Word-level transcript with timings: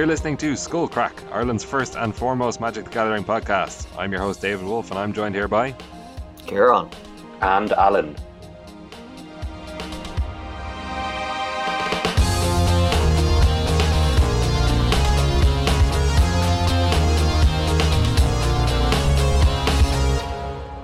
You're 0.00 0.06
listening 0.06 0.38
to 0.38 0.56
Skull 0.56 0.88
Crack, 0.88 1.12
Ireland's 1.30 1.62
first 1.62 1.94
and 1.94 2.14
foremost 2.14 2.58
Magic 2.58 2.86
the 2.86 2.90
Gathering 2.90 3.22
podcast. 3.22 3.86
I'm 3.98 4.10
your 4.10 4.22
host, 4.22 4.40
David 4.40 4.64
Wolf, 4.64 4.90
and 4.90 4.98
I'm 4.98 5.12
joined 5.12 5.34
here 5.34 5.46
by 5.46 5.74
Kieran. 6.46 6.88
And 7.42 7.70
Alan. 7.72 8.16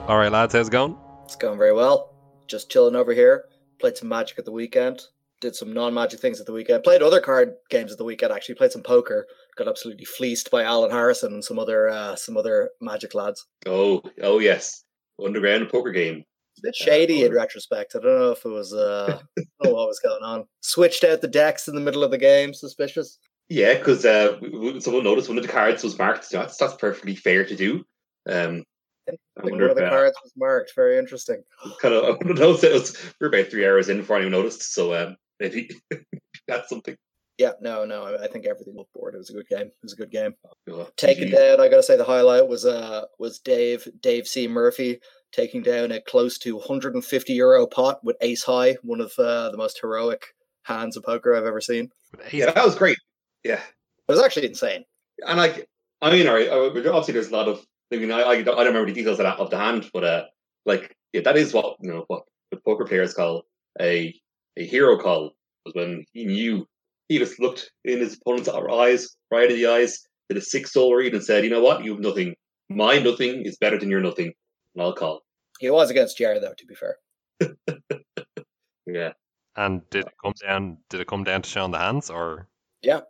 All 0.06 0.18
right, 0.18 0.30
lads, 0.30 0.52
how's 0.52 0.68
it 0.68 0.72
going? 0.72 0.94
It's 1.24 1.36
going 1.36 1.56
very 1.56 1.72
well. 1.72 2.14
Just 2.48 2.70
chilling 2.70 2.94
over 2.94 3.14
here. 3.14 3.46
Played 3.78 3.96
some 3.96 4.10
Magic 4.10 4.38
at 4.38 4.44
the 4.44 4.52
weekend. 4.52 5.06
Did 5.40 5.54
some 5.54 5.74
non-Magic 5.74 6.18
things 6.18 6.40
at 6.40 6.46
the 6.46 6.52
weekend. 6.52 6.82
Played 6.82 7.02
other 7.02 7.20
card 7.20 7.54
games 7.68 7.92
at 7.92 7.98
the 7.98 8.04
weekend. 8.04 8.32
Actually, 8.32 8.54
played 8.54 8.72
some 8.72 8.82
poker. 8.82 9.26
Got 9.56 9.68
absolutely 9.68 10.06
fleeced 10.06 10.50
by 10.50 10.62
Alan 10.62 10.90
Harrison 10.90 11.34
and 11.34 11.44
some 11.44 11.58
other 11.58 11.88
uh, 11.88 12.16
some 12.16 12.36
other 12.36 12.70
Magic 12.80 13.14
lads. 13.14 13.46
Oh, 13.66 14.02
oh 14.22 14.38
yes, 14.38 14.84
underground 15.22 15.68
poker 15.68 15.92
game. 15.92 16.24
A 16.58 16.60
bit 16.62 16.74
shady 16.74 17.22
in 17.22 17.34
retrospect. 17.34 17.94
I 17.94 17.98
don't 17.98 18.18
know 18.18 18.30
if 18.30 18.44
it 18.46 18.48
was. 18.48 18.72
Uh, 18.72 19.20
I 19.38 19.42
don't 19.62 19.64
know 19.64 19.74
what 19.74 19.88
was 19.88 20.00
going 20.00 20.22
on. 20.22 20.46
Switched 20.62 21.04
out 21.04 21.20
the 21.20 21.28
decks 21.28 21.68
in 21.68 21.74
the 21.74 21.82
middle 21.82 22.02
of 22.02 22.10
the 22.10 22.18
game. 22.18 22.54
Suspicious. 22.54 23.18
Yeah, 23.48 23.74
because 23.74 24.06
uh, 24.06 24.40
someone 24.80 25.04
noticed 25.04 25.28
one 25.28 25.38
of 25.38 25.44
the 25.44 25.52
cards 25.52 25.84
was 25.84 25.98
marked. 25.98 26.30
That's 26.30 26.56
that's 26.56 26.74
perfectly 26.74 27.14
fair 27.14 27.44
to 27.44 27.54
do. 27.54 27.84
Um, 28.28 28.64
I 29.08 29.48
of 29.48 29.76
the 29.76 29.86
cards 29.88 30.16
was 30.22 30.32
marked. 30.36 30.72
Very 30.74 30.98
interesting. 30.98 31.42
Kind 31.80 31.94
of, 31.94 32.04
I 32.20 32.24
don't 32.24 32.38
know. 32.38 32.54
It 32.54 32.72
was, 32.72 32.96
we're 33.20 33.28
about 33.28 33.48
three 33.48 33.66
hours 33.66 33.88
in 33.88 33.98
before 33.98 34.16
anyone 34.16 34.32
noticed. 34.32 34.74
So 34.74 34.94
um, 34.94 35.16
maybe 35.40 35.70
that's 36.48 36.68
something. 36.68 36.96
Yeah, 37.38 37.52
no, 37.60 37.84
no. 37.84 38.16
I 38.16 38.28
think 38.28 38.46
everything 38.46 38.74
was 38.74 38.86
board. 38.94 39.14
It 39.14 39.18
was 39.18 39.28
a 39.28 39.34
good 39.34 39.48
game. 39.48 39.66
It 39.66 39.74
was 39.82 39.92
a 39.92 39.96
good 39.96 40.10
game. 40.10 40.34
Oh, 40.70 40.88
Taking 40.96 41.30
down, 41.30 41.60
I 41.60 41.68
gotta 41.68 41.82
say, 41.82 41.96
the 41.96 42.04
highlight 42.04 42.48
was 42.48 42.64
uh 42.64 43.04
was 43.18 43.38
Dave 43.38 43.86
Dave 44.00 44.26
C 44.26 44.48
Murphy 44.48 45.00
taking 45.32 45.62
down 45.62 45.92
a 45.92 46.00
close 46.00 46.38
to 46.38 46.56
150 46.56 47.32
euro 47.34 47.66
pot 47.66 48.02
with 48.02 48.16
Ace 48.22 48.44
High, 48.44 48.76
one 48.82 49.02
of 49.02 49.12
uh, 49.18 49.50
the 49.50 49.58
most 49.58 49.78
heroic 49.80 50.34
hands 50.62 50.96
of 50.96 51.02
poker 51.02 51.34
I've 51.36 51.44
ever 51.44 51.60
seen. 51.60 51.90
Yeah, 52.32 52.50
that 52.52 52.64
was 52.64 52.74
great. 52.74 52.96
Yeah, 53.44 53.60
it 53.60 54.12
was 54.12 54.22
actually 54.22 54.46
insane. 54.46 54.84
And 55.26 55.36
like, 55.36 55.68
I 56.00 56.10
mean, 56.10 56.26
all 56.26 56.34
right, 56.34 56.48
obviously 56.48 57.12
there's 57.12 57.28
a 57.28 57.36
lot 57.36 57.48
of 57.48 57.64
I 57.92 57.96
mean, 57.96 58.10
I, 58.10 58.22
I, 58.22 58.42
don't 58.42 58.58
remember 58.58 58.86
the 58.86 58.94
details 58.94 59.20
of, 59.20 59.24
that, 59.24 59.38
of 59.38 59.50
the 59.50 59.58
hand, 59.58 59.88
but 59.92 60.04
uh, 60.04 60.24
like 60.64 60.96
yeah, 61.12 61.20
that 61.22 61.36
is 61.36 61.52
what 61.52 61.76
you 61.80 61.92
know 61.92 62.04
what 62.08 62.22
the 62.50 62.58
poker 62.64 62.84
players 62.84 63.14
call 63.14 63.44
a 63.80 64.14
a 64.56 64.64
hero 64.64 64.98
call. 64.98 65.32
Was 65.64 65.74
when 65.74 66.04
he 66.12 66.26
knew 66.26 66.66
he 67.08 67.18
just 67.18 67.40
looked 67.40 67.70
in 67.84 67.98
his 67.98 68.14
opponent's 68.14 68.48
eyes, 68.48 69.16
right 69.30 69.50
in 69.50 69.56
the 69.56 69.66
eyes, 69.66 70.06
did 70.28 70.38
a 70.38 70.40
six 70.40 70.72
soul 70.72 70.94
read, 70.94 71.14
and 71.14 71.24
said, 71.24 71.44
"You 71.44 71.50
know 71.50 71.62
what? 71.62 71.84
You 71.84 71.92
have 71.92 72.00
nothing. 72.00 72.34
My 72.68 72.98
nothing 72.98 73.44
is 73.44 73.56
better 73.58 73.78
than 73.78 73.90
your 73.90 74.00
nothing, 74.00 74.32
and 74.74 74.82
I'll 74.82 74.94
call." 74.94 75.22
He 75.60 75.70
was 75.70 75.90
against 75.90 76.18
Jared, 76.18 76.42
though. 76.42 76.54
To 76.56 76.66
be 76.66 76.74
fair. 76.74 76.98
yeah. 78.86 79.12
And 79.56 79.88
did 79.90 80.04
it 80.04 80.12
come 80.22 80.34
down? 80.46 80.78
Did 80.90 81.00
it 81.00 81.06
come 81.06 81.24
down 81.24 81.42
to 81.42 81.48
showing 81.48 81.72
the 81.72 81.78
hands, 81.78 82.10
or? 82.10 82.48
Yeah. 82.82 83.00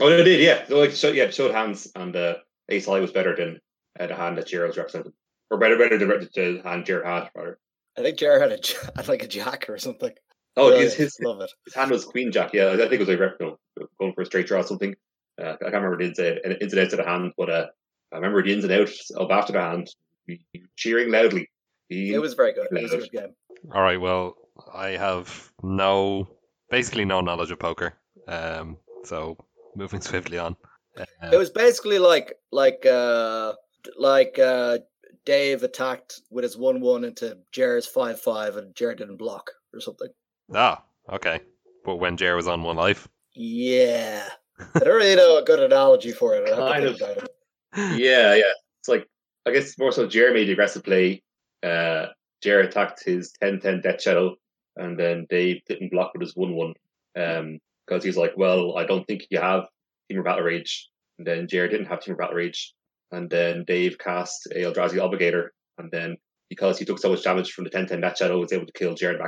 Oh, 0.00 0.08
it 0.08 0.24
did. 0.24 0.40
Yeah. 0.40 0.66
So, 0.66 0.78
like, 0.78 0.90
show, 0.92 1.10
yeah, 1.10 1.30
showed 1.30 1.54
hands, 1.54 1.90
and 1.94 2.14
uh, 2.14 2.34
Ace 2.68 2.86
High 2.86 3.00
was 3.00 3.12
better 3.12 3.34
than 3.34 3.60
uh, 3.98 4.06
the 4.06 4.14
hand 4.14 4.36
that 4.38 4.48
Jared 4.48 4.68
was 4.68 4.76
representing, 4.76 5.12
or 5.50 5.58
better, 5.58 5.78
better 5.78 5.96
than 5.96 6.08
the 6.08 6.62
hand 6.62 6.84
Jared 6.84 7.06
had, 7.06 7.30
rather. 7.34 7.58
I 7.96 8.02
think 8.02 8.18
Jared 8.18 8.42
had 8.42 8.52
a 8.52 8.92
had 8.96 9.08
like 9.08 9.22
a 9.22 9.28
jack 9.28 9.70
or 9.70 9.78
something. 9.78 10.12
Oh, 10.56 10.76
his, 10.76 10.94
his, 10.94 11.18
love 11.20 11.40
it. 11.40 11.50
His 11.64 11.74
hand 11.74 11.90
was 11.90 12.04
queen 12.04 12.30
jack. 12.30 12.52
Yeah, 12.52 12.70
I 12.70 12.76
think 12.76 12.92
it 12.92 13.00
was 13.00 13.08
like 13.08 13.18
you 13.18 13.36
know, 13.40 13.86
going 13.98 14.12
for 14.12 14.22
a 14.22 14.26
straight 14.26 14.46
draw 14.46 14.60
or 14.60 14.62
something. 14.62 14.94
Uh, 15.40 15.54
I 15.54 15.70
can't 15.70 15.74
remember 15.74 15.98
the 15.98 16.04
ins, 16.04 16.18
uh, 16.18 16.36
ins 16.60 16.72
and 16.72 16.82
outs 16.82 16.92
of 16.92 16.98
the 16.98 17.04
hand, 17.04 17.32
but 17.36 17.50
uh, 17.50 17.66
I 18.12 18.16
remember 18.16 18.42
the 18.42 18.52
ins 18.52 18.64
and 18.64 18.72
outs 18.72 19.10
of 19.10 19.30
after 19.30 19.52
the 19.52 19.60
hand. 19.60 19.88
Cheering 20.76 21.10
loudly. 21.10 21.50
It 21.90 22.20
was 22.20 22.34
very 22.34 22.54
good. 22.54 22.68
It 22.70 22.82
was 22.82 22.92
a 22.92 22.98
good 22.98 23.12
game. 23.12 23.34
All 23.74 23.82
right. 23.82 24.00
Well, 24.00 24.36
I 24.72 24.90
have 24.90 25.52
no, 25.62 26.28
basically 26.70 27.04
no 27.04 27.20
knowledge 27.20 27.50
of 27.50 27.58
poker. 27.58 27.94
Um, 28.26 28.78
so 29.04 29.36
moving 29.74 30.00
swiftly 30.02 30.38
on. 30.38 30.56
Uh, 30.96 31.04
it 31.32 31.36
was 31.36 31.50
basically 31.50 31.98
like 31.98 32.34
like 32.52 32.86
uh 32.86 33.52
like 33.98 34.38
uh 34.38 34.78
Dave 35.24 35.62
attacked 35.62 36.20
with 36.30 36.44
his 36.44 36.56
one 36.56 36.80
one 36.80 37.04
into 37.04 37.38
Jared's 37.50 37.86
five 37.86 38.20
five 38.20 38.56
and 38.56 38.74
Jared 38.76 38.98
didn't 38.98 39.16
block 39.16 39.50
or 39.72 39.80
something. 39.80 40.08
Ah, 40.52 40.82
okay. 41.10 41.40
But 41.84 41.96
when 41.96 42.16
Jared 42.16 42.36
was 42.36 42.48
on 42.48 42.62
one 42.62 42.76
life. 42.76 43.08
Yeah. 43.34 44.26
I 44.74 44.78
don't 44.78 44.94
really 44.94 45.16
know 45.16 45.38
a 45.38 45.44
good 45.44 45.60
analogy 45.60 46.12
for 46.12 46.34
it. 46.34 46.48
kind 46.48 46.84
of. 46.84 47.00
Yeah, 47.76 48.34
yeah. 48.34 48.52
It's 48.80 48.88
like 48.88 49.06
I 49.46 49.50
guess 49.50 49.76
more 49.78 49.92
so 49.92 50.06
Jared 50.06 50.34
made 50.34 50.48
the 50.48 50.52
aggressive 50.52 50.84
play. 50.84 51.22
Uh 51.62 52.06
Jared 52.42 52.66
attacked 52.66 53.02
his 53.04 53.32
10-10 53.42 53.82
Death 53.82 54.02
Shadow 54.02 54.36
and 54.76 54.98
then 54.98 55.26
Dave 55.30 55.62
didn't 55.66 55.90
block 55.90 56.12
with 56.14 56.22
his 56.22 56.36
one 56.36 56.54
one. 56.54 56.74
Um 57.16 57.58
because 57.86 58.04
he's 58.04 58.16
like, 58.16 58.32
Well, 58.36 58.78
I 58.78 58.84
don't 58.84 59.04
think 59.06 59.26
you 59.30 59.40
have 59.40 59.66
Temur 60.10 60.24
Battle 60.24 60.44
Rage. 60.44 60.88
And 61.18 61.26
then 61.26 61.48
Jared 61.48 61.70
didn't 61.72 61.86
have 61.86 62.00
Temur 62.00 62.18
Battle 62.18 62.36
Rage. 62.36 62.74
And 63.12 63.28
then 63.28 63.64
Dave 63.66 63.98
cast 63.98 64.46
a 64.46 64.54
Eldrazi 64.54 64.94
Obligator. 64.96 65.48
And 65.78 65.90
then 65.90 66.16
because 66.48 66.78
he 66.78 66.84
took 66.84 66.98
so 66.98 67.10
much 67.10 67.24
damage 67.24 67.52
from 67.52 67.64
the 67.64 67.70
10 67.70 67.86
10 67.88 68.00
Death 68.00 68.18
Shadow, 68.18 68.38
was 68.38 68.52
able 68.52 68.66
to 68.66 68.72
kill 68.72 68.94
Jared 68.94 69.18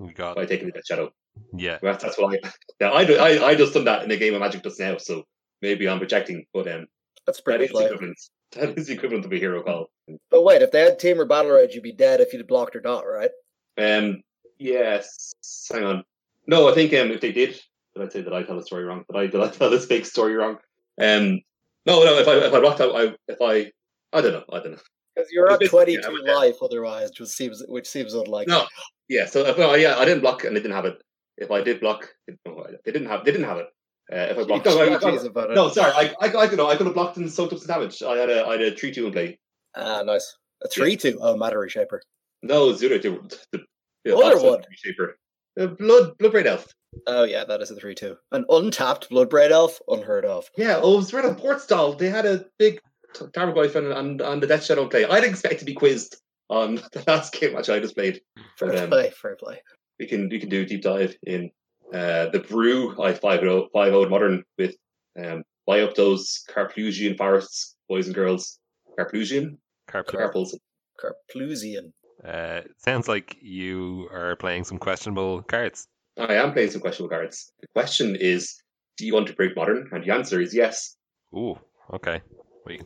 backswing 0.00 0.14
God. 0.14 0.36
by 0.36 0.46
taking 0.46 0.66
the 0.66 0.72
Death 0.72 0.86
Shadow. 0.86 1.10
Yeah. 1.56 1.78
That's, 1.82 2.02
that's 2.02 2.18
what 2.18 2.34
I. 2.34 2.50
Yeah, 2.80 2.92
I, 2.92 3.04
do, 3.04 3.16
I, 3.16 3.48
I 3.48 3.54
just 3.54 3.74
done 3.74 3.84
that 3.84 4.04
in 4.04 4.10
a 4.10 4.16
game 4.16 4.34
of 4.34 4.40
Magic 4.40 4.62
just 4.62 4.80
now. 4.80 4.96
So 4.98 5.24
maybe 5.62 5.88
I'm 5.88 5.98
projecting. 5.98 6.44
But 6.52 6.68
um, 6.68 6.86
that's 7.26 7.40
pretty 7.40 7.66
that 7.66 7.74
is 7.74 7.80
equivalent. 7.80 8.18
That 8.54 8.78
is 8.78 8.88
equivalent 8.88 9.28
to 9.28 9.34
a 9.34 9.38
hero 9.38 9.64
call. 9.64 9.90
But 10.30 10.44
wait, 10.44 10.62
if 10.62 10.70
they 10.70 10.82
had 10.82 11.00
Temur 11.00 11.28
Battle 11.28 11.50
Rage, 11.50 11.74
you'd 11.74 11.82
be 11.82 11.90
dead 11.90 12.20
if 12.20 12.32
you'd 12.32 12.46
blocked 12.46 12.76
or 12.76 12.80
not, 12.80 13.00
right? 13.00 13.30
Um. 13.76 14.22
Yes. 14.58 15.34
Hang 15.72 15.82
on. 15.82 16.04
No, 16.46 16.68
I 16.68 16.74
think 16.74 16.92
um, 16.94 17.10
if 17.10 17.20
they 17.20 17.32
did, 17.32 17.60
did 17.96 18.06
I 18.06 18.08
say 18.08 18.22
that 18.22 18.32
I 18.32 18.44
tell 18.44 18.56
the 18.56 18.64
story 18.64 18.84
wrong? 18.84 19.04
Did 19.10 19.18
I 19.18 19.26
did 19.26 19.40
I 19.40 19.48
tell 19.48 19.70
this 19.70 19.86
fake 19.86 20.06
story 20.06 20.34
wrong? 20.34 20.58
Um, 21.00 21.40
no, 21.84 22.04
no. 22.04 22.18
If 22.18 22.28
I 22.28 22.34
if 22.34 22.54
I 22.54 22.60
blocked 22.60 22.80
out, 22.80 22.94
I 22.94 23.14
if 23.26 23.40
I 23.42 23.72
I 24.16 24.20
don't 24.20 24.32
know. 24.32 24.44
I 24.52 24.60
don't 24.60 24.72
know. 24.72 24.78
Because 25.14 25.30
you're 25.32 25.50
at 25.50 25.60
twenty 25.68 25.96
two 25.96 26.22
yeah, 26.24 26.34
life 26.34 26.56
otherwise, 26.62 27.10
which 27.18 27.28
seems 27.28 27.62
which 27.68 27.86
seems 27.86 28.14
unlikely. 28.14 28.52
No, 28.52 28.66
yeah. 29.08 29.26
So 29.26 29.46
if, 29.46 29.56
well, 29.56 29.76
yeah, 29.76 29.96
I 29.96 30.04
didn't 30.04 30.20
block 30.20 30.44
and 30.44 30.56
they 30.56 30.60
didn't 30.60 30.74
have 30.74 30.86
it. 30.86 31.02
If 31.36 31.50
I 31.50 31.62
did 31.62 31.80
block, 31.80 32.08
they 32.26 32.92
didn't 32.92 33.08
have 33.08 33.24
they 33.24 33.32
didn't 33.32 33.46
have 33.46 33.58
it. 33.58 33.66
Uh, 34.12 34.16
if 34.16 34.38
I 34.38 34.44
blocked, 34.46 34.66
no, 34.66 34.78
I, 34.80 34.84
I, 34.84 35.54
no, 35.54 35.68
sorry, 35.70 35.92
I, 35.92 36.14
I, 36.20 36.26
I, 36.26 36.46
could, 36.46 36.60
I 36.60 36.76
could 36.76 36.86
have 36.86 36.94
blocked 36.94 37.16
and 37.16 37.30
soaked 37.30 37.52
up 37.52 37.58
some 37.58 37.68
damage. 37.68 38.02
I 38.02 38.16
had 38.16 38.30
a, 38.30 38.44
I 38.46 38.52
had 38.52 38.62
a 38.62 38.76
three 38.76 38.92
two 38.92 39.06
in 39.06 39.12
play. 39.12 39.38
Ah, 39.76 40.02
nice. 40.02 40.36
A 40.62 40.68
three 40.68 40.96
two. 40.96 41.18
Oh, 41.20 41.36
matter 41.36 41.58
reshaper. 41.58 42.00
No, 42.42 42.74
zero 42.74 42.98
two. 42.98 43.26
The, 43.52 43.64
the 44.04 44.16
other 44.16 44.42
one. 44.42 44.62
Reshaper. 44.70 45.14
The 45.56 45.68
blood, 45.68 46.18
bloodbraid 46.18 46.46
elf. 46.46 46.66
Oh 47.06 47.24
yeah, 47.24 47.44
that 47.44 47.62
is 47.62 47.70
a 47.70 47.76
three 47.76 47.94
two. 47.94 48.16
An 48.32 48.44
untapped 48.48 49.10
bloodbraid 49.10 49.50
elf, 49.50 49.80
unheard 49.88 50.24
of. 50.24 50.48
Yeah, 50.56 50.80
oh, 50.82 50.94
it 50.94 50.96
was 50.98 51.14
right 51.14 51.24
on 51.24 51.36
port 51.36 51.60
stall. 51.60 51.94
They 51.94 52.10
had 52.10 52.26
a 52.26 52.44
big 52.58 52.80
Tarmogoyf 53.14 53.74
and 53.76 53.92
on, 53.92 54.20
on 54.20 54.40
the 54.40 54.46
Death 54.46 54.64
Shadow 54.64 54.88
play. 54.88 55.04
I'd 55.04 55.24
expect 55.24 55.60
to 55.60 55.64
be 55.64 55.74
quizzed 55.74 56.16
on 56.48 56.76
the 56.92 57.04
last 57.06 57.32
game 57.32 57.54
match 57.54 57.68
I 57.68 57.80
just 57.80 57.94
played. 57.94 58.20
Fair 58.58 58.84
um, 58.84 58.88
play, 58.90 59.10
fair 59.10 59.36
play. 59.36 59.60
We 59.98 60.06
can 60.06 60.28
we 60.28 60.38
can 60.38 60.48
do 60.48 60.62
a 60.62 60.64
deep 60.64 60.82
dive 60.82 61.16
in 61.22 61.50
uh, 61.92 62.26
the 62.30 62.44
brew 62.48 63.00
I 63.00 63.14
five 63.14 63.42
oh 63.44 63.68
five 63.72 63.94
oh 63.94 64.08
modern 64.08 64.44
with 64.58 64.74
um, 65.22 65.44
buy 65.66 65.80
up 65.80 65.94
those 65.94 66.42
Karplusian 66.50 67.16
forests, 67.16 67.76
boys 67.88 68.06
and 68.06 68.14
girls. 68.14 68.58
Karplusian? 68.98 69.58
Carp- 69.88 70.08
Carpels. 70.08 70.54
Karplusian. 71.00 71.92
Uh, 72.24 72.62
sounds 72.78 73.08
like 73.08 73.36
you 73.40 74.08
are 74.12 74.36
playing 74.36 74.64
some 74.64 74.78
questionable 74.78 75.42
cards. 75.42 75.86
I 76.16 76.34
am 76.34 76.52
playing 76.52 76.70
some 76.70 76.80
questionable 76.80 77.14
cards. 77.14 77.52
The 77.60 77.68
question 77.74 78.16
is, 78.16 78.54
do 78.96 79.06
you 79.06 79.14
want 79.14 79.26
to 79.28 79.34
break 79.34 79.56
modern? 79.56 79.88
And 79.92 80.04
the 80.04 80.12
answer 80.12 80.40
is 80.40 80.54
yes. 80.54 80.96
Ooh, 81.36 81.58
okay. 81.92 82.22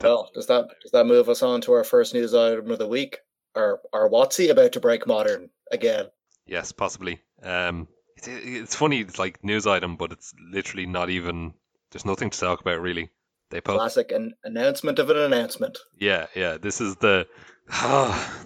Well, 0.01 0.31
does 0.35 0.47
that 0.47 0.69
does 0.83 0.91
that 0.93 1.07
move 1.07 1.29
us 1.29 1.43
on 1.43 1.61
to 1.63 1.73
our 1.73 1.85
first 1.85 2.15
news 2.15 2.35
item 2.35 2.71
of 2.71 2.79
the 2.79 2.87
week? 2.87 3.19
Or 3.55 3.81
are 3.93 4.09
WotC 4.09 4.51
about 4.51 4.73
to 4.73 4.81
break 4.81 5.07
modern 5.07 5.51
again? 5.73 6.07
Yes, 6.47 6.73
possibly. 6.73 7.21
Um, 7.43 7.89
it's, 8.17 8.29
it's 8.29 8.75
funny. 8.75 9.01
It's 9.01 9.19
like 9.19 9.43
news 9.45 9.67
item, 9.67 9.97
but 9.97 10.13
it's 10.13 10.35
literally 10.51 10.87
not 10.87 11.11
even. 11.11 11.55
There's 11.91 12.05
nothing 12.07 12.31
to 12.31 12.39
talk 12.39 12.61
about 12.61 12.81
really. 12.81 13.11
They 13.51 13.61
post 13.61 13.79
classic 13.79 14.13
an 14.13 14.35
announcement 14.45 14.99
of 14.99 15.11
an 15.11 15.17
announcement. 15.17 15.79
Yeah, 15.99 16.27
yeah. 16.35 16.59
This 16.59 16.81
is 16.81 16.97
the. 16.97 17.27
Oh, 17.73 18.43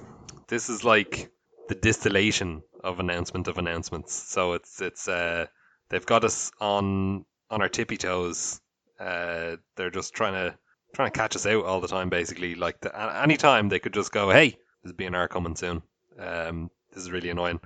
this 0.49 0.69
is 0.69 0.85
like 0.85 1.31
the 1.69 1.75
distillation 1.75 2.63
of 2.85 3.01
announcement 3.01 3.49
of 3.49 3.59
announcements. 3.59 4.15
So 4.15 4.53
it's 4.53 4.81
it's 4.81 5.09
uh 5.09 5.47
they've 5.89 6.07
got 6.07 6.25
us 6.25 6.53
on 6.61 7.25
on 7.51 7.63
our 7.63 7.69
tippy 7.69 7.97
toes. 7.97 8.61
Uh, 8.99 9.57
they're 9.77 9.91
just 9.91 10.15
trying 10.15 10.35
to 10.35 10.57
trying 10.95 11.11
to 11.11 11.19
catch 11.19 11.37
us 11.37 11.47
out 11.47 11.65
all 11.65 11.81
the 11.81 11.89
time. 11.89 12.09
Basically, 12.09 12.55
like 12.55 12.81
the, 12.81 13.21
any 13.23 13.37
time 13.37 13.69
they 13.69 13.79
could 13.79 13.95
just 13.95 14.13
go, 14.13 14.31
"Hey, 14.31 14.59
there's 14.83 14.95
BNR 14.95 15.29
coming 15.29 15.57
soon." 15.57 15.83
Um, 16.19 16.71
this 16.93 17.03
is 17.03 17.11
really 17.11 17.31
annoying. 17.31 17.61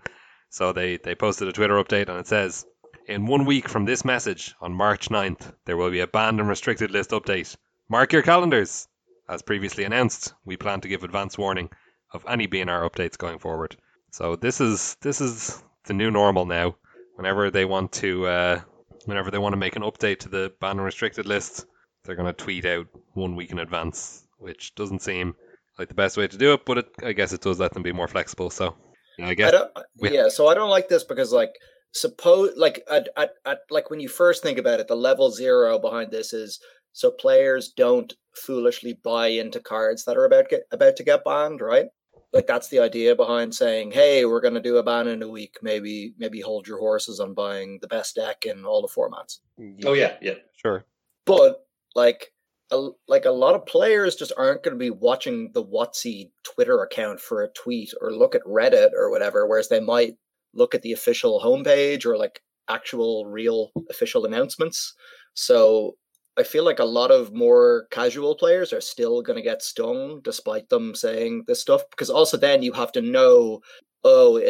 So 0.50 0.72
they 0.72 0.96
they 0.96 1.14
posted 1.14 1.48
a 1.48 1.52
Twitter 1.52 1.82
update 1.82 2.08
and 2.08 2.18
it 2.18 2.26
says. 2.26 2.66
In 3.08 3.26
one 3.26 3.44
week 3.44 3.68
from 3.68 3.84
this 3.84 4.04
message, 4.04 4.52
on 4.60 4.72
March 4.72 5.10
9th, 5.10 5.52
there 5.64 5.76
will 5.76 5.92
be 5.92 6.00
a 6.00 6.08
banned 6.08 6.40
and 6.40 6.48
restricted 6.48 6.90
list 6.90 7.10
update. 7.10 7.54
Mark 7.88 8.12
your 8.12 8.22
calendars! 8.22 8.88
As 9.28 9.42
previously 9.42 9.84
announced, 9.84 10.34
we 10.44 10.56
plan 10.56 10.80
to 10.80 10.88
give 10.88 11.04
advance 11.04 11.38
warning 11.38 11.70
of 12.12 12.24
any 12.26 12.48
BNR 12.48 12.88
updates 12.88 13.16
going 13.16 13.38
forward. 13.38 13.76
So 14.10 14.34
this 14.34 14.60
is 14.60 14.96
this 15.02 15.20
is 15.20 15.62
the 15.84 15.94
new 15.94 16.10
normal 16.10 16.46
now. 16.46 16.76
Whenever 17.14 17.50
they 17.50 17.64
want 17.64 17.92
to 17.92 18.26
uh, 18.26 18.60
whenever 19.04 19.30
they 19.30 19.38
want 19.38 19.52
to 19.52 19.56
make 19.56 19.76
an 19.76 19.82
update 19.82 20.18
to 20.20 20.28
the 20.28 20.52
banned 20.60 20.78
and 20.78 20.84
restricted 20.84 21.26
list, 21.26 21.66
they're 22.06 22.16
going 22.16 22.32
to 22.32 22.44
tweet 22.44 22.64
out 22.64 22.86
one 23.14 23.36
week 23.36 23.50
in 23.50 23.58
advance, 23.58 24.26
which 24.38 24.74
doesn't 24.74 25.02
seem 25.02 25.34
like 25.78 25.88
the 25.88 25.94
best 25.94 26.16
way 26.16 26.26
to 26.26 26.38
do 26.38 26.52
it, 26.54 26.64
but 26.64 26.78
it, 26.78 26.86
I 27.02 27.12
guess 27.12 27.32
it 27.32 27.42
does 27.42 27.60
let 27.60 27.72
them 27.72 27.82
be 27.82 27.92
more 27.92 28.08
flexible. 28.08 28.50
So 28.50 28.76
yeah, 29.18 29.28
I 29.28 29.34
guess 29.34 29.54
I 29.54 29.82
yeah. 30.02 30.28
So 30.28 30.48
I 30.48 30.54
don't 30.54 30.70
like 30.70 30.88
this 30.88 31.04
because 31.04 31.32
like 31.32 31.52
suppose 31.92 32.52
like 32.56 32.82
at, 32.90 33.08
at, 33.16 33.30
at 33.44 33.58
like 33.70 33.90
when 33.90 34.00
you 34.00 34.08
first 34.08 34.42
think 34.42 34.58
about 34.58 34.80
it, 34.80 34.88
the 34.88 34.96
level 34.96 35.30
zero 35.30 35.78
behind 35.78 36.10
this 36.10 36.32
is 36.32 36.60
so 36.92 37.10
players 37.10 37.72
don't 37.76 38.14
foolishly 38.34 38.98
buy 39.02 39.28
into 39.28 39.60
cards 39.60 40.04
that 40.04 40.16
are 40.16 40.24
about 40.24 40.48
get 40.48 40.62
about 40.70 40.96
to 40.96 41.04
get 41.04 41.24
banned, 41.24 41.60
right? 41.60 41.86
Like 42.32 42.46
that's 42.46 42.68
the 42.68 42.80
idea 42.80 43.14
behind 43.14 43.54
saying, 43.54 43.92
"Hey, 43.92 44.24
we're 44.24 44.40
going 44.40 44.54
to 44.54 44.60
do 44.60 44.76
a 44.76 44.82
ban 44.82 45.08
in 45.08 45.22
a 45.22 45.28
week. 45.28 45.56
Maybe, 45.62 46.14
maybe 46.18 46.40
hold 46.40 46.66
your 46.66 46.78
horses 46.78 47.20
on 47.20 47.34
buying 47.34 47.78
the 47.80 47.86
best 47.86 48.14
deck 48.16 48.44
in 48.44 48.64
all 48.64 48.82
the 48.82 48.88
formats." 48.88 49.38
Oh 49.84 49.94
yeah, 49.94 50.16
yeah, 50.20 50.34
sure. 50.56 50.84
But 51.24 51.65
like, 51.96 52.32
a, 52.70 52.88
like 53.08 53.24
a 53.24 53.30
lot 53.30 53.54
of 53.54 53.66
players 53.66 54.14
just 54.14 54.32
aren't 54.36 54.62
going 54.62 54.74
to 54.74 54.78
be 54.78 54.90
watching 54.90 55.50
the 55.54 55.64
WotC 55.64 56.30
Twitter 56.44 56.82
account 56.82 57.20
for 57.20 57.42
a 57.42 57.52
tweet 57.52 57.92
or 58.00 58.12
look 58.12 58.34
at 58.34 58.44
Reddit 58.44 58.90
or 58.96 59.10
whatever, 59.10 59.46
whereas 59.46 59.68
they 59.68 59.80
might 59.80 60.14
look 60.54 60.74
at 60.74 60.82
the 60.82 60.92
official 60.92 61.40
homepage 61.40 62.04
or 62.04 62.16
like 62.16 62.40
actual 62.68 63.26
real 63.26 63.70
official 63.90 64.24
announcements. 64.24 64.94
So 65.34 65.96
I 66.38 66.42
feel 66.42 66.64
like 66.64 66.78
a 66.78 66.84
lot 66.84 67.10
of 67.10 67.32
more 67.32 67.86
casual 67.90 68.34
players 68.34 68.72
are 68.72 68.80
still 68.80 69.22
going 69.22 69.36
to 69.36 69.42
get 69.42 69.62
stung 69.62 70.20
despite 70.22 70.68
them 70.68 70.94
saying 70.94 71.44
this 71.46 71.60
stuff 71.60 71.82
because 71.90 72.10
also 72.10 72.36
then 72.36 72.62
you 72.62 72.72
have 72.72 72.92
to 72.92 73.00
know 73.00 73.60
oh 74.06 74.40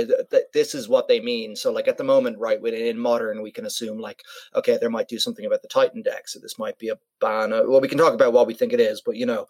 this 0.53 0.75
is 0.75 0.88
what 0.88 1.08
they 1.08 1.20
mean 1.20 1.56
so 1.56 1.73
like 1.73 1.88
at 1.88 1.97
the 1.97 2.05
moment 2.05 2.38
right 2.38 2.62
in 2.64 2.99
modern 2.99 3.43
we 3.43 3.50
can 3.50 3.67
assume 3.67 3.99
like 3.99 4.23
okay 4.55 4.76
there 4.79 4.91
might 4.91 5.08
do 5.08 5.19
something 5.19 5.47
about 5.47 5.62
the 5.62 5.69
titan 5.69 6.03
deck 6.03 6.29
so 6.29 6.38
this 6.38 6.58
might 6.58 6.79
be 6.79 6.88
a 6.88 6.99
ban 7.20 7.53
uh, 7.53 7.62
well 7.67 7.81
we 7.81 7.88
can 7.88 7.99
talk 7.99 8.14
about 8.14 8.32
what 8.32 8.47
we 8.47 8.55
think 8.55 8.73
it 8.73 8.81
is 8.81 9.00
but 9.00 9.17
you 9.17 9.26
know 9.26 9.47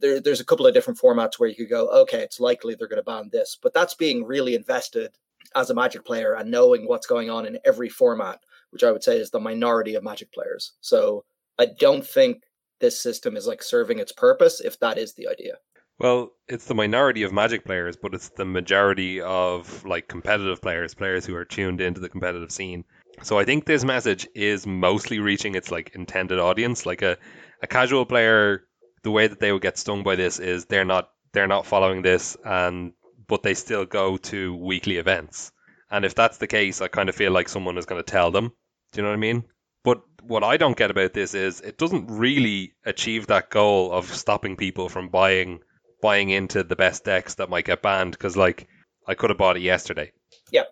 there, 0.00 0.20
there's 0.20 0.40
a 0.40 0.44
couple 0.44 0.66
of 0.66 0.74
different 0.74 0.98
formats 0.98 1.38
where 1.38 1.48
you 1.48 1.54
could 1.54 1.70
go 1.70 1.88
okay 1.88 2.20
it's 2.20 2.40
likely 2.40 2.74
they're 2.74 2.88
going 2.88 2.96
to 2.96 3.02
ban 3.02 3.28
this 3.32 3.56
but 3.62 3.72
that's 3.72 3.94
being 3.94 4.24
really 4.24 4.54
invested 4.54 5.12
as 5.54 5.70
a 5.70 5.74
magic 5.74 6.04
player 6.04 6.34
and 6.34 6.50
knowing 6.50 6.86
what's 6.86 7.06
going 7.06 7.30
on 7.30 7.46
in 7.46 7.58
every 7.64 7.88
format 7.88 8.40
which 8.70 8.82
i 8.82 8.90
would 8.90 9.04
say 9.04 9.18
is 9.18 9.30
the 9.30 9.40
minority 9.40 9.94
of 9.94 10.02
magic 10.02 10.32
players 10.32 10.72
so 10.80 11.24
I 11.58 11.66
don't 11.66 12.06
think 12.06 12.42
this 12.80 13.00
system 13.00 13.36
is 13.36 13.46
like 13.46 13.62
serving 13.62 13.98
its 13.98 14.12
purpose 14.12 14.60
if 14.60 14.78
that 14.80 14.98
is 14.98 15.14
the 15.14 15.28
idea. 15.28 15.54
Well, 15.98 16.32
it's 16.48 16.66
the 16.66 16.74
minority 16.74 17.22
of 17.22 17.32
Magic 17.32 17.64
players, 17.64 17.96
but 17.96 18.14
it's 18.14 18.28
the 18.30 18.44
majority 18.44 19.20
of 19.20 19.84
like 19.84 20.08
competitive 20.08 20.60
players, 20.60 20.94
players 20.94 21.24
who 21.24 21.36
are 21.36 21.44
tuned 21.44 21.80
into 21.80 22.00
the 22.00 22.08
competitive 22.08 22.50
scene. 22.50 22.84
So 23.22 23.38
I 23.38 23.44
think 23.44 23.64
this 23.64 23.84
message 23.84 24.26
is 24.34 24.66
mostly 24.66 25.20
reaching 25.20 25.54
its 25.54 25.70
like 25.70 25.92
intended 25.94 26.40
audience. 26.40 26.84
Like 26.84 27.02
a, 27.02 27.16
a 27.62 27.68
casual 27.68 28.06
player, 28.06 28.64
the 29.04 29.12
way 29.12 29.28
that 29.28 29.38
they 29.38 29.52
would 29.52 29.62
get 29.62 29.78
stung 29.78 30.02
by 30.02 30.16
this 30.16 30.40
is 30.40 30.64
they're 30.64 30.84
not 30.84 31.10
they're 31.32 31.46
not 31.46 31.66
following 31.66 32.02
this 32.02 32.36
and 32.44 32.92
but 33.28 33.42
they 33.42 33.54
still 33.54 33.84
go 33.84 34.16
to 34.16 34.56
weekly 34.56 34.96
events. 34.96 35.52
And 35.90 36.04
if 36.04 36.14
that's 36.14 36.38
the 36.38 36.48
case, 36.48 36.80
I 36.80 36.88
kind 36.88 37.08
of 37.08 37.14
feel 37.14 37.30
like 37.30 37.48
someone 37.48 37.78
is 37.78 37.86
going 37.86 38.02
to 38.02 38.10
tell 38.10 38.32
them. 38.32 38.52
Do 38.92 39.00
you 39.00 39.02
know 39.02 39.10
what 39.10 39.16
I 39.16 39.18
mean? 39.18 39.44
But 39.84 40.02
what 40.22 40.42
I 40.42 40.56
don't 40.56 40.76
get 40.76 40.90
about 40.90 41.12
this 41.12 41.34
is 41.34 41.60
it 41.60 41.78
doesn't 41.78 42.08
really 42.08 42.74
achieve 42.84 43.28
that 43.28 43.50
goal 43.50 43.92
of 43.92 44.12
stopping 44.12 44.56
people 44.56 44.88
from 44.88 45.08
buying 45.08 45.60
buying 46.04 46.28
into 46.28 46.62
the 46.62 46.76
best 46.76 47.02
decks 47.02 47.36
that 47.36 47.48
might 47.48 47.64
get 47.64 47.80
banned 47.80 48.12
because 48.12 48.36
like 48.36 48.68
I 49.08 49.14
could 49.14 49.30
have 49.30 49.38
bought 49.38 49.56
it 49.56 49.62
yesterday. 49.62 50.12
Yeah, 50.52 50.64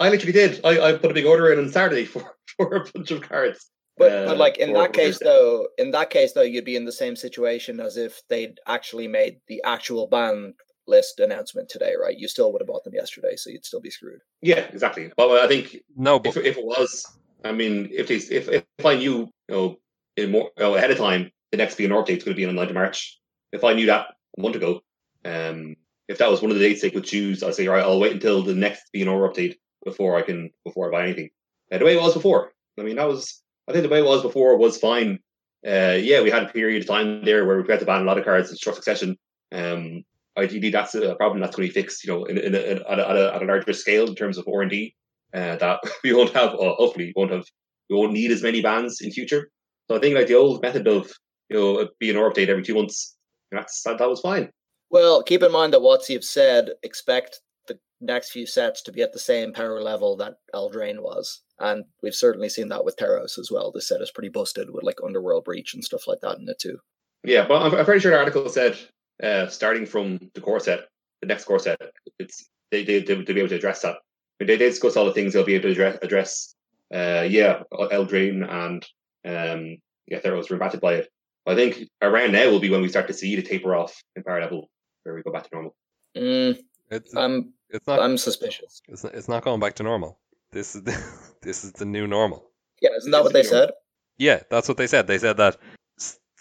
I 0.00 0.08
literally 0.08 0.32
did. 0.32 0.64
I, 0.64 0.80
I 0.80 0.92
put 0.94 1.10
a 1.10 1.14
big 1.14 1.26
order 1.26 1.52
in 1.52 1.58
on 1.58 1.68
Saturday 1.68 2.04
for, 2.12 2.34
for 2.56 2.76
a 2.76 2.84
bunch 2.90 3.10
of 3.10 3.20
cards. 3.20 3.70
But, 3.98 4.10
uh, 4.10 4.26
but 4.28 4.38
like 4.38 4.56
in 4.56 4.72
that 4.72 4.94
case 4.94 5.18
though, 5.18 5.68
in 5.76 5.90
that 5.90 6.08
case 6.08 6.32
though, 6.32 6.40
you'd 6.40 6.64
be 6.64 6.76
in 6.76 6.86
the 6.86 6.92
same 6.92 7.14
situation 7.14 7.78
as 7.78 7.98
if 7.98 8.22
they'd 8.30 8.58
actually 8.66 9.06
made 9.06 9.36
the 9.48 9.62
actual 9.66 10.06
ban 10.06 10.54
list 10.86 11.20
announcement 11.20 11.68
today, 11.68 11.92
right? 12.02 12.18
You 12.18 12.26
still 12.26 12.50
would 12.50 12.62
have 12.62 12.66
bought 12.66 12.84
them 12.84 12.94
yesterday, 12.94 13.36
so 13.36 13.50
you'd 13.50 13.66
still 13.66 13.82
be 13.82 13.90
screwed. 13.90 14.20
Yeah, 14.40 14.60
exactly. 14.60 15.12
Well, 15.18 15.44
I 15.44 15.46
think 15.46 15.76
no, 15.94 16.18
but 16.18 16.38
if, 16.38 16.44
if 16.44 16.56
it 16.56 16.64
was 16.64 17.06
I 17.44 17.52
mean, 17.52 17.90
if 17.92 18.08
they, 18.08 18.16
if 18.16 18.48
if 18.48 18.64
I 18.84 18.96
knew, 18.96 19.30
you 19.48 19.54
know, 19.54 19.78
in 20.16 20.30
more 20.30 20.50
you 20.56 20.64
know, 20.64 20.74
ahead 20.74 20.90
of 20.90 20.96
time, 20.96 21.30
the 21.50 21.58
next 21.58 21.76
BNR 21.76 22.02
update 22.02 22.16
is 22.16 22.24
going 22.24 22.34
to 22.34 22.40
be 22.40 22.46
on 22.46 22.56
the 22.56 22.62
9th 22.62 22.70
of 22.70 22.74
March. 22.74 23.20
If 23.52 23.62
I 23.62 23.74
knew 23.74 23.86
that 23.86 24.13
a 24.38 24.42
month 24.42 24.56
ago, 24.56 24.80
um, 25.24 25.76
if 26.08 26.18
that 26.18 26.30
was 26.30 26.42
one 26.42 26.50
of 26.50 26.58
the 26.58 26.64
dates 26.64 26.82
they 26.82 26.90
could 26.90 27.04
choose, 27.04 27.42
I'd 27.42 27.54
say, 27.54 27.66
all 27.66 27.74
right, 27.74 27.84
I'll 27.84 28.00
wait 28.00 28.12
until 28.12 28.42
the 28.42 28.54
next 28.54 28.90
BNR 28.94 29.30
update 29.30 29.56
before 29.84 30.16
I 30.16 30.22
can 30.22 30.50
before 30.64 30.88
I 30.88 30.92
buy 30.92 31.04
anything. 31.04 31.30
Uh, 31.72 31.78
the 31.78 31.84
way 31.84 31.96
it 31.96 32.00
was 32.00 32.14
before, 32.14 32.52
I 32.78 32.82
mean, 32.82 32.96
that 32.96 33.08
was 33.08 33.42
I 33.68 33.72
think 33.72 33.84
the 33.84 33.88
way 33.88 34.00
it 34.00 34.04
was 34.04 34.22
before 34.22 34.56
was 34.56 34.78
fine. 34.78 35.18
Uh, 35.66 35.96
yeah, 35.98 36.20
we 36.20 36.30
had 36.30 36.42
a 36.42 36.52
period 36.52 36.82
of 36.82 36.88
time 36.88 37.24
there 37.24 37.46
where 37.46 37.60
we 37.60 37.70
had 37.70 37.80
to 37.80 37.86
ban 37.86 38.02
a 38.02 38.04
lot 38.04 38.18
of 38.18 38.24
cards 38.24 38.50
in 38.50 38.56
short 38.56 38.76
succession. 38.76 39.16
Um, 39.50 40.04
ideally, 40.36 40.70
that's 40.70 40.94
a 40.94 41.14
problem 41.14 41.40
that's 41.40 41.56
going 41.56 41.68
to 41.68 41.74
be 41.74 41.80
fixed, 41.80 42.04
you 42.04 42.12
know, 42.12 42.24
in, 42.24 42.36
in, 42.36 42.54
in 42.54 42.78
at, 42.78 42.98
a, 42.98 43.08
at, 43.08 43.16
a, 43.16 43.34
at 43.36 43.42
a 43.42 43.46
larger 43.46 43.72
scale 43.72 44.06
in 44.06 44.14
terms 44.14 44.36
of 44.36 44.46
R 44.46 44.62
and 44.62 44.70
D 44.70 44.94
uh, 45.32 45.56
that 45.56 45.80
we 46.04 46.12
won't 46.12 46.34
have, 46.34 46.54
or 46.54 46.74
hopefully 46.74 47.12
won't 47.16 47.30
have, 47.30 47.46
we 47.88 47.96
won't 47.96 48.12
need 48.12 48.30
as 48.30 48.42
many 48.42 48.60
bans 48.60 49.00
in 49.00 49.10
future. 49.10 49.50
So 49.88 49.96
I 49.96 50.00
think 50.00 50.14
like 50.14 50.26
the 50.26 50.34
old 50.34 50.62
method 50.62 50.86
of 50.86 51.10
you 51.48 51.56
know 51.56 51.88
being 51.98 52.16
an 52.16 52.22
update 52.22 52.48
every 52.48 52.62
two 52.62 52.74
months, 52.74 53.16
that's 53.56 53.82
that, 53.82 53.98
that 53.98 54.08
was 54.08 54.20
fine. 54.20 54.50
Well, 54.90 55.22
keep 55.22 55.42
in 55.42 55.52
mind 55.52 55.72
that 55.72 55.82
what 55.82 56.08
you've 56.08 56.24
said, 56.24 56.70
expect 56.82 57.40
the 57.66 57.78
next 58.00 58.30
few 58.30 58.46
sets 58.46 58.82
to 58.82 58.92
be 58.92 59.02
at 59.02 59.12
the 59.12 59.18
same 59.18 59.52
power 59.52 59.82
level 59.82 60.16
that 60.16 60.34
Eldraine 60.54 61.00
was. 61.00 61.42
And 61.58 61.84
we've 62.02 62.14
certainly 62.14 62.48
seen 62.48 62.68
that 62.68 62.84
with 62.84 62.96
Theros 62.96 63.38
as 63.38 63.50
well. 63.50 63.72
This 63.72 63.88
set 63.88 64.00
is 64.00 64.10
pretty 64.10 64.28
busted 64.28 64.68
with 64.70 64.84
like 64.84 64.98
Underworld 65.04 65.44
Breach 65.44 65.74
and 65.74 65.84
stuff 65.84 66.06
like 66.06 66.20
that 66.20 66.38
in 66.38 66.48
it 66.48 66.58
too. 66.58 66.78
Yeah, 67.24 67.46
but 67.46 67.62
I'm, 67.62 67.74
I'm 67.74 67.84
pretty 67.84 68.00
sure 68.00 68.10
the 68.10 68.18
article 68.18 68.48
said 68.48 68.78
uh, 69.22 69.46
starting 69.46 69.86
from 69.86 70.18
the 70.34 70.40
core 70.40 70.60
set, 70.60 70.88
the 71.20 71.26
next 71.26 71.44
core 71.44 71.58
set, 71.58 71.80
it's 72.18 72.48
they 72.70 72.84
they 72.84 73.14
will 73.14 73.24
be 73.24 73.38
able 73.38 73.48
to 73.48 73.54
address 73.54 73.82
that 73.82 73.96
they, 74.38 74.44
they 74.46 74.56
discuss 74.56 74.96
all 74.96 75.04
the 75.04 75.12
things 75.12 75.32
they'll 75.32 75.44
be 75.44 75.54
able 75.54 75.68
to 75.68 75.72
address. 75.72 75.98
address 76.02 76.54
uh, 76.92 77.26
yeah, 77.28 77.62
Eldraine 77.72 78.48
and 78.48 78.84
um, 79.24 79.76
yeah, 80.06 80.20
Theros 80.20 80.50
were 80.50 80.56
impacted 80.56 80.80
by 80.80 80.94
it. 80.94 81.08
I 81.46 81.54
think 81.54 81.88
around 82.00 82.32
now 82.32 82.50
will 82.50 82.60
be 82.60 82.70
when 82.70 82.82
we 82.82 82.88
start 82.88 83.06
to 83.08 83.14
see 83.14 83.36
the 83.36 83.42
taper 83.42 83.74
off 83.74 84.02
in 84.16 84.22
power 84.22 84.40
level, 84.40 84.70
where 85.02 85.14
we 85.14 85.22
go 85.22 85.32
back 85.32 85.44
to 85.44 85.50
normal. 85.52 85.76
Mm, 86.16 86.58
it's, 86.90 87.14
I'm, 87.16 87.52
it's 87.70 87.86
not. 87.86 88.00
I'm 88.00 88.16
suspicious. 88.16 88.80
It's 88.88 89.04
not, 89.04 89.14
it's 89.14 89.28
not 89.28 89.44
going 89.44 89.60
back 89.60 89.74
to 89.76 89.82
normal. 89.82 90.18
This 90.52 90.74
is 90.74 90.82
the, 90.82 91.32
this 91.42 91.64
is 91.64 91.72
the 91.72 91.84
new 91.84 92.06
normal. 92.06 92.50
Yeah, 92.80 92.90
isn't 92.96 93.10
that 93.10 93.24
what 93.24 93.32
they 93.32 93.42
said? 93.42 93.70
Yeah, 94.16 94.40
that's 94.50 94.68
what 94.68 94.76
they 94.76 94.86
said. 94.86 95.06
They 95.06 95.18
said 95.18 95.36
that 95.38 95.56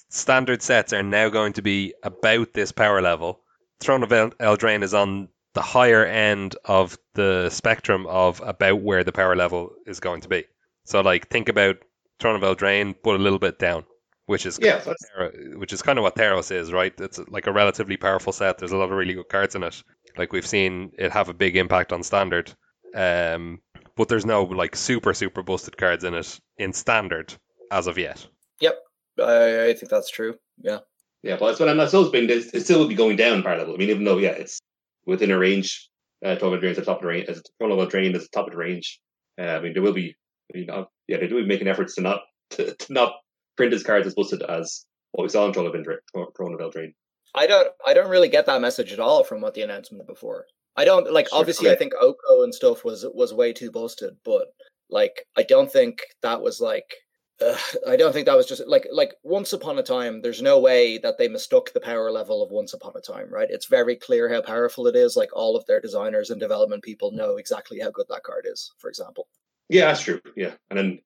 standard 0.10 0.62
sets 0.62 0.94
are 0.94 1.04
now 1.04 1.30
going 1.30 1.54
to 1.54 1.62
be 1.62 1.94
about 2.04 2.54
this 2.54 2.72
power 2.72 3.02
level. 3.02 3.42
Throne 3.80 4.04
of 4.04 4.10
Eldraine 4.10 4.84
is 4.84 4.94
on 4.94 5.28
the 5.54 5.62
higher 5.62 6.06
end 6.06 6.56
of 6.66 6.98
the 7.14 7.50
spectrum 7.50 8.06
of 8.08 8.42
about 8.46 8.82
where 8.82 9.04
the 9.04 9.12
power 9.12 9.36
level 9.36 9.72
is 9.86 10.00
going 10.00 10.22
to 10.22 10.30
be. 10.30 10.46
So 10.86 11.02
like 11.02 11.30
think 11.30 11.50
about 11.50 11.78
Throne 12.20 12.42
of 12.42 12.42
Eldraine, 12.42 12.96
but 13.04 13.16
a 13.16 13.24
little 13.24 13.40
bit 13.40 13.60
down, 13.60 13.86
which 14.26 14.46
is 14.46 14.60
yeah, 14.62 14.82
which 15.56 15.74
is 15.74 15.82
kind 15.82 16.00
of 16.00 16.04
what 16.04 16.16
Theros 16.16 16.52
is, 16.52 16.72
right? 16.72 16.94
It's 17.00 17.20
like 17.28 17.48
a 17.48 17.54
relatively 17.54 17.98
powerful 17.98 18.34
set. 18.34 18.58
There's 18.58 18.72
a 18.72 18.78
lot 18.78 18.92
of 18.92 18.98
really 18.98 19.14
good 19.14 19.30
cards 19.30 19.56
in 19.56 19.64
it. 19.64 19.84
Like 20.18 20.32
we've 20.32 20.48
seen 20.48 20.92
it 20.98 21.12
have 21.12 21.30
a 21.30 21.34
big 21.34 21.58
impact 21.58 21.92
on 21.92 22.04
standard, 22.04 22.54
um, 22.96 23.60
but 23.96 24.08
there's 24.08 24.26
no 24.26 24.44
like 24.44 24.76
super 24.76 25.14
super 25.14 25.44
busted 25.44 25.78
cards 25.78 26.04
in 26.04 26.14
it 26.14 26.40
in 26.58 26.74
standard 26.74 27.34
as 27.72 27.88
of 27.88 27.98
yet. 27.98 28.26
Yep, 28.62 28.80
I, 29.20 29.66
I 29.66 29.74
think 29.74 29.90
that's 29.90 30.10
true. 30.10 30.36
Yeah. 30.62 30.80
Yeah, 31.24 31.38
but 31.40 31.52
it's 31.52 31.60
what 31.62 31.70
I'm 31.70 31.78
not 31.78 31.90
so 31.90 32.12
been. 32.12 32.30
It 32.30 32.66
still 32.66 32.80
will 32.80 32.90
be 32.90 32.96
going 32.96 33.16
down 33.16 33.44
power 33.44 33.58
level. 33.58 33.74
I 33.74 33.78
mean, 33.78 33.90
even 33.90 34.04
though 34.04 34.18
yeah, 34.18 34.32
it's 34.32 34.60
within 35.06 35.32
a 35.32 35.38
range. 35.38 35.90
Uh, 36.24 36.36
12 36.36 36.60
drain 36.62 36.72
is 36.72 36.78
the 36.78 36.86
top 36.86 36.98
of 36.98 37.02
the 37.02 37.08
range. 37.08 37.28
As 37.28 37.42
a 37.62 37.66
level 37.66 37.86
drain 37.86 38.16
is 38.16 38.24
the 38.24 38.30
top 38.30 38.48
of 38.48 38.52
the 38.52 38.58
range. 38.58 39.00
Uh, 39.40 39.44
I 39.44 39.60
mean, 39.60 39.74
there 39.74 39.82
will 39.82 39.94
be, 39.94 40.16
you 40.54 40.62
mean, 40.62 40.70
uh, 40.70 40.86
yeah, 41.08 41.18
they 41.18 41.28
do 41.28 41.36
be 41.36 41.46
making 41.46 41.68
efforts 41.68 41.96
to 41.96 42.02
not 42.02 42.22
to, 42.52 42.74
to 42.74 42.94
not 42.94 43.14
print 43.56 43.74
his 43.74 43.84
cards 43.84 44.08
as 44.08 44.16
busted 44.16 44.42
as 44.44 44.86
what 45.12 45.24
we 45.24 45.30
saw 45.30 45.46
in 45.46 45.54
Throne 45.54 45.68
of 45.68 45.74
Eldraine. 45.74 46.94
I 47.36 47.48
don't, 47.48 47.68
I 47.86 47.94
don't 47.94 48.10
really 48.10 48.30
get 48.30 48.46
that 48.46 48.62
message 48.62 48.92
at 48.92 49.00
all 49.00 49.24
from 49.24 49.42
what 49.42 49.54
the 49.54 49.62
announcement 49.62 50.08
before. 50.08 50.46
I 50.76 50.86
don't 50.86 51.12
like. 51.12 51.30
Sure, 51.30 51.40
obviously, 51.40 51.68
okay. 51.68 51.76
I 51.76 51.78
think 51.78 51.94
Oko 52.00 52.44
and 52.44 52.54
stuff 52.54 52.84
was 52.84 53.06
was 53.14 53.34
way 53.34 53.54
too 53.54 53.70
busted, 53.70 54.16
but 54.26 54.48
like, 54.90 55.26
I 55.38 55.44
don't 55.44 55.72
think 55.72 56.02
that 56.24 56.42
was 56.42 56.60
like 56.60 56.96
uh, 57.42 57.58
I 57.88 57.96
don't 57.96 58.14
think 58.14 58.26
that 58.26 58.38
was 58.38 58.48
just 58.48 58.66
like 58.68 58.88
like 58.92 59.14
once 59.24 59.54
upon 59.54 59.78
a 59.78 59.84
time. 59.84 60.22
There's 60.22 60.42
no 60.42 60.60
way 60.60 60.98
that 61.00 61.18
they 61.18 61.28
mistook 61.28 61.74
the 61.74 61.80
power 61.80 62.12
level 62.12 62.44
of 62.44 62.52
once 62.52 62.74
upon 62.74 62.94
a 62.96 63.02
time, 63.02 63.32
right? 63.32 63.48
It's 63.50 63.68
very 63.68 63.96
clear 63.96 64.32
how 64.32 64.42
powerful 64.42 64.88
it 64.88 64.96
is. 64.96 65.16
Like 65.16 65.30
all 65.34 65.56
of 65.56 65.66
their 65.66 65.80
designers 65.80 66.30
and 66.30 66.40
development 66.40 66.84
people 66.84 67.12
know 67.12 67.38
exactly 67.38 67.80
how 67.80 67.92
good 67.92 68.08
that 68.10 68.24
card 68.24 68.46
is. 68.52 68.72
For 68.80 68.90
example, 68.90 69.28
Yeah, 69.70 69.88
that's 69.88 70.02
true. 70.02 70.22
Yeah, 70.36 70.54
and 70.70 70.78
then 70.78 71.00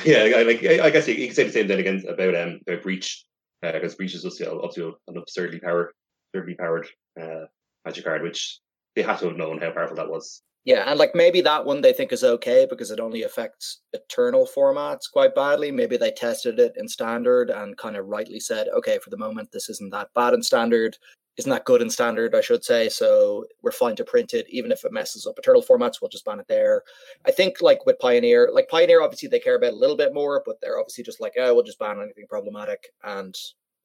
yeah, 0.04 0.36
I, 0.36 0.42
like 0.42 0.64
I 0.64 0.90
guess 0.90 1.08
you, 1.08 1.14
you 1.14 1.26
can 1.26 1.34
say 1.34 1.44
the 1.44 1.52
same 1.52 1.68
thing 1.68 1.80
again 1.80 2.02
about 2.08 2.34
um 2.34 2.60
about 2.66 2.82
breach 2.82 3.24
because 3.62 3.94
uh, 3.94 3.96
breach 3.96 4.14
is 4.14 4.22
just 4.22 4.42
obviously 4.42 4.92
an 5.08 5.16
absurdly 5.16 5.60
powered, 5.60 5.92
absurdly 6.32 6.54
powered 6.54 6.86
uh, 7.20 7.46
magic 7.84 8.04
card, 8.04 8.22
which 8.22 8.60
they 8.94 9.02
had 9.02 9.18
to 9.18 9.28
have 9.28 9.36
known 9.36 9.58
how 9.58 9.70
powerful 9.70 9.96
that 9.96 10.08
was. 10.08 10.42
Yeah, 10.64 10.84
and 10.86 10.98
like 10.98 11.14
maybe 11.14 11.42
that 11.42 11.66
one 11.66 11.82
they 11.82 11.92
think 11.92 12.10
is 12.10 12.24
okay 12.24 12.66
because 12.68 12.90
it 12.90 13.00
only 13.00 13.22
affects 13.22 13.82
eternal 13.92 14.48
formats 14.56 15.10
quite 15.12 15.34
badly. 15.34 15.70
Maybe 15.70 15.98
they 15.98 16.10
tested 16.10 16.58
it 16.58 16.72
in 16.76 16.88
standard 16.88 17.50
and 17.50 17.76
kind 17.76 17.96
of 17.96 18.06
rightly 18.06 18.40
said, 18.40 18.68
okay, 18.68 18.98
for 18.98 19.10
the 19.10 19.18
moment 19.18 19.50
this 19.52 19.68
isn't 19.68 19.92
that 19.92 20.08
bad 20.14 20.32
in 20.32 20.42
standard, 20.42 20.96
isn't 21.36 21.50
that 21.50 21.64
good 21.64 21.82
in 21.82 21.90
standard, 21.90 22.34
I 22.34 22.40
should 22.40 22.64
say. 22.64 22.88
So 22.88 23.44
we're 23.62 23.72
fine 23.72 23.96
to 23.96 24.04
print 24.04 24.34
it, 24.34 24.46
even 24.48 24.70
if 24.70 24.84
it 24.84 24.92
messes 24.92 25.26
up 25.26 25.38
eternal 25.38 25.62
formats, 25.62 26.00
we'll 26.00 26.08
just 26.08 26.24
ban 26.24 26.38
it 26.40 26.46
there. 26.48 26.82
I 27.26 27.32
think 27.32 27.60
like 27.60 27.86
with 27.86 27.98
Pioneer, 27.98 28.50
like 28.52 28.68
Pioneer 28.68 29.02
obviously 29.02 29.28
they 29.28 29.40
care 29.40 29.56
about 29.56 29.72
a 29.72 29.76
little 29.76 29.96
bit 29.96 30.14
more, 30.14 30.42
but 30.46 30.60
they're 30.60 30.78
obviously 30.78 31.04
just 31.04 31.20
like, 31.20 31.32
oh, 31.38 31.54
we'll 31.54 31.64
just 31.64 31.78
ban 31.78 32.00
anything 32.00 32.26
problematic. 32.28 32.88
And 33.02 33.34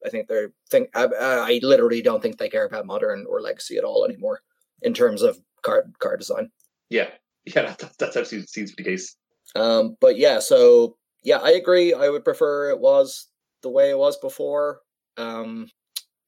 I 0.05 0.09
think 0.09 0.27
they're 0.27 0.53
think 0.69 0.89
I, 0.95 1.05
I 1.05 1.59
literally 1.63 2.01
don't 2.01 2.21
think 2.21 2.37
they 2.37 2.49
care 2.49 2.65
about 2.65 2.85
modern 2.85 3.25
or 3.27 3.41
legacy 3.41 3.77
at 3.77 3.83
all 3.83 4.05
anymore 4.05 4.41
in 4.81 4.93
terms 4.93 5.21
of 5.21 5.39
card 5.61 5.93
card 5.99 6.19
design. 6.19 6.51
Yeah, 6.89 7.09
yeah, 7.45 7.75
that, 7.79 7.93
that's 7.97 8.15
actually 8.15 8.45
seems 8.45 8.71
to 8.71 8.77
be 8.77 8.83
the 8.83 8.89
case. 8.91 9.15
Um, 9.55 9.97
but 9.99 10.17
yeah, 10.17 10.39
so 10.39 10.97
yeah, 11.23 11.37
I 11.37 11.51
agree. 11.51 11.93
I 11.93 12.09
would 12.09 12.23
prefer 12.23 12.69
it 12.69 12.79
was 12.79 13.27
the 13.61 13.69
way 13.69 13.89
it 13.89 13.97
was 13.97 14.17
before. 14.17 14.81
Um, 15.17 15.67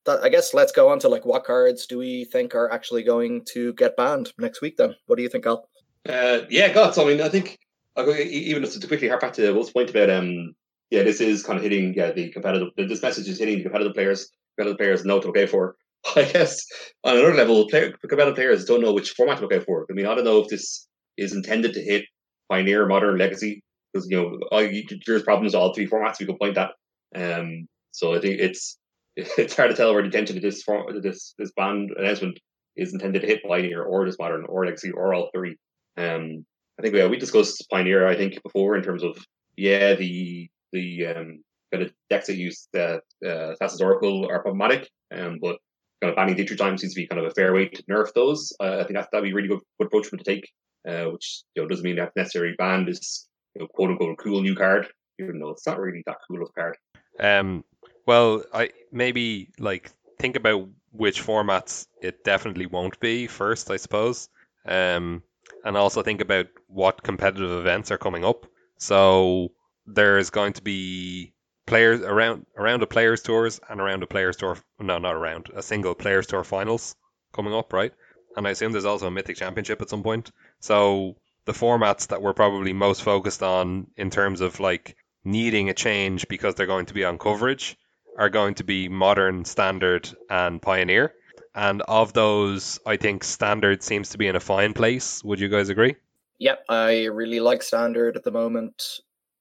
I 0.08 0.30
guess 0.30 0.54
let's 0.54 0.72
go 0.72 0.90
on 0.90 1.00
to 1.00 1.10
like 1.10 1.26
what 1.26 1.44
cards 1.44 1.86
do 1.86 1.98
we 1.98 2.26
think 2.26 2.56
are 2.56 2.72
actually 2.72 3.04
going 3.04 3.46
to 3.54 3.74
get 3.74 3.96
banned 3.96 4.34
next 4.40 4.62
week? 4.62 4.78
Then, 4.78 4.96
what 5.06 5.18
do 5.18 5.24
you 5.24 5.30
think, 5.30 5.46
Al? 5.46 5.70
Uh, 6.08 6.40
yeah, 6.50 6.74
God. 6.74 6.96
So 6.96 7.04
I 7.04 7.12
mean, 7.12 7.22
I 7.22 7.30
think 7.30 7.60
i 7.96 8.06
go 8.06 8.16
even 8.16 8.64
just 8.64 8.82
to 8.82 8.88
quickly 8.88 9.10
harp 9.10 9.22
back 9.22 9.34
to 9.34 9.52
Will's 9.52 9.72
point 9.72 9.90
about 9.90 10.10
um, 10.10 10.54
yeah, 10.90 11.04
this 11.04 11.22
is 11.22 11.44
kind 11.44 11.58
of 11.58 11.64
hitting 11.64 11.94
yeah 11.94 12.12
the 12.12 12.30
competitive. 12.32 12.70
This 12.78 13.02
message 13.02 13.28
is 13.28 13.40
hitting 13.40 13.58
the 13.58 13.64
competitive 13.64 13.94
players. 13.94 14.30
Competitive 14.58 14.78
players 14.78 15.06
know 15.06 15.20
to 15.20 15.32
look 15.32 15.50
for. 15.50 15.76
I 16.16 16.24
guess 16.24 16.66
on 17.04 17.18
another 17.18 17.36
level, 17.36 17.68
player, 17.68 17.94
competitive 18.08 18.36
players 18.36 18.66
don't 18.66 18.82
know 18.82 18.94
which 18.94 19.12
format 19.12 19.38
to 19.38 19.44
look 19.44 19.54
out 19.54 19.66
for. 19.66 19.86
I 19.90 19.94
mean, 19.94 20.08
I 20.08 20.16
don't 20.16 20.26
know 20.26 20.40
if 20.40 20.48
this 20.48 20.88
is 21.18 21.34
intended 21.34 21.74
to 21.74 21.82
hit 21.82 22.06
Pioneer, 22.50 22.88
Modern, 22.88 23.18
Legacy, 23.18 23.62
because 23.94 24.08
you 24.10 24.18
know 24.18 24.40
all, 24.52 24.68
there's 25.06 25.24
problems 25.24 25.54
all 25.54 25.74
three 25.74 25.88
formats. 25.88 26.20
We 26.20 26.26
can 26.26 26.38
point 26.38 26.56
that. 26.56 26.72
Um, 27.16 27.68
so 27.92 28.16
I 28.16 28.20
think 28.20 28.40
it's 28.40 28.78
it's 29.38 29.56
hard 29.56 29.72
to 29.72 29.76
tell 29.76 29.94
where 29.94 30.02
the 30.02 30.08
intention 30.08 30.38
of 30.38 30.44
this 30.44 30.64
form, 30.64 30.86
this 31.02 31.34
this 31.38 31.52
band 31.52 31.92
announcement 31.98 32.40
is 32.78 32.94
intended 32.94 33.22
to 33.22 33.28
hit 33.28 33.44
Pioneer 33.44 33.84
or 33.84 34.06
this 34.06 34.18
Modern 34.20 34.46
or 34.48 34.66
Legacy 34.66 34.92
or 34.92 35.14
all 35.14 35.30
three. 35.34 35.58
Um, 35.98 36.46
I 36.80 36.82
think 36.82 36.94
we 36.94 37.06
we 37.08 37.18
discussed 37.18 37.66
Pioneer 37.70 38.08
I 38.08 38.16
think 38.16 38.42
before 38.44 38.76
in 38.78 38.84
terms 38.84 39.04
of 39.04 39.18
yeah 39.58 39.96
the 39.96 40.50
the 40.72 41.06
um, 41.08 41.44
kind 41.74 41.84
of 41.84 41.94
decks 42.10 42.28
that 42.28 42.38
use 42.38 42.68
the 42.74 43.02
uh, 43.26 43.56
Thassa's 43.62 43.82
Oracle 43.82 44.28
are 44.30 44.42
problematic, 44.42 44.90
um, 45.14 45.40
but 45.42 45.58
kind 46.02 46.12
of 46.12 46.16
banning 46.16 46.36
Dig 46.36 46.48
Through 46.48 46.58
Time 46.58 46.78
seems 46.78 46.94
to 46.94 47.02
be 47.02 47.08
kind 47.08 47.20
of 47.20 47.28
a 47.28 47.34
fair 47.34 47.54
way 47.54 47.68
to 47.68 47.84
nerf 47.84 48.14
those. 48.14 48.54
Uh, 48.60 48.78
I 48.80 48.84
think 48.84 48.94
that 48.94 49.10
that'd 49.12 49.24
be 49.24 49.32
a 49.32 49.36
really 49.36 49.48
good, 49.48 49.60
good 49.78 49.88
approach 49.88 50.08
for 50.08 50.18
to 50.18 50.24
take, 50.24 50.50
uh, 50.88 51.06
which 51.12 51.44
you 51.56 51.62
know 51.62 51.68
doesn't 51.68 51.84
mean 51.84 51.98
that 51.98 52.14
necessarily 52.16 52.56
banned 52.58 52.90
is 52.90 53.28
you 53.56 53.62
know, 53.62 53.68
quote 53.68 53.92
unquote 53.92 54.18
cool 54.18 54.42
new 54.42 54.56
card, 54.56 54.88
even 55.20 55.40
though 55.40 55.50
it's 55.50 55.68
not 55.68 55.80
really 55.80 56.04
that 56.06 56.18
cool 56.28 56.42
of 56.42 56.50
a 56.50 56.60
card. 56.60 56.78
Um, 57.20 57.64
well, 58.06 58.44
I 58.54 58.72
maybe 58.92 59.50
like 59.60 59.92
think 60.20 60.36
about 60.36 60.70
which 60.92 61.24
formats 61.24 61.88
it 62.02 62.24
definitely 62.24 62.66
won't 62.66 63.00
be 63.00 63.28
first, 63.28 63.72
I 63.72 63.78
suppose. 63.78 64.30
Um, 64.66 65.24
and 65.64 65.78
also 65.78 66.04
think 66.04 66.22
about 66.22 66.48
what 66.68 67.04
competitive 67.04 67.52
events 67.52 67.92
are 67.92 67.98
coming 67.98 68.26
up. 68.26 68.46
So 68.78 69.50
there's 69.86 70.30
going 70.30 70.54
to 70.54 70.62
be 70.62 71.34
players 71.68 72.02
around 72.02 72.46
around 72.58 72.82
the 72.82 72.88
players 72.88 73.22
tours 73.22 73.60
and 73.70 73.80
around 73.80 74.02
the 74.02 74.08
players 74.08 74.36
tour 74.36 74.58
no 74.80 74.98
not 74.98 75.16
around 75.16 75.50
a 75.56 75.62
single 75.62 75.94
players 75.94 76.28
tour 76.28 76.44
finals 76.44 76.96
coming 77.34 77.54
up 77.54 77.72
right 77.72 77.94
and 78.36 78.48
i 78.48 78.52
assume 78.52 78.72
there's 78.72 78.86
also 78.86 79.08
a 79.08 79.12
mythic 79.12 79.38
championship 79.38 79.82
at 79.82 79.90
some 79.90 80.04
point 80.04 80.32
so 80.60 81.16
the 81.46 81.52
formats 81.52 82.08
that 82.08 82.22
we're 82.22 82.34
probably 82.34 82.74
most 82.74 83.04
focused 83.04 83.44
on 83.44 83.88
in 83.96 84.10
terms 84.10 84.42
of 84.42 84.60
like 84.60 84.96
needing 85.24 85.70
a 85.70 85.74
change 85.74 86.28
because 86.28 86.56
they're 86.56 86.66
going 86.66 86.88
to 86.88 86.94
be 86.94 87.06
on 87.06 87.18
coverage 87.18 87.78
are 88.18 88.30
going 88.30 88.54
to 88.56 88.64
be 88.64 88.90
modern 88.90 89.46
standard 89.46 90.10
and 90.30 90.62
pioneer 90.62 91.14
and 91.56 91.82
of 91.84 92.14
those 92.14 92.80
i 92.86 92.96
think 92.96 93.24
standard 93.24 93.84
seems 93.84 94.10
to 94.10 94.18
be 94.18 94.28
in 94.28 94.36
a 94.36 94.40
fine 94.40 94.74
place 94.74 95.24
would 95.24 95.40
you 95.40 95.50
guys 95.50 95.70
agree 95.70 95.96
Yep, 96.42 96.66
I 96.70 97.06
really 97.06 97.40
like 97.40 97.62
standard 97.62 98.18
at 98.18 98.24
the 98.24 98.32
moment. 98.32 98.82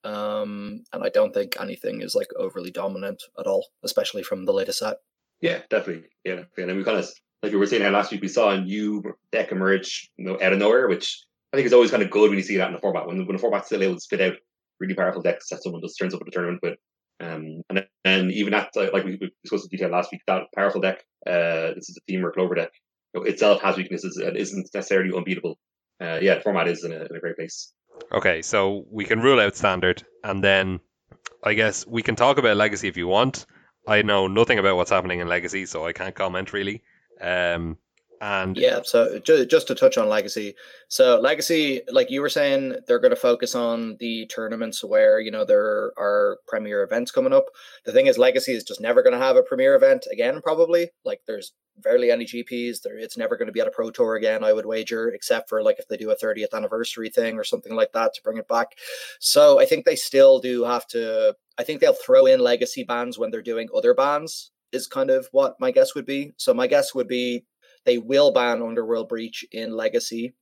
Um, 0.04 0.84
and 0.92 1.02
I 1.02 1.08
don't 1.08 1.32
think 1.32 1.56
anything 1.58 2.02
is 2.02 2.14
like 2.14 2.28
overly 2.36 2.70
dominant 2.70 3.22
at 3.38 3.46
all, 3.46 3.68
especially 3.82 4.22
from 4.22 4.44
the 4.44 4.52
latest 4.52 4.80
set. 4.80 4.98
Yeah, 5.40 5.60
definitely. 5.70 6.10
Yeah, 6.26 6.42
and 6.58 6.76
we 6.76 6.84
kind 6.84 6.98
of 6.98 7.10
like 7.42 7.52
we 7.52 7.58
were 7.58 7.66
saying 7.66 7.82
how 7.82 7.88
last 7.88 8.12
week, 8.12 8.20
we 8.20 8.28
saw 8.28 8.50
a 8.50 8.60
new 8.60 9.02
deck 9.32 9.50
emerge, 9.50 10.10
you 10.18 10.26
know, 10.26 10.38
out 10.42 10.52
of 10.52 10.58
nowhere, 10.58 10.88
which 10.88 11.24
I 11.54 11.56
think 11.56 11.64
is 11.64 11.72
always 11.72 11.90
kind 11.90 12.02
of 12.02 12.10
good 12.10 12.28
when 12.28 12.38
you 12.38 12.44
see 12.44 12.58
that 12.58 12.68
in 12.68 12.74
the 12.74 12.80
format. 12.80 13.06
When 13.06 13.24
when 13.24 13.34
the 13.34 13.40
format's 13.40 13.68
still 13.68 13.82
able 13.82 13.94
to 13.94 14.00
spit 14.00 14.20
out 14.20 14.34
really 14.78 14.94
powerful 14.94 15.22
decks 15.22 15.48
that 15.48 15.62
someone 15.62 15.80
just 15.80 15.98
turns 15.98 16.12
up 16.12 16.20
at 16.20 16.26
the 16.26 16.32
tournament 16.32 16.60
with. 16.62 16.78
Um, 17.20 17.62
and 17.68 17.86
then 18.04 18.30
even 18.30 18.52
that, 18.52 18.70
like 18.74 19.04
we 19.04 19.18
discussed 19.42 19.64
in 19.70 19.76
detail 19.76 19.90
last 19.90 20.10
week, 20.10 20.22
that 20.26 20.44
powerful 20.56 20.80
deck, 20.80 21.04
uh, 21.26 21.74
this 21.74 21.88
is 21.90 21.98
a 21.98 22.10
Temur 22.12 22.32
Clover 22.32 22.54
deck, 22.54 22.70
you 23.12 23.20
know, 23.20 23.26
itself 23.26 23.60
has 23.62 23.76
weaknesses 23.76 24.16
and 24.16 24.36
isn't 24.36 24.70
necessarily 24.72 25.14
unbeatable. 25.14 25.58
Uh, 26.00 26.18
yeah, 26.22 26.36
the 26.36 26.40
format 26.40 26.66
is 26.68 26.82
in 26.84 26.92
a, 26.92 26.96
in 26.96 27.14
a 27.14 27.20
great 27.20 27.36
place. 27.36 27.72
Okay, 28.10 28.40
so 28.40 28.86
we 28.90 29.04
can 29.04 29.20
rule 29.20 29.38
out 29.38 29.54
standard, 29.56 30.02
and 30.24 30.42
then 30.42 30.80
I 31.44 31.54
guess 31.54 31.86
we 31.86 32.02
can 32.02 32.16
talk 32.16 32.38
about 32.38 32.56
legacy 32.56 32.88
if 32.88 32.96
you 32.96 33.06
want. 33.06 33.44
I 33.86 34.02
know 34.02 34.26
nothing 34.26 34.58
about 34.58 34.76
what's 34.76 34.90
happening 34.90 35.20
in 35.20 35.28
legacy, 35.28 35.66
so 35.66 35.86
I 35.86 35.92
can't 35.92 36.14
comment 36.14 36.52
really. 36.52 36.82
Um, 37.20 37.76
and 38.20 38.54
yeah, 38.56 38.80
so 38.84 39.18
just 39.18 39.66
to 39.68 39.74
touch 39.74 39.96
on 39.96 40.08
legacy, 40.08 40.54
so 40.88 41.18
legacy, 41.18 41.80
like 41.90 42.10
you 42.10 42.20
were 42.20 42.28
saying, 42.28 42.76
they're 42.86 42.98
going 42.98 43.14
to 43.14 43.16
focus 43.16 43.54
on 43.54 43.96
the 43.98 44.26
tournaments 44.26 44.84
where 44.84 45.20
you 45.20 45.30
know 45.30 45.44
there 45.46 45.92
are 45.98 46.38
premier 46.46 46.82
events 46.82 47.10
coming 47.10 47.32
up. 47.32 47.46
The 47.86 47.92
thing 47.92 48.08
is, 48.08 48.18
legacy 48.18 48.52
is 48.52 48.64
just 48.64 48.80
never 48.80 49.02
going 49.02 49.14
to 49.14 49.24
have 49.24 49.36
a 49.36 49.42
premier 49.42 49.74
event 49.74 50.06
again. 50.12 50.42
Probably, 50.42 50.90
like 51.02 51.22
there's 51.26 51.52
barely 51.78 52.10
any 52.10 52.26
GPs. 52.26 52.82
There, 52.82 52.98
it's 52.98 53.16
never 53.16 53.38
going 53.38 53.46
to 53.46 53.52
be 53.52 53.60
at 53.60 53.68
a 53.68 53.70
pro 53.70 53.90
tour 53.90 54.16
again. 54.16 54.44
I 54.44 54.52
would 54.52 54.66
wager, 54.66 55.08
except 55.08 55.48
for 55.48 55.62
like 55.62 55.78
if 55.78 55.88
they 55.88 55.96
do 55.96 56.10
a 56.10 56.16
30th 56.16 56.52
anniversary 56.52 57.08
thing 57.08 57.38
or 57.38 57.44
something 57.44 57.74
like 57.74 57.92
that 57.92 58.12
to 58.14 58.22
bring 58.22 58.36
it 58.36 58.48
back. 58.48 58.72
So 59.18 59.58
I 59.58 59.64
think 59.64 59.86
they 59.86 59.96
still 59.96 60.40
do 60.40 60.64
have 60.64 60.86
to. 60.88 61.34
I 61.58 61.64
think 61.64 61.80
they'll 61.80 61.94
throw 61.94 62.26
in 62.26 62.40
legacy 62.40 62.84
bans 62.84 63.18
when 63.18 63.30
they're 63.30 63.40
doing 63.40 63.68
other 63.74 63.94
bans. 63.94 64.50
Is 64.72 64.86
kind 64.86 65.10
of 65.10 65.26
what 65.32 65.56
my 65.58 65.72
guess 65.72 65.96
would 65.96 66.06
be. 66.06 66.32
So 66.36 66.54
my 66.54 66.68
guess 66.68 66.94
would 66.94 67.08
be 67.08 67.44
they 67.84 67.98
will 67.98 68.32
ban 68.32 68.62
Underworld 68.62 69.08
Breach 69.08 69.44
in 69.52 69.76
Legacy 69.76 70.34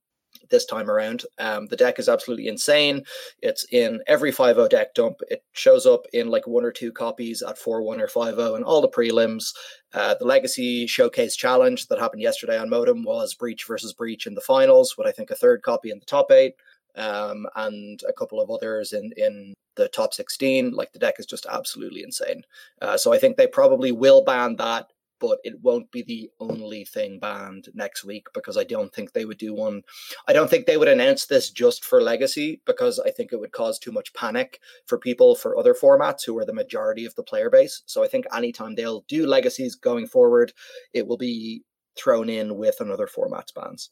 this 0.49 0.65
time 0.65 0.89
around. 0.89 1.23
Um, 1.37 1.67
the 1.67 1.75
deck 1.75 1.99
is 1.99 2.09
absolutely 2.09 2.47
insane. 2.47 3.03
It's 3.41 3.65
in 3.71 4.01
every 4.07 4.31
5 4.31 4.69
deck 4.69 4.93
dump. 4.93 5.19
It 5.29 5.43
shows 5.53 5.85
up 5.85 6.05
in 6.13 6.29
like 6.29 6.47
one 6.47 6.63
or 6.63 6.71
two 6.71 6.91
copies 6.91 7.41
at 7.41 7.57
4 7.57 7.81
1 7.81 8.01
or 8.01 8.07
5 8.07 8.37
and 8.37 8.63
all 8.63 8.81
the 8.81 8.89
prelims. 8.89 9.53
Uh, 9.93 10.15
the 10.19 10.25
Legacy 10.25 10.87
Showcase 10.87 11.35
Challenge 11.35 11.87
that 11.87 11.99
happened 11.99 12.21
yesterday 12.21 12.57
on 12.57 12.69
Modo 12.69 12.93
was 12.93 13.33
Breach 13.33 13.65
versus 13.65 13.93
Breach 13.93 14.27
in 14.27 14.35
the 14.35 14.41
finals, 14.41 14.97
with 14.97 15.07
I 15.07 15.11
think 15.11 15.31
a 15.31 15.35
third 15.35 15.61
copy 15.61 15.91
in 15.91 15.99
the 15.99 16.05
top 16.05 16.31
eight. 16.31 16.55
Um, 16.95 17.45
and 17.55 18.01
a 18.09 18.13
couple 18.13 18.41
of 18.41 18.49
others 18.49 18.93
in, 18.93 19.13
in 19.15 19.53
the 19.75 19.87
top 19.89 20.13
16. 20.13 20.71
Like 20.71 20.91
the 20.91 20.99
deck 20.99 21.15
is 21.19 21.25
just 21.25 21.45
absolutely 21.45 22.03
insane. 22.03 22.43
Uh, 22.81 22.97
so 22.97 23.13
I 23.13 23.19
think 23.19 23.37
they 23.37 23.47
probably 23.47 23.91
will 23.91 24.23
ban 24.23 24.55
that 24.57 24.87
but 25.19 25.39
it 25.43 25.61
won't 25.61 25.91
be 25.91 26.01
the 26.01 26.29
only 26.39 26.85
thing 26.85 27.19
banned 27.19 27.67
next 27.73 28.03
week 28.03 28.27
because 28.33 28.57
I 28.57 28.63
don't 28.63 28.93
think 28.93 29.13
they 29.13 29.25
would 29.25 29.37
do 29.37 29.53
one. 29.53 29.83
I 30.27 30.33
don't 30.33 30.49
think 30.49 30.65
they 30.65 30.77
would 30.77 30.87
announce 30.87 31.25
this 31.25 31.49
just 31.49 31.83
for 31.83 32.01
Legacy 32.01 32.61
because 32.65 32.99
I 32.99 33.11
think 33.11 33.31
it 33.31 33.39
would 33.39 33.51
cause 33.51 33.79
too 33.79 33.91
much 33.91 34.13
panic 34.13 34.59
for 34.85 34.97
people 34.97 35.35
for 35.35 35.57
other 35.57 35.73
formats 35.73 36.25
who 36.25 36.37
are 36.37 36.45
the 36.45 36.53
majority 36.53 37.05
of 37.05 37.15
the 37.15 37.23
player 37.23 37.49
base. 37.49 37.83
So 37.85 38.03
I 38.03 38.07
think 38.07 38.25
anytime 38.35 38.75
they'll 38.75 39.05
do 39.07 39.25
Legacies 39.27 39.75
going 39.75 40.07
forward, 40.07 40.53
it 40.93 41.07
will 41.07 41.17
be 41.17 41.63
thrown 41.97 42.29
in 42.29 42.57
with 42.57 42.79
another 42.79 43.07
format's 43.07 43.51
bans. 43.51 43.89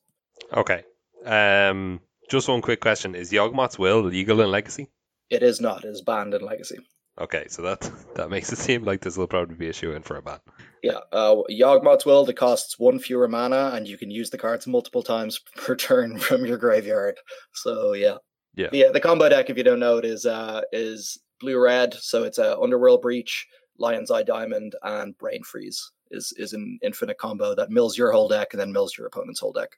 Okay. 0.53 0.84
Um, 1.25 2.00
just 2.29 2.48
one 2.48 2.62
quick 2.62 2.79
question: 2.79 3.15
Is 3.15 3.31
Yawgmoth's 3.31 3.79
Will 3.79 4.01
legal 4.01 4.41
in 4.41 4.51
Legacy? 4.51 4.89
It 5.29 5.43
is 5.43 5.60
not. 5.60 5.84
It 5.84 5.89
is 5.89 6.01
banned 6.01 6.34
in 6.34 6.41
Legacy. 6.41 6.77
Okay, 7.19 7.45
so 7.50 7.62
that 7.63 7.89
that 8.15 8.29
makes 8.29 8.51
it 8.51 8.57
seem 8.57 8.83
like 8.83 9.01
this 9.01 9.17
will 9.17 9.27
probably 9.27 9.55
be 9.55 9.69
a 9.69 9.74
shoe 9.74 9.93
in 9.93 10.03
for 10.03 10.17
a 10.17 10.21
ban. 10.21 10.39
Yeah, 10.83 11.00
uh, 11.12 11.38
Yawgmoth's 11.50 12.05
Will, 12.05 12.29
it 12.29 12.38
costs 12.38 12.77
one 12.77 13.00
fewer 13.00 13.27
mana, 13.27 13.71
and 13.74 13.88
you 13.88 13.97
can 13.97 14.12
use 14.12 14.29
the 14.29 14.38
cards 14.38 14.67
multiple 14.67 15.03
times 15.03 15.39
per 15.55 15.75
turn 15.75 16.19
from 16.19 16.45
your 16.45 16.57
graveyard. 16.57 17.17
So 17.53 17.93
yeah, 17.93 18.17
yeah, 18.55 18.69
yeah. 18.71 18.91
The 18.91 19.00
combo 19.00 19.29
deck, 19.29 19.50
if 19.50 19.57
you 19.57 19.63
don't 19.63 19.79
know 19.79 19.97
it, 19.97 20.05
is 20.05 20.25
uh 20.25 20.62
is 20.71 21.19
blue 21.39 21.62
red. 21.62 21.93
So 21.95 22.24
it's 22.24 22.38
a 22.38 22.57
Underworld 22.59 23.01
Breach, 23.01 23.47
Lion's 23.77 24.12
Eye 24.12 24.24
Diamond, 24.24 24.75
and 24.83 25.17
Brain 25.17 25.43
Freeze 25.43 25.91
is 26.12 26.33
is 26.38 26.53
an 26.53 26.79
infinite 26.81 27.17
combo 27.17 27.55
that 27.55 27.69
mills 27.69 27.97
your 27.97 28.12
whole 28.12 28.27
deck 28.27 28.50
and 28.51 28.59
then 28.59 28.71
mills 28.71 28.97
your 28.97 29.07
opponent's 29.07 29.39
whole 29.39 29.51
deck. 29.51 29.71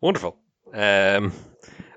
Wonderful. 0.00 0.36
Um, 0.72 1.32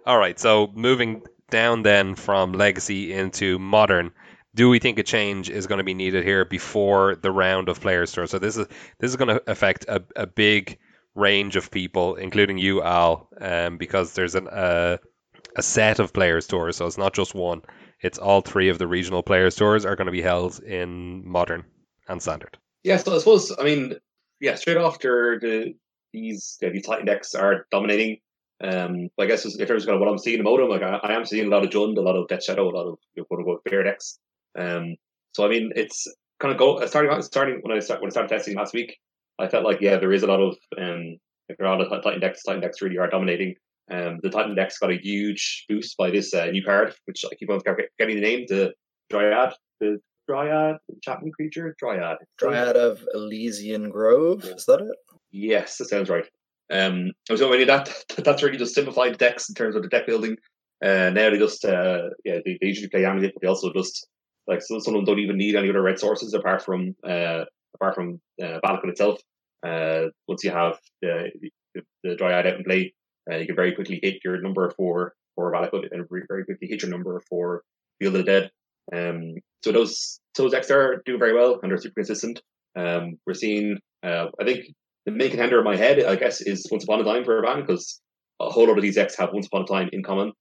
all 0.05 0.17
right, 0.17 0.39
so 0.39 0.71
moving 0.73 1.21
down 1.49 1.83
then 1.83 2.15
from 2.15 2.53
legacy 2.53 3.13
into 3.13 3.59
modern, 3.59 4.11
do 4.53 4.69
we 4.69 4.79
think 4.79 4.99
a 4.99 5.03
change 5.03 5.49
is 5.49 5.67
going 5.67 5.77
to 5.77 5.83
be 5.83 5.93
needed 5.93 6.23
here 6.23 6.45
before 6.45 7.15
the 7.15 7.31
round 7.31 7.69
of 7.69 7.79
players 7.79 8.11
tour? 8.11 8.27
So 8.27 8.39
this 8.39 8.57
is 8.57 8.67
this 8.99 9.11
is 9.11 9.15
going 9.15 9.29
to 9.29 9.41
affect 9.49 9.85
a, 9.87 10.03
a 10.15 10.27
big 10.27 10.77
range 11.15 11.55
of 11.55 11.71
people, 11.71 12.15
including 12.15 12.57
you, 12.57 12.81
Al, 12.81 13.29
um, 13.39 13.77
because 13.77 14.13
there's 14.13 14.35
an, 14.35 14.47
uh, 14.47 14.97
a 15.55 15.61
set 15.61 15.99
of 15.99 16.13
players 16.13 16.47
tours, 16.47 16.77
so 16.77 16.85
it's 16.85 16.97
not 16.97 17.13
just 17.13 17.35
one. 17.35 17.61
It's 18.01 18.17
all 18.17 18.41
three 18.41 18.69
of 18.69 18.79
the 18.79 18.87
regional 18.87 19.21
players 19.21 19.55
tours 19.55 19.85
are 19.85 19.95
going 19.95 20.07
to 20.07 20.11
be 20.11 20.21
held 20.21 20.61
in 20.63 21.27
modern 21.27 21.63
and 22.07 22.21
standard. 22.21 22.57
Yeah, 22.83 22.97
so 22.97 23.15
I 23.15 23.19
suppose 23.19 23.53
I 23.57 23.63
mean, 23.63 23.95
yeah, 24.39 24.55
straight 24.55 24.77
after 24.77 25.39
the 25.39 25.75
these 26.11 26.57
yeah, 26.61 26.69
these 26.69 26.85
Titan 26.85 27.05
decks 27.05 27.35
are 27.35 27.67
dominating. 27.71 28.19
Um, 28.63 29.09
I 29.19 29.25
guess 29.25 29.45
in 29.45 29.65
terms 29.65 29.87
of 29.87 29.99
what 29.99 30.07
I'm 30.07 30.19
seeing 30.19 30.39
about 30.39 30.57
them, 30.57 30.69
like 30.69 30.83
I, 30.83 30.99
I, 31.01 31.13
am 31.13 31.25
seeing 31.25 31.47
a 31.47 31.49
lot 31.49 31.63
of 31.63 31.71
Jund, 31.71 31.97
a 31.97 32.01
lot 32.01 32.15
of 32.15 32.27
Death 32.27 32.43
Shadow, 32.43 32.69
a 32.69 32.69
lot 32.69 32.85
of 32.85 32.99
you 33.15 33.21
know, 33.21 33.25
quote 33.25 33.39
unquote 33.39 33.61
fair 33.67 33.81
decks. 33.81 34.19
Um, 34.57 34.95
so 35.33 35.45
I 35.45 35.49
mean, 35.49 35.71
it's 35.75 36.07
kind 36.39 36.51
of 36.51 36.57
go 36.57 36.79
uh, 36.79 36.87
starting 36.87 37.21
starting 37.21 37.59
when 37.61 37.75
I 37.75 37.79
start 37.79 38.01
when 38.01 38.09
I 38.09 38.11
started 38.11 38.29
testing 38.29 38.55
last 38.55 38.73
week. 38.73 38.97
I 39.39 39.47
felt 39.47 39.65
like 39.65 39.81
yeah, 39.81 39.97
there 39.97 40.11
is 40.11 40.23
a 40.23 40.27
lot 40.27 40.41
of 40.41 40.57
um, 40.77 41.17
there 41.47 41.67
are 41.67 41.79
a 41.79 41.83
of 41.83 42.03
Titan 42.03 42.19
decks. 42.19 42.43
Titan 42.43 42.61
decks 42.61 42.81
really 42.81 42.97
are 42.97 43.09
dominating. 43.09 43.55
Um, 43.89 44.19
the 44.23 44.29
Titan 44.29 44.55
decks 44.55 44.77
got 44.77 44.91
a 44.91 45.01
huge 45.01 45.65
boost 45.67 45.97
by 45.97 46.11
this 46.11 46.33
uh, 46.33 46.45
new 46.45 46.63
card, 46.63 46.93
which 47.05 47.23
I 47.25 47.35
keep 47.35 47.49
on 47.49 47.59
getting 47.99 48.15
the 48.15 48.21
name, 48.21 48.45
the 48.47 48.73
Dryad, 49.09 49.53
the 49.79 49.97
Dryad, 50.27 50.77
the 50.87 50.95
Chapman 51.01 51.31
creature, 51.33 51.75
Dryad. 51.77 52.17
Dryad 52.37 52.77
of 52.77 53.05
Ilysian 53.15 53.91
Grove, 53.91 54.45
is 54.45 54.65
that 54.65 54.81
it? 54.81 54.95
Yes, 55.31 55.77
that 55.77 55.89
sounds 55.89 56.09
right. 56.09 56.25
Um, 56.71 57.11
so 57.27 57.53
I 57.53 57.57
mean 57.57 57.67
that 57.67 57.93
that's 58.23 58.43
really 58.43 58.57
just 58.57 58.75
simplified 58.75 59.17
decks 59.17 59.49
in 59.49 59.55
terms 59.55 59.75
of 59.75 59.83
the 59.83 59.89
deck 59.89 60.07
building. 60.07 60.37
Uh, 60.83 61.11
now 61.13 61.29
they 61.29 61.37
just 61.37 61.65
uh, 61.65 62.09
yeah 62.23 62.39
they, 62.45 62.57
they 62.61 62.67
usually 62.67 62.89
play 62.89 63.05
Amulet, 63.05 63.33
but 63.33 63.41
they 63.41 63.47
also 63.47 63.73
just 63.73 64.07
like 64.47 64.61
some, 64.61 64.79
some 64.79 64.95
of 64.95 64.99
them 64.99 65.05
don't 65.05 65.23
even 65.23 65.37
need 65.37 65.55
any 65.55 65.69
other 65.69 65.81
red 65.81 65.99
sources 65.99 66.33
apart 66.33 66.63
from 66.63 66.95
uh, 67.07 67.45
apart 67.75 67.95
from 67.95 68.19
uh, 68.41 68.59
Valakut 68.65 68.89
itself. 68.89 69.19
Uh, 69.65 70.09
once 70.27 70.43
you 70.43 70.51
have 70.51 70.77
the, 71.01 71.29
the, 72.03 72.15
Dryad 72.15 72.47
out 72.47 72.57
in 72.57 72.63
play, 72.63 72.93
uh, 73.31 73.37
you 73.37 73.45
can 73.45 73.55
very 73.55 73.73
quickly 73.73 73.99
hit 74.01 74.15
your 74.23 74.41
number 74.41 74.71
for 74.71 75.13
for 75.35 75.51
Valakut 75.53 75.87
and 75.91 76.07
very 76.09 76.45
quickly 76.45 76.67
hit 76.67 76.81
your 76.81 76.91
number 76.91 77.21
for 77.29 77.63
Field 77.99 78.15
of 78.15 78.25
the 78.25 78.31
Dead. 78.31 78.51
Um, 78.93 79.35
so 79.63 79.71
those 79.71 80.19
those 80.35 80.51
decks 80.51 80.71
are 80.71 81.01
doing 81.05 81.19
very 81.19 81.33
well 81.33 81.59
and 81.61 81.71
they're 81.71 81.77
super 81.77 82.01
consistent. 82.01 82.41
Um, 82.75 83.17
we're 83.25 83.33
seeing, 83.33 83.77
uh, 84.03 84.27
I 84.39 84.45
think 84.45 84.65
the 85.05 85.11
main 85.11 85.29
contender 85.29 85.59
in 85.59 85.65
my 85.65 85.75
head, 85.75 86.03
I 86.03 86.15
guess, 86.15 86.41
is 86.41 86.67
Once 86.71 86.83
Upon 86.83 87.01
a 87.01 87.03
Time 87.03 87.25
for 87.25 87.39
a 87.39 87.43
ban 87.43 87.61
because 87.61 88.01
a 88.39 88.49
whole 88.49 88.67
lot 88.67 88.77
of 88.77 88.81
these 88.81 88.95
decks 88.95 89.17
have 89.17 89.33
Once 89.33 89.47
Upon 89.47 89.63
a 89.63 89.65
Time 89.65 89.89
in 89.91 90.03
common. 90.03 90.31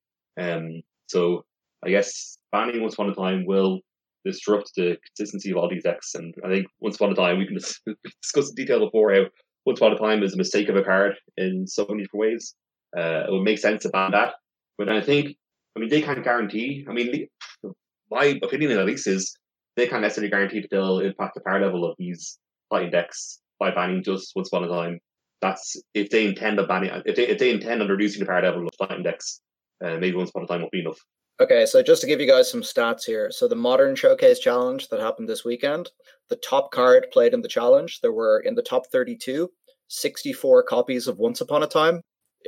Um, 0.41 0.83
so 1.07 1.45
I 1.85 1.91
guess 1.91 2.39
banning 2.53 2.81
Once 2.81 2.95
Upon 2.95 3.11
a 3.11 3.15
Time 3.15 3.45
will 3.47 3.81
disrupt 4.25 4.73
the 4.77 4.97
consistency 5.07 5.51
of 5.51 5.57
all 5.57 5.69
these 5.69 5.83
decks. 5.83 6.15
And 6.15 6.35
I 6.45 6.49
think 6.49 6.67
Once 6.81 6.97
Upon 6.97 7.13
a 7.13 7.15
Time, 7.15 7.39
we 7.39 7.47
can 7.47 7.57
discuss 8.23 8.51
in 8.51 8.55
detail 8.55 8.81
before 8.81 9.15
how 9.15 9.25
Once 9.67 9.81
Upon 9.81 9.93
a 9.93 9.99
Time 9.99 10.23
is 10.23 10.35
a 10.35 10.39
mistake 10.39 10.69
of 10.69 10.77
a 10.77 10.83
card 10.83 11.15
in 11.37 11.67
so 11.67 11.87
many 11.89 12.03
different 12.03 12.21
ways. 12.21 12.55
Uh, 12.97 13.25
it 13.27 13.33
would 13.33 13.43
make 13.43 13.59
sense 13.59 13.83
to 13.83 13.89
ban 13.91 14.13
that. 14.13 14.35
But 14.79 14.89
I 14.89 15.01
think, 15.01 15.37
I 15.77 15.81
mean, 15.81 15.89
they 15.89 16.03
can't 16.03 16.25
guarantee, 16.25 16.87
I 16.89 16.93
mean, 16.93 17.29
my 18.11 18.39
opinion 18.43 18.73
at 18.73 18.87
least 18.87 19.07
is 19.07 19.37
they 19.77 19.87
can't 19.87 20.03
necessarily 20.03 20.31
guarantee 20.31 20.61
that 20.61 20.71
they'll 20.71 21.01
impact 21.01 21.35
the 21.35 21.43
power 21.47 21.61
level 21.61 21.89
of 21.89 21.97
these 21.99 22.39
Titan 22.73 22.91
decks 22.91 23.41
by 23.59 23.71
banning 23.71 24.03
just 24.03 24.33
once 24.35 24.49
upon 24.49 24.65
a 24.65 24.69
time. 24.69 24.99
That's 25.41 25.77
if 25.95 26.11
they 26.11 26.27
intend 26.27 26.59
on 26.61 26.67
banning, 26.67 26.91
if 27.07 27.17
they 27.17 27.29
if 27.29 27.39
they 27.39 27.51
intend 27.51 27.81
on 27.81 27.89
reducing 27.89 28.21
the 28.21 28.27
power 28.27 28.43
level 28.43 28.67
of 28.67 28.89
Titan 28.89 29.03
decks, 29.03 29.41
uh, 29.85 29.97
maybe 29.97 30.17
once 30.17 30.31
upon 30.31 30.45
a 30.45 30.47
time 30.47 30.61
won't 30.61 30.73
be 30.73 30.81
enough. 30.81 30.99
Okay, 31.41 31.65
so 31.65 31.83
just 31.83 32.03
to 32.03 32.07
give 32.07 32.21
you 32.21 32.27
guys 32.27 32.51
some 32.51 32.61
stats 32.61 33.05
here. 33.05 33.31
So 33.31 33.49
the 33.49 33.57
modern 33.57 33.97
showcase 33.97 34.39
challenge 34.39 34.89
that 34.89 35.01
happened 35.01 35.27
this 35.27 35.45
weekend, 35.45 35.91
the 36.29 36.37
top 36.37 36.71
card 36.71 37.07
played 37.13 37.33
in 37.33 37.41
the 37.41 37.49
challenge, 37.49 38.01
there 38.03 38.13
were 38.13 38.41
in 38.41 38.55
the 38.55 38.63
top 38.63 38.87
32, 38.93 39.51
64 39.89 40.63
copies 40.65 41.09
of 41.09 41.19
Once 41.19 41.41
Upon 41.41 41.63
a 41.63 41.67
Time, 41.67 42.03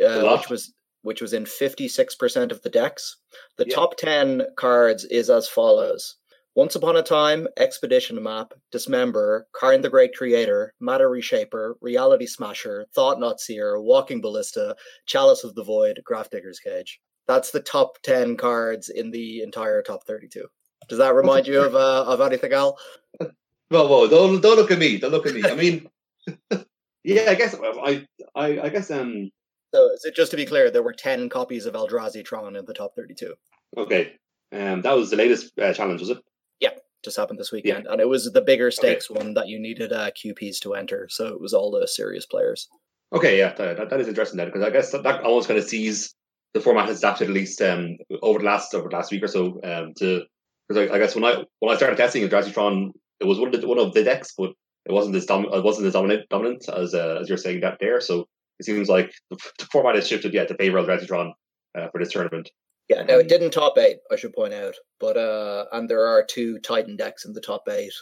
uh, 0.05 0.37
which 0.37 0.50
was 0.50 0.72
which 1.02 1.20
was 1.20 1.33
in 1.33 1.44
56% 1.44 2.52
of 2.52 2.62
the 2.62 2.68
decks. 2.68 3.16
The 3.59 3.66
yeah. 3.66 3.74
top 3.74 3.96
10 3.96 4.42
cards 4.57 5.05
is 5.07 5.31
as 5.31 5.48
follows. 5.48 6.16
Once 6.55 6.76
Upon 6.76 6.96
a 6.96 7.02
Time, 7.02 7.48
Expedition 7.57 8.22
Map, 8.22 8.52
Dismember, 8.70 9.48
Karn 9.52 9.81
the 9.81 9.90
Great 9.90 10.14
Creator, 10.14 10.74
Matter 10.78 11.11
Reshaper, 11.11 11.74
Reality 11.81 12.26
Smasher, 12.26 12.87
Thought-Knot 12.94 13.40
Seer, 13.40 13.81
Walking 13.81 14.20
Ballista, 14.20 14.76
Chalice 15.07 15.42
of 15.42 15.57
the 15.57 15.64
Void, 15.64 16.00
Grafdigger's 16.09 16.61
Cage. 16.61 17.00
That's 17.28 17.50
the 17.50 17.61
top 17.61 17.98
10 18.02 18.37
cards 18.37 18.88
in 18.88 19.11
the 19.11 19.42
entire 19.42 19.82
top 19.82 20.04
32. 20.04 20.46
Does 20.88 20.98
that 20.98 21.14
remind 21.14 21.46
you 21.46 21.61
of 21.61 21.74
uh, 21.74 22.04
of 22.04 22.20
anything, 22.20 22.52
Al? 22.52 22.78
Well, 23.70 23.88
well, 23.88 24.06
don't 24.06 24.42
don't 24.42 24.56
look 24.56 24.70
at 24.70 24.78
me. 24.78 24.98
Don't 24.98 25.12
look 25.12 25.26
at 25.26 25.32
me. 25.32 25.42
I 25.42 25.54
mean, 25.54 25.88
yeah, 27.04 27.24
I 27.30 27.35
guess 27.35 27.54
I, 27.58 28.06
I, 28.35 28.61
I 28.64 28.68
guess 28.68 28.90
um. 28.90 29.30
So, 29.74 29.90
so, 29.96 30.11
just 30.11 30.30
to 30.32 30.37
be 30.37 30.44
clear, 30.44 30.70
there 30.70 30.82
were 30.82 30.92
ten 30.92 31.30
copies 31.30 31.64
of 31.64 31.72
Eldrazi 31.72 32.22
Tron 32.22 32.54
in 32.56 32.66
the 32.66 32.74
top 32.74 32.94
thirty-two. 32.94 33.32
Okay, 33.78 34.12
um, 34.52 34.82
that 34.82 34.94
was 34.94 35.08
the 35.08 35.16
latest 35.16 35.58
uh, 35.58 35.72
challenge, 35.72 36.00
was 36.00 36.11
it? 36.11 36.18
Yeah, 36.61 36.72
just 37.02 37.16
happened 37.16 37.38
this 37.38 37.50
weekend, 37.50 37.87
yeah. 37.87 37.92
and 37.92 38.00
it 38.02 38.06
was 38.06 38.30
the 38.30 38.42
bigger 38.42 38.70
stakes 38.70 39.11
okay. 39.11 39.18
one 39.18 39.32
that 39.32 39.48
you 39.48 39.58
needed 39.58 39.90
uh, 39.90 40.11
QPs 40.11 40.58
to 40.61 40.74
enter. 40.74 41.08
So 41.11 41.28
it 41.28 41.40
was 41.40 41.54
all 41.54 41.70
the 41.70 41.88
serious 41.88 42.26
players. 42.26 42.68
Okay, 43.14 43.38
yeah, 43.38 43.54
that, 43.54 43.88
that 43.88 44.00
is 44.00 44.08
interesting 44.08 44.37
then, 44.37 44.48
because 44.48 44.62
I 44.62 44.68
guess 44.68 44.92
that, 44.92 45.02
that 45.04 45.22
almost 45.22 45.48
kind 45.48 45.58
of 45.58 45.64
sees 45.64 46.14
the 46.54 46.60
format 46.60 46.88
has 46.88 46.98
adapted 46.98 47.28
at 47.28 47.34
least 47.34 47.60
um, 47.62 47.96
over 48.22 48.38
the 48.38 48.44
last 48.44 48.74
over 48.74 48.88
the 48.88 48.96
last 48.96 49.10
week 49.10 49.22
or 49.22 49.28
so 49.28 49.60
um, 49.64 49.94
to 49.96 50.22
because 50.68 50.90
I, 50.90 50.94
I, 50.94 50.98
guess 50.98 51.14
when 51.14 51.24
I 51.24 51.44
when 51.60 51.72
I 51.72 51.76
started 51.76 51.96
testing 51.96 52.28
Tron, 52.28 52.92
it 53.20 53.26
was 53.26 53.38
one 53.38 53.54
of 53.54 53.60
the 53.60 53.66
one 53.66 53.78
of 53.78 53.94
the 53.94 54.04
decks, 54.04 54.34
but 54.36 54.52
it 54.84 54.92
wasn't 54.92 55.16
as 55.16 55.26
dom- 55.26 55.52
it 55.52 55.64
wasn't 55.64 55.86
as 55.86 55.94
dominant 55.94 56.28
dominant 56.28 56.68
as 56.68 56.94
uh, 56.94 57.18
as 57.20 57.28
you're 57.28 57.38
saying 57.38 57.60
that 57.60 57.78
there. 57.80 58.00
So 58.00 58.26
it 58.58 58.66
seems 58.66 58.88
like 58.88 59.12
the, 59.30 59.36
the 59.58 59.66
format 59.66 59.94
has 59.94 60.06
shifted 60.06 60.34
yeah 60.34 60.44
to 60.44 60.56
favor 60.56 60.78
Eldrazi 60.78 61.06
Tron 61.06 61.32
uh, 61.78 61.88
for 61.90 61.98
this 61.98 62.12
tournament. 62.12 62.50
Yeah, 62.88 63.02
no, 63.02 63.18
it 63.18 63.28
didn't 63.28 63.52
top 63.52 63.78
eight. 63.78 63.98
I 64.10 64.16
should 64.16 64.34
point 64.34 64.52
out, 64.52 64.74
but 65.00 65.16
uh, 65.16 65.66
and 65.72 65.88
there 65.88 66.06
are 66.06 66.24
two 66.24 66.58
Titan 66.58 66.96
decks 66.96 67.24
in 67.24 67.32
the 67.32 67.40
top 67.40 67.62
eight. 67.68 67.92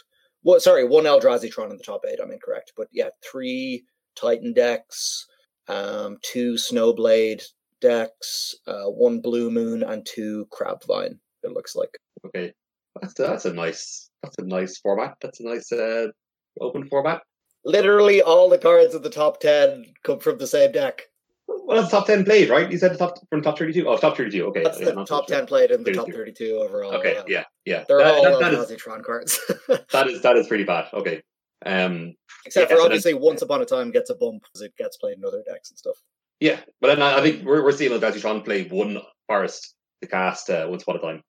Well, 0.43 0.59
sorry, 0.59 0.85
one 0.85 1.03
Eldrazi 1.05 1.51
Tron 1.51 1.71
in 1.71 1.77
the 1.77 1.83
top 1.83 2.01
eight. 2.09 2.19
I'm 2.21 2.31
incorrect, 2.31 2.73
but 2.75 2.87
yeah, 2.91 3.09
three 3.23 3.85
Titan 4.15 4.53
decks, 4.53 5.27
um, 5.67 6.17
two 6.23 6.53
Snowblade 6.53 7.43
decks, 7.81 8.55
uh, 8.67 8.85
one 8.85 9.19
Blue 9.19 9.51
Moon, 9.51 9.83
and 9.83 10.05
two 10.05 10.47
Crabvine. 10.51 11.17
It 11.43 11.51
looks 11.51 11.75
like. 11.75 11.89
Okay, 12.25 12.53
that's 13.01 13.19
a, 13.19 13.23
that's 13.23 13.45
a 13.45 13.53
nice 13.53 14.09
that's 14.23 14.37
a 14.37 14.45
nice 14.45 14.77
format. 14.77 15.15
That's 15.21 15.39
a 15.39 15.47
nice 15.47 15.71
uh, 15.71 16.07
open 16.59 16.87
format. 16.87 17.21
Literally, 17.65 18.21
all 18.21 18.49
the 18.49 18.57
cards 18.57 18.95
in 18.95 19.01
the 19.01 19.09
top 19.09 19.39
ten 19.39 19.85
come 20.03 20.19
from 20.19 20.37
the 20.37 20.47
same 20.47 20.71
deck. 20.71 21.03
Well, 21.47 21.79
that's 21.79 21.91
top 21.91 22.07
ten 22.07 22.23
played, 22.23 22.49
right? 22.49 22.71
You 22.71 22.77
said 22.77 22.93
the 22.93 22.97
top 22.97 23.17
from 23.29 23.41
top 23.41 23.57
thirty-two. 23.57 23.87
Oh, 23.87 23.97
top 23.97 24.17
thirty-two. 24.17 24.45
Okay, 24.47 24.63
that's 24.63 24.79
the 24.79 25.05
top 25.05 25.27
ten 25.27 25.45
played 25.45 25.71
in 25.71 25.83
the 25.83 25.93
32. 25.93 25.99
top 25.99 26.11
thirty-two 26.11 26.59
overall. 26.61 26.93
Okay, 26.95 27.15
yeah, 27.15 27.23
yeah. 27.27 27.43
yeah. 27.65 27.83
They're 27.87 27.99
that, 27.99 28.15
all 28.15 28.23
that, 28.23 28.39
that 28.39 28.71
is, 28.71 28.81
cards. 29.05 29.39
that 29.91 30.07
is 30.07 30.21
that 30.21 30.37
is 30.37 30.47
pretty 30.47 30.63
bad. 30.63 30.87
Okay. 30.93 31.21
Um, 31.63 32.15
Except 32.45 32.71
yeah, 32.71 32.77
for 32.77 32.83
obviously, 32.83 33.13
once 33.13 33.41
upon 33.41 33.61
a 33.61 33.65
time 33.65 33.91
gets 33.91 34.09
a 34.09 34.15
bump 34.15 34.43
because 34.43 34.61
it 34.61 34.75
gets 34.77 34.97
played 34.97 35.17
in 35.17 35.25
other 35.25 35.43
decks 35.47 35.69
and 35.69 35.77
stuff. 35.77 35.97
Yeah, 36.41 36.59
but 36.81 36.99
I, 36.99 37.19
I 37.19 37.21
think 37.21 37.45
we're, 37.45 37.63
we're 37.63 37.71
seeing 37.71 37.91
Eldrazi 37.91 38.43
play 38.43 38.67
one 38.67 38.97
forest 39.27 39.75
to 40.01 40.07
cast 40.07 40.49
uh, 40.49 40.65
once 40.67 40.81
upon 40.81 40.97
a 40.97 40.99
time. 40.99 41.21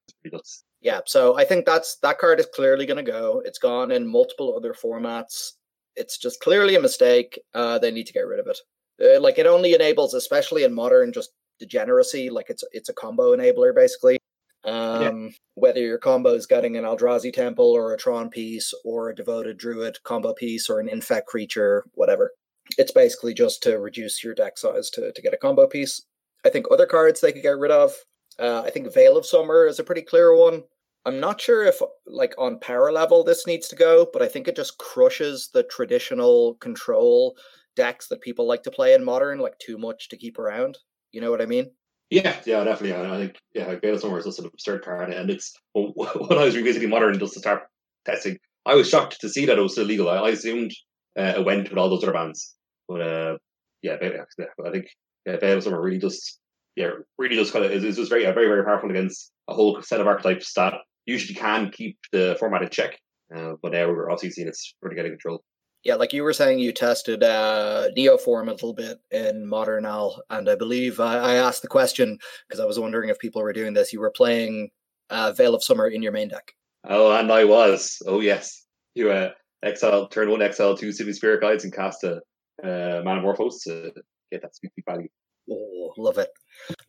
Yeah, 0.81 1.01
so 1.07 1.39
I 1.39 1.45
think 1.45 1.67
that's 1.67 1.99
that 2.03 2.19
card 2.19 2.41
is 2.41 2.49
clearly 2.53 2.87
going 2.87 3.05
to 3.05 3.11
go. 3.11 3.43
It's 3.45 3.59
gone 3.59 3.93
in 3.93 4.11
multiple 4.11 4.57
other 4.57 4.75
formats. 4.75 5.53
It's 5.95 6.19
just 6.19 6.41
clearly 6.41 6.75
a 6.75 6.81
mistake. 6.81 7.39
Uh, 7.55 7.79
they 7.79 7.91
need 7.91 8.07
to 8.07 8.13
get 8.15 8.27
rid 8.27 8.41
of 8.41 8.47
it. 8.47 8.59
Uh, 9.01 9.21
like 9.21 9.39
it 9.39 9.47
only 9.47 9.75
enables, 9.75 10.15
especially 10.15 10.65
in 10.65 10.75
modern, 10.75 11.13
just 11.13 11.31
degeneracy. 11.59 12.31
Like 12.31 12.47
it's 12.49 12.65
it's 12.73 12.89
a 12.89 12.95
combo 12.95 13.37
enabler 13.37 13.75
basically. 13.75 14.19
Um, 14.65 15.03
yeah. 15.03 15.29
Whether 15.55 15.81
your 15.81 15.99
combo 15.99 16.31
is 16.31 16.47
getting 16.47 16.77
an 16.77 16.85
Eldrazi 16.85 17.33
Temple 17.33 17.71
or 17.71 17.93
a 17.93 17.99
Tron 17.99 18.31
piece 18.31 18.73
or 18.85 19.11
a 19.11 19.15
Devoted 19.15 19.59
Druid 19.59 20.03
combo 20.05 20.33
piece 20.33 20.71
or 20.71 20.81
an 20.81 20.89
Infect 20.89 21.27
creature, 21.27 21.85
whatever. 21.95 22.33
It's 22.79 22.93
basically 22.93 23.35
just 23.35 23.63
to 23.65 23.79
reduce 23.79 24.23
your 24.23 24.35
deck 24.35 24.59
size 24.59 24.91
to, 24.91 25.13
to 25.13 25.23
get 25.23 25.35
a 25.35 25.39
combo 25.39 25.67
piece. 25.67 26.03
I 26.45 26.49
think 26.49 26.67
other 26.71 26.87
cards 26.87 27.21
they 27.21 27.33
could 27.33 27.43
get 27.43 27.59
rid 27.59 27.71
of. 27.71 27.93
Uh, 28.39 28.63
I 28.65 28.71
think 28.71 28.93
Veil 28.93 29.17
of 29.17 29.27
Summer 29.27 29.67
is 29.67 29.79
a 29.79 29.85
pretty 29.85 30.03
clear 30.03 30.37
one. 30.37 30.63
I'm 31.05 31.21
not 31.21 31.41
sure 31.41 31.65
if, 31.65 31.81
like, 32.07 32.35
on 32.39 32.61
power 32.61 32.93
level 32.93 33.25
this 33.25 33.47
needs 33.47 33.69
to 33.69 33.77
go, 33.77 34.07
but 34.13 34.23
I 34.23 34.29
think 34.29 34.47
it 34.47 34.57
just 34.57 34.79
crushes 34.79 35.51
the 35.53 35.65
traditional 35.65 36.55
control 36.55 37.37
decks 37.75 38.09
that 38.09 38.21
people 38.21 38.47
like 38.47 38.63
to 38.65 38.71
play 38.71 38.95
in 38.95 39.05
modern, 39.05 39.39
like, 39.41 39.59
too 39.59 39.79
much 39.79 40.09
to 40.11 40.17
keep 40.17 40.39
around. 40.39 40.79
You 41.11 41.21
know 41.21 41.31
what 41.31 41.43
I 41.43 41.47
mean? 41.47 41.71
Yeah, 42.11 42.37
yeah, 42.45 42.63
definitely. 42.63 42.95
I 42.95 43.17
think 43.19 43.39
yeah, 43.55 43.75
Veil 43.81 43.95
of 43.95 44.01
Summer 44.01 44.19
is 44.19 44.27
just 44.27 44.39
an 44.39 44.47
absurd 44.47 44.85
card, 44.85 45.11
and 45.11 45.31
it's 45.31 45.55
when 45.73 46.39
I 46.39 46.45
was 46.45 46.55
revisiting 46.55 46.91
modern 46.91 47.19
just 47.19 47.35
to 47.35 47.41
start 47.41 47.63
testing, 48.05 48.39
I 48.67 48.75
was 48.75 48.89
shocked 48.89 49.21
to 49.23 49.29
see 49.29 49.47
that 49.47 49.59
it 49.59 49.63
was 49.63 49.73
still 49.73 49.87
legal. 49.87 50.11
I, 50.11 50.17
I 50.17 50.29
assumed 50.29 50.73
uh, 51.19 51.35
it 51.39 51.45
went 51.45 51.71
with 51.71 51.79
all 51.79 51.89
those 51.89 52.03
other 52.03 52.13
bands. 52.13 52.55
But 52.89 53.01
uh, 53.01 53.37
yeah, 53.83 53.95
I 53.95 54.71
think 54.71 54.89
yeah, 55.27 55.37
Veil 55.37 55.59
of 55.59 55.65
Summer 55.65 55.81
really 55.81 55.99
does 55.99 56.39
yeah, 56.77 56.91
really 57.19 57.37
does 57.37 57.51
kind 57.51 57.65
of 57.65 57.71
is, 57.71 57.99
is 57.99 58.09
very 58.09 58.25
very 58.25 58.47
very 58.47 58.65
powerful 58.65 58.91
against 58.91 59.33
a 59.49 59.55
whole 59.55 59.81
set 59.83 60.01
of 60.01 60.07
archetypes 60.07 60.53
that 60.55 60.75
usually 61.07 61.35
can 61.35 61.71
keep 61.71 61.99
the 62.13 62.37
format 62.39 62.63
in 62.63 62.69
check. 62.69 62.99
Uh, 63.35 63.55
but 63.63 63.73
now 63.73 63.89
we're 63.89 64.11
obviously 64.11 64.31
seeing 64.31 64.49
it's 64.49 64.75
really 64.83 64.97
getting 64.97 65.13
control. 65.13 65.43
Yeah, 65.85 65.97
like 65.97 66.13
you 66.13 66.23
were 66.23 66.33
saying, 66.33 66.61
you 66.61 66.71
tested 66.71 67.25
uh, 67.25 67.89
Neoform 67.97 68.47
a 68.47 68.53
little 68.53 68.73
bit 68.73 68.99
in 69.11 69.49
Modern 69.49 69.85
Al, 69.85 70.23
and 70.31 70.49
I 70.49 70.55
believe 70.55 71.01
I, 71.01 71.19
I 71.19 71.35
asked 71.35 71.63
the 71.63 71.69
question 71.69 72.19
because 72.47 72.61
I 72.61 72.67
was 72.67 72.79
wondering 72.79 73.11
if 73.11 73.19
people 73.19 73.43
were 73.43 73.53
doing 73.53 73.75
this. 73.75 73.93
You 73.93 73.99
were 74.01 74.13
playing 74.13 74.71
uh, 75.11 75.33
Veil 75.33 75.57
of 75.57 75.65
Summer 75.65 75.89
in 75.89 76.01
your 76.01 76.13
main 76.13 76.29
deck. 76.29 76.53
Oh, 76.89 77.11
and 77.13 77.33
I 77.33 77.45
was. 77.45 78.01
Oh, 78.07 78.21
yes. 78.21 78.65
You 78.95 79.11
uh, 79.11 79.31
exile, 79.65 80.07
turn 80.07 80.31
one, 80.31 80.41
exile 80.41 80.77
two 80.77 80.93
City 80.93 81.13
Spirit 81.13 81.41
Guides 81.41 81.65
and 81.65 81.73
cast 81.73 82.05
a 82.05 82.21
uh, 82.63 83.03
Manamorphose 83.03 83.63
to 83.65 83.93
get 84.31 84.43
that 84.43 84.57
sweet 84.57 84.73
value. 84.87 85.09
Oh, 85.51 85.93
love 85.97 86.19
it. 86.19 86.31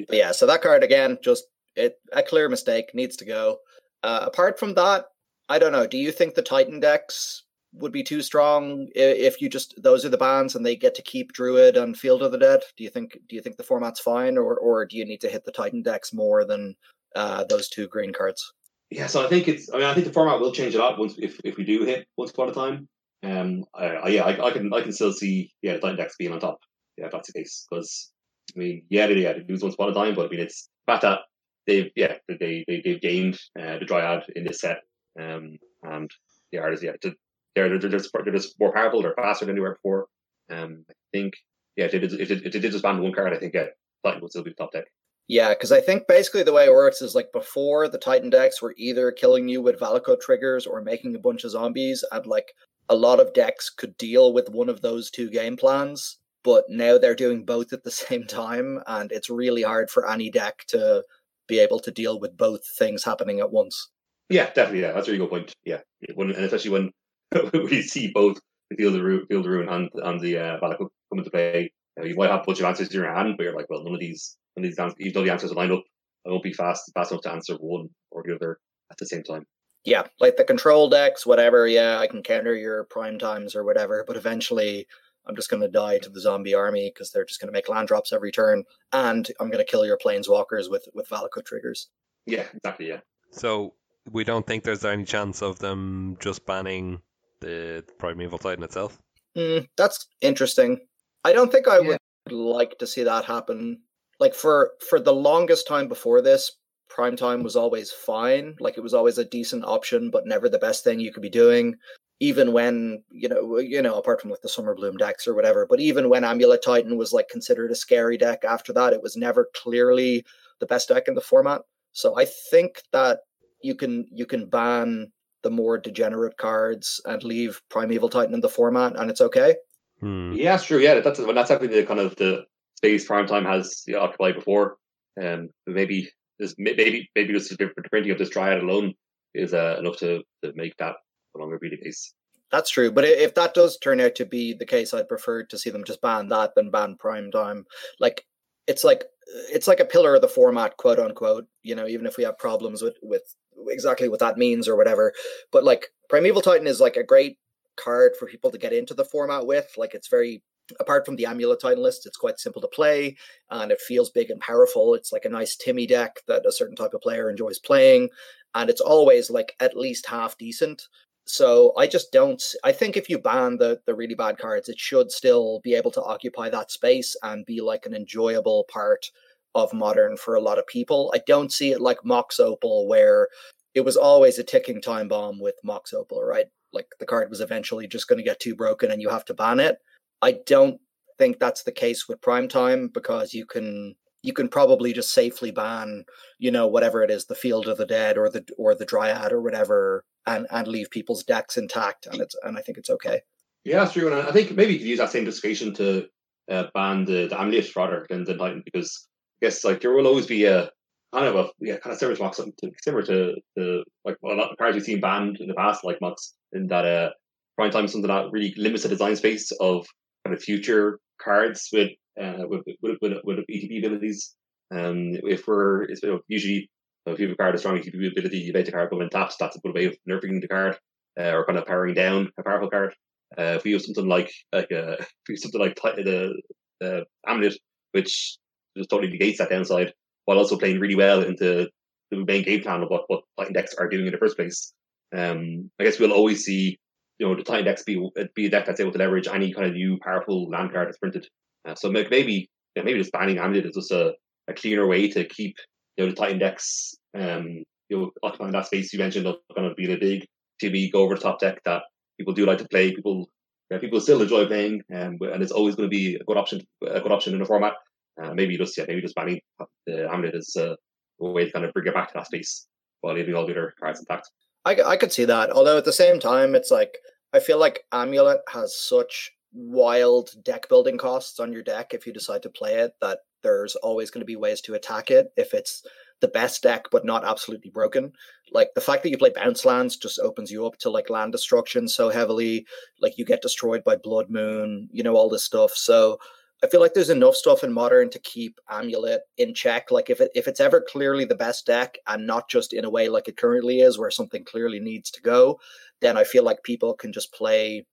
But 0.08 0.17
yeah, 0.17 0.32
so 0.32 0.45
that 0.45 0.62
card 0.62 0.84
again, 0.84 1.17
just 1.23 1.45
it 1.76 1.95
a 2.12 2.23
clear 2.23 2.49
mistake, 2.49 2.91
needs 2.93 3.15
to 3.17 3.26
go. 3.26 3.58
Uh, 4.04 4.21
apart 4.23 4.60
from 4.60 4.76
that, 4.76 5.06
I 5.49 5.60
don't 5.60 5.71
know. 5.71 5.88
Do 5.88 5.97
you 5.97 6.12
think 6.12 6.36
the 6.36 6.41
Titan 6.41 6.80
decks 6.80 7.43
would 7.73 7.91
be 7.91 8.04
too 8.04 8.21
strong 8.21 8.88
if 8.93 9.41
you 9.41 9.49
just 9.49 9.73
those 9.82 10.06
are 10.06 10.10
the 10.10 10.17
bands 10.17 10.56
and 10.56 10.65
they 10.65 10.76
get 10.76 10.93
to 10.95 11.02
keep 11.02 11.34
Druid 11.34 11.76
and 11.76 11.97
Field 11.97 12.21
of 12.21 12.32
the 12.32 12.38
Dead? 12.38 12.62
Do 12.78 12.84
you 12.84 12.89
think 12.89 13.17
do 13.28 13.36
you 13.36 13.41
think 13.41 13.58
the 13.58 13.63
format's 13.63 13.99
fine, 13.99 14.38
or 14.38 14.58
or 14.58 14.86
do 14.86 14.97
you 14.97 15.06
need 15.06 15.21
to 15.21 15.30
hit 15.30 15.45
the 15.45 15.52
Titan 15.52 15.82
decks 15.82 16.13
more 16.13 16.45
than 16.45 16.76
uh, 17.15 17.43
those 17.45 17.69
two 17.69 17.88
green 17.88 18.13
cards? 18.13 18.54
Yeah, 18.89 19.08
so 19.08 19.26
I 19.26 19.30
think 19.30 19.47
it's. 19.47 19.71
I 19.73 19.78
mean, 19.78 19.86
I 19.86 19.93
think 19.93 20.06
the 20.06 20.13
format 20.13 20.39
will 20.39 20.52
change 20.52 20.76
a 20.76 20.80
lot 20.80 20.99
once 20.99 21.15
if, 21.17 21.39
if 21.43 21.58
we 21.58 21.63
do 21.63 21.84
hit 21.84 22.08
once 22.15 22.32
upon 22.32 22.49
a 22.49 22.54
time. 22.54 22.88
Um, 23.23 23.63
I, 23.73 24.09
yeah, 24.09 24.23
I, 24.23 24.47
I, 24.47 24.51
can 24.51 24.73
I 24.73 24.81
can 24.81 24.91
still 24.91 25.13
see 25.13 25.53
yeah 25.62 25.73
the 25.73 25.79
Titan 25.79 25.97
decks 25.97 26.15
being 26.17 26.33
on 26.33 26.39
top. 26.39 26.59
Yeah, 26.97 27.07
that's 27.12 27.31
the 27.31 27.39
case. 27.39 27.65
Because 27.69 28.12
I 28.55 28.59
mean, 28.59 28.86
yeah, 28.89 29.07
they, 29.07 29.15
yeah, 29.15 29.33
lose 29.47 29.63
once 29.63 29.75
upon 29.75 29.89
a 29.89 29.93
time, 29.93 30.15
but 30.15 30.27
I 30.27 30.29
mean, 30.29 30.41
it's 30.41 30.69
fact 30.86 31.03
that 31.03 31.19
they've 31.65 31.89
yeah 31.95 32.15
they 32.27 32.65
they 32.67 32.81
they've 32.83 33.01
gained 33.01 33.39
uh, 33.59 33.79
the 33.79 33.86
Dryad 33.86 34.23
in 34.36 34.43
this 34.43 34.59
set. 34.59 34.77
Um, 35.19 35.57
and 35.83 36.09
the 36.51 36.59
artists, 36.59 36.83
yeah, 36.83 36.93
they're, 37.01 37.13
they're, 37.55 37.79
they're, 37.79 37.89
just, 37.89 38.09
they're 38.13 38.33
just 38.33 38.59
more 38.59 38.73
powerful, 38.73 39.01
they're 39.01 39.13
faster 39.15 39.45
than 39.45 39.55
they 39.55 39.62
were 39.62 39.75
before. 39.75 40.07
Um, 40.51 40.86
I 40.89 40.93
think, 41.12 41.33
yeah, 41.75 41.86
if 41.86 41.91
they 41.91 41.99
did, 41.99 42.12
they, 42.12 42.25
they 42.25 42.59
did 42.59 42.71
just 42.71 42.83
ban 42.83 43.01
one 43.01 43.13
card, 43.13 43.33
I 43.33 43.38
think 43.38 43.53
yeah, 43.53 43.67
Titan 44.03 44.21
would 44.21 44.31
still 44.31 44.43
be 44.43 44.51
the 44.51 44.55
top 44.55 44.71
deck. 44.71 44.86
Yeah, 45.27 45.49
because 45.49 45.71
I 45.71 45.81
think 45.81 46.07
basically 46.07 46.43
the 46.43 46.53
way 46.53 46.65
it 46.65 46.73
works 46.73 47.01
is 47.01 47.15
like 47.15 47.31
before 47.31 47.88
the 47.88 47.97
Titan 47.97 48.29
decks 48.29 48.62
were 48.62 48.73
either 48.77 49.12
killing 49.12 49.47
you 49.47 49.62
with 49.62 49.79
Valakut 49.79 50.19
triggers 50.19 50.65
or 50.65 50.81
making 50.81 51.15
a 51.15 51.19
bunch 51.19 51.43
of 51.43 51.51
zombies, 51.51 52.03
and 52.12 52.25
like 52.25 52.53
a 52.93 52.95
lot 52.95 53.19
of 53.19 53.34
decks 53.34 53.69
could 53.69 53.97
deal 53.97 54.34
with 54.34 54.49
one 54.49 54.69
of 54.69 54.82
those 54.82 55.10
two 55.10 55.29
game 55.29 55.58
plans. 55.58 56.19
But 56.43 56.65
now 56.69 56.97
they're 56.97 57.15
doing 57.15 57.43
both 57.45 57.73
at 57.73 57.84
the 57.84 57.91
same 58.06 58.25
time, 58.25 58.79
and 58.88 59.12
it's 59.12 59.29
really 59.29 59.63
hard 59.63 59.89
for 59.89 60.10
any 60.10 60.29
deck 60.29 60.65
to 60.67 61.03
be 61.47 61.60
able 61.60 61.79
to 61.79 61.91
deal 61.91 62.19
with 62.19 62.38
both 62.38 62.62
things 62.77 63.03
happening 63.03 63.39
at 63.39 63.51
once. 63.51 63.89
Yeah, 64.29 64.47
definitely. 64.53 64.82
Yeah, 64.82 64.93
that's 64.93 65.08
a 65.08 65.12
really 65.12 65.25
good 65.25 65.29
point. 65.29 65.53
Yeah, 65.65 65.82
when, 66.15 66.32
and 66.32 66.45
especially 66.45 66.71
when 66.71 66.91
we 67.53 67.82
see 67.82 68.12
both 68.13 68.39
the 68.69 68.77
field 68.77 68.95
of 68.95 69.01
ruin, 69.01 69.25
field 69.27 69.45
of 69.45 69.51
ruin 69.51 69.69
and 69.69 69.89
and 69.93 70.19
the 70.21 70.38
uh, 70.38 70.60
Valakut 70.60 70.89
come 71.10 71.19
into 71.19 71.32
play. 71.32 71.71
You, 71.97 72.03
know, 72.03 72.10
you, 72.10 72.15
might 72.15 72.29
have 72.29 72.41
a 72.41 72.43
bunch 72.43 72.60
of 72.60 72.65
answers 72.65 72.88
in 72.89 73.01
your 73.01 73.13
hand, 73.13 73.36
but 73.38 73.43
you're 73.43 73.56
like, 73.56 73.69
well, 73.69 73.84
none 73.84 73.93
of 73.93 73.99
these, 73.99 74.38
none 74.56 74.65
of 74.65 74.71
these, 74.71 74.79
answers, 74.79 74.97
even 74.99 75.13
though 75.13 75.23
the 75.23 75.32
answers 75.32 75.51
are 75.51 75.56
lined 75.56 75.71
up, 75.71 75.84
I 76.25 76.29
won't 76.29 76.43
be 76.43 76.53
fast 76.53 76.91
fast 76.93 77.12
enough 77.12 77.23
to 77.23 77.32
answer 77.32 77.56
one 77.56 77.89
or 78.12 78.23
the 78.25 78.36
other 78.36 78.58
at 78.91 78.97
the 78.97 79.06
same 79.06 79.23
time. 79.23 79.45
Yeah, 79.85 80.03
like 80.19 80.37
the 80.37 80.43
control 80.43 80.89
decks, 80.89 81.25
whatever. 81.25 81.67
Yeah, 81.67 81.99
I 81.99 82.07
can 82.07 82.23
counter 82.23 82.55
your 82.55 82.85
prime 82.85 83.19
times 83.19 83.55
or 83.55 83.63
whatever, 83.63 84.03
but 84.07 84.17
eventually. 84.17 84.87
I'm 85.25 85.37
just 85.37 85.49
going 85.49 85.61
to 85.61 85.69
die 85.69 85.99
to 85.99 86.09
the 86.09 86.19
zombie 86.19 86.53
army 86.53 86.91
because 86.93 87.11
they're 87.11 87.23
just 87.23 87.39
going 87.39 87.47
to 87.47 87.53
make 87.53 87.69
land 87.69 87.87
drops 87.87 88.11
every 88.11 88.29
turn, 88.29 88.65
and 88.91 89.25
I'm 89.39 89.47
going 89.47 89.63
to 89.63 89.71
kill 89.71 89.85
your 89.85 89.97
planeswalkers 89.97 90.69
with 90.69 90.85
with 90.93 91.07
Valakut 91.07 91.45
triggers. 91.45 91.87
Yeah, 92.25 92.43
exactly. 92.53 92.89
Yeah. 92.89 92.99
So 93.31 93.73
we 94.11 94.23
don't 94.23 94.45
think 94.45 94.63
there's 94.63 94.85
any 94.85 95.05
chance 95.05 95.41
of 95.41 95.59
them 95.59 96.17
just 96.19 96.45
banning 96.45 97.01
the 97.39 97.83
Primeval 97.99 98.37
Titan 98.37 98.63
itself. 98.63 98.99
Mm, 99.37 99.67
that's 99.77 100.07
interesting. 100.21 100.79
I 101.23 101.33
don't 101.33 101.51
think 101.51 101.67
I 101.67 101.79
yeah. 101.79 101.97
would 102.27 102.33
like 102.33 102.77
to 102.79 102.87
see 102.87 103.03
that 103.03 103.25
happen. 103.25 103.81
Like 104.19 104.35
for 104.35 104.71
for 104.89 104.99
the 104.99 105.13
longest 105.13 105.67
time 105.67 105.87
before 105.87 106.21
this, 106.21 106.51
prime 106.93 107.15
time 107.15 107.43
was 107.43 107.56
always 107.56 107.91
fine. 107.91 108.56
Like 108.60 108.77
it 108.77 108.84
was 108.84 108.93
always 108.93 109.17
a 109.17 109.25
decent 109.25 109.65
option, 109.65 110.12
but 110.12 110.27
never 110.27 110.47
the 110.47 110.60
best 110.60 110.84
thing 110.84 110.99
you 110.99 111.12
could 111.12 111.23
be 111.23 111.29
doing. 111.29 111.75
Even 112.19 112.53
when 112.53 113.03
you 113.12 113.27
know, 113.27 113.58
you 113.58 113.82
know, 113.82 113.97
apart 113.97 114.21
from 114.21 114.29
like 114.29 114.41
the 114.41 114.49
Summer 114.49 114.75
Bloom 114.75 114.95
decks 114.97 115.27
or 115.27 115.34
whatever, 115.34 115.65
but 115.67 115.79
even 115.79 116.08
when 116.08 116.23
Amulet 116.23 116.63
Titan 116.63 116.95
was 116.95 117.12
like 117.12 117.27
considered 117.27 117.71
a 117.71 117.75
scary 117.75 118.17
deck 118.17 118.45
after 118.45 118.71
that, 118.73 118.93
it 118.93 119.01
was 119.01 119.17
never 119.17 119.49
clearly 119.56 120.23
the 120.60 120.67
best 120.67 120.88
deck 120.88 121.08
in 121.08 121.15
the 121.15 121.21
format. 121.21 121.62
So 121.91 122.17
I 122.17 122.25
think 122.25 122.84
that 122.91 123.21
you 123.62 123.75
can 123.75 124.06
you 124.12 124.25
can 124.25 124.45
ban 124.45 125.12
the 125.41 125.49
more 125.49 125.77
degenerate 125.77 126.38
cards 126.38 127.01
and 127.06 127.23
leave 127.23 127.62
Primeval 127.69 128.10
Titan 128.10 128.36
in 128.36 128.41
the 128.41 128.49
format, 128.49 128.95
and 128.95 129.10
it's 129.10 129.21
okay. 129.21 129.56
Hmm. 129.99 130.34
Yeah, 130.34 130.56
it's 130.56 130.65
true. 130.65 130.79
Yeah, 130.79 130.99
that's 130.99 131.19
that's 131.19 131.49
definitely 131.49 131.82
the 131.82 131.88
kind 131.88 131.99
of 131.99 132.15
the 132.17 132.45
space 132.77 133.06
Prime 133.06 133.27
Time 133.27 133.45
has 133.45 133.84
occupied 133.97 134.36
before. 134.36 134.77
Um, 135.21 135.49
maybe 135.67 136.10
this 136.39 136.55
maybe 136.57 137.09
maybe 137.15 137.33
just 137.33 137.57
the 137.57 137.69
printing 137.89 138.11
of 138.11 138.17
this 138.17 138.29
Dryad 138.29 138.63
alone 138.63 138.93
is 139.33 139.53
uh, 139.53 139.77
enough 139.79 139.97
to, 139.97 140.21
to 140.43 140.53
make 140.55 140.75
that 140.77 140.95
no 141.35 141.41
longer 141.41 141.57
be 141.59 141.69
the 141.69 141.77
case. 141.77 142.13
That's 142.51 142.69
true, 142.69 142.91
but 142.91 143.03
if 143.03 143.33
that 143.35 143.53
does 143.53 143.77
turn 143.77 143.99
out 143.99 144.15
to 144.15 144.25
be 144.25 144.53
the 144.53 144.65
case, 144.65 144.93
I'd 144.93 145.09
prefer 145.09 145.43
to 145.43 145.57
see 145.57 145.71
them 145.71 145.83
just 145.83 146.01
ban 146.01 146.27
that 146.27 146.53
than 146.55 146.69
ban 146.69 146.97
Prime 146.97 147.31
Time. 147.31 147.65
Like 147.99 148.25
it's 148.67 148.83
like 148.83 149.05
it's 149.51 149.67
like 149.67 149.79
a 149.79 149.85
pillar 149.85 150.15
of 150.15 150.21
the 150.21 150.27
format, 150.27 150.77
quote 150.77 150.99
unquote. 150.99 151.47
You 151.63 151.75
know, 151.75 151.87
even 151.87 152.05
if 152.05 152.17
we 152.17 152.23
have 152.23 152.37
problems 152.37 152.81
with 152.81 152.97
with 153.01 153.23
exactly 153.67 154.09
what 154.09 154.19
that 154.19 154.37
means 154.37 154.67
or 154.67 154.75
whatever, 154.75 155.13
but 155.51 155.63
like 155.63 155.87
Primeval 156.09 156.41
Titan 156.41 156.67
is 156.67 156.79
like 156.79 156.95
a 156.95 157.03
great 157.03 157.37
card 157.75 158.13
for 158.17 158.27
people 158.27 158.51
to 158.51 158.57
get 158.57 158.73
into 158.73 158.93
the 158.93 159.05
format 159.05 159.45
with. 159.47 159.73
Like 159.77 159.93
it's 159.93 160.07
very 160.07 160.43
apart 160.80 161.06
from 161.06 161.15
the 161.15 161.26
amulet 161.26 161.63
list, 161.78 162.06
it's 162.06 162.17
quite 162.17 162.39
simple 162.39 162.62
to 162.62 162.67
play 162.67 163.17
and 163.49 163.71
it 163.71 163.82
feels 163.82 164.10
big 164.10 164.30
and 164.30 164.39
powerful. 164.39 164.93
It's 164.93 165.12
like 165.12 165.26
a 165.26 165.30
nice 165.30 165.56
Timmy 165.56 165.88
deck 165.88 166.19
that 166.28 166.45
a 166.45 166.52
certain 166.52 166.76
type 166.76 166.93
of 166.93 167.02
player 167.02 167.30
enjoys 167.30 167.60
playing, 167.60 168.10
and 168.56 168.69
it's 168.69 168.82
always 168.82 169.30
like 169.30 169.56
at 169.60 169.78
least 169.78 170.08
half 170.08 170.38
decent. 170.38 170.88
So 171.26 171.73
I 171.78 171.88
just 171.88 172.12
don't. 172.12 172.43
I 172.63 172.71
think 172.73 172.97
if 172.97 173.10
you 173.10 173.17
ban 173.17 173.58
the 173.58 173.80
the 173.86 173.95
really 173.95 174.15
bad 174.15 174.38
cards, 174.38 174.69
it 174.69 174.80
should 174.80 175.12
still 175.12 175.62
be 175.63 175.73
able 175.73 175.91
to 175.91 176.04
occupy 176.04 176.49
that 176.49 176.71
space 176.71 177.15
and 177.23 177.45
be 177.45 177.62
like 177.62 177.86
an 177.86 177.93
enjoyable 177.93 178.65
part 178.69 179.10
of 179.56 179.73
modern 179.73 180.17
for 180.17 180.36
a 180.36 180.41
lot 180.41 180.60
of 180.60 180.67
people. 180.67 181.12
I 181.15 181.21
don't 181.28 181.52
see 181.52 181.71
it 181.71 181.82
like 181.82 182.04
Mox 182.04 182.39
Opal, 182.39 182.88
where 182.88 183.30
it 183.73 183.82
was 183.82 183.97
always 183.97 184.38
a 184.38 184.43
ticking 184.43 184.82
time 184.82 185.08
bomb 185.08 185.39
with 185.39 185.56
Mox 185.63 185.93
Opal, 185.93 186.23
right? 186.23 186.47
Like 186.73 186.88
the 186.99 187.06
card 187.06 187.30
was 187.30 187.39
eventually 187.41 187.88
just 187.88 188.08
going 188.08 188.17
to 188.17 188.23
get 188.23 188.39
too 188.39 188.56
broken 188.56 188.91
and 188.91 189.02
you 189.02 189.10
have 189.10 189.26
to 189.26 189.34
ban 189.34 189.60
it. 189.60 189.78
I 190.23 190.38
don't 190.45 190.79
think 191.19 191.38
that's 191.38 191.63
the 191.63 191.71
case 191.71 192.07
with 192.07 192.21
Prime 192.21 192.47
Time 192.47 192.88
because 192.88 193.33
you 193.33 193.45
can 193.45 193.95
you 194.21 194.31
can 194.31 194.47
probably 194.47 194.93
just 194.93 195.12
safely 195.13 195.51
ban, 195.51 196.05
you 196.39 196.49
know, 196.49 196.65
whatever 196.65 197.03
it 197.03 197.12
is, 197.12 197.25
the 197.25 197.36
Field 197.36 197.67
of 197.67 197.77
the 197.77 197.86
Dead 197.86 198.17
or 198.17 198.29
the 198.29 198.45
or 198.57 198.73
the 198.73 198.86
Dryad 198.86 199.33
or 199.33 199.41
whatever, 199.41 200.05
and 200.25 200.47
and 200.49 200.67
leave 200.67 200.89
people's 200.89 201.23
decks 201.23 201.57
intact, 201.57 202.07
and 202.07 202.21
it's 202.21 202.36
and 202.43 202.57
I 202.57 202.62
think 202.62 202.77
it's 202.77 202.89
okay. 202.89 203.21
Yeah, 203.65 203.79
that's 203.79 203.93
true, 203.93 204.07
and 204.07 204.15
I 204.15 204.31
think 204.31 204.51
maybe 204.51 204.73
you 204.73 204.79
could 204.79 204.88
use 204.88 204.99
that 204.99 205.12
same 205.12 205.25
justification 205.25 205.73
to 205.75 206.07
uh, 206.49 206.65
ban 206.73 207.03
the, 207.03 207.27
the 207.27 207.39
Amulet 207.39 207.75
rather 207.75 208.05
than 208.09 208.23
the 208.23 208.36
Titan 208.36 208.63
because 208.65 209.07
I 209.41 209.47
guess 209.47 209.65
like 209.65 209.81
there 209.81 209.91
will 209.91 210.07
always 210.07 210.25
be 210.25 210.45
a 210.45 210.71
kind 211.13 211.27
of 211.27 211.36
a 211.36 211.49
yeah 211.59 211.77
kind 211.77 211.93
of 211.93 211.99
similar 211.99 212.15
to 212.15 212.23
Mox, 212.23 212.39
similar 212.81 213.03
to 213.03 213.36
the 213.57 213.83
like 214.05 214.15
well, 214.21 214.36
a 214.36 214.39
lot 214.39 214.51
of 214.51 214.57
cards 214.57 214.75
we've 214.75 214.86
seen 214.86 215.01
banned 215.01 215.41
in 215.41 215.49
the 215.49 215.53
past, 215.53 215.83
like 215.83 215.99
Mox, 215.99 216.33
in 216.53 216.67
that 216.67 216.86
uh 216.86 217.09
prime 217.57 217.71
time 217.71 217.86
is 217.86 217.91
something 217.91 218.07
that 218.07 218.31
really 218.31 218.53
limits 218.57 218.83
the 218.83 218.89
design 218.89 219.15
space 219.17 219.51
of 219.59 219.86
kind 220.25 220.36
of 220.36 220.41
future 220.41 220.99
cards 221.21 221.69
with 221.71 221.91
uh, 222.21 222.43
with, 222.47 222.62
with, 222.81 222.97
with, 223.01 223.13
with 223.23 223.39
ETB 223.49 223.86
abilities. 223.86 224.36
Um, 224.73 225.13
if 225.23 225.47
we're 225.47 225.83
it's, 225.83 226.03
you 226.03 226.09
know, 226.09 226.19
usually 226.27 226.69
if 227.05 227.19
you 227.19 227.27
have 227.27 227.33
a 227.33 227.38
card 227.38 227.53
with 227.53 227.62
strong 227.62 227.77
ETB 227.77 228.12
ability, 228.12 228.38
you 228.38 228.53
make 228.53 228.65
the 228.65 228.71
card 228.71 228.89
go 228.89 229.01
in 229.01 229.09
taps. 229.09 229.36
That's 229.38 229.55
a 229.55 229.59
good 229.59 229.75
way 229.75 229.86
of 229.86 229.97
nerfing 230.09 230.41
the 230.41 230.47
card 230.47 230.77
uh, 231.19 231.31
or 231.31 231.45
kind 231.45 231.57
of 231.57 231.65
powering 231.65 231.93
down 231.93 232.31
a 232.38 232.43
powerful 232.43 232.69
card. 232.69 232.95
Uh, 233.38 233.55
if 233.57 233.63
we 233.63 233.71
use 233.71 233.86
something 233.86 234.07
like 234.07 234.31
like 234.51 234.71
uh, 234.71 234.95
if 234.99 235.07
we 235.27 235.36
something 235.36 235.62
like 235.62 235.75
the 235.75 236.33
the 236.79 237.05
amulet, 237.27 237.57
which 237.91 238.38
just 238.77 238.89
totally 238.89 239.12
negates 239.12 239.39
that 239.39 239.49
downside, 239.49 239.93
while 240.25 240.38
also 240.38 240.57
playing 240.57 240.79
really 240.79 240.95
well 240.95 241.23
into 241.23 241.69
the 242.12 242.25
main 242.25 242.43
game 242.43 242.62
plan 242.62 242.81
of 242.81 242.89
what 242.89 243.03
what 243.07 243.23
Titan 243.38 243.53
decks 243.53 243.73
are 243.75 243.89
doing 243.89 244.05
in 244.05 244.12
the 244.12 244.17
first 244.17 244.38
place. 244.38 244.73
Um, 245.15 245.69
I 245.79 245.83
guess 245.83 245.99
we'll 245.99 246.12
always 246.12 246.43
see 246.43 246.79
you 247.23 247.29
know 247.29 247.36
the 247.36 247.43
Titan 247.43 247.65
decks 247.65 247.83
be 247.83 248.09
be 248.36 248.47
a 248.47 248.49
deck 248.49 248.65
that's 248.65 248.81
able 248.81 248.91
to 248.91 248.97
leverage 248.97 249.27
any 249.27 249.53
kind 249.53 249.65
of 249.65 249.73
new 249.73 249.97
powerful 250.03 250.49
land 250.49 250.73
card 250.73 250.89
that's 250.89 250.97
printed. 250.97 251.25
Uh, 251.65 251.73
so 251.73 251.89
maybe 251.89 252.49
maybe 252.75 252.99
just 252.99 253.13
banning 253.13 253.39
Amulet 253.39 253.65
is 253.65 253.75
just 253.75 253.91
a, 253.91 254.13
a 254.49 254.53
cleaner 254.53 254.86
way 254.86 255.07
to 255.09 255.23
keep 255.23 255.55
you 255.95 256.03
know 256.03 256.09
the 256.09 256.15
Titan 256.17 256.39
decks 256.39 256.95
um 257.17 257.63
you 257.88 257.97
know 257.97 258.12
occupying 258.23 258.51
that 258.51 258.65
space 258.65 258.91
you 258.91 258.99
mentioned 258.99 259.25
of 259.25 259.38
going 259.55 259.69
to 259.69 259.75
be 259.75 259.91
a 259.93 259.97
big 259.97 260.25
TV 260.62 260.91
go 260.91 260.99
over 260.99 261.15
the 261.15 261.21
top 261.21 261.39
deck 261.39 261.62
that 261.63 261.83
people 262.19 262.33
do 262.33 262.45
like 262.45 262.57
to 262.57 262.67
play. 262.67 262.93
People 262.93 263.29
yeah, 263.71 263.77
people 263.77 264.01
still 264.01 264.21
enjoy 264.21 264.45
playing, 264.45 264.81
um, 264.93 265.17
and 265.21 265.41
it's 265.41 265.53
always 265.53 265.75
going 265.75 265.89
to 265.89 265.95
be 265.95 266.15
a 266.15 266.23
good 266.25 266.38
option 266.38 266.59
a 266.86 266.99
good 266.99 267.12
option 267.13 267.31
in 267.33 267.39
the 267.39 267.45
format. 267.45 267.73
Uh, 268.21 268.33
maybe 268.33 268.57
just 268.57 268.77
yeah, 268.77 268.83
maybe 268.86 269.01
just 269.01 269.15
banning 269.15 269.39
the 269.88 270.09
amulet 270.12 270.36
is 270.36 270.57
uh, 270.59 270.75
a 271.21 271.31
way 271.31 271.45
to 271.45 271.51
kind 271.53 271.63
of 271.63 271.71
bring 271.71 271.88
it 271.88 271.93
back 271.93 272.09
to 272.09 272.13
that 272.15 272.25
space 272.25 272.67
while 272.99 273.15
leaving 273.15 273.33
all 273.33 273.47
the 273.47 273.53
other 273.53 273.73
cards 273.79 274.01
intact. 274.01 274.29
I, 274.65 274.77
I 274.86 274.97
could 274.97 275.12
see 275.12 275.25
that. 275.25 275.51
Although 275.51 275.77
at 275.77 275.86
the 275.86 275.93
same 275.93 276.19
time, 276.19 276.55
it's 276.55 276.71
like 276.71 276.97
I 277.33 277.39
feel 277.39 277.59
like 277.59 277.85
Amulet 277.91 278.41
has 278.51 278.77
such 278.77 279.31
wild 279.53 280.31
deck 280.43 280.69
building 280.69 280.97
costs 280.97 281.39
on 281.39 281.53
your 281.53 281.63
deck 281.63 281.93
if 281.93 282.07
you 282.07 282.13
decide 282.13 282.43
to 282.43 282.49
play 282.49 282.75
it 282.75 282.93
that 283.01 283.19
there's 283.43 283.75
always 283.75 284.09
going 284.09 284.21
to 284.21 284.25
be 284.25 284.35
ways 284.35 284.61
to 284.61 284.73
attack 284.73 285.11
it 285.11 285.31
if 285.37 285.53
it's 285.53 285.83
the 286.21 286.27
best 286.27 286.63
deck 286.63 286.85
but 286.91 287.05
not 287.05 287.25
absolutely 287.25 287.69
broken. 287.69 288.13
Like 288.51 288.69
the 288.75 288.81
fact 288.81 289.03
that 289.03 289.09
you 289.09 289.17
play 289.17 289.31
bounce 289.35 289.65
lands 289.65 289.97
just 289.97 290.19
opens 290.19 290.51
you 290.51 290.65
up 290.65 290.77
to 290.79 290.89
like 290.89 291.09
land 291.09 291.33
destruction 291.33 291.87
so 291.87 292.09
heavily 292.09 292.65
like 293.01 293.17
you 293.17 293.25
get 293.25 293.41
destroyed 293.41 293.83
by 293.83 293.95
blood 293.97 294.29
moon 294.29 294.89
you 294.91 295.03
know 295.03 295.15
all 295.15 295.29
this 295.29 295.43
stuff. 295.43 295.71
So 295.71 296.19
i 296.63 296.67
feel 296.67 296.80
like 296.80 296.93
there's 296.93 297.10
enough 297.10 297.36
stuff 297.36 297.63
in 297.63 297.71
modern 297.71 298.10
to 298.10 298.19
keep 298.19 298.60
amulet 298.69 299.21
in 299.38 299.54
check 299.54 299.91
like 299.91 300.10
if 300.10 300.21
it 300.21 300.32
if 300.36 300.47
it's 300.47 300.60
ever 300.60 300.84
clearly 300.88 301.26
the 301.26 301.36
best 301.36 301.65
deck 301.65 301.97
and 302.08 302.26
not 302.26 302.49
just 302.49 302.73
in 302.73 302.86
a 302.86 302.89
way 302.89 303.10
like 303.10 303.28
it 303.28 303.38
currently 303.38 303.82
is 303.82 303.97
where 303.97 304.12
something 304.12 304.43
clearly 304.43 304.80
needs 304.80 305.12
to 305.12 305.21
go 305.21 305.60
then 306.02 306.17
i 306.17 306.23
feel 306.23 306.43
like 306.43 306.63
people 306.63 306.93
can 306.93 307.12
just 307.12 307.34
play 307.34 307.86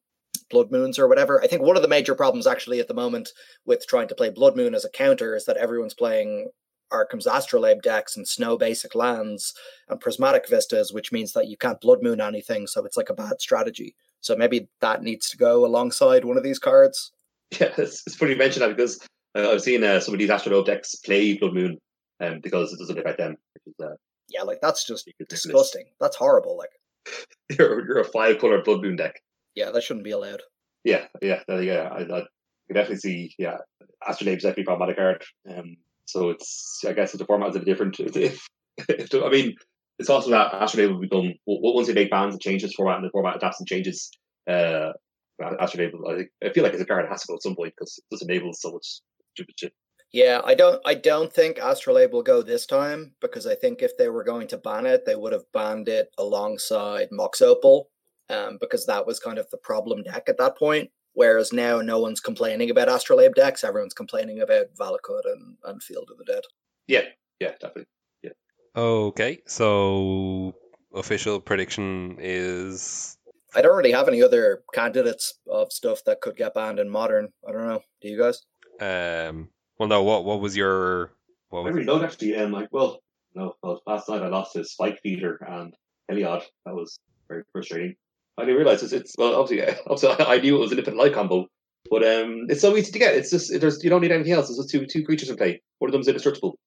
Blood 0.48 0.70
Moons 0.70 0.98
or 0.98 1.08
whatever. 1.08 1.42
I 1.42 1.46
think 1.46 1.62
one 1.62 1.76
of 1.76 1.82
the 1.82 1.88
major 1.88 2.14
problems 2.14 2.46
actually 2.46 2.80
at 2.80 2.88
the 2.88 2.94
moment 2.94 3.30
with 3.64 3.86
trying 3.86 4.08
to 4.08 4.14
play 4.14 4.30
Blood 4.30 4.56
Moon 4.56 4.74
as 4.74 4.84
a 4.84 4.90
counter 4.90 5.34
is 5.34 5.44
that 5.44 5.56
everyone's 5.56 5.94
playing 5.94 6.50
Arcum's 6.90 7.26
Astrolabe 7.26 7.82
decks 7.82 8.16
and 8.16 8.26
Snow 8.26 8.56
basic 8.56 8.94
lands 8.94 9.54
and 9.88 10.00
Prismatic 10.00 10.48
Vistas, 10.48 10.92
which 10.92 11.12
means 11.12 11.32
that 11.32 11.46
you 11.46 11.56
can't 11.56 11.80
Blood 11.80 12.02
Moon 12.02 12.20
anything, 12.20 12.66
so 12.66 12.84
it's 12.84 12.96
like 12.96 13.10
a 13.10 13.14
bad 13.14 13.40
strategy. 13.40 13.94
So 14.20 14.36
maybe 14.36 14.68
that 14.80 15.02
needs 15.02 15.30
to 15.30 15.36
go 15.36 15.64
alongside 15.64 16.24
one 16.24 16.36
of 16.36 16.42
these 16.42 16.58
cards. 16.58 17.12
Yeah, 17.60 17.72
it's, 17.78 18.02
it's 18.06 18.16
funny 18.16 18.32
you 18.32 18.38
mention 18.38 18.60
that 18.60 18.76
because 18.76 19.00
uh, 19.34 19.50
I've 19.50 19.62
seen 19.62 19.82
uh, 19.82 20.00
some 20.00 20.14
of 20.14 20.20
these 20.20 20.30
Astrolabe 20.30 20.66
decks 20.66 20.94
play 20.94 21.36
Blood 21.36 21.54
Moon 21.54 21.78
um, 22.20 22.40
because 22.40 22.72
it 22.72 22.78
doesn't 22.78 22.98
affect 22.98 23.18
them. 23.18 23.36
Is, 23.66 23.74
uh, 23.82 23.94
yeah, 24.28 24.42
like 24.42 24.60
that's 24.60 24.86
just 24.86 25.10
disgusting. 25.28 25.86
That's 26.00 26.16
horrible. 26.16 26.56
Like 26.56 26.70
you're, 27.58 27.86
you're 27.86 28.00
a 28.00 28.04
five 28.04 28.38
color 28.38 28.62
Blood 28.62 28.82
Moon 28.82 28.96
deck. 28.96 29.20
Yeah, 29.54 29.70
that 29.70 29.82
shouldn't 29.82 30.04
be 30.04 30.12
allowed. 30.12 30.42
Yeah, 30.84 31.06
yeah, 31.20 31.40
yeah. 31.48 31.88
I, 31.92 32.02
I 32.02 32.22
can 32.66 32.74
definitely 32.74 32.96
see. 32.96 33.34
Yeah, 33.38 33.58
Astrolabe's 34.06 34.44
definitely 34.44 34.64
problematic 34.64 34.96
card. 34.96 35.24
Um, 35.48 35.76
so 36.06 36.30
it's 36.30 36.82
I 36.86 36.92
guess 36.92 37.12
the 37.12 37.24
format 37.24 37.50
is 37.50 37.56
a 37.56 37.58
bit 37.60 37.66
different. 37.66 38.00
If, 38.78 39.12
if, 39.12 39.22
I 39.22 39.28
mean, 39.28 39.56
it's 39.98 40.08
also 40.08 40.30
that 40.30 40.54
Astrolabe 40.54 40.92
will 40.92 41.00
become 41.00 41.34
once 41.46 41.86
they 41.86 41.92
make 41.92 42.10
bans 42.10 42.34
and 42.34 42.40
changes 42.40 42.74
format 42.74 42.96
and 42.96 43.04
the 43.04 43.10
format 43.10 43.36
adapts 43.36 43.60
and 43.60 43.68
changes. 43.68 44.10
Uh, 44.48 44.92
Astrolabe, 45.40 45.94
I, 46.06 46.46
I 46.46 46.52
feel 46.52 46.64
like 46.64 46.72
it's 46.72 46.82
a 46.82 46.86
card 46.86 47.04
that 47.04 47.10
has 47.10 47.22
to 47.22 47.28
go 47.28 47.34
at 47.34 47.42
some 47.42 47.56
point 47.56 47.74
because 47.76 47.98
it 47.98 48.04
just 48.12 48.22
enables 48.22 48.60
so 48.60 48.72
much 48.72 49.00
stupid 49.34 49.54
shit. 49.58 49.72
Yeah, 50.12 50.40
I 50.44 50.54
don't 50.54 50.80
I 50.84 50.94
don't 50.94 51.32
think 51.32 51.58
Astrolabe 51.58 52.12
will 52.12 52.22
go 52.22 52.42
this 52.42 52.66
time 52.66 53.14
because 53.20 53.46
I 53.46 53.54
think 53.54 53.80
if 53.80 53.96
they 53.96 54.08
were 54.08 54.24
going 54.24 54.48
to 54.48 54.58
ban 54.58 54.86
it, 54.86 55.06
they 55.06 55.14
would 55.14 55.32
have 55.32 55.50
banned 55.52 55.88
it 55.88 56.10
alongside 56.18 57.08
Mox 57.12 57.40
Opal, 57.40 57.90
um, 58.28 58.58
because 58.60 58.86
that 58.86 59.06
was 59.06 59.20
kind 59.20 59.38
of 59.38 59.48
the 59.50 59.58
problem 59.58 60.02
deck 60.02 60.24
at 60.28 60.38
that 60.38 60.58
point. 60.58 60.90
Whereas 61.12 61.52
now, 61.52 61.80
no 61.80 62.00
one's 62.00 62.20
complaining 62.20 62.70
about 62.70 62.88
Astrolabe 62.88 63.34
decks; 63.34 63.62
everyone's 63.62 63.94
complaining 63.94 64.40
about 64.40 64.66
Valakut 64.78 65.22
and, 65.26 65.56
and 65.64 65.82
Field 65.82 66.08
of 66.10 66.18
the 66.18 66.24
Dead. 66.24 66.42
Yeah, 66.88 67.02
yeah, 67.38 67.52
definitely. 67.60 67.86
Yeah. 68.22 68.30
Okay, 68.74 69.42
so 69.46 70.54
official 70.94 71.40
prediction 71.40 72.16
is. 72.18 73.16
I 73.54 73.62
don't 73.62 73.76
really 73.76 73.92
have 73.92 74.08
any 74.08 74.22
other 74.22 74.62
candidates 74.72 75.34
of 75.50 75.72
stuff 75.72 76.00
that 76.06 76.20
could 76.20 76.36
get 76.36 76.54
banned 76.54 76.78
in 76.78 76.88
modern. 76.88 77.28
I 77.46 77.52
don't 77.52 77.66
know. 77.66 77.80
Do 78.00 78.08
you 78.08 78.18
guys? 78.18 78.42
Um. 78.80 79.48
Well, 79.78 79.88
no. 79.88 80.02
What 80.02 80.24
What 80.24 80.40
was 80.40 80.56
your? 80.56 81.12
What 81.48 81.64
was 81.64 81.70
I 81.70 81.74
really 81.74 81.86
don't 81.86 82.04
actually. 82.04 82.36
Um. 82.36 82.52
Like, 82.52 82.68
well, 82.72 83.00
no. 83.34 83.54
Well, 83.62 83.82
last 83.86 84.08
night 84.08 84.22
I 84.22 84.28
lost 84.28 84.52
to 84.54 84.64
Spike 84.64 85.00
Feeder 85.02 85.36
and 85.48 85.74
Heliod. 86.10 86.42
That 86.66 86.74
was 86.74 86.98
very 87.28 87.42
frustrating. 87.52 87.94
I 88.38 88.44
didn't 88.44 88.56
realize 88.56 88.82
it's, 88.82 88.92
it's 88.92 89.14
well, 89.18 89.34
obviously, 89.34 89.74
obviously, 89.86 90.24
I 90.24 90.38
knew 90.38 90.56
it 90.56 90.60
was 90.60 90.72
an 90.72 90.78
infinite 90.78 90.98
light 90.98 91.12
combo, 91.12 91.46
but 91.90 92.02
um, 92.02 92.46
it's 92.48 92.60
so 92.60 92.76
easy 92.76 92.92
to 92.92 92.98
get. 92.98 93.14
It's 93.14 93.30
just 93.30 93.52
there's 93.60 93.82
you 93.84 93.90
don't 93.90 94.00
need 94.00 94.12
anything 94.12 94.32
else. 94.32 94.48
There's 94.48 94.58
just 94.58 94.70
two 94.70 94.86
two 94.86 95.04
creatures 95.04 95.28
in 95.28 95.36
play. 95.36 95.60
One 95.78 95.88
of 95.88 95.92
them's 95.92 96.08
indestructible. 96.08 96.58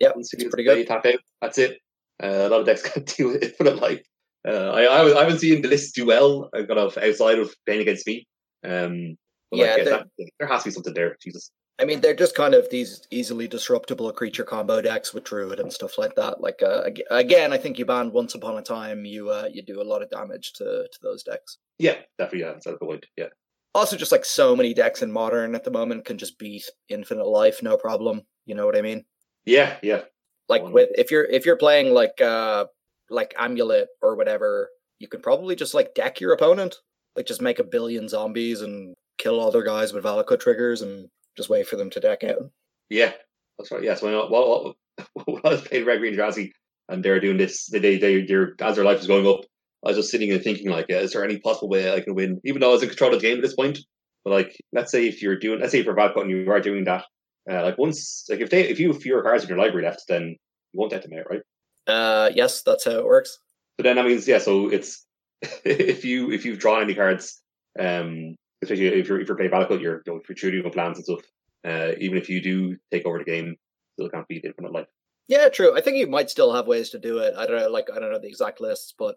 Yeah, 0.00 0.10
it's 0.16 0.34
pretty 0.34 0.64
good. 0.64 0.78
You 0.78 0.84
tap 0.84 1.06
out. 1.06 1.20
That's 1.40 1.58
it. 1.58 1.78
Uh, 2.22 2.26
a 2.26 2.48
lot 2.48 2.60
of 2.60 2.66
decks 2.66 2.82
can't 2.88 3.06
deal 3.06 3.28
with 3.28 3.42
infinite 3.42 3.76
light. 3.76 4.06
Uh, 4.46 4.70
I, 4.70 4.84
I 4.84 5.16
I 5.16 5.20
haven't 5.24 5.40
seen 5.40 5.62
the 5.62 5.68
list 5.68 5.94
do 5.94 6.06
well. 6.06 6.48
kind 6.54 6.70
of 6.70 6.96
outside 6.96 7.38
of 7.38 7.54
playing 7.66 7.80
against 7.82 8.06
me. 8.06 8.26
Um, 8.64 9.16
yeah, 9.52 9.76
like, 9.76 9.84
that, 9.84 10.06
there 10.38 10.48
has 10.48 10.62
to 10.62 10.68
be 10.68 10.72
something 10.72 10.94
there. 10.94 11.16
Jesus. 11.20 11.50
I 11.78 11.84
mean, 11.84 12.00
they're 12.00 12.14
just 12.14 12.34
kind 12.34 12.54
of 12.54 12.70
these 12.70 13.06
easily 13.10 13.46
disruptible 13.46 14.10
creature 14.12 14.44
combo 14.44 14.80
decks 14.80 15.12
with 15.12 15.24
Druid 15.24 15.60
and 15.60 15.70
stuff 15.70 15.98
like 15.98 16.14
that. 16.14 16.40
Like 16.40 16.62
uh, 16.62 16.88
again, 17.10 17.52
I 17.52 17.58
think 17.58 17.78
you 17.78 17.84
ban 17.84 18.12
Once 18.12 18.34
Upon 18.34 18.56
a 18.56 18.62
Time, 18.62 19.04
you 19.04 19.30
uh, 19.30 19.48
you 19.52 19.62
do 19.62 19.82
a 19.82 19.84
lot 19.84 20.02
of 20.02 20.10
damage 20.10 20.54
to 20.54 20.64
to 20.64 20.98
those 21.02 21.22
decks. 21.22 21.58
Yeah, 21.78 21.96
definitely. 22.18 22.40
Yeah, 22.40 22.52
that's 22.52 22.64
the 22.64 22.76
point. 22.76 23.04
Yeah. 23.16 23.26
Also, 23.74 23.96
just 23.96 24.12
like 24.12 24.24
so 24.24 24.56
many 24.56 24.72
decks 24.72 25.02
in 25.02 25.12
Modern 25.12 25.54
at 25.54 25.64
the 25.64 25.70
moment 25.70 26.06
can 26.06 26.16
just 26.16 26.38
beat 26.38 26.64
Infinite 26.88 27.26
Life, 27.26 27.62
no 27.62 27.76
problem. 27.76 28.22
You 28.46 28.54
know 28.54 28.64
what 28.64 28.78
I 28.78 28.80
mean? 28.80 29.04
Yeah, 29.44 29.76
yeah. 29.82 30.02
Like 30.48 30.62
with 30.62 30.88
if 30.96 31.10
you're 31.10 31.24
if 31.24 31.44
you're 31.44 31.56
playing 31.56 31.92
like 31.92 32.20
uh 32.22 32.66
like 33.10 33.34
Amulet 33.38 33.88
or 34.02 34.16
whatever, 34.16 34.70
you 34.98 35.08
can 35.08 35.20
probably 35.20 35.56
just 35.56 35.74
like 35.74 35.94
deck 35.94 36.20
your 36.20 36.32
opponent, 36.32 36.76
like 37.16 37.26
just 37.26 37.42
make 37.42 37.58
a 37.58 37.64
billion 37.64 38.08
zombies 38.08 38.62
and 38.62 38.94
kill 39.18 39.40
other 39.40 39.62
guys 39.62 39.92
with 39.92 40.04
Valakut 40.04 40.40
triggers 40.40 40.82
and 40.82 41.08
just 41.36 41.48
wait 41.48 41.66
for 41.66 41.76
them 41.76 41.90
to 41.90 42.00
deck 42.00 42.24
out. 42.24 42.50
Yeah, 42.88 43.12
that's 43.58 43.70
right. 43.70 43.82
Yes, 43.82 44.00
yeah, 44.02 44.10
so 44.10 44.74
when, 45.24 45.40
I 45.44 45.48
was 45.50 45.62
playing 45.62 45.84
Red 45.84 45.98
Green 45.98 46.14
Jirazi 46.14 46.50
and 46.88 47.04
they're 47.04 47.20
doing 47.20 47.36
this, 47.36 47.66
they 47.66 47.78
they 47.78 47.98
they 47.98 48.22
they're, 48.22 48.54
as 48.60 48.76
their 48.76 48.84
life 48.84 49.00
is 49.00 49.06
going 49.06 49.26
up, 49.26 49.44
I 49.84 49.90
was 49.90 49.96
just 49.96 50.10
sitting 50.10 50.32
and 50.32 50.42
thinking 50.42 50.70
like, 50.70 50.86
yeah, 50.88 50.98
is 50.98 51.12
there 51.12 51.24
any 51.24 51.38
possible 51.38 51.68
way 51.68 51.92
I 51.92 52.00
can 52.00 52.14
win? 52.14 52.40
Even 52.44 52.60
though 52.60 52.70
I 52.70 52.72
was 52.72 52.82
in 52.82 52.88
control 52.88 53.14
of 53.14 53.20
the 53.20 53.26
game 53.26 53.38
at 53.38 53.42
this 53.42 53.54
point, 53.54 53.78
but 54.24 54.32
like, 54.32 54.56
let's 54.72 54.90
say 54.90 55.06
if 55.06 55.22
you're 55.22 55.38
doing, 55.38 55.60
let's 55.60 55.72
say 55.72 55.82
for 55.82 55.94
Valakut 55.94 56.22
and 56.22 56.30
you 56.30 56.50
are 56.50 56.60
doing 56.60 56.84
that, 56.84 57.04
uh, 57.50 57.62
like 57.62 57.78
once, 57.78 58.24
like 58.28 58.40
if 58.40 58.50
they 58.50 58.68
if 58.68 58.80
you 58.80 58.92
have 58.92 59.02
fewer 59.02 59.22
cards 59.22 59.44
in 59.44 59.48
your 59.48 59.58
library 59.58 59.86
left, 59.86 60.02
then 60.08 60.36
you 60.72 60.80
won't 60.80 60.90
deck 60.90 61.02
them 61.02 61.18
out, 61.18 61.30
right? 61.30 61.42
Uh, 61.86 62.30
yes, 62.34 62.62
that's 62.62 62.84
how 62.84 62.92
it 62.92 63.04
works. 63.04 63.38
So 63.78 63.84
then 63.84 63.96
that 63.96 64.06
means 64.06 64.26
yeah, 64.26 64.38
so 64.38 64.68
it's 64.68 65.04
if 65.64 66.04
you 66.04 66.30
if 66.30 66.44
you've 66.44 66.58
drawn 66.58 66.82
any 66.82 66.94
cards, 66.94 67.42
um, 67.78 68.34
especially 68.62 68.86
if 68.86 69.08
you're 69.08 69.20
if 69.20 69.28
you're 69.28 69.36
playing 69.36 69.52
Valakut, 69.52 69.80
you're 69.80 70.02
you 70.06 70.12
know, 70.12 70.16
if 70.18 70.28
you're 70.28 70.36
shooting 70.36 70.62
your 70.62 70.70
plans 70.70 70.98
and 70.98 71.04
stuff. 71.04 71.20
Uh, 71.66 71.92
even 71.98 72.16
if 72.16 72.28
you 72.28 72.40
do 72.40 72.76
take 72.92 73.04
over 73.06 73.18
the 73.18 73.24
game, 73.24 73.56
still 73.94 74.08
can't 74.08 74.28
beat 74.28 74.44
Infinite 74.44 74.72
Life. 74.72 74.86
Yeah, 75.26 75.48
true. 75.48 75.76
I 75.76 75.80
think 75.80 75.96
you 75.96 76.06
might 76.06 76.30
still 76.30 76.54
have 76.54 76.68
ways 76.68 76.90
to 76.90 76.98
do 77.00 77.18
it. 77.18 77.34
I 77.36 77.46
don't 77.46 77.56
know, 77.60 77.68
like 77.68 77.88
I 77.92 77.98
don't 77.98 78.12
know 78.12 78.20
the 78.20 78.28
exact 78.28 78.60
lists, 78.60 78.94
but 78.96 79.16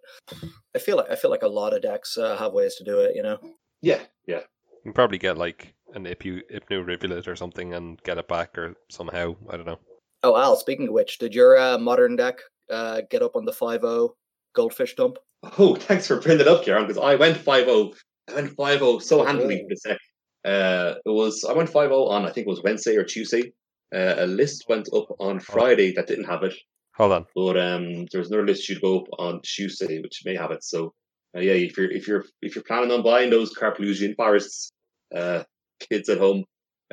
I 0.75 0.79
feel 0.79 0.97
like 0.97 1.11
I 1.11 1.15
feel 1.15 1.29
like 1.29 1.43
a 1.43 1.47
lot 1.47 1.73
of 1.73 1.83
decks 1.83 2.17
uh, 2.17 2.35
have 2.37 2.53
ways 2.53 2.75
to 2.75 2.83
do 2.83 2.99
it. 2.99 3.15
You 3.15 3.23
know. 3.23 3.39
Yeah, 3.81 3.99
yeah. 4.25 4.41
You 4.71 4.83
can 4.83 4.93
probably 4.93 5.19
get 5.19 5.37
like 5.37 5.75
an 5.93 6.05
Ipu, 6.05 6.41
Ipnu 6.51 6.85
Rivulet 6.85 7.27
or 7.27 7.35
something 7.35 7.73
and 7.73 8.01
get 8.03 8.17
it 8.17 8.27
back 8.27 8.57
or 8.57 8.75
somehow. 8.89 9.35
I 9.49 9.57
don't 9.57 9.67
know. 9.67 9.79
Oh, 10.23 10.35
Al. 10.35 10.55
Speaking 10.55 10.87
of 10.87 10.93
which, 10.93 11.19
did 11.19 11.35
your 11.35 11.57
uh, 11.57 11.77
modern 11.77 12.15
deck 12.15 12.39
uh, 12.69 13.01
get 13.09 13.21
up 13.21 13.35
on 13.35 13.45
the 13.45 13.51
5-0 13.51 14.09
goldfish 14.53 14.95
dump? 14.95 15.17
Oh, 15.57 15.75
thanks 15.79 16.07
for 16.07 16.19
bringing 16.19 16.41
it 16.41 16.47
up, 16.47 16.63
Kieran, 16.63 16.87
because 16.87 17.01
I 17.01 17.15
went 17.15 17.37
5-0 17.37 17.93
I 18.29 18.33
went 18.35 18.55
5 18.55 19.01
so 19.01 19.25
handily 19.25 19.63
for 19.63 19.69
this 19.69 19.81
deck. 19.81 19.97
Uh, 20.45 20.95
it 21.05 21.09
was 21.09 21.43
I 21.43 21.53
went 21.53 21.69
5 21.69 21.91
on 21.91 22.25
I 22.25 22.31
think 22.31 22.47
it 22.47 22.49
was 22.49 22.63
Wednesday 22.63 22.95
or 22.95 23.03
Tuesday. 23.03 23.51
Uh, 23.93 24.15
a 24.17 24.27
list 24.27 24.65
went 24.69 24.87
up 24.93 25.07
on 25.19 25.39
Friday 25.39 25.93
that 25.93 26.07
didn't 26.07 26.25
have 26.25 26.43
it. 26.43 26.53
Hold 26.95 27.11
on. 27.13 27.25
But 27.35 27.57
um, 27.57 28.05
there's 28.11 28.27
another 28.27 28.45
list 28.45 28.63
should 28.63 28.81
go 28.81 28.99
up 28.99 29.07
on 29.17 29.41
Tuesday 29.43 29.99
which 29.99 30.21
may 30.25 30.35
have 30.35 30.51
it. 30.51 30.63
So 30.63 30.93
uh, 31.35 31.39
yeah, 31.39 31.53
if 31.53 31.77
you're 31.77 31.91
if 31.91 32.07
you're 32.07 32.25
if 32.41 32.55
you're 32.55 32.63
planning 32.63 32.91
on 32.91 33.03
buying 33.03 33.29
those 33.29 33.53
Karpelusian 33.53 34.15
forests, 34.15 34.71
uh, 35.15 35.43
kids 35.79 36.09
at 36.09 36.19
home, 36.19 36.43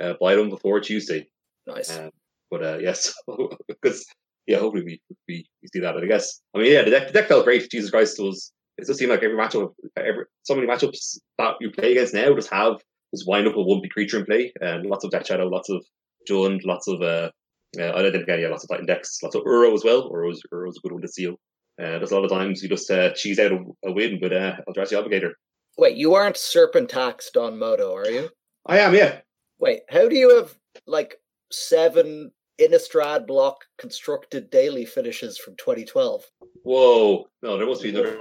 uh, 0.00 0.14
buy 0.20 0.34
them 0.34 0.50
before 0.50 0.80
Tuesday. 0.80 1.26
Nice. 1.66 1.96
Um, 1.96 2.10
but 2.50 2.62
uh, 2.62 2.78
yes, 2.78 3.14
because 3.68 4.06
yeah, 4.46 4.58
hopefully 4.58 4.84
we, 4.84 5.00
we 5.28 5.46
we 5.62 5.68
see 5.72 5.80
that. 5.80 5.94
And 5.96 6.04
I 6.04 6.08
guess 6.08 6.40
I 6.54 6.58
mean 6.58 6.72
yeah, 6.72 6.82
the 6.82 6.90
deck 6.90 7.06
the 7.08 7.12
deck 7.12 7.28
felt 7.28 7.44
great. 7.44 7.70
Jesus 7.70 7.90
Christ, 7.90 8.18
it 8.18 8.22
was 8.22 8.52
it 8.78 8.86
does 8.86 8.98
seem 8.98 9.10
like 9.10 9.22
every 9.22 9.36
matchup, 9.36 9.72
every 9.96 10.24
so 10.42 10.54
many 10.54 10.66
matchups 10.66 11.18
that 11.38 11.54
you 11.60 11.70
play 11.70 11.92
against 11.92 12.14
now 12.14 12.34
just 12.34 12.52
have 12.52 12.76
this 13.12 13.24
wind 13.26 13.46
up 13.46 13.56
with 13.56 13.66
one 13.66 13.80
big 13.82 13.90
creature 13.90 14.18
in 14.18 14.26
play, 14.26 14.52
and 14.60 14.86
lots 14.86 15.04
of 15.04 15.10
Death 15.10 15.26
Shadow, 15.26 15.46
lots 15.48 15.70
of 15.70 15.84
Jund, 16.28 16.60
lots 16.64 16.88
of 16.88 17.00
uh, 17.02 17.30
uh 17.78 17.92
I 17.94 18.02
don't 18.02 18.12
think 18.12 18.24
again, 18.24 18.40
yeah, 18.40 18.48
lots 18.48 18.64
of 18.64 18.70
Titan 18.70 18.86
decks, 18.86 19.18
lots 19.22 19.34
of 19.34 19.42
Uro 19.42 19.74
as 19.74 19.84
well. 19.84 20.10
Uro's 20.10 20.40
Uro's 20.52 20.76
a 20.76 20.80
good 20.80 20.92
one 20.92 21.02
to 21.02 21.08
seal. 21.08 21.36
Uh, 21.80 21.98
there's 21.98 22.10
a 22.10 22.14
lot 22.14 22.24
of 22.24 22.30
times 22.30 22.62
you 22.62 22.68
just 22.68 22.90
uh, 22.90 23.12
cheese 23.12 23.38
out 23.38 23.52
a, 23.52 23.58
a 23.84 23.92
win 23.92 24.18
with 24.20 24.32
uh, 24.32 24.56
Eldrazi 24.68 24.92
Obligator. 24.92 25.32
Wait, 25.76 25.96
you 25.96 26.14
aren't 26.14 26.38
serpent 26.38 26.88
taxed 26.88 27.36
on 27.36 27.58
Modo, 27.58 27.94
are 27.94 28.08
you? 28.08 28.30
I 28.64 28.78
am, 28.78 28.94
yeah. 28.94 29.20
Wait, 29.58 29.80
how 29.90 30.08
do 30.08 30.16
you 30.16 30.36
have 30.36 30.54
like 30.86 31.16
seven 31.52 32.30
Innistrad 32.60 33.26
block 33.26 33.64
constructed 33.78 34.50
daily 34.50 34.84
finishes 34.84 35.38
from 35.38 35.56
2012. 35.56 36.24
Whoa! 36.62 37.28
No, 37.42 37.58
there 37.58 37.66
must 37.66 37.82
be 37.82 37.90
another 37.90 38.18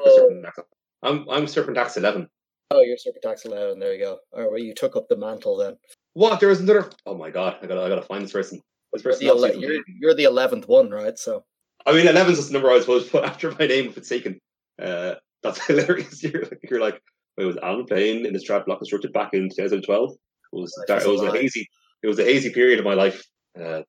I'm 1.03 1.29
I'm 1.29 1.45
Serpentax 1.45 1.97
11. 1.97 2.27
Oh, 2.71 2.81
you're 2.81 2.97
Serpentax 2.97 3.45
11. 3.45 3.79
There 3.79 3.93
you 3.93 3.99
go. 3.99 4.19
All 4.33 4.41
right, 4.41 4.49
well, 4.49 4.59
you 4.59 4.73
took 4.73 4.95
up 4.95 5.07
the 5.07 5.17
mantle 5.17 5.57
then. 5.57 5.77
What? 6.13 6.39
There 6.39 6.49
was 6.49 6.59
another. 6.59 6.89
Oh 7.05 7.15
my 7.15 7.29
god! 7.29 7.57
I 7.61 7.67
gotta, 7.67 7.81
I 7.81 7.89
gotta 7.89 8.01
find 8.01 8.23
this 8.23 8.31
person. 8.31 8.61
This 8.93 9.03
You're 9.03 9.15
the, 9.15 9.27
ele- 9.27 9.59
you're, 9.59 9.83
you're 9.99 10.15
the 10.15 10.23
11th 10.23 10.67
one, 10.67 10.89
right? 10.89 11.17
So 11.19 11.43
I 11.85 11.93
mean, 11.93 12.07
11 12.07 12.33
is 12.33 12.47
the 12.47 12.53
number 12.53 12.71
I 12.71 12.79
suppose, 12.79 13.05
supposed 13.05 13.11
to 13.11 13.11
put 13.11 13.23
after 13.29 13.51
my 13.51 13.67
name 13.67 13.87
if 13.87 13.97
it's 13.97 14.09
taken. 14.09 14.39
Uh, 14.81 15.15
that's 15.43 15.65
hilarious. 15.67 16.23
You're 16.23 16.43
like, 16.43 16.59
you're 16.69 16.81
like, 16.81 17.01
wait, 17.37 17.45
was 17.45 17.57
Alan 17.57 17.85
playing 17.85 18.25
in 18.25 18.33
the 18.33 18.39
Strat 18.39 18.65
Block 18.65 18.79
Constructed 18.79 19.13
back 19.13 19.33
in 19.33 19.49
2012? 19.49 20.11
It 20.11 20.17
was 20.51 20.73
that, 20.87 21.03
it 21.03 21.07
was 21.07 21.21
a 21.21 21.31
hazy 21.31 21.67
it 22.03 22.07
was 22.07 22.19
a 22.19 22.23
hazy 22.23 22.51
period 22.51 22.79
of 22.79 22.85
my 22.85 22.93
life. 22.93 23.23
Uh, 23.59 23.81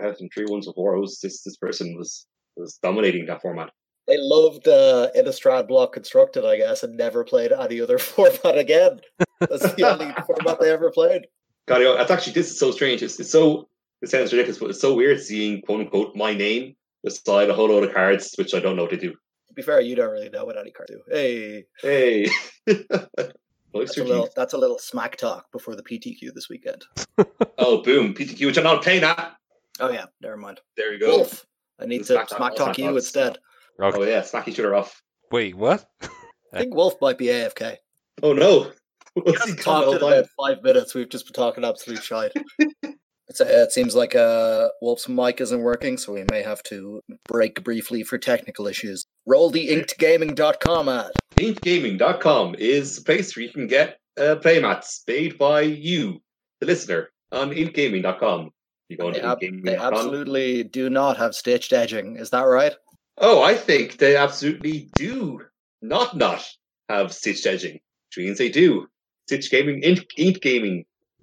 had 0.00 0.16
some 0.16 0.28
three 0.32 0.46
ones 0.48 0.66
before. 0.66 0.96
I 0.96 0.98
was 1.00 1.18
this 1.20 1.42
this 1.42 1.56
person 1.56 1.96
was 1.96 2.26
was 2.56 2.78
dominating 2.82 3.26
that 3.26 3.42
format. 3.42 3.70
they 4.06 4.18
loved 4.18 4.68
uh, 4.68 5.08
Innistrad 5.16 5.68
Block 5.68 5.92
Constructed, 5.92 6.44
I 6.44 6.56
guess, 6.56 6.82
and 6.82 6.96
never 6.96 7.24
played 7.24 7.52
any 7.52 7.80
other 7.80 7.98
format 8.12 8.58
again. 8.58 9.00
That's 9.40 9.72
the 9.74 9.90
only 9.90 10.14
format 10.26 10.60
they 10.60 10.70
ever 10.70 10.90
played. 10.90 11.26
God, 11.66 11.80
it's 11.82 12.10
actually 12.10 12.32
this 12.32 12.50
is 12.50 12.58
so 12.58 12.70
strange. 12.72 13.02
It's, 13.02 13.18
it's 13.20 13.30
so 13.30 13.68
it 14.02 14.10
sounds 14.10 14.32
ridiculous, 14.32 14.58
but 14.58 14.70
it's 14.70 14.80
so 14.80 14.94
weird 14.94 15.20
seeing 15.20 15.62
quote 15.62 15.80
unquote 15.80 16.16
my 16.16 16.34
name 16.34 16.74
beside 17.04 17.50
a 17.50 17.54
whole 17.54 17.68
load 17.68 17.84
of 17.84 17.94
cards, 17.94 18.34
which 18.36 18.54
I 18.54 18.60
don't 18.60 18.76
know 18.76 18.82
what 18.82 18.90
they 18.90 18.96
do. 18.96 19.12
To 19.12 19.54
be 19.54 19.62
fair, 19.62 19.80
you 19.80 19.94
don't 19.94 20.10
really 20.10 20.30
know 20.30 20.44
what 20.44 20.58
any 20.58 20.70
card 20.70 20.88
do. 20.88 21.00
Hey, 21.10 21.64
Hey, 21.80 22.26
that's 22.66 23.96
a 23.98 24.04
little 24.04 24.28
that's 24.34 24.54
a 24.54 24.58
little 24.58 24.78
smack 24.78 25.16
talk 25.16 25.50
before 25.52 25.76
the 25.76 25.82
PTQ 25.82 26.34
this 26.34 26.48
weekend. 26.48 26.84
oh 27.58 27.82
boom, 27.82 28.14
PTQ, 28.14 28.46
which 28.46 28.58
I'm 28.58 28.64
not 28.64 28.82
paying 28.82 29.02
at. 29.04 29.36
Oh 29.82 29.90
yeah, 29.90 30.06
never 30.20 30.36
mind. 30.36 30.60
There 30.76 30.92
you 30.94 31.00
go. 31.00 31.16
Wolf, 31.18 31.44
I 31.80 31.86
need 31.86 31.98
The 31.98 32.04
to 32.04 32.12
smack 32.14 32.28
talk- 32.28 32.38
smack 32.38 32.54
talk 32.54 32.78
you 32.78 32.84
talks. 32.86 32.96
instead. 33.04 33.38
Okay. 33.82 33.98
Oh 33.98 34.02
yeah, 34.04 34.22
smack 34.22 34.48
each 34.48 34.58
other 34.60 34.74
off. 34.74 35.02
Wait, 35.30 35.54
what? 35.56 35.84
I 36.54 36.60
think 36.60 36.74
Wolf 36.74 36.94
might 37.00 37.18
be 37.18 37.26
AFK. 37.26 37.76
Oh 38.22 38.32
no. 38.32 38.72
We 39.14 39.20
What's 39.22 39.44
he 39.44 39.50
haven't 39.50 39.64
got 39.64 39.84
talked 39.84 39.90
in 40.02 40.08
about 40.08 40.26
five 40.40 40.62
minutes. 40.62 40.94
We've 40.94 41.08
just 41.08 41.26
been 41.26 41.34
talking 41.34 41.64
absolute 41.64 42.02
shite. 42.02 42.32
It's, 43.28 43.40
uh, 43.40 43.44
it 43.46 43.72
seems 43.72 43.94
like 43.94 44.14
uh, 44.14 44.68
Wolf's 44.82 45.08
mic 45.08 45.40
isn't 45.40 45.60
working, 45.62 45.96
so 45.96 46.12
we 46.12 46.24
may 46.30 46.42
have 46.42 46.62
to 46.64 47.00
break 47.28 47.62
briefly 47.64 48.02
for 48.02 48.18
technical 48.18 48.66
issues. 48.66 49.06
Roll 49.26 49.48
the 49.48 49.68
inkedgaming.com 49.68 50.88
ad. 50.88 51.12
Inkgaming.com 51.36 52.56
is 52.58 52.98
a 52.98 53.02
place 53.02 53.34
where 53.34 53.44
you 53.44 53.50
can 53.52 53.66
get 53.68 53.98
uh, 54.18 54.36
playmats 54.36 55.00
made 55.08 55.38
by 55.38 55.62
you, 55.62 56.20
the 56.60 56.66
listener, 56.66 57.10
on 57.30 57.50
inkgaming.com. 57.50 58.50
You 58.92 58.98
go 58.98 59.10
They, 59.10 59.18
into 59.18 59.28
ab- 59.28 59.40
they 59.40 59.48
inkgaming.com. 59.48 59.94
absolutely 59.94 60.64
do 60.64 60.90
not 60.90 61.16
have 61.16 61.34
stitched 61.34 61.72
edging. 61.72 62.16
Is 62.16 62.30
that 62.30 62.42
right? 62.42 62.74
Oh, 63.18 63.42
I 63.42 63.54
think 63.54 63.96
they 63.98 64.16
absolutely 64.16 64.90
do 64.94 65.40
not 65.80 66.16
not 66.16 66.46
have 66.88 67.12
stitched 67.12 67.46
edging, 67.46 67.74
which 68.08 68.18
means 68.24 68.38
they 68.38 68.48
do. 68.50 68.86
Stitch 69.26 69.50
Gaming, 69.50 69.82
ink, 69.82 70.06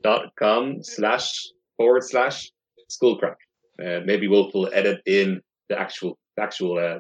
inkgaming.com 0.04 0.84
slash 0.84 1.48
forward 1.78 2.04
slash 2.04 2.52
skullcrack. 2.90 3.36
Uh, 3.84 4.02
maybe 4.06 4.28
Wolf 4.28 4.54
will 4.54 4.70
edit 4.74 5.02
in 5.06 5.42
the 5.70 5.80
actual 5.80 6.18
actual 6.40 6.78
uh, 6.80 7.00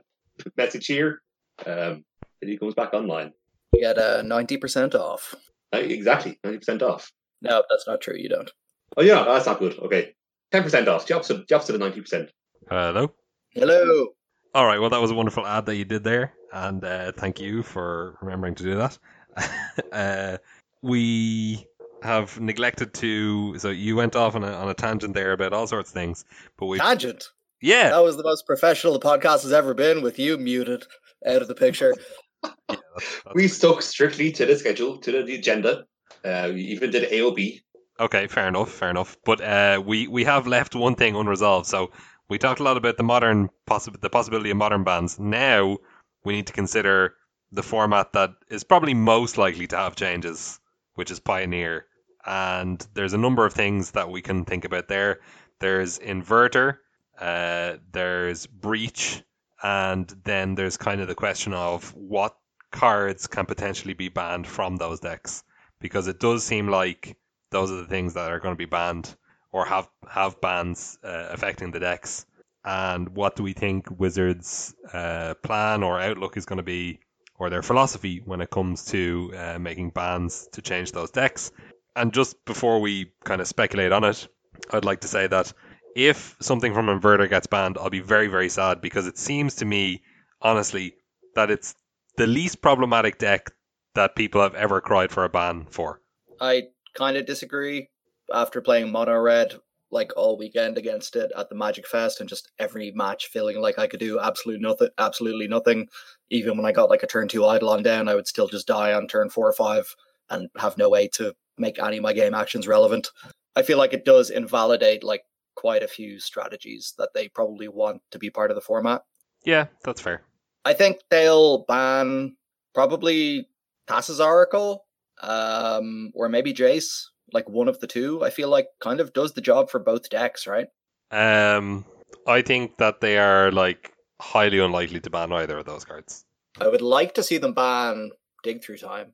message 0.57 0.85
here. 0.85 1.21
Um, 1.65 2.03
and 2.41 2.49
he 2.49 2.57
comes 2.57 2.73
back 2.73 2.93
online. 2.93 3.33
You 3.73 3.81
get 3.81 3.97
uh, 3.97 4.21
90% 4.23 4.95
off. 4.95 5.35
Uh, 5.73 5.77
exactly, 5.79 6.39
90% 6.45 6.81
off. 6.81 7.11
No, 7.41 7.63
that's 7.69 7.85
not 7.87 8.01
true. 8.01 8.15
You 8.17 8.29
don't. 8.29 8.51
Oh, 8.97 9.01
yeah, 9.03 9.23
that's 9.23 9.45
not 9.45 9.59
good. 9.59 9.77
Okay. 9.79 10.15
10% 10.51 10.87
off. 10.87 11.05
The 11.07 11.15
opposite, 11.15 11.47
the 11.47 11.55
opposite 11.55 11.75
of 11.75 11.81
90%. 11.81 12.29
Hello. 12.69 13.11
Hello. 13.51 14.07
All 14.53 14.65
right. 14.65 14.79
Well, 14.79 14.89
that 14.89 15.01
was 15.01 15.11
a 15.11 15.15
wonderful 15.15 15.45
ad 15.45 15.65
that 15.67 15.75
you 15.75 15.85
did 15.85 16.03
there, 16.03 16.33
and 16.51 16.83
uh, 16.83 17.11
thank 17.11 17.39
you 17.39 17.61
for 17.63 18.17
remembering 18.21 18.55
to 18.55 18.63
do 18.63 18.75
that. 18.75 18.97
uh, 19.91 20.37
we 20.81 21.67
have 22.01 22.39
neglected 22.39 22.93
to. 22.95 23.57
So 23.59 23.69
you 23.69 23.95
went 23.95 24.15
off 24.15 24.35
on 24.35 24.43
a, 24.43 24.51
on 24.51 24.69
a 24.69 24.73
tangent 24.73 25.13
there 25.13 25.33
about 25.33 25.53
all 25.53 25.67
sorts 25.67 25.89
of 25.89 25.93
things, 25.93 26.25
but 26.57 26.65
we 26.65 26.79
Tangent. 26.79 27.25
yeah, 27.61 27.89
That 27.89 28.03
was 28.03 28.17
the 28.17 28.23
most 28.23 28.45
professional 28.47 28.93
the 28.93 28.99
podcast 28.99 29.43
has 29.43 29.53
ever 29.53 29.73
been 29.73 30.01
with 30.01 30.17
you 30.17 30.37
muted 30.37 30.85
out 31.27 31.41
of 31.41 31.47
the 31.47 31.55
picture. 31.55 31.93
yeah 32.43 32.51
that's- 32.69 33.33
We 33.35 33.47
stuck 33.47 33.81
strictly 33.81 34.31
to 34.33 34.45
the 34.45 34.55
schedule, 34.55 34.97
to 34.99 35.11
the, 35.11 35.23
the 35.23 35.35
agenda. 35.35 35.85
Uh, 36.25 36.51
we 36.53 36.61
even 36.61 36.89
did 36.91 37.09
AOB. 37.11 37.61
Okay, 37.99 38.27
fair 38.27 38.47
enough, 38.47 38.71
fair 38.71 38.89
enough. 38.89 39.17
But 39.25 39.41
uh, 39.41 39.81
we 39.85 40.07
we 40.07 40.23
have 40.23 40.47
left 40.47 40.73
one 40.75 40.95
thing 40.95 41.15
unresolved. 41.15 41.65
So 41.65 41.91
we 42.29 42.37
talked 42.37 42.61
a 42.61 42.63
lot 42.63 42.77
about 42.77 42.97
the 42.97 43.03
modern 43.03 43.49
possi- 43.67 43.99
the 43.99 44.09
possibility 44.09 44.51
of 44.51 44.57
modern 44.57 44.83
bands. 44.83 45.19
Now 45.19 45.77
we 46.23 46.33
need 46.33 46.47
to 46.47 46.53
consider 46.53 47.15
the 47.51 47.63
format 47.63 48.13
that 48.13 48.31
is 48.49 48.63
probably 48.63 48.93
most 48.93 49.37
likely 49.37 49.67
to 49.67 49.77
have 49.77 49.95
changes, 49.95 50.59
which 50.95 51.11
is 51.11 51.19
Pioneer. 51.19 51.87
And 52.25 52.85
there's 52.93 53.13
a 53.13 53.17
number 53.17 53.45
of 53.45 53.53
things 53.53 53.91
that 53.91 54.09
we 54.09 54.21
can 54.21 54.45
think 54.45 54.65
about 54.65 54.87
there. 54.87 55.19
There's 55.59 55.99
Inverter, 55.99 56.77
uh, 57.19 57.77
there's 57.91 58.45
Breach, 58.47 59.23
and 59.63 60.07
then 60.23 60.55
there's 60.55 60.77
kind 60.77 61.01
of 61.01 61.07
the 61.07 61.15
question 61.15 61.53
of 61.53 61.93
what 61.95 62.37
cards 62.71 63.27
can 63.27 63.45
potentially 63.45 63.93
be 63.93 64.09
banned 64.09 64.47
from 64.47 64.77
those 64.77 64.99
decks. 64.99 65.43
Because 65.79 66.07
it 66.07 66.19
does 66.19 66.43
seem 66.43 66.67
like 66.67 67.17
those 67.51 67.71
are 67.71 67.77
the 67.77 67.87
things 67.87 68.13
that 68.13 68.31
are 68.31 68.39
going 68.39 68.53
to 68.53 68.57
be 68.57 68.65
banned 68.65 69.15
or 69.51 69.65
have 69.65 69.89
have 70.09 70.39
bans 70.41 70.97
uh, 71.03 71.27
affecting 71.29 71.71
the 71.71 71.79
decks. 71.79 72.25
And 72.65 73.09
what 73.15 73.35
do 73.35 73.43
we 73.43 73.53
think 73.53 73.87
Wizards' 73.99 74.75
uh, 74.93 75.33
plan 75.43 75.81
or 75.81 75.99
outlook 75.99 76.37
is 76.37 76.45
going 76.45 76.57
to 76.57 76.63
be, 76.63 76.99
or 77.37 77.49
their 77.49 77.61
philosophy 77.61 78.21
when 78.25 78.41
it 78.41 78.49
comes 78.49 78.85
to 78.85 79.33
uh, 79.35 79.59
making 79.59 79.91
bans 79.91 80.47
to 80.51 80.61
change 80.61 80.91
those 80.91 81.09
decks? 81.09 81.51
And 81.95 82.13
just 82.13 82.43
before 82.45 82.79
we 82.79 83.13
kind 83.23 83.41
of 83.41 83.47
speculate 83.47 83.91
on 83.91 84.03
it, 84.03 84.27
I'd 84.71 84.85
like 84.85 85.01
to 85.01 85.07
say 85.07 85.27
that 85.27 85.53
if 85.95 86.35
something 86.41 86.73
from 86.73 86.87
Inverter 86.87 87.29
gets 87.29 87.47
banned, 87.47 87.77
I'll 87.77 87.89
be 87.89 88.01
very 88.01 88.27
very 88.27 88.49
sad 88.49 88.81
because 88.81 89.07
it 89.07 89.17
seems 89.17 89.55
to 89.55 89.65
me, 89.65 90.03
honestly, 90.41 90.95
that 91.35 91.49
it's 91.49 91.75
the 92.17 92.27
least 92.27 92.61
problematic 92.61 93.17
deck 93.17 93.51
that 93.95 94.15
people 94.15 94.41
have 94.41 94.55
ever 94.55 94.81
cried 94.81 95.11
for 95.11 95.23
a 95.23 95.29
ban 95.29 95.65
for. 95.69 96.01
I 96.39 96.67
kind 96.95 97.17
of 97.17 97.25
disagree. 97.25 97.89
After 98.33 98.61
playing 98.61 98.91
Mono 98.91 99.17
Red 99.17 99.55
like 99.91 100.11
all 100.15 100.37
weekend 100.37 100.77
against 100.77 101.15
it 101.15 101.31
at 101.35 101.49
the 101.49 101.55
Magic 101.55 101.87
Fest 101.87 102.19
and 102.19 102.29
just 102.29 102.51
every 102.59 102.91
match 102.91 103.27
feeling 103.27 103.59
like 103.59 103.79
I 103.79 103.87
could 103.87 103.99
do 103.99 104.19
absolutely 104.19 104.61
nothing, 104.61 104.89
absolutely 104.97 105.47
nothing. 105.47 105.87
Even 106.29 106.57
when 106.57 106.65
I 106.65 106.71
got 106.71 106.89
like 106.89 107.03
a 107.03 107.07
turn 107.07 107.27
two 107.27 107.43
Eidolon 107.43 107.83
down, 107.83 108.07
I 108.07 108.15
would 108.15 108.27
still 108.27 108.47
just 108.47 108.67
die 108.67 108.93
on 108.93 109.07
turn 109.07 109.29
four 109.29 109.47
or 109.47 109.53
five 109.53 109.95
and 110.29 110.49
have 110.57 110.77
no 110.77 110.89
way 110.89 111.07
to 111.13 111.33
make 111.57 111.81
any 111.81 111.97
of 111.97 112.03
my 112.03 112.13
game 112.13 112.35
actions 112.35 112.67
relevant. 112.67 113.09
I 113.55 113.63
feel 113.63 113.77
like 113.77 113.93
it 113.93 114.05
does 114.05 114.29
invalidate 114.29 115.03
like 115.03 115.23
quite 115.55 115.83
a 115.83 115.87
few 115.87 116.19
strategies 116.19 116.93
that 116.97 117.09
they 117.13 117.27
probably 117.27 117.67
want 117.67 118.01
to 118.11 118.19
be 118.19 118.29
part 118.29 118.51
of 118.51 118.55
the 118.55 118.61
format. 118.61 119.01
Yeah, 119.43 119.67
that's 119.83 120.01
fair. 120.01 120.21
I 120.65 120.73
think 120.73 120.99
they'll 121.09 121.65
ban 121.65 122.35
probably 122.73 123.49
Thassa's 123.87 124.21
Oracle, 124.21 124.85
um, 125.21 126.11
or 126.13 126.29
maybe 126.29 126.53
Jace, 126.53 127.05
like 127.33 127.49
one 127.49 127.67
of 127.67 127.79
the 127.79 127.87
two. 127.87 128.23
I 128.23 128.29
feel 128.29 128.49
like 128.49 128.67
kind 128.79 128.99
of 128.99 129.13
does 129.13 129.33
the 129.33 129.41
job 129.41 129.69
for 129.69 129.79
both 129.79 130.09
decks, 130.09 130.47
right? 130.47 130.67
Um, 131.11 131.85
I 132.27 132.41
think 132.41 132.77
that 132.77 133.01
they 133.01 133.17
are 133.17 133.51
like 133.51 133.93
highly 134.21 134.59
unlikely 134.59 134.99
to 135.01 135.09
ban 135.09 135.31
either 135.31 135.57
of 135.57 135.65
those 135.65 135.85
cards. 135.85 136.25
I 136.59 136.67
would 136.67 136.81
like 136.81 137.13
to 137.15 137.23
see 137.23 137.37
them 137.37 137.53
ban 137.53 138.11
Dig 138.43 138.63
Through 138.63 138.77
Time. 138.77 139.13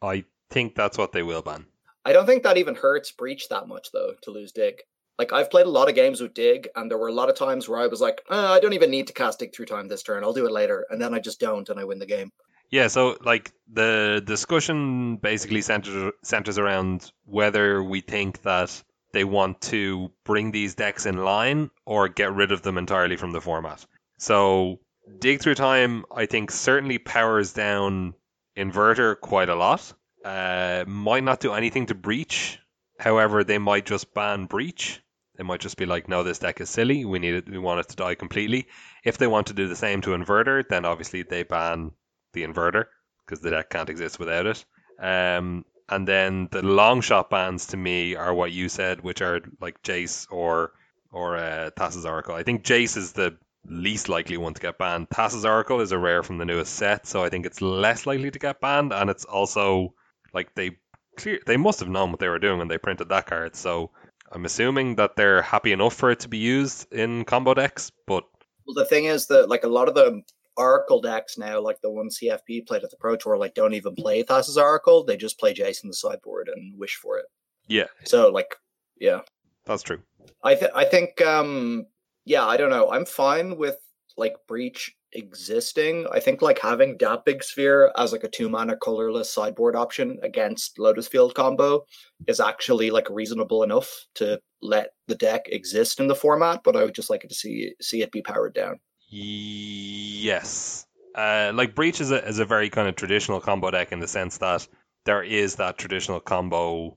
I 0.00 0.24
think 0.50 0.74
that's 0.74 0.98
what 0.98 1.12
they 1.12 1.22
will 1.22 1.42
ban. 1.42 1.66
I 2.04 2.12
don't 2.12 2.26
think 2.26 2.42
that 2.42 2.56
even 2.56 2.74
hurts 2.74 3.12
Breach 3.12 3.48
that 3.48 3.68
much 3.68 3.88
though 3.92 4.14
to 4.22 4.30
lose 4.30 4.52
Dig. 4.52 4.80
Like 5.18 5.32
I've 5.32 5.50
played 5.50 5.66
a 5.66 5.70
lot 5.70 5.88
of 5.88 5.94
games 5.94 6.20
with 6.20 6.34
Dig, 6.34 6.68
and 6.74 6.90
there 6.90 6.98
were 6.98 7.08
a 7.08 7.12
lot 7.14 7.28
of 7.28 7.36
times 7.36 7.68
where 7.68 7.78
I 7.78 7.86
was 7.86 8.00
like, 8.00 8.22
"Uh, 8.30 8.50
I 8.52 8.60
don't 8.60 8.72
even 8.72 8.90
need 8.90 9.06
to 9.08 9.12
cast 9.12 9.38
Dig 9.38 9.54
Through 9.54 9.66
Time 9.66 9.88
this 9.88 10.02
turn. 10.02 10.24
I'll 10.24 10.32
do 10.32 10.46
it 10.46 10.52
later, 10.52 10.86
and 10.90 11.00
then 11.00 11.14
I 11.14 11.20
just 11.20 11.38
don't, 11.38 11.68
and 11.68 11.78
I 11.78 11.84
win 11.84 11.98
the 11.98 12.06
game. 12.06 12.32
Yeah, 12.72 12.88
so 12.88 13.18
like 13.20 13.52
the 13.70 14.22
discussion 14.24 15.16
basically 15.16 15.60
centers 15.60 16.14
centers 16.22 16.56
around 16.58 17.12
whether 17.26 17.84
we 17.84 18.00
think 18.00 18.40
that 18.42 18.82
they 19.12 19.24
want 19.24 19.60
to 19.72 20.10
bring 20.24 20.52
these 20.52 20.74
decks 20.74 21.04
in 21.04 21.18
line 21.18 21.70
or 21.84 22.08
get 22.08 22.32
rid 22.32 22.50
of 22.50 22.62
them 22.62 22.78
entirely 22.78 23.16
from 23.16 23.32
the 23.32 23.42
format. 23.42 23.84
So 24.16 24.80
dig 25.18 25.40
through 25.42 25.56
time, 25.56 26.06
I 26.16 26.24
think 26.24 26.50
certainly 26.50 26.96
powers 26.96 27.52
down 27.52 28.14
inverter 28.56 29.20
quite 29.20 29.50
a 29.50 29.54
lot. 29.54 29.92
Uh, 30.24 30.84
might 30.86 31.24
not 31.24 31.40
do 31.40 31.52
anything 31.52 31.86
to 31.86 31.94
breach. 31.94 32.58
However, 32.98 33.44
they 33.44 33.58
might 33.58 33.84
just 33.84 34.14
ban 34.14 34.46
breach. 34.46 35.02
They 35.36 35.44
might 35.44 35.60
just 35.60 35.76
be 35.76 35.84
like, 35.84 36.08
no, 36.08 36.22
this 36.22 36.38
deck 36.38 36.60
is 36.62 36.70
silly. 36.70 37.04
We 37.04 37.18
need 37.18 37.34
it. 37.34 37.50
We 37.50 37.58
want 37.58 37.80
it 37.80 37.88
to 37.90 37.96
die 37.96 38.14
completely. 38.14 38.68
If 39.04 39.18
they 39.18 39.26
want 39.26 39.48
to 39.48 39.52
do 39.52 39.68
the 39.68 39.76
same 39.76 40.00
to 40.02 40.10
inverter, 40.10 40.66
then 40.66 40.86
obviously 40.86 41.22
they 41.22 41.42
ban 41.42 41.92
the 42.32 42.44
inverter 42.44 42.86
because 43.24 43.40
the 43.40 43.50
deck 43.50 43.70
can't 43.70 43.90
exist 43.90 44.18
without 44.18 44.46
it. 44.46 44.64
Um, 44.98 45.64
and 45.88 46.06
then 46.06 46.48
the 46.50 46.62
long 46.62 47.00
shot 47.00 47.30
bans 47.30 47.66
to 47.68 47.76
me 47.76 48.14
are 48.14 48.34
what 48.34 48.52
you 48.52 48.68
said, 48.68 49.02
which 49.02 49.20
are 49.20 49.40
like 49.60 49.82
Jace 49.82 50.26
or 50.30 50.72
or 51.10 51.36
uh, 51.36 51.70
Oracle. 52.04 52.34
I 52.34 52.42
think 52.42 52.64
Jace 52.64 52.96
is 52.96 53.12
the 53.12 53.36
least 53.66 54.08
likely 54.08 54.36
one 54.36 54.54
to 54.54 54.60
get 54.60 54.78
banned. 54.78 55.10
Thassa's 55.10 55.44
Oracle 55.44 55.80
is 55.80 55.92
a 55.92 55.98
rare 55.98 56.22
from 56.22 56.38
the 56.38 56.44
newest 56.44 56.74
set, 56.74 57.06
so 57.06 57.22
I 57.22 57.28
think 57.28 57.44
it's 57.44 57.60
less 57.60 58.06
likely 58.06 58.30
to 58.30 58.38
get 58.38 58.60
banned, 58.60 58.92
and 58.92 59.10
it's 59.10 59.24
also 59.24 59.94
like 60.32 60.54
they 60.54 60.78
clear 61.16 61.40
they 61.46 61.56
must 61.56 61.80
have 61.80 61.88
known 61.88 62.10
what 62.10 62.20
they 62.20 62.28
were 62.28 62.38
doing 62.38 62.58
when 62.58 62.68
they 62.68 62.78
printed 62.78 63.08
that 63.10 63.26
card. 63.26 63.54
So 63.54 63.90
I'm 64.30 64.44
assuming 64.44 64.96
that 64.96 65.16
they're 65.16 65.42
happy 65.42 65.72
enough 65.72 65.94
for 65.94 66.10
it 66.10 66.20
to 66.20 66.28
be 66.28 66.38
used 66.38 66.92
in 66.92 67.24
combo 67.24 67.54
decks. 67.54 67.92
But 68.06 68.24
well, 68.66 68.74
the 68.74 68.86
thing 68.86 69.04
is 69.04 69.26
that 69.26 69.48
like 69.48 69.64
a 69.64 69.68
lot 69.68 69.88
of 69.88 69.94
the 69.94 70.22
Oracle 70.56 71.00
decks 71.00 71.38
now, 71.38 71.60
like 71.60 71.80
the 71.80 71.90
one 71.90 72.08
CFB 72.08 72.66
played 72.66 72.84
at 72.84 72.90
the 72.90 72.96
Pro 72.98 73.16
Tour, 73.16 73.36
like 73.36 73.54
don't 73.54 73.74
even 73.74 73.94
play 73.94 74.22
Thassa's 74.22 74.58
Oracle. 74.58 75.04
They 75.04 75.16
just 75.16 75.38
play 75.38 75.54
Jace 75.54 75.82
in 75.82 75.88
the 75.88 75.94
sideboard 75.94 76.48
and 76.54 76.78
wish 76.78 76.96
for 76.96 77.18
it. 77.18 77.26
Yeah. 77.66 77.86
So 78.04 78.30
like, 78.30 78.56
yeah, 78.98 79.20
that's 79.64 79.82
true. 79.82 80.02
I 80.42 80.54
th- 80.54 80.70
I 80.74 80.84
think 80.84 81.20
um 81.20 81.86
yeah 82.24 82.44
I 82.44 82.56
don't 82.56 82.70
know. 82.70 82.90
I'm 82.90 83.06
fine 83.06 83.56
with 83.56 83.76
like 84.16 84.34
Breach 84.46 84.94
existing. 85.14 86.06
I 86.12 86.20
think 86.20 86.42
like 86.42 86.58
having 86.58 86.96
that 86.98 87.24
big 87.24 87.42
sphere 87.42 87.92
as 87.96 88.12
like 88.12 88.24
a 88.24 88.28
two 88.28 88.48
mana 88.48 88.76
colorless 88.76 89.32
sideboard 89.32 89.76
option 89.76 90.18
against 90.22 90.78
Lotus 90.78 91.08
Field 91.08 91.34
combo 91.34 91.84
is 92.26 92.40
actually 92.40 92.90
like 92.90 93.08
reasonable 93.10 93.62
enough 93.62 94.06
to 94.16 94.40
let 94.60 94.90
the 95.08 95.14
deck 95.14 95.46
exist 95.46 96.00
in 96.00 96.06
the 96.06 96.14
format, 96.14 96.62
but 96.64 96.76
I 96.76 96.84
would 96.84 96.94
just 96.94 97.10
like 97.10 97.22
to 97.22 97.34
see 97.34 97.74
see 97.80 98.02
it 98.02 98.12
be 98.12 98.22
powered 98.22 98.54
down. 98.54 98.80
Yes. 99.14 100.86
Uh, 101.14 101.52
like 101.54 101.74
Breach 101.74 102.00
is 102.00 102.10
a 102.10 102.26
is 102.26 102.38
a 102.38 102.46
very 102.46 102.70
kind 102.70 102.88
of 102.88 102.96
traditional 102.96 103.40
combo 103.40 103.70
deck 103.70 103.92
in 103.92 104.00
the 104.00 104.08
sense 104.08 104.38
that 104.38 104.66
there 105.04 105.22
is 105.22 105.56
that 105.56 105.76
traditional 105.76 106.18
combo 106.18 106.96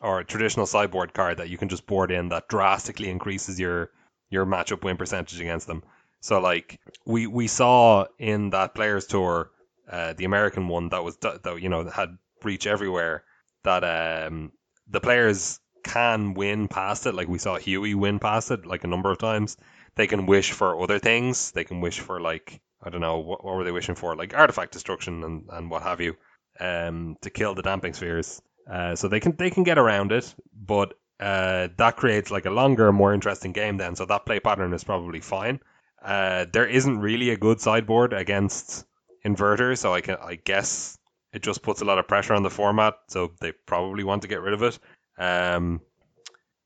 or 0.00 0.22
traditional 0.22 0.66
sideboard 0.66 1.12
card 1.12 1.38
that 1.38 1.48
you 1.48 1.58
can 1.58 1.68
just 1.68 1.84
board 1.86 2.12
in 2.12 2.28
that 2.28 2.46
drastically 2.48 3.10
increases 3.10 3.58
your 3.58 3.90
your 4.30 4.46
matchup 4.46 4.84
win 4.84 4.96
percentage 4.96 5.40
against 5.40 5.66
them. 5.66 5.82
So 6.20 6.40
like 6.40 6.78
we 7.04 7.26
we 7.26 7.48
saw 7.48 8.06
in 8.16 8.50
that 8.50 8.76
players 8.76 9.06
tour, 9.08 9.50
uh, 9.90 10.12
the 10.12 10.24
American 10.24 10.68
one 10.68 10.90
that 10.90 11.02
was 11.02 11.16
that 11.18 11.60
you 11.60 11.68
know 11.68 11.90
had 11.90 12.16
breach 12.40 12.68
everywhere. 12.68 13.24
That 13.64 13.82
um 13.82 14.52
the 14.86 15.00
players 15.00 15.58
can 15.82 16.34
win 16.34 16.68
past 16.68 17.06
it. 17.06 17.14
Like 17.16 17.26
we 17.26 17.38
saw 17.38 17.56
Huey 17.56 17.96
win 17.96 18.20
past 18.20 18.52
it 18.52 18.66
like 18.66 18.84
a 18.84 18.88
number 18.88 19.10
of 19.10 19.18
times. 19.18 19.56
They 19.96 20.06
can 20.06 20.26
wish 20.26 20.52
for 20.52 20.80
other 20.80 20.98
things. 20.98 21.52
They 21.52 21.64
can 21.64 21.80
wish 21.80 22.00
for 22.00 22.20
like 22.20 22.60
I 22.82 22.90
don't 22.90 23.00
know 23.00 23.18
what, 23.18 23.44
what 23.44 23.56
were 23.56 23.64
they 23.64 23.72
wishing 23.72 23.94
for, 23.94 24.14
like 24.14 24.34
artifact 24.34 24.72
destruction 24.72 25.24
and, 25.24 25.48
and 25.50 25.70
what 25.70 25.82
have 25.82 26.00
you, 26.00 26.16
um, 26.60 27.16
to 27.22 27.30
kill 27.30 27.54
the 27.54 27.62
damping 27.62 27.94
spheres. 27.94 28.40
Uh, 28.70 28.94
so 28.94 29.08
they 29.08 29.20
can 29.20 29.34
they 29.36 29.50
can 29.50 29.62
get 29.62 29.78
around 29.78 30.12
it, 30.12 30.34
but 30.54 30.94
uh, 31.20 31.68
that 31.78 31.96
creates 31.96 32.30
like 32.30 32.46
a 32.46 32.50
longer, 32.50 32.92
more 32.92 33.14
interesting 33.14 33.52
game. 33.52 33.76
Then, 33.76 33.96
so 33.96 34.04
that 34.06 34.26
play 34.26 34.40
pattern 34.40 34.72
is 34.74 34.84
probably 34.84 35.20
fine. 35.20 35.60
Uh, 36.02 36.46
there 36.52 36.66
isn't 36.66 36.98
really 36.98 37.30
a 37.30 37.36
good 37.36 37.60
sideboard 37.60 38.12
against 38.12 38.84
inverter, 39.24 39.78
so 39.78 39.94
I 39.94 40.00
can 40.00 40.16
I 40.22 40.34
guess 40.34 40.98
it 41.32 41.42
just 41.42 41.62
puts 41.62 41.80
a 41.80 41.84
lot 41.84 41.98
of 41.98 42.08
pressure 42.08 42.34
on 42.34 42.42
the 42.42 42.50
format. 42.50 42.94
So 43.08 43.32
they 43.40 43.52
probably 43.52 44.04
want 44.04 44.22
to 44.22 44.28
get 44.28 44.42
rid 44.42 44.54
of 44.54 44.62
it. 44.62 44.78
Um, 45.16 45.80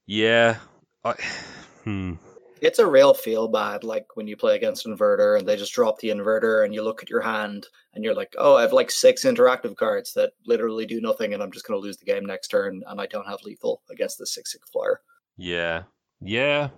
yeah, 0.07 0.59
I, 1.05 1.12
hmm. 1.85 2.14
It's 2.61 2.79
a 2.79 2.87
real 2.87 3.15
feel 3.15 3.49
bad, 3.49 3.85
like 3.85 4.07
when 4.15 4.27
you 4.27 4.37
play 4.37 4.57
against 4.57 4.87
inverter 4.87 5.39
and 5.39 5.49
they 5.49 5.57
just 5.57 5.73
drop 5.73 5.99
the 5.99 6.11
inverter 6.11 6.65
and 6.65 6.75
you 6.75 6.83
look 6.83 7.03
at 7.03 7.11
your 7.11 7.23
hand 7.23 7.67
and 7.95 8.05
you're 8.05 8.15
like, 8.15 8.35
oh, 8.39 8.57
I 8.57 8.63
have 8.63 8.73
like 8.73 8.91
six 8.91 9.25
interactive 9.25 9.77
cards 9.77 10.13
that 10.15 10.33
literally 10.47 10.87
do 10.87 11.01
nothing 11.01 11.35
and 11.35 11.43
I'm 11.43 11.53
just 11.53 11.67
going 11.67 11.81
to 11.81 11.85
lose 11.85 11.97
the 11.97 12.05
game 12.05 12.27
next 12.27 12.49
turn 12.49 12.83
and 12.87 13.01
I 13.01 13.07
don't 13.07 13.27
have 13.27 13.43
lethal 13.43 13.83
against 13.91 14.19
the 14.19 14.27
six 14.27 14.53
six 14.53 14.69
flyer. 14.71 15.01
Yeah, 15.37 15.85
yeah. 16.21 16.69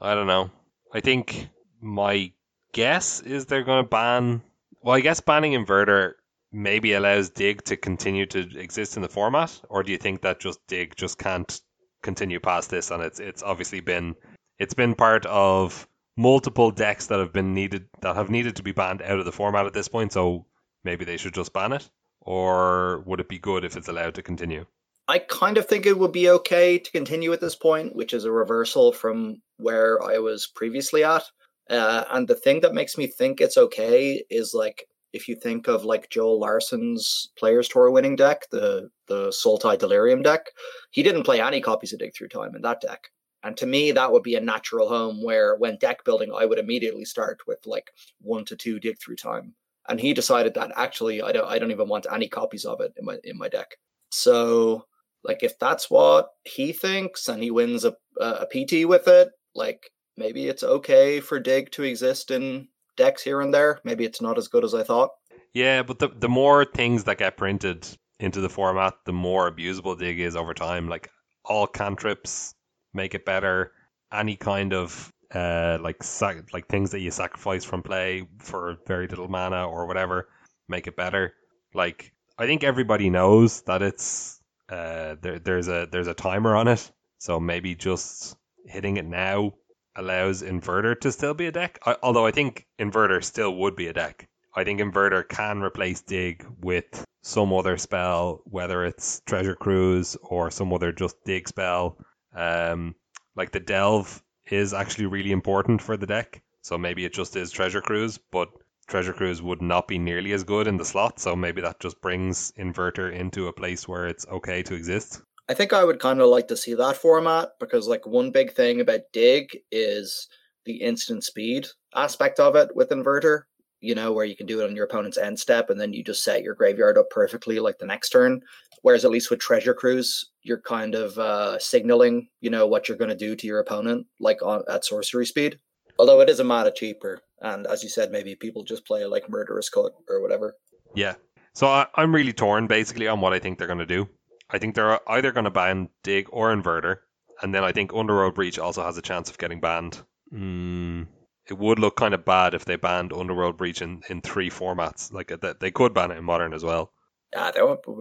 I 0.00 0.14
don't 0.14 0.26
know. 0.26 0.50
I 0.92 1.00
think 1.00 1.48
my 1.80 2.32
guess 2.72 3.20
is 3.20 3.46
they're 3.46 3.64
going 3.64 3.84
to 3.84 3.88
ban. 3.88 4.42
Well, 4.82 4.96
I 4.96 5.00
guess 5.00 5.20
banning 5.20 5.52
inverter 5.52 6.14
maybe 6.52 6.92
allows 6.92 7.30
dig 7.30 7.64
to 7.64 7.76
continue 7.76 8.26
to 8.26 8.40
exist 8.58 8.96
in 8.96 9.02
the 9.02 9.08
format, 9.08 9.58
or 9.70 9.82
do 9.82 9.92
you 9.92 9.98
think 9.98 10.22
that 10.22 10.40
just 10.40 10.60
dig 10.66 10.94
just 10.96 11.18
can't 11.18 11.60
continue 12.02 12.40
past 12.40 12.70
this? 12.70 12.90
And 12.90 13.02
it's 13.02 13.20
it's 13.20 13.42
obviously 13.42 13.80
been 13.80 14.14
it's 14.58 14.74
been 14.74 14.94
part 14.94 15.26
of 15.26 15.88
multiple 16.16 16.70
decks 16.70 17.06
that 17.06 17.18
have 17.18 17.32
been 17.32 17.54
needed 17.54 17.88
that 18.00 18.16
have 18.16 18.30
needed 18.30 18.56
to 18.56 18.62
be 18.62 18.72
banned 18.72 19.02
out 19.02 19.18
of 19.18 19.24
the 19.24 19.32
format 19.32 19.66
at 19.66 19.72
this 19.72 19.88
point. 19.88 20.12
So 20.12 20.46
maybe 20.84 21.04
they 21.04 21.16
should 21.16 21.34
just 21.34 21.52
ban 21.52 21.72
it, 21.72 21.88
or 22.20 23.02
would 23.06 23.20
it 23.20 23.28
be 23.28 23.38
good 23.38 23.64
if 23.64 23.76
it's 23.76 23.88
allowed 23.88 24.14
to 24.16 24.22
continue? 24.22 24.66
I 25.08 25.18
kind 25.18 25.58
of 25.58 25.66
think 25.66 25.84
it 25.84 25.98
would 25.98 26.12
be 26.12 26.30
okay 26.30 26.78
to 26.78 26.90
continue 26.90 27.32
at 27.32 27.40
this 27.40 27.56
point, 27.56 27.94
which 27.96 28.12
is 28.12 28.24
a 28.24 28.32
reversal 28.32 28.92
from 28.92 29.42
where 29.56 30.02
I 30.02 30.18
was 30.18 30.46
previously 30.46 31.04
at. 31.04 31.24
Uh, 31.68 32.04
and 32.10 32.28
the 32.28 32.34
thing 32.34 32.60
that 32.60 32.74
makes 32.74 32.96
me 32.96 33.06
think 33.06 33.40
it's 33.40 33.56
okay 33.56 34.24
is 34.30 34.54
like 34.54 34.86
if 35.12 35.28
you 35.28 35.34
think 35.34 35.68
of 35.68 35.84
like 35.84 36.10
Joel 36.10 36.40
Larsson's 36.40 37.30
Players 37.38 37.68
Tour 37.68 37.90
winning 37.90 38.16
deck, 38.16 38.48
the 38.50 38.90
the 39.08 39.28
Sultai 39.28 39.78
Delirium 39.78 40.22
deck, 40.22 40.46
he 40.90 41.02
didn't 41.02 41.24
play 41.24 41.40
any 41.40 41.60
copies 41.60 41.92
of 41.92 41.98
Dig 41.98 42.14
Through 42.14 42.28
Time 42.28 42.54
in 42.54 42.62
that 42.62 42.80
deck. 42.80 43.10
And 43.42 43.56
to 43.56 43.66
me, 43.66 43.92
that 43.92 44.12
would 44.12 44.22
be 44.22 44.36
a 44.36 44.40
natural 44.40 44.88
home 44.88 45.22
where, 45.22 45.56
when 45.56 45.76
deck 45.76 46.04
building, 46.04 46.32
I 46.34 46.46
would 46.46 46.58
immediately 46.58 47.04
start 47.04 47.40
with 47.46 47.58
like 47.66 47.90
one 48.20 48.44
to 48.46 48.56
two 48.56 48.78
dig 48.78 49.00
through 49.00 49.16
time. 49.16 49.54
And 49.88 49.98
he 50.00 50.14
decided 50.14 50.54
that 50.54 50.70
actually, 50.76 51.22
I 51.22 51.32
don't, 51.32 51.46
I 51.46 51.58
don't 51.58 51.72
even 51.72 51.88
want 51.88 52.06
any 52.10 52.28
copies 52.28 52.64
of 52.64 52.80
it 52.80 52.92
in 52.96 53.04
my 53.04 53.18
in 53.24 53.36
my 53.36 53.48
deck. 53.48 53.76
So, 54.10 54.86
like, 55.24 55.42
if 55.42 55.58
that's 55.58 55.90
what 55.90 56.28
he 56.44 56.72
thinks, 56.72 57.28
and 57.28 57.42
he 57.42 57.50
wins 57.50 57.84
a 57.84 57.96
a 58.20 58.46
PT 58.46 58.86
with 58.86 59.08
it, 59.08 59.30
like 59.54 59.90
maybe 60.16 60.48
it's 60.48 60.62
okay 60.62 61.20
for 61.20 61.40
dig 61.40 61.70
to 61.72 61.82
exist 61.82 62.30
in 62.30 62.68
decks 62.96 63.22
here 63.22 63.40
and 63.40 63.52
there. 63.52 63.80
Maybe 63.84 64.04
it's 64.04 64.20
not 64.20 64.38
as 64.38 64.48
good 64.48 64.64
as 64.64 64.74
I 64.74 64.84
thought. 64.84 65.10
Yeah, 65.52 65.82
but 65.82 65.98
the 65.98 66.08
the 66.08 66.28
more 66.28 66.64
things 66.64 67.04
that 67.04 67.18
get 67.18 67.36
printed 67.36 67.86
into 68.20 68.40
the 68.40 68.48
format, 68.48 68.94
the 69.04 69.12
more 69.12 69.50
abusable 69.50 69.98
dig 69.98 70.20
is 70.20 70.36
over 70.36 70.54
time. 70.54 70.88
Like 70.88 71.10
all 71.44 71.66
cantrips 71.66 72.54
make 72.94 73.14
it 73.14 73.24
better. 73.24 73.72
Any 74.12 74.36
kind 74.36 74.72
of 74.72 75.12
uh, 75.34 75.78
like 75.80 76.02
sac- 76.02 76.52
like 76.52 76.66
things 76.68 76.90
that 76.90 77.00
you 77.00 77.10
sacrifice 77.10 77.64
from 77.64 77.82
play 77.82 78.26
for 78.38 78.76
very 78.86 79.08
little 79.08 79.28
mana 79.28 79.66
or 79.66 79.86
whatever 79.86 80.28
make 80.68 80.86
it 80.86 80.96
better. 80.96 81.34
Like 81.74 82.12
I 82.38 82.46
think 82.46 82.64
everybody 82.64 83.10
knows 83.10 83.62
that 83.62 83.82
it's 83.82 84.40
uh, 84.68 85.16
there. 85.20 85.38
There's 85.38 85.68
a 85.68 85.88
there's 85.90 86.08
a 86.08 86.14
timer 86.14 86.56
on 86.56 86.68
it, 86.68 86.90
so 87.18 87.40
maybe 87.40 87.74
just 87.74 88.36
hitting 88.66 88.96
it 88.96 89.06
now 89.06 89.52
allows 89.96 90.42
inverter 90.42 90.98
to 91.00 91.12
still 91.12 91.34
be 91.34 91.46
a 91.46 91.52
deck. 91.52 91.78
I, 91.84 91.96
although 92.02 92.26
I 92.26 92.30
think 92.30 92.66
inverter 92.80 93.22
still 93.22 93.54
would 93.56 93.76
be 93.76 93.88
a 93.88 93.92
deck. 93.92 94.28
I 94.54 94.64
think 94.64 94.80
inverter 94.80 95.26
can 95.26 95.62
replace 95.62 96.02
dig 96.02 96.46
with 96.60 97.04
some 97.22 97.52
other 97.52 97.78
spell, 97.78 98.42
whether 98.44 98.84
it's 98.84 99.20
treasure 99.26 99.54
cruise 99.54 100.16
or 100.22 100.50
some 100.50 100.72
other 100.72 100.92
just 100.92 101.16
dig 101.24 101.48
spell 101.48 101.98
um, 102.34 102.94
like 103.36 103.52
the 103.52 103.60
delve 103.60 104.22
is 104.50 104.74
actually 104.74 105.06
really 105.06 105.32
important 105.32 105.80
for 105.80 105.96
the 105.96 106.06
deck, 106.06 106.42
so 106.62 106.76
maybe 106.76 107.04
it 107.04 107.12
just 107.12 107.36
is 107.36 107.50
treasure 107.50 107.80
cruise, 107.80 108.18
but 108.30 108.48
treasure 108.88 109.12
cruise 109.12 109.40
would 109.40 109.62
not 109.62 109.88
be 109.88 109.98
nearly 109.98 110.32
as 110.32 110.44
good 110.44 110.66
in 110.66 110.76
the 110.76 110.84
slot, 110.84 111.18
so 111.18 111.34
maybe 111.36 111.60
that 111.62 111.80
just 111.80 112.00
brings 112.00 112.52
inverter 112.58 113.12
into 113.12 113.48
a 113.48 113.52
place 113.52 113.88
where 113.88 114.06
it's 114.06 114.26
okay 114.28 114.62
to 114.62 114.74
exist. 114.74 115.22
I 115.48 115.54
think 115.54 115.72
I 115.72 115.84
would 115.84 115.98
kind 115.98 116.20
of 116.20 116.28
like 116.28 116.48
to 116.48 116.56
see 116.56 116.74
that 116.74 116.96
format 116.96 117.50
because, 117.58 117.88
like, 117.88 118.06
one 118.06 118.30
big 118.30 118.52
thing 118.52 118.80
about 118.80 119.00
Dig 119.12 119.58
is 119.70 120.28
the 120.64 120.76
instant 120.76 121.24
speed 121.24 121.66
aspect 121.94 122.38
of 122.38 122.54
it 122.54 122.74
with 122.76 122.90
Inverter 122.90 123.42
you 123.82 123.94
know, 123.94 124.12
where 124.12 124.24
you 124.24 124.36
can 124.36 124.46
do 124.46 124.60
it 124.60 124.68
on 124.68 124.76
your 124.76 124.84
opponent's 124.84 125.18
end 125.18 125.38
step 125.38 125.68
and 125.68 125.80
then 125.80 125.92
you 125.92 126.02
just 126.02 126.22
set 126.22 126.42
your 126.42 126.54
graveyard 126.54 126.96
up 126.96 127.10
perfectly 127.10 127.58
like 127.58 127.78
the 127.78 127.86
next 127.86 128.10
turn. 128.10 128.40
Whereas 128.82 129.04
at 129.04 129.10
least 129.10 129.30
with 129.30 129.40
Treasure 129.40 129.74
Cruise, 129.74 130.30
you're 130.42 130.60
kind 130.60 130.94
of 130.94 131.18
uh, 131.18 131.58
signaling, 131.58 132.28
you 132.40 132.48
know, 132.48 132.66
what 132.66 132.88
you're 132.88 132.96
going 132.96 133.10
to 133.10 133.16
do 133.16 133.36
to 133.36 133.46
your 133.46 133.60
opponent, 133.60 134.06
like 134.18 134.42
on 134.42 134.62
at 134.68 134.84
sorcery 134.84 135.26
speed. 135.26 135.58
Although 135.98 136.20
it 136.20 136.30
is 136.30 136.40
a 136.40 136.44
mana 136.44 136.72
cheaper, 136.72 137.20
and 137.42 137.66
as 137.66 137.82
you 137.82 137.88
said, 137.88 138.10
maybe 138.10 138.34
people 138.34 138.64
just 138.64 138.86
play 138.86 139.04
like 139.04 139.28
Murderous 139.28 139.68
Cut 139.68 139.92
or 140.08 140.22
whatever. 140.22 140.56
Yeah. 140.94 141.14
So 141.54 141.66
I, 141.66 141.86
I'm 141.94 142.14
really 142.14 142.32
torn 142.32 142.66
basically 142.66 143.06
on 143.06 143.20
what 143.20 143.32
I 143.32 143.38
think 143.38 143.58
they're 143.58 143.66
going 143.66 143.78
to 143.78 143.86
do. 143.86 144.08
I 144.50 144.58
think 144.58 144.74
they're 144.74 144.98
either 145.10 145.32
going 145.32 145.44
to 145.44 145.50
ban 145.50 145.88
Dig 146.02 146.26
or 146.30 146.54
Inverter, 146.54 146.98
and 147.42 147.54
then 147.54 147.62
I 147.62 147.72
think 147.72 147.92
Underworld 147.92 148.34
Breach 148.34 148.58
also 148.58 148.82
has 148.82 148.96
a 148.96 149.02
chance 149.02 149.30
of 149.30 149.38
getting 149.38 149.60
banned. 149.60 150.00
Hmm 150.30 151.02
it 151.48 151.58
would 151.58 151.78
look 151.78 151.96
kind 151.96 152.14
of 152.14 152.24
bad 152.24 152.54
if 152.54 152.64
they 152.64 152.76
banned 152.76 153.12
Underworld 153.12 153.56
Breach 153.56 153.82
in, 153.82 154.02
in 154.08 154.20
three 154.20 154.50
formats. 154.50 155.12
Like 155.12 155.32
uh, 155.32 155.54
they 155.58 155.70
could 155.70 155.94
ban 155.94 156.10
it 156.10 156.18
in 156.18 156.24
Modern 156.24 156.54
as 156.54 156.64
well. 156.64 156.92
Yeah, 157.32 157.50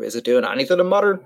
is 0.04 0.16
it 0.16 0.26
doing 0.26 0.46
anything 0.46 0.80
in 0.80 0.88
Modern? 0.88 1.24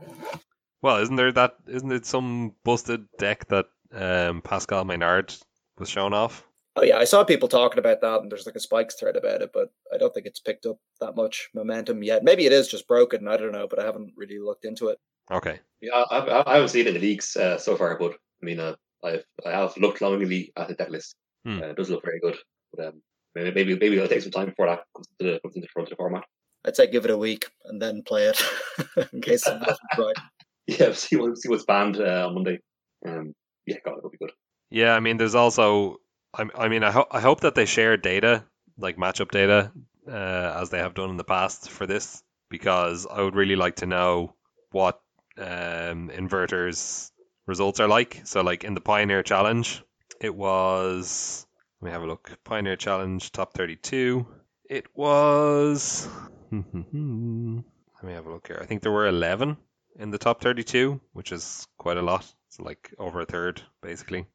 Well, 0.81 0.97
isn't 0.97 1.15
there 1.15 1.31
that? 1.31 1.55
Isn't 1.67 1.91
it 1.91 2.05
some 2.05 2.53
busted 2.63 3.05
deck 3.17 3.47
that 3.47 3.65
um, 3.91 4.41
Pascal 4.41 4.85
Maynard 4.85 5.33
was 5.79 5.89
showing 5.89 6.13
off? 6.13 6.45
Oh 6.75 6.83
yeah, 6.83 6.97
I 6.97 7.05
saw 7.05 7.23
people 7.23 7.47
talking 7.47 7.79
about 7.79 8.01
that, 8.01 8.21
and 8.21 8.31
there's 8.31 8.45
like 8.45 8.55
a 8.55 8.59
spikes 8.59 8.95
thread 8.95 9.15
about 9.15 9.41
it, 9.41 9.51
but 9.53 9.71
I 9.93 9.97
don't 9.97 10.13
think 10.13 10.25
it's 10.25 10.41
picked 10.41 10.65
up 10.65 10.77
that 10.99 11.15
much 11.15 11.49
momentum 11.55 12.03
yet. 12.03 12.23
Maybe 12.23 12.45
it 12.45 12.51
is 12.51 12.67
just 12.67 12.87
broken. 12.87 13.27
I 13.27 13.37
don't 13.37 13.53
know, 13.53 13.67
but 13.67 13.79
I 13.79 13.85
haven't 13.85 14.13
really 14.15 14.39
looked 14.39 14.65
into 14.65 14.89
it. 14.89 14.99
Okay. 15.31 15.59
Yeah, 15.81 16.03
I've, 16.11 16.27
I 16.27 16.55
haven't 16.55 16.69
seen 16.69 16.81
it 16.81 16.89
in 16.89 16.93
the 16.95 16.99
leagues 16.99 17.35
uh, 17.37 17.57
so 17.57 17.75
far, 17.77 17.97
but 17.97 18.11
I 18.11 18.45
mean, 18.45 18.59
uh, 18.59 18.75
I've 19.03 19.23
I 19.45 19.51
have 19.51 19.77
looked 19.77 20.01
longingly 20.01 20.51
at 20.57 20.67
the 20.67 20.75
deck 20.75 20.89
list. 20.89 21.15
Hmm. 21.45 21.61
Uh, 21.61 21.67
it 21.67 21.75
does 21.77 21.89
look 21.89 22.03
very 22.03 22.19
good. 22.19 22.35
But 22.73 22.87
um, 22.87 23.01
maybe, 23.35 23.51
maybe 23.51 23.73
maybe 23.75 23.95
it'll 23.97 24.07
take 24.07 24.21
some 24.21 24.31
time 24.31 24.47
before 24.47 24.67
that 24.67 24.83
comes 24.95 25.07
to 25.19 25.25
the, 25.25 25.39
comes 25.41 25.55
into 25.55 25.65
the 25.65 25.71
front 25.71 25.87
of 25.87 25.91
the 25.91 25.95
format. 25.95 26.23
I'd 26.65 26.75
say 26.75 26.89
give 26.89 27.05
it 27.05 27.11
a 27.11 27.17
week 27.17 27.45
and 27.65 27.81
then 27.81 28.01
play 28.03 28.25
it 28.25 28.41
in 29.13 29.21
case 29.21 29.45
it 29.47 29.59
doesn't 29.59 29.79
right. 29.97 30.15
Yeah, 30.67 30.93
see 30.93 31.15
what 31.15 31.37
see 31.37 31.47
what's 31.47 31.63
banned 31.63 31.97
uh, 31.97 32.25
on 32.27 32.33
Monday. 32.33 32.59
Um, 33.07 33.35
yeah, 33.67 33.77
God, 33.85 33.99
it'll 33.99 34.09
be 34.09 34.17
good. 34.17 34.31
Yeah, 34.71 34.95
I 34.95 34.99
mean, 34.99 35.17
there's 35.17 35.35
also, 35.35 35.97
I, 36.33 36.45
I 36.57 36.67
mean, 36.69 36.83
I, 36.83 36.89
ho- 36.89 37.07
I 37.11 37.21
hope 37.21 37.41
that 37.41 37.53
they 37.53 37.65
share 37.65 37.97
data, 37.97 38.43
like 38.79 38.97
matchup 38.97 39.29
data, 39.29 39.71
uh, 40.07 40.57
as 40.59 40.71
they 40.71 40.79
have 40.79 40.95
done 40.95 41.11
in 41.11 41.17
the 41.17 41.23
past 41.23 41.69
for 41.69 41.85
this, 41.85 42.23
because 42.49 43.05
I 43.05 43.21
would 43.21 43.35
really 43.35 43.55
like 43.55 43.75
to 43.77 43.85
know 43.85 44.33
what 44.71 44.99
um, 45.37 46.09
inverters 46.09 47.11
results 47.45 47.79
are 47.79 47.87
like. 47.87 48.21
So, 48.23 48.41
like 48.41 48.63
in 48.63 48.73
the 48.73 48.81
Pioneer 48.81 49.21
Challenge, 49.21 49.83
it 50.25 50.35
was. 50.35 51.45
Let 51.79 51.85
me 51.85 51.91
have 51.91 52.01
a 52.01 52.07
look. 52.07 52.31
Pioneer 52.43 52.75
Challenge 52.75 53.31
top 53.31 53.53
32. 53.53 54.25
It 54.69 54.87
was. 54.95 56.05
Hmm, 56.49 56.61
hmm, 56.61 56.81
hmm. 56.81 57.59
let 57.95 58.03
me 58.03 58.13
have 58.13 58.25
a 58.25 58.31
look 58.31 58.47
here. 58.47 58.59
I 58.59 58.65
think 58.65 58.81
there 58.81 58.91
were 58.91 59.07
11 59.07 59.55
in 59.99 60.11
the 60.11 60.17
top 60.17 60.41
32, 60.41 60.99
which 61.13 61.31
is 61.31 61.67
quite 61.77 61.97
a 61.97 62.01
lot. 62.01 62.25
It's 62.47 62.59
like 62.59 62.93
over 62.97 63.21
a 63.21 63.25
third, 63.25 63.61
basically. 63.81 64.25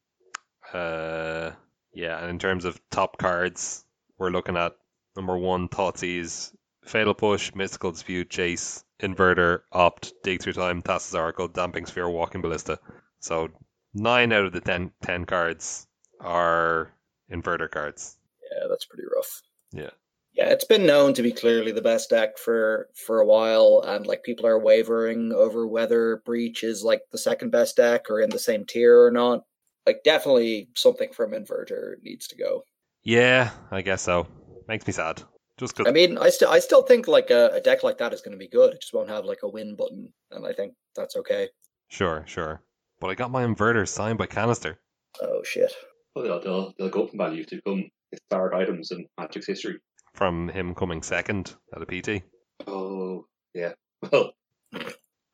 Uh, 0.72 1.50
yeah, 1.92 2.20
and 2.20 2.30
in 2.30 2.38
terms 2.38 2.64
of 2.64 2.80
top 2.90 3.18
cards, 3.18 3.84
we're 4.16 4.30
looking 4.30 4.56
at 4.56 4.76
number 5.16 5.36
one, 5.36 5.68
Thoughtseize, 5.68 6.54
Fatal 6.84 7.14
Push, 7.14 7.54
Mystical 7.54 7.90
Dispute, 7.90 8.30
Jace, 8.30 8.84
Inverter, 9.02 9.62
Opt, 9.72 10.12
Dig 10.22 10.40
Through 10.40 10.52
Time, 10.52 10.82
Thassa's 10.82 11.16
Oracle, 11.16 11.48
Damping 11.48 11.86
Sphere, 11.86 12.08
Walking 12.08 12.42
Ballista. 12.42 12.78
So 13.18 13.48
nine 13.94 14.32
out 14.32 14.44
of 14.44 14.52
the 14.52 14.60
ten, 14.60 14.92
10 15.02 15.24
cards 15.24 15.86
are 16.20 16.92
Inverter 17.30 17.70
cards. 17.70 18.16
Yeah, 18.50 18.66
that's 18.68 18.84
pretty 18.84 19.04
rough. 19.14 19.42
Yeah. 19.72 19.90
Yeah, 20.32 20.50
it's 20.50 20.64
been 20.64 20.86
known 20.86 21.12
to 21.14 21.22
be 21.22 21.32
clearly 21.32 21.72
the 21.72 21.82
best 21.82 22.10
deck 22.10 22.38
for 22.38 22.88
for 23.06 23.18
a 23.18 23.26
while, 23.26 23.82
and 23.84 24.06
like 24.06 24.22
people 24.22 24.46
are 24.46 24.58
wavering 24.58 25.32
over 25.32 25.66
whether 25.66 26.22
Breach 26.24 26.62
is 26.62 26.84
like 26.84 27.02
the 27.10 27.18
second 27.18 27.50
best 27.50 27.76
deck 27.76 28.10
or 28.10 28.20
in 28.20 28.30
the 28.30 28.38
same 28.38 28.64
tier 28.64 29.04
or 29.04 29.10
not. 29.10 29.40
Like, 29.86 30.04
definitely 30.04 30.68
something 30.76 31.10
from 31.12 31.32
Inverter 31.32 31.94
needs 32.02 32.28
to 32.28 32.36
go. 32.36 32.64
Yeah, 33.02 33.50
I 33.70 33.82
guess 33.82 34.02
so. 34.02 34.26
Makes 34.68 34.86
me 34.86 34.92
sad. 34.92 35.22
Just 35.58 35.76
because. 35.76 35.90
I 35.90 35.92
mean, 35.92 36.16
I 36.16 36.30
still 36.30 36.50
I 36.50 36.60
still 36.60 36.82
think 36.82 37.08
like 37.08 37.30
a, 37.30 37.50
a 37.54 37.60
deck 37.60 37.82
like 37.82 37.98
that 37.98 38.14
is 38.14 38.20
going 38.20 38.32
to 38.32 38.38
be 38.38 38.48
good. 38.48 38.74
It 38.74 38.82
just 38.82 38.94
won't 38.94 39.08
have 39.08 39.24
like 39.24 39.40
a 39.42 39.48
win 39.48 39.74
button, 39.74 40.12
and 40.30 40.46
I 40.46 40.52
think 40.52 40.74
that's 40.94 41.16
okay. 41.16 41.48
Sure, 41.88 42.24
sure. 42.26 42.62
But 43.00 43.10
I 43.10 43.14
got 43.14 43.30
my 43.30 43.44
inverter 43.44 43.88
signed 43.88 44.18
by 44.18 44.26
Kanister. 44.26 44.76
Oh 45.22 45.42
shit! 45.44 45.72
Well, 46.14 46.24
they'll, 46.24 46.40
they'll, 46.40 46.74
they'll 46.78 46.88
go 46.88 47.06
from 47.06 47.18
value 47.18 47.44
to 47.44 47.56
become 47.56 47.90
historic 48.10 48.54
items 48.54 48.90
in 48.90 49.06
Magic's 49.18 49.46
history. 49.46 49.78
From 50.14 50.48
him 50.48 50.74
coming 50.74 51.02
second 51.02 51.54
at 51.74 51.82
a 51.82 51.86
PT. 51.86 52.22
Oh, 52.66 53.26
yeah. 53.54 53.72
Well, 54.10 54.32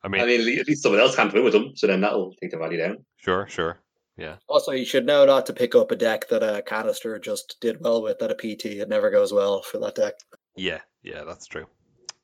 I 0.03 0.09
mean, 0.09 0.21
I 0.21 0.25
mean, 0.25 0.59
at 0.59 0.67
least 0.67 0.83
someone 0.83 0.99
else 1.01 1.15
can't 1.15 1.33
win 1.33 1.43
with 1.43 1.53
them, 1.53 1.71
so 1.75 1.87
then 1.87 2.01
that'll 2.01 2.33
take 2.41 2.51
the 2.51 2.57
value 2.57 2.77
down. 2.77 2.97
sure, 3.17 3.47
sure. 3.47 3.79
Yeah. 4.17 4.35
Also, 4.47 4.71
you 4.71 4.83
should 4.85 5.05
know 5.05 5.25
not 5.25 5.45
to 5.45 5.53
pick 5.53 5.75
up 5.75 5.91
a 5.91 5.95
deck 5.95 6.27
that 6.29 6.43
a 6.43 6.61
Kanister 6.61 7.21
just 7.21 7.57
did 7.61 7.77
well 7.81 8.01
with 8.01 8.21
at 8.21 8.31
a 8.31 8.35
PT. 8.35 8.65
It 8.65 8.89
never 8.89 9.09
goes 9.11 9.31
well 9.31 9.61
for 9.61 9.77
that 9.79 9.95
deck. 9.95 10.13
Yeah, 10.55 10.79
yeah, 11.03 11.23
that's 11.23 11.45
true. 11.45 11.65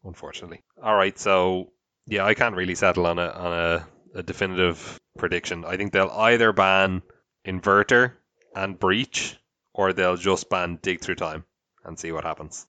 Unfortunately. 0.04 0.62
All 0.82 0.96
right, 0.96 1.18
so 1.18 1.72
yeah, 2.08 2.26
I 2.26 2.34
can't 2.34 2.56
really 2.56 2.76
settle 2.76 3.06
on 3.06 3.20
a 3.20 3.28
on 3.30 3.54
a, 3.54 3.88
a 4.14 4.24
definitive 4.24 5.00
prediction. 5.18 5.66
I 5.66 5.78
think 5.78 5.94
they'll 5.94 6.10
either 6.10 6.54
ban 6.54 7.02
Inverter 7.46 8.14
and 8.56 8.80
Breach, 8.80 9.38
or 9.74 9.94
they'll 9.94 10.18
just 10.18 10.50
ban 10.50 10.80
Dig 10.82 11.02
Through 11.02 11.16
Time 11.16 11.46
and 11.84 11.98
see 11.98 12.12
what 12.12 12.24
happens. 12.24 12.68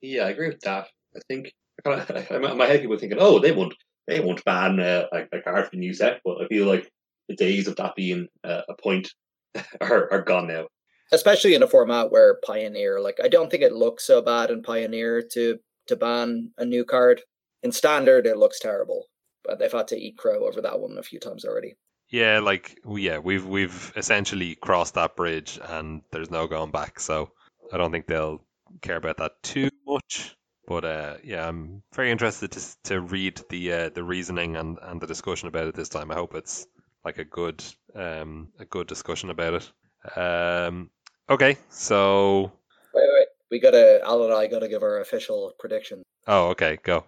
Yeah, 0.00 0.24
I 0.24 0.30
agree 0.30 0.48
with 0.48 0.60
that. 0.60 0.88
I 1.14 1.20
think 1.28 1.52
I 1.84 2.04
kinda, 2.04 2.34
in 2.52 2.58
my 2.58 2.66
head, 2.66 2.80
people 2.80 2.98
thinking, 2.98 3.18
"Oh, 3.20 3.38
they 3.38 3.52
won't, 3.52 3.74
they 4.06 4.20
won't 4.20 4.44
ban 4.44 4.78
uh, 4.80 5.06
a, 5.12 5.38
a 5.38 5.42
card 5.42 5.68
for 5.68 5.76
new 5.76 5.92
set," 5.92 6.20
but 6.24 6.42
I 6.42 6.46
feel 6.48 6.66
like 6.66 6.90
the 7.28 7.36
days 7.36 7.68
of 7.68 7.76
that 7.76 7.96
being 7.96 8.28
uh, 8.44 8.62
a 8.68 8.74
point 8.74 9.10
are, 9.80 10.10
are 10.12 10.22
gone 10.22 10.46
now. 10.46 10.66
Especially 11.12 11.54
in 11.54 11.62
a 11.62 11.68
format 11.68 12.10
where 12.10 12.38
Pioneer, 12.44 13.00
like 13.00 13.18
I 13.22 13.28
don't 13.28 13.50
think 13.50 13.62
it 13.62 13.72
looks 13.72 14.04
so 14.04 14.20
bad 14.22 14.50
in 14.50 14.62
Pioneer 14.62 15.22
to 15.32 15.58
to 15.86 15.96
ban 15.96 16.52
a 16.58 16.64
new 16.64 16.84
card. 16.84 17.22
In 17.62 17.72
Standard, 17.72 18.26
it 18.26 18.36
looks 18.36 18.60
terrible, 18.60 19.06
but 19.46 19.58
they've 19.58 19.72
had 19.72 19.88
to 19.88 19.96
eat 19.96 20.16
crow 20.18 20.46
over 20.46 20.60
that 20.62 20.80
one 20.80 20.98
a 20.98 21.02
few 21.02 21.20
times 21.20 21.44
already. 21.44 21.74
Yeah, 22.08 22.38
like 22.40 22.78
yeah, 22.88 23.18
we've 23.18 23.46
we've 23.46 23.92
essentially 23.96 24.54
crossed 24.54 24.94
that 24.94 25.16
bridge, 25.16 25.58
and 25.62 26.02
there's 26.12 26.30
no 26.30 26.46
going 26.46 26.70
back. 26.70 27.00
So 27.00 27.30
I 27.72 27.76
don't 27.78 27.90
think 27.90 28.06
they'll 28.06 28.42
care 28.80 28.96
about 28.96 29.16
that 29.18 29.32
too 29.42 29.70
much. 29.86 30.36
But 30.68 30.84
uh, 30.84 31.14
yeah, 31.24 31.46
I'm 31.46 31.82
very 31.94 32.10
interested 32.10 32.52
to 32.52 32.60
to 32.84 33.00
read 33.00 33.40
the 33.50 33.72
uh, 33.72 33.88
the 33.90 34.04
reasoning 34.04 34.56
and, 34.56 34.78
and 34.82 35.00
the 35.00 35.06
discussion 35.06 35.48
about 35.48 35.66
it 35.66 35.74
this 35.74 35.88
time. 35.88 36.10
I 36.10 36.14
hope 36.14 36.34
it's 36.34 36.66
like 37.04 37.18
a 37.18 37.24
good 37.24 37.64
um 37.94 38.48
a 38.58 38.64
good 38.64 38.86
discussion 38.86 39.30
about 39.30 39.54
it. 39.54 40.18
Um, 40.18 40.90
okay, 41.28 41.56
so 41.70 42.52
Wait, 42.94 43.02
wait, 43.02 43.10
wait. 43.14 43.26
We 43.50 43.60
gotta 43.60 44.00
Al 44.04 44.24
and 44.24 44.32
I 44.32 44.46
gotta 44.46 44.68
give 44.68 44.82
our 44.82 45.00
official 45.00 45.52
prediction. 45.58 46.02
oh 46.26 46.48
okay, 46.50 46.78
go. 46.82 47.04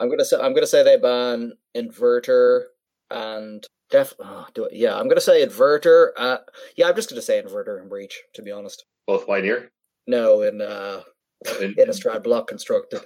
I'm 0.00 0.08
gonna 0.10 0.24
say 0.24 0.36
I'm 0.40 0.54
gonna 0.54 0.66
say 0.66 0.82
they 0.82 0.96
ban 0.96 1.52
inverter 1.76 2.64
and 3.10 3.66
def. 3.90 4.14
Oh, 4.20 4.46
do 4.54 4.64
it. 4.64 4.72
Yeah, 4.74 4.96
I'm 4.96 5.08
gonna 5.08 5.20
say 5.20 5.44
inverter. 5.44 6.08
Uh, 6.16 6.38
yeah, 6.76 6.88
I'm 6.88 6.96
just 6.96 7.08
gonna 7.10 7.22
say 7.22 7.40
inverter 7.42 7.80
and 7.80 7.88
breach. 7.88 8.20
To 8.34 8.42
be 8.42 8.50
honest, 8.50 8.84
Both 9.06 9.26
Pioneer. 9.26 9.70
no, 10.06 10.42
in 10.42 10.60
uh, 10.60 11.02
In- 11.60 11.74
Innistrad 11.74 12.22
block 12.22 12.48
constructed, 12.48 13.02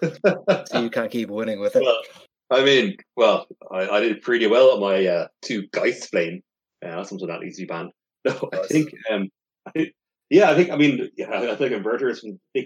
so 0.67 0.81
you 0.81 0.91
can't 0.91 1.11
keep 1.11 1.29
winning 1.31 1.61
with 1.61 1.77
it. 1.77 1.83
well, 1.83 2.01
I 2.51 2.65
mean, 2.65 2.97
well, 3.17 3.47
I, 3.71 3.89
I 3.89 4.01
did 4.01 4.23
pretty 4.23 4.47
well 4.47 4.71
on 4.73 4.81
my 4.81 5.07
uh, 5.07 5.29
two 5.43 5.67
Geist 5.73 6.11
plane. 6.11 6.43
Uh, 6.85 6.97
that's 6.97 7.09
something 7.09 7.27
that 7.29 7.41
needs 7.41 7.57
to 7.57 7.63
be 7.63 7.67
banned. 7.67 7.91
No, 8.25 8.49
I 8.53 8.67
think, 8.67 8.91
um, 9.11 9.29
I 9.67 9.71
think, 9.71 9.89
yeah, 10.29 10.51
I 10.51 10.55
think, 10.57 10.71
I 10.71 10.77
mean, 10.77 11.09
yeah, 11.17 11.31
I 11.33 11.55
think 11.55 11.73
inverters, 11.73 12.21
they 12.55 12.65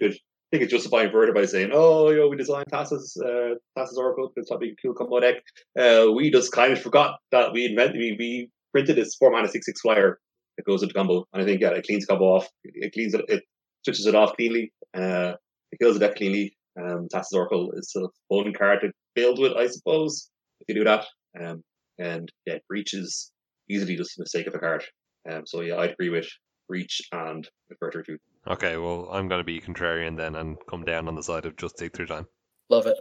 could, 0.52 0.58
they 0.58 0.58
could 0.58 0.70
justify 0.70 1.06
inverter 1.06 1.34
by 1.34 1.46
saying, 1.46 1.70
oh, 1.72 2.10
you 2.10 2.18
know, 2.18 2.28
we 2.28 2.36
designed 2.36 2.68
Thassa's, 2.70 3.16
uh, 3.24 3.54
Thassa's 3.76 3.98
Oracle, 3.98 4.32
it's 4.36 4.48
probably 4.48 4.70
a 4.70 4.76
cool 4.82 4.94
combo 4.94 5.20
deck. 5.20 5.36
Uh, 5.78 6.12
we 6.12 6.30
just 6.30 6.52
kind 6.52 6.72
of 6.72 6.80
forgot 6.80 7.18
that 7.30 7.52
we 7.52 7.66
invented, 7.66 7.96
we, 7.96 8.16
we 8.18 8.50
printed 8.72 8.96
this 8.96 9.14
four 9.16 9.30
mana 9.30 9.48
six 9.48 9.66
six 9.66 9.80
flyer 9.80 10.18
that 10.56 10.66
goes 10.66 10.82
into 10.82 10.94
combo, 10.94 11.24
and 11.32 11.42
I 11.42 11.44
think 11.44 11.60
yeah, 11.60 11.70
it 11.70 11.86
cleans 11.86 12.06
combo 12.06 12.24
off, 12.24 12.48
it 12.64 12.92
cleans 12.92 13.14
it, 13.14 13.24
it 13.28 13.42
switches 13.84 14.06
it 14.06 14.14
off 14.14 14.36
cleanly, 14.36 14.72
uh, 14.94 15.34
it 15.72 15.78
kills 15.80 15.94
the 15.94 16.06
deck 16.06 16.16
cleanly. 16.16 16.56
Um, 16.80 17.08
Thassa's 17.12 17.34
Oracle 17.34 17.72
is 17.76 17.90
sort 17.90 18.04
of 18.06 18.10
a 18.10 18.44
fun 18.44 18.54
card 18.54 18.80
to 18.80 18.92
build 19.14 19.38
with, 19.38 19.52
I 19.52 19.66
suppose, 19.66 20.30
if 20.60 20.68
you 20.68 20.74
do 20.74 20.84
that. 20.84 21.04
Um, 21.38 21.62
and 21.98 22.30
yeah, 22.46 22.58
Breach 22.68 22.94
is 22.94 23.30
easily 23.70 23.96
just 23.96 24.18
a 24.18 24.22
mistake 24.22 24.46
of 24.46 24.54
a 24.54 24.58
card. 24.58 24.84
Um, 25.30 25.42
so 25.46 25.60
yeah, 25.60 25.76
I'd 25.76 25.90
agree 25.90 26.08
with 26.08 26.28
Breach 26.68 27.02
and 27.12 27.48
Inverter 27.70 28.04
too. 28.04 28.18
Okay, 28.46 28.76
well 28.76 29.08
I'm 29.12 29.28
gonna 29.28 29.44
be 29.44 29.60
contrarian 29.60 30.16
then 30.16 30.36
and 30.36 30.56
come 30.68 30.84
down 30.84 31.08
on 31.08 31.14
the 31.14 31.22
side 31.22 31.46
of 31.46 31.56
just 31.56 31.76
dig 31.76 31.94
through 31.94 32.06
time. 32.06 32.26
Love 32.70 32.86
it. 32.86 32.96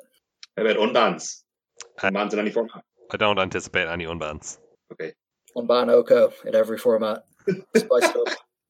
How 0.58 0.64
about 0.64 0.78
unbans? 0.78 1.42
Uh, 2.02 2.10
Unbans 2.10 2.34
in 2.34 2.40
any 2.40 2.52
format? 2.52 2.84
I 3.12 3.18
don't 3.18 3.40
anticipate 3.40 3.88
any 3.88 4.06
unbans. 4.06 4.58
Okay. 4.92 5.14
Unban 5.58 5.90
Oko 5.90 6.32
in 6.46 6.56
every 6.56 6.78
format. 6.78 7.24
Spice 7.76 8.04
up. 8.04 8.28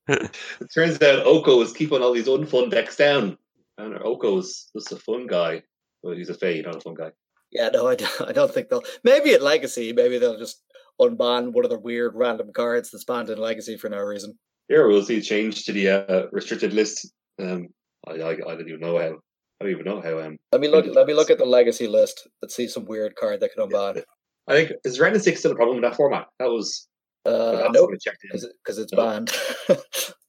It 0.60 0.74
turns 0.74 1.02
out 1.02 1.26
Oko 1.26 1.62
is 1.62 1.72
keeping 1.72 2.02
all 2.02 2.12
these 2.12 2.28
unfun 2.28 2.70
decks 2.70 2.98
down. 2.98 3.38
And 3.78 3.96
Oko's 4.00 4.70
just 4.76 4.92
a 4.92 4.98
fun 4.98 5.26
guy. 5.28 5.62
Well, 6.04 6.16
he's 6.16 6.30
a 6.30 6.34
Fey, 6.34 6.62
not 6.62 6.76
a 6.76 6.82
fun 6.82 6.96
guy. 6.96 7.12
Yeah, 7.52 7.70
no, 7.70 7.88
I 7.88 7.96
don't, 7.96 8.22
I 8.28 8.32
don't 8.32 8.54
think 8.54 8.70
they'll. 8.70 8.84
Maybe 9.04 9.34
at 9.34 9.42
Legacy, 9.42 9.94
maybe 9.94 10.18
they'll 10.18 10.40
just 10.40 10.64
unban 11.00 11.54
one 11.54 11.66
of 11.66 11.72
the 11.72 11.80
weird 11.80 12.14
random 12.16 12.52
cards 12.54 12.92
that's 12.92 13.06
banned 13.06 13.30
in 13.30 13.38
Legacy 13.38 13.78
for 13.78 13.90
no 13.90 14.00
reason. 14.00 14.38
Here 14.72 14.88
we'll 14.88 15.04
see 15.04 15.18
a 15.18 15.22
change 15.22 15.66
to 15.66 15.74
the 15.74 15.90
uh, 15.90 16.28
restricted 16.32 16.72
list. 16.72 17.12
Um, 17.38 17.68
I, 18.08 18.12
I, 18.14 18.30
I 18.32 18.36
don't 18.56 18.70
even 18.70 18.80
know 18.80 18.98
how. 18.98 19.16
I 19.60 19.64
don't 19.66 19.72
even 19.72 19.84
know 19.84 20.00
how. 20.00 20.20
Um, 20.22 20.38
Let 20.54 20.62
me 20.62 20.70
look. 20.70 20.86
Let 20.86 21.08
me 21.08 21.14
look 21.14 21.30
at 21.30 21.38
the 21.38 21.44
Legacy 21.46 21.88
list. 21.88 22.26
Let's 22.42 22.56
see 22.56 22.70
some 22.70 22.86
weird 22.86 23.18
card 23.18 23.42
that 23.42 23.52
can 23.54 23.68
unban. 23.68 23.98
It. 23.98 24.06
I 24.48 24.54
think 24.54 24.72
is 24.86 24.98
Ren 24.98 25.20
Six 25.20 25.40
still 25.40 25.52
a 25.52 25.56
problem 25.56 25.76
in 25.76 25.82
that 25.84 25.98
format? 25.98 26.28
That 26.40 26.46
was 26.46 26.88
Uh, 27.26 27.52
last 27.52 27.74
nope, 27.74 27.90
one 27.90 27.96
I 27.96 27.98
checked 28.02 28.24
in. 28.24 28.30
because 28.64 28.78
it's 28.78 28.94
No. 28.94 28.98
banned. 29.04 29.32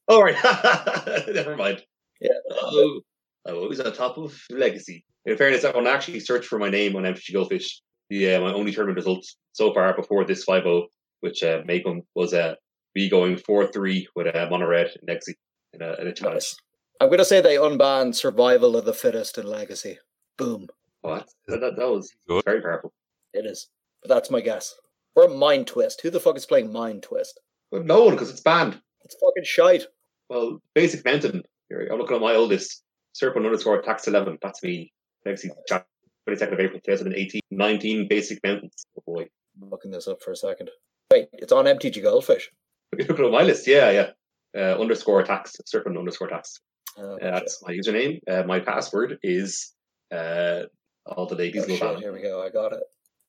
Oh 0.08 0.20
right, 0.20 0.34
never 1.32 1.56
mind. 1.56 1.80
yeah, 2.20 2.30
Oh, 2.50 3.00
I 3.46 3.52
was 3.52 3.78
on 3.78 3.92
top 3.92 4.18
of 4.18 4.36
Legacy. 4.50 5.04
In 5.24 5.36
fairness, 5.36 5.62
when 5.62 5.86
I 5.86 5.90
actually 5.90 6.18
searched 6.18 6.48
for 6.48 6.58
my 6.58 6.68
name 6.68 6.96
on 6.96 7.04
MTG 7.04 7.32
Goldfish, 7.32 7.80
uh, 8.12 8.40
my 8.40 8.52
only 8.52 8.72
tournament 8.72 8.96
results 8.96 9.36
so 9.52 9.72
far 9.72 9.94
before 9.94 10.24
this 10.24 10.42
5 10.42 10.64
which 11.20 11.44
uh, 11.44 11.62
Macon 11.64 12.02
was 12.16 12.34
uh, 12.34 12.56
me 12.94 13.08
going 13.08 13.36
4 13.36 13.66
3 13.68 14.08
with 14.14 14.26
a 14.26 14.46
uh, 14.46 14.50
mono 14.50 14.66
red 14.66 14.86
in 15.00 15.06
Legacy 15.06 15.34
in 15.72 15.82
a, 15.82 15.94
in 16.00 16.06
a 16.08 16.12
challenge. 16.12 16.34
nice. 16.34 16.56
I'm 17.00 17.10
gonna 17.10 17.24
say 17.24 17.40
they 17.40 17.56
unbanned 17.56 18.14
Survival 18.14 18.76
of 18.76 18.84
the 18.84 18.94
Fittest 18.94 19.38
in 19.38 19.46
Legacy. 19.46 19.98
Boom. 20.38 20.66
What? 21.00 21.28
That, 21.48 21.60
that, 21.60 21.76
that 21.76 21.88
was 21.88 22.12
Good. 22.28 22.44
very 22.44 22.62
powerful. 22.62 22.92
It 23.34 23.44
is. 23.46 23.68
But 24.02 24.08
that's 24.14 24.30
my 24.30 24.40
guess. 24.40 24.74
Or 25.16 25.28
Mind 25.28 25.66
Twist. 25.66 26.00
Who 26.02 26.10
the 26.10 26.20
fuck 26.20 26.36
is 26.36 26.46
playing 26.46 26.72
Mind 26.72 27.02
Twist? 27.02 27.40
But 27.70 27.86
no 27.86 28.04
one, 28.04 28.14
because 28.14 28.30
it's 28.30 28.40
banned. 28.40 28.80
It's 29.04 29.16
fucking 29.20 29.44
shite. 29.44 29.86
Well, 30.28 30.60
Basic 30.74 31.04
Mountain, 31.04 31.42
here, 31.68 31.88
I'm 31.90 31.98
looking 31.98 32.16
at 32.16 32.22
my 32.22 32.34
oldest, 32.34 32.82
Serpent 33.12 33.44
underscore 33.44 33.82
tax 33.82 34.06
11. 34.06 34.38
That's 34.42 34.62
me. 34.62 34.92
Legacy 35.26 35.50
Challenge, 35.66 35.86
22nd 36.28 36.52
of 36.52 36.60
April 36.60 36.80
2018. 36.84 37.40
19 37.50 38.08
basic 38.08 38.38
mountains. 38.44 38.84
Oh 38.98 39.02
boy. 39.06 39.26
I'm 39.60 39.70
looking 39.70 39.90
this 39.90 40.08
up 40.08 40.22
for 40.22 40.30
a 40.32 40.36
second. 40.36 40.70
Wait, 41.10 41.28
it's 41.34 41.52
on 41.52 41.66
MTG 41.66 42.02
Goldfish. 42.02 42.50
Look 42.98 43.10
at 43.10 43.30
my 43.30 43.42
list. 43.42 43.66
Yeah, 43.66 43.90
yeah. 43.90 44.10
Uh, 44.54 44.78
underscore 44.80 45.22
tax, 45.22 45.56
certain 45.66 45.96
underscore 45.96 46.28
tax. 46.28 46.60
Oh, 46.98 47.14
Uh, 47.14 47.30
that's 47.30 47.62
my 47.62 47.72
username. 47.72 48.20
Uh, 48.28 48.42
my 48.44 48.60
password 48.60 49.18
is 49.22 49.72
uh, 50.14 50.64
all 51.06 51.26
the 51.26 51.34
ladies 51.36 51.64
Oh, 51.64 51.72
love 51.86 51.94
shit, 51.96 51.98
here 52.00 52.12
we 52.12 52.20
go. 52.22 52.42
I 52.42 52.50
got 52.50 52.72
it. 52.72 52.80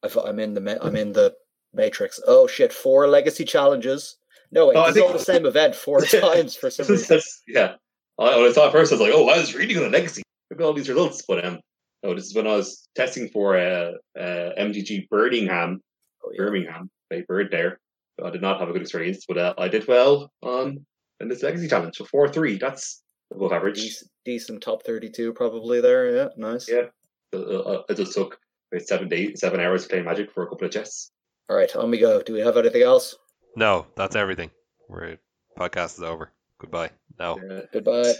I've, 0.03 0.18
I'm 0.18 0.39
in 0.39 0.53
the 0.53 0.59
ma- 0.59 0.76
I'm 0.82 0.97
in 0.97 1.14
the 1.14 1.34
matrix. 1.74 2.20
Oh 2.28 2.45
shit! 2.45 2.74
Four 2.74 3.07
legacy 3.07 3.45
challenges. 3.45 4.18
No, 4.51 4.68
wait, 4.68 4.76
Oh, 4.76 4.82
I 4.82 4.89
is 4.89 4.95
think- 4.95 5.05
all 5.07 5.14
the 5.14 5.20
same 5.20 5.45
event 5.45 5.76
four 5.76 6.01
times 6.05 6.55
for 6.57 6.70
some 6.70 6.88
reason. 6.89 7.22
Yeah. 7.47 7.76
I, 8.20 8.36
when 8.38 8.49
I 8.49 8.51
saw 8.51 8.68
it 8.68 8.74
first, 8.74 8.91
I 8.91 8.95
was 8.95 9.01
like, 9.01 9.14
"Oh, 9.16 9.30
I 9.30 9.38
was 9.39 9.55
reading 9.55 9.78
good 9.78 9.86
at 9.86 9.91
Legacy. 9.91 10.24
Look 10.51 10.59
at 10.59 10.66
all 10.66 10.74
these 10.74 10.89
results." 10.89 11.24
But 11.26 11.45
um, 11.45 11.59
no, 12.03 12.14
this 12.14 12.26
is 12.26 12.36
when 12.36 12.47
I 12.47 12.55
was 12.57 12.86
testing 12.95 13.30
for 13.30 13.57
uh, 13.57 13.93
uh, 14.20 14.49
MTG 14.59 15.07
Birmingham, 15.09 15.80
Oh, 16.24 16.32
yeah. 16.34 16.38
Birmingham, 16.38 16.89
by 17.09 17.24
Bird 17.28 17.47
there. 17.49 17.80
I 18.24 18.30
did 18.30 18.41
not 18.41 18.59
have 18.59 18.70
a 18.70 18.74
good 18.74 18.82
experience, 18.82 19.26
but 19.28 19.38
uh, 19.38 19.53
I 19.57 19.68
did 19.68 19.88
well 19.88 20.32
on 20.41 20.86
in 21.20 21.28
this 21.30 21.41
Legacy 21.43 21.68
challenge. 21.68 21.95
So 21.97 22.05
four 22.05 22.28
three, 22.30 22.57
that's 22.57 23.03
above 23.34 23.51
average. 23.53 23.76
Decent, 23.82 24.11
decent 24.26 24.61
top 24.64 24.84
thirty-two 24.84 25.34
probably 25.34 25.82
there. 25.82 26.16
Yeah, 26.16 26.28
nice. 26.38 26.70
Yeah. 26.70 26.88
Uh, 27.34 27.39
uh, 27.39 27.84
it 27.89 27.97
just 27.97 28.14
took 28.14 28.38
about 28.72 28.86
seven 28.86 29.09
days, 29.09 29.39
seven 29.39 29.59
hours 29.59 29.88
playing 29.88 30.05
Magic 30.05 30.32
for 30.32 30.43
a 30.43 30.47
couple 30.47 30.68
of 30.68 30.74
chests. 30.74 31.11
All 31.49 31.55
right, 31.55 31.74
on 31.76 31.89
we 31.89 31.97
go. 31.97 32.22
Do 32.22 32.34
we 32.34 32.39
have 32.41 32.57
anything 32.57 32.84
else? 32.84 33.16
No, 33.55 33.88
that's 33.95 34.16
everything. 34.16 34.51
We're 34.89 35.18
podcast 35.57 35.97
is 35.97 36.03
over. 36.03 36.32
Goodbye. 36.59 36.91
No, 37.20 37.39
Uh, 37.39 37.61
Goodbye. 37.72 38.14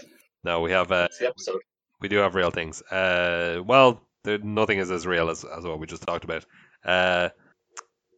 no, 0.44 0.60
we 0.60 0.70
have 0.72 0.90
uh, 0.92 1.08
the 1.18 1.28
episode. 1.28 1.60
we 2.00 2.08
do 2.08 2.16
have 2.18 2.34
real 2.34 2.50
things. 2.50 2.82
Uh, 2.82 3.60
well, 3.64 4.02
there, 4.24 4.38
nothing 4.38 4.78
is 4.78 4.90
as 4.90 5.06
real 5.06 5.30
as, 5.30 5.44
as 5.44 5.64
what 5.64 5.78
we 5.78 5.86
just 5.86 6.02
talked 6.06 6.24
about. 6.24 6.44
Uh, 6.84 7.30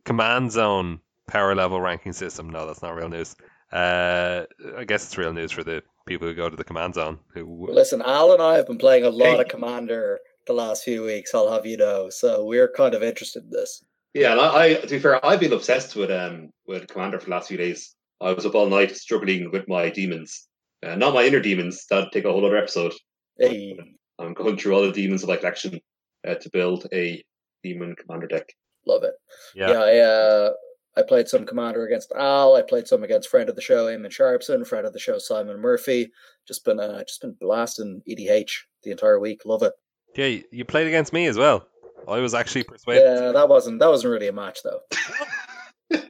command 0.05 0.53
zone 0.53 1.01
power 1.27 1.55
level 1.55 1.81
ranking 1.81 2.13
system. 2.13 2.51
No, 2.51 2.67
that's 2.67 2.83
not 2.83 2.95
real 2.95 3.09
news. 3.09 3.35
Uh, 3.73 4.45
I 4.77 4.85
guess 4.85 5.05
it's 5.05 5.19
real 5.19 5.33
news 5.33 5.51
for 5.53 5.65
the 5.65 5.83
people 6.07 6.29
who 6.29 6.35
go 6.35 6.49
to 6.49 6.57
the 6.57 6.65
command 6.65 6.95
zone. 6.95 7.19
Who 7.35 7.67
Listen, 7.71 8.01
Al 8.03 8.33
and 8.33 8.43
I 8.43 8.57
have 8.57 8.67
been 8.67 8.79
playing 8.79 9.05
a 9.05 9.11
lot 9.11 9.35
Hey. 9.37 9.41
of 9.41 9.49
Commander 9.49 10.21
the 10.47 10.53
last 10.53 10.85
few 10.85 11.03
weeks. 11.03 11.35
I'll 11.35 11.51
have 11.53 11.67
you 11.67 11.77
know, 11.77 12.09
so 12.11 12.45
we're 12.45 12.69
kind 12.71 12.95
of 12.95 13.03
interested 13.03 13.43
in 13.45 13.51
this. 13.51 13.85
Yeah, 14.15 14.33
and 14.33 14.41
I, 14.41 14.65
I 14.65 14.75
to 14.75 14.87
be 14.87 14.99
fair, 14.99 15.25
I've 15.27 15.41
been 15.41 15.53
obsessed 15.53 15.97
with 15.97 16.11
um 16.11 16.51
with 16.67 16.87
Commander 16.89 17.19
for 17.19 17.27
the 17.27 17.33
last 17.33 17.49
few 17.49 17.59
days. 17.59 17.95
I 18.21 18.33
was 18.33 18.47
up 18.47 18.55
all 18.55 18.69
night 18.69 18.97
struggling 18.97 19.51
with 19.51 19.69
my 19.69 19.91
demons. 19.91 20.47
Uh, 20.87 20.95
not 20.95 21.13
my 21.15 21.25
inner 21.25 21.41
demons, 21.41 21.85
that'd 21.91 22.13
take 22.13 22.25
a 22.25 22.33
whole 22.33 22.47
other 22.47 22.57
episode. 22.57 22.93
Hey, 23.39 23.77
I'm 24.19 24.33
going 24.33 24.57
through 24.57 24.75
all 24.75 24.83
the 24.83 24.93
demons 24.93 25.23
of 25.23 25.29
my 25.29 25.37
collection 25.37 25.81
uh, 26.27 26.35
to 26.37 26.51
build 26.51 26.87
a 26.93 27.23
demon 27.63 27.95
commander 27.97 28.27
deck. 28.29 28.49
love 28.87 29.03
it. 29.03 29.15
Yeah. 29.55 29.71
Yeah, 29.73 29.81
I, 29.83 29.99
uh, 29.99 30.51
I 30.97 31.03
played 31.03 31.29
some 31.29 31.45
Commander 31.45 31.85
against 31.85 32.11
Al. 32.17 32.57
I 32.57 32.63
played 32.63 32.89
some 32.89 33.03
against 33.05 33.29
friend 33.29 33.49
of 33.51 33.55
the 33.57 33.61
show, 33.63 33.87
Eamon 33.87 34.11
Sharpson. 34.11 34.65
Friend 34.65 34.87
of 34.87 34.93
the 34.95 34.99
show, 34.99 35.19
Simon 35.19 35.59
Murphy. 35.61 36.11
Just 36.49 36.65
been 36.65 36.81
uh, 36.81 37.05
just 37.05 37.21
been 37.21 37.37
blasting 37.41 38.03
EDH 38.09 38.51
the 38.83 38.93
entire 38.93 39.21
week. 39.21 39.43
Love 39.45 39.63
it. 39.63 39.73
yeah, 40.15 40.27
you- 40.27 40.45
you 40.51 40.65
played 40.65 40.87
against 40.87 41.13
me 41.13 41.27
as 41.27 41.37
well. 41.37 41.67
I 42.09 42.21
was 42.21 42.35
actually 42.35 42.63
persuaded. 42.65 43.03
Yeah, 43.03 43.33
that 43.33 43.49
wasn't 43.49 43.81
that 43.81 43.89
wasn't 43.89 44.13
really 44.13 44.29
a 44.29 44.33
match 44.33 44.61
though. 44.63 44.81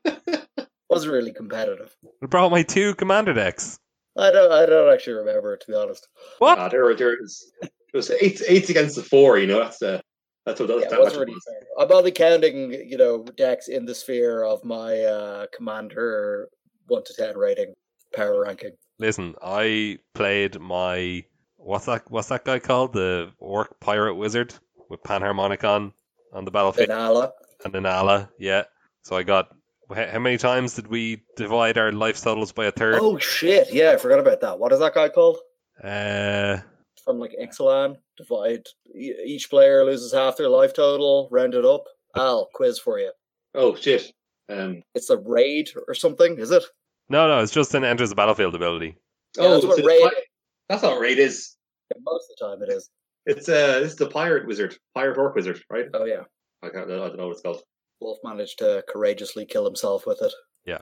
wasn't 0.91 1.13
really 1.13 1.33
competitive. 1.33 1.95
I 2.23 2.27
brought 2.27 2.51
my 2.51 2.63
two 2.63 2.95
commander 2.95 3.33
decks. 3.35 3.79
I 4.17 4.31
don't 4.31 4.53
I 4.53 4.67
don't 4.67 4.93
actually 4.93 5.15
remember 5.15 5.57
to 5.57 5.67
be 5.67 5.75
honest. 5.75 6.07
What? 6.39 6.59
Uh, 6.59 6.69
there, 6.69 6.95
there 6.95 7.23
is 7.23 7.53
it 7.61 7.71
was 7.95 8.11
eight, 8.11 8.41
eight 8.47 8.69
against 8.71 8.97
the 8.97 9.03
four. 9.03 9.39
You 9.39 9.47
know, 9.47 9.61
that's 9.61 9.83
uh, 9.83 10.01
that's 10.47 10.61
what 10.61 10.69
that, 10.69 10.79
Yeah, 10.81 10.89
that 10.89 10.99
it 10.99 11.03
wasn't 11.03 11.21
really 11.21 11.35
was. 11.35 11.49
I'm 11.79 11.93
only 11.93 12.13
counting, 12.13 12.73
you 12.73 12.97
know, 12.97 13.25
decks 13.37 13.69
in 13.69 13.85
the 13.85 13.95
sphere 13.95 14.45
of 14.45 14.65
my 14.65 15.01
uh, 15.01 15.47
commander 15.55 16.49
one 16.87 17.05
to 17.05 17.15
ten 17.15 17.37
rating 17.37 17.75
power 18.15 18.43
ranking. 18.43 18.71
Listen, 18.99 19.35
I 19.43 19.99
played 20.15 20.59
my 20.61 21.25
what's 21.57 21.87
that? 21.87 22.11
What's 22.11 22.29
that 22.29 22.45
guy 22.45 22.61
called? 22.61 22.93
The 22.93 23.33
orc 23.39 23.79
pirate 23.81 24.15
wizard 24.15 24.55
with 24.89 25.03
panharmonicon 25.03 25.65
on 25.65 25.93
on 26.33 26.45
the 26.45 26.51
battlefield 26.51 26.89
Anala. 26.89 27.33
and 27.65 27.75
an 27.75 27.87
ala. 27.87 28.31
Yeah. 28.39 28.65
So 29.03 29.17
I 29.17 29.23
got. 29.23 29.49
How 29.95 30.19
many 30.19 30.37
times 30.37 30.75
did 30.75 30.89
we 30.89 31.23
divide 31.37 31.79
our 31.79 31.93
life 31.93 32.21
totals 32.21 32.51
by 32.51 32.67
a 32.67 32.73
third? 32.73 32.99
Oh 33.01 33.19
shit! 33.19 33.73
Yeah, 33.73 33.93
I 33.93 33.97
forgot 33.99 34.19
about 34.19 34.41
that. 34.41 34.59
What 34.59 34.73
is 34.73 34.81
that 34.81 34.95
guy 34.95 35.09
called? 35.09 35.39
Uh, 35.83 36.59
From 37.07 37.19
like 37.19 37.35
Ixalan. 37.41 37.97
Divide. 38.19 38.67
Each 38.95 39.49
player 39.49 39.85
loses 39.85 40.13
half 40.13 40.37
their 40.37 40.49
life 40.49 40.75
total. 40.75 41.29
Round 41.31 41.55
it 41.55 41.65
up. 41.65 41.85
Al, 42.17 42.49
quiz 42.53 42.79
for 42.79 42.99
you. 42.99 43.13
Oh 43.55 43.75
shit! 43.77 44.13
Um, 44.49 44.83
It's 44.95 45.09
a 45.11 45.17
raid 45.17 45.71
or 45.89 45.95
something, 45.95 46.39
is 46.39 46.51
it? 46.51 46.65
no, 47.09 47.29
no, 47.29 47.39
it's 47.43 47.53
just 47.53 47.75
an 47.75 47.85
enters 47.85 48.09
the 48.11 48.15
battlefield 48.17 48.55
ability. 48.55 48.97
Yeah, 49.37 49.45
oh, 49.45 49.53
that's 49.55 49.65
what 49.67 49.85
raid. 49.85 50.01
it's- 50.03 50.23
that's 50.69 50.83
not 50.83 50.93
what 50.93 51.01
raid 51.01 51.19
is. 51.19 51.57
Yeah, 51.95 51.99
most 52.03 52.29
of 52.31 52.37
the 52.39 52.47
time, 52.47 52.69
it 52.69 52.75
is. 52.75 52.91
It's 53.27 53.49
uh, 53.49 53.81
it's 53.85 53.95
the 53.95 54.09
pirate 54.09 54.47
wizard, 54.47 54.77
pirate 54.95 55.17
orc 55.17 55.35
wizard, 55.37 55.63
right? 55.71 55.87
Oh 55.95 56.05
yeah. 56.05 56.23
I 56.63 56.71
can't, 56.71 56.91
I 56.91 56.97
don't 56.97 57.17
know 57.17 57.27
what 57.29 57.33
it's 57.33 57.43
called. 57.43 57.63
Wolf 58.01 58.19
managed 58.25 58.59
to 58.59 58.83
courageously 58.89 59.47
kill 59.47 59.65
himself 59.65 60.07
with 60.07 60.21
it. 60.23 60.33
Yeah. 60.65 60.79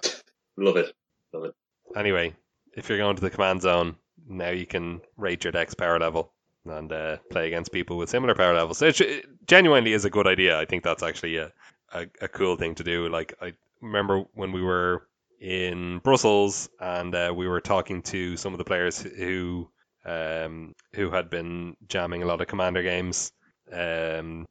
Love 0.56 0.76
it. 0.78 0.92
Love 1.32 1.44
it. 1.44 1.54
Anyway, 1.96 2.34
if 2.76 2.88
you're 2.88 2.98
going 2.98 3.16
to 3.16 3.22
the 3.22 3.30
command 3.30 3.60
zone, 3.62 3.96
now 4.28 4.50
you 4.50 4.66
can 4.66 5.00
rate 5.16 5.44
your 5.44 5.52
deck's 5.52 5.74
power 5.74 5.98
level 5.98 6.32
and 6.66 6.92
uh, 6.92 7.18
play 7.30 7.46
against 7.46 7.72
people 7.72 7.96
with 7.96 8.08
similar 8.08 8.34
power 8.34 8.54
levels. 8.54 8.78
So 8.78 8.86
it, 8.86 9.00
it 9.00 9.46
genuinely 9.46 9.92
is 9.92 10.04
a 10.04 10.10
good 10.10 10.26
idea. 10.26 10.58
I 10.58 10.64
think 10.64 10.82
that's 10.82 11.02
actually 11.02 11.36
a, 11.36 11.52
a, 11.92 12.06
a 12.22 12.28
cool 12.28 12.56
thing 12.56 12.74
to 12.76 12.84
do. 12.84 13.08
Like 13.08 13.34
I 13.40 13.52
remember 13.80 14.24
when 14.34 14.52
we 14.52 14.62
were 14.62 15.06
in 15.40 15.98
Brussels 15.98 16.68
and 16.80 17.14
uh, 17.14 17.32
we 17.36 17.46
were 17.46 17.60
talking 17.60 18.02
to 18.02 18.36
some 18.36 18.54
of 18.54 18.58
the 18.58 18.64
players 18.64 19.00
who 19.00 19.68
um, 20.06 20.74
who 20.94 21.10
had 21.10 21.30
been 21.30 21.76
jamming 21.88 22.22
a 22.22 22.26
lot 22.26 22.40
of 22.40 22.46
commander 22.46 22.82
games. 22.82 23.32
Um, 23.72 24.46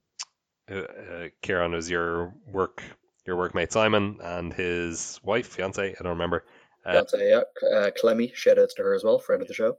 uh, 0.72 1.28
Kieran 1.42 1.74
was 1.74 1.90
your 1.90 2.34
work 2.48 2.84
your 3.26 3.38
workmate 3.38 3.72
Simon 3.72 4.18
and 4.22 4.54
his 4.54 5.20
wife 5.24 5.48
fiance. 5.48 5.96
I 5.98 6.04
don't 6.04 6.14
remember. 6.14 6.44
Uh, 6.86 6.94
That's 6.94 7.14
a 7.14 7.18
yeah. 7.18 7.70
Uh, 7.70 7.92
Clemmy, 7.98 8.32
shout 8.36 8.60
outs 8.60 8.74
to 8.76 8.84
her 8.84 8.94
as 8.94 9.04
well, 9.04 9.20
friend 9.20 9.42
of 9.42 9.48
the 9.48 9.54
show. 9.54 9.78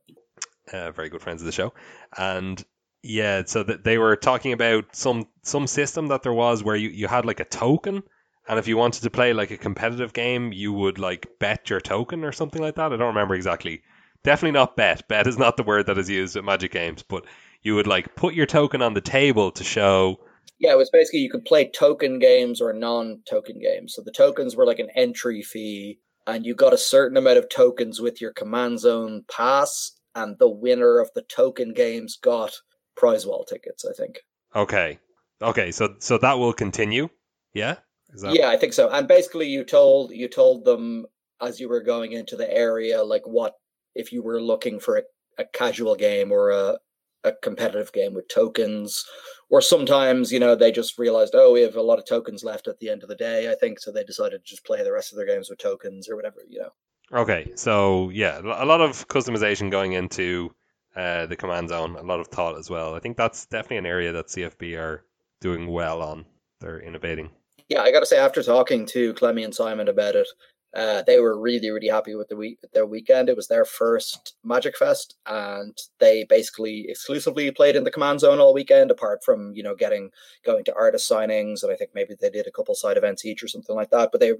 uh, 0.72 0.90
very 0.92 1.08
good 1.08 1.22
friends 1.22 1.42
of 1.42 1.46
the 1.46 1.52
show, 1.52 1.72
and 2.16 2.64
yeah, 3.02 3.42
so 3.44 3.62
that 3.62 3.84
they 3.84 3.98
were 3.98 4.16
talking 4.16 4.52
about 4.52 4.96
some 4.96 5.26
some 5.42 5.66
system 5.66 6.08
that 6.08 6.22
there 6.22 6.32
was 6.32 6.62
where 6.64 6.76
you, 6.76 6.88
you 6.88 7.06
had 7.06 7.26
like 7.26 7.40
a 7.40 7.44
token, 7.44 8.02
and 8.48 8.58
if 8.58 8.66
you 8.66 8.76
wanted 8.76 9.02
to 9.02 9.10
play 9.10 9.32
like 9.34 9.50
a 9.50 9.58
competitive 9.58 10.12
game, 10.12 10.52
you 10.52 10.72
would 10.72 10.98
like 10.98 11.26
bet 11.38 11.68
your 11.68 11.80
token 11.80 12.24
or 12.24 12.32
something 12.32 12.62
like 12.62 12.76
that. 12.76 12.92
I 12.92 12.96
don't 12.96 13.08
remember 13.08 13.34
exactly. 13.34 13.82
Definitely 14.22 14.58
not 14.58 14.76
bet. 14.76 15.06
Bet 15.06 15.26
is 15.26 15.36
not 15.36 15.58
the 15.58 15.62
word 15.62 15.86
that 15.86 15.98
is 15.98 16.08
used 16.08 16.34
at 16.36 16.44
Magic 16.44 16.72
games, 16.72 17.02
but 17.02 17.26
you 17.62 17.74
would 17.74 17.86
like 17.86 18.16
put 18.16 18.32
your 18.32 18.46
token 18.46 18.80
on 18.80 18.94
the 18.94 19.02
table 19.02 19.50
to 19.50 19.64
show. 19.64 20.16
Yeah, 20.58 20.72
it 20.72 20.78
was 20.78 20.88
basically 20.88 21.20
you 21.20 21.30
could 21.30 21.44
play 21.44 21.68
token 21.70 22.18
games 22.18 22.62
or 22.62 22.72
non-token 22.72 23.58
games. 23.58 23.92
So 23.94 24.02
the 24.02 24.12
tokens 24.12 24.56
were 24.56 24.64
like 24.64 24.78
an 24.78 24.88
entry 24.96 25.42
fee, 25.42 25.98
and 26.26 26.46
you 26.46 26.54
got 26.54 26.72
a 26.72 26.78
certain 26.78 27.16
amount 27.16 27.38
of 27.38 27.48
tokens 27.48 28.00
with 28.00 28.20
your 28.20 28.32
command 28.32 28.80
zone 28.80 29.24
pass, 29.30 29.92
and 30.14 30.38
the 30.38 30.48
winner 30.48 30.98
of 30.98 31.10
the 31.14 31.22
token 31.22 31.72
games 31.72 32.16
got 32.16 32.52
prize 32.96 33.26
wall 33.26 33.44
tickets. 33.44 33.84
I 33.84 33.92
think. 33.92 34.20
Okay, 34.54 34.98
okay, 35.42 35.70
so 35.70 35.94
so 35.98 36.18
that 36.18 36.38
will 36.38 36.52
continue. 36.52 37.08
Yeah. 37.52 37.76
Is 38.12 38.22
that, 38.22 38.34
Yeah, 38.34 38.48
I 38.48 38.56
think 38.56 38.72
so. 38.72 38.90
And 38.90 39.08
basically, 39.08 39.48
you 39.48 39.64
told 39.64 40.12
you 40.12 40.28
told 40.28 40.64
them 40.64 41.06
as 41.40 41.60
you 41.60 41.68
were 41.68 41.82
going 41.82 42.12
into 42.12 42.36
the 42.36 42.50
area, 42.50 43.02
like 43.02 43.26
what 43.26 43.54
if 43.94 44.12
you 44.12 44.22
were 44.22 44.40
looking 44.40 44.80
for 44.80 44.98
a, 44.98 45.02
a 45.38 45.44
casual 45.44 45.96
game 45.96 46.32
or 46.32 46.50
a 46.50 46.78
a 47.24 47.32
competitive 47.32 47.92
game 47.92 48.14
with 48.14 48.28
tokens, 48.28 49.04
or 49.50 49.60
sometimes 49.60 50.32
you 50.32 50.38
know 50.38 50.54
they 50.54 50.72
just 50.72 50.98
realized, 50.98 51.34
oh, 51.34 51.52
we 51.52 51.62
have 51.62 51.76
a 51.76 51.82
lot 51.82 51.98
of 51.98 52.06
tokens 52.06 52.44
left 52.44 52.68
at 52.68 52.78
the 52.78 52.90
end 52.90 53.02
of 53.02 53.08
the 53.08 53.16
day. 53.16 53.50
I 53.50 53.54
think 53.54 53.80
so. 53.80 53.90
They 53.90 54.04
decided 54.04 54.44
to 54.44 54.50
just 54.50 54.64
play 54.64 54.82
the 54.82 54.92
rest 54.92 55.12
of 55.12 55.16
their 55.16 55.26
games 55.26 55.48
with 55.50 55.58
tokens 55.58 56.08
or 56.08 56.16
whatever. 56.16 56.40
You 56.48 56.60
know. 56.60 56.70
Okay, 57.12 57.52
so 57.54 58.10
yeah, 58.10 58.40
a 58.40 58.64
lot 58.64 58.80
of 58.80 59.06
customization 59.08 59.70
going 59.70 59.92
into 59.92 60.54
uh, 60.96 61.26
the 61.26 61.36
command 61.36 61.68
zone, 61.68 61.96
a 61.96 62.02
lot 62.02 62.20
of 62.20 62.28
thought 62.28 62.58
as 62.58 62.70
well. 62.70 62.94
I 62.94 63.00
think 63.00 63.16
that's 63.16 63.46
definitely 63.46 63.78
an 63.78 63.86
area 63.86 64.12
that 64.12 64.28
CFB 64.28 64.78
are 64.78 65.04
doing 65.40 65.68
well 65.68 66.02
on. 66.02 66.24
They're 66.60 66.80
innovating. 66.80 67.30
Yeah, 67.68 67.82
I 67.82 67.92
got 67.92 68.00
to 68.00 68.06
say, 68.06 68.18
after 68.18 68.42
talking 68.42 68.86
to 68.86 69.14
Clemmy 69.14 69.42
and 69.42 69.54
Simon 69.54 69.88
about 69.88 70.16
it, 70.16 70.28
uh, 70.74 71.02
they 71.02 71.20
were 71.20 71.40
really, 71.40 71.70
really 71.70 71.88
happy 71.88 72.14
with 72.14 72.28
the 72.28 72.36
week 72.36 72.58
their 72.72 72.86
weekend. 72.86 73.28
It 73.28 73.36
was 73.36 73.48
their 73.48 73.64
first 73.64 74.34
Magic 74.42 74.76
Fest, 74.76 75.16
and 75.26 75.76
they 76.00 76.24
basically 76.24 76.86
exclusively 76.88 77.50
played 77.52 77.76
in 77.76 77.84
the 77.84 77.90
command 77.90 78.20
zone 78.20 78.40
all 78.40 78.52
weekend. 78.52 78.90
Apart 78.90 79.22
from 79.24 79.52
you 79.54 79.62
know 79.62 79.74
getting 79.76 80.10
going 80.44 80.64
to 80.64 80.74
artist 80.74 81.10
signings, 81.10 81.62
and 81.62 81.72
I 81.72 81.76
think 81.76 81.90
maybe 81.94 82.14
they 82.20 82.30
did 82.30 82.46
a 82.46 82.52
couple 82.52 82.74
side 82.74 82.96
events 82.96 83.24
each 83.24 83.42
or 83.42 83.48
something 83.48 83.76
like 83.76 83.90
that. 83.90 84.10
But 84.10 84.20
they 84.20 84.32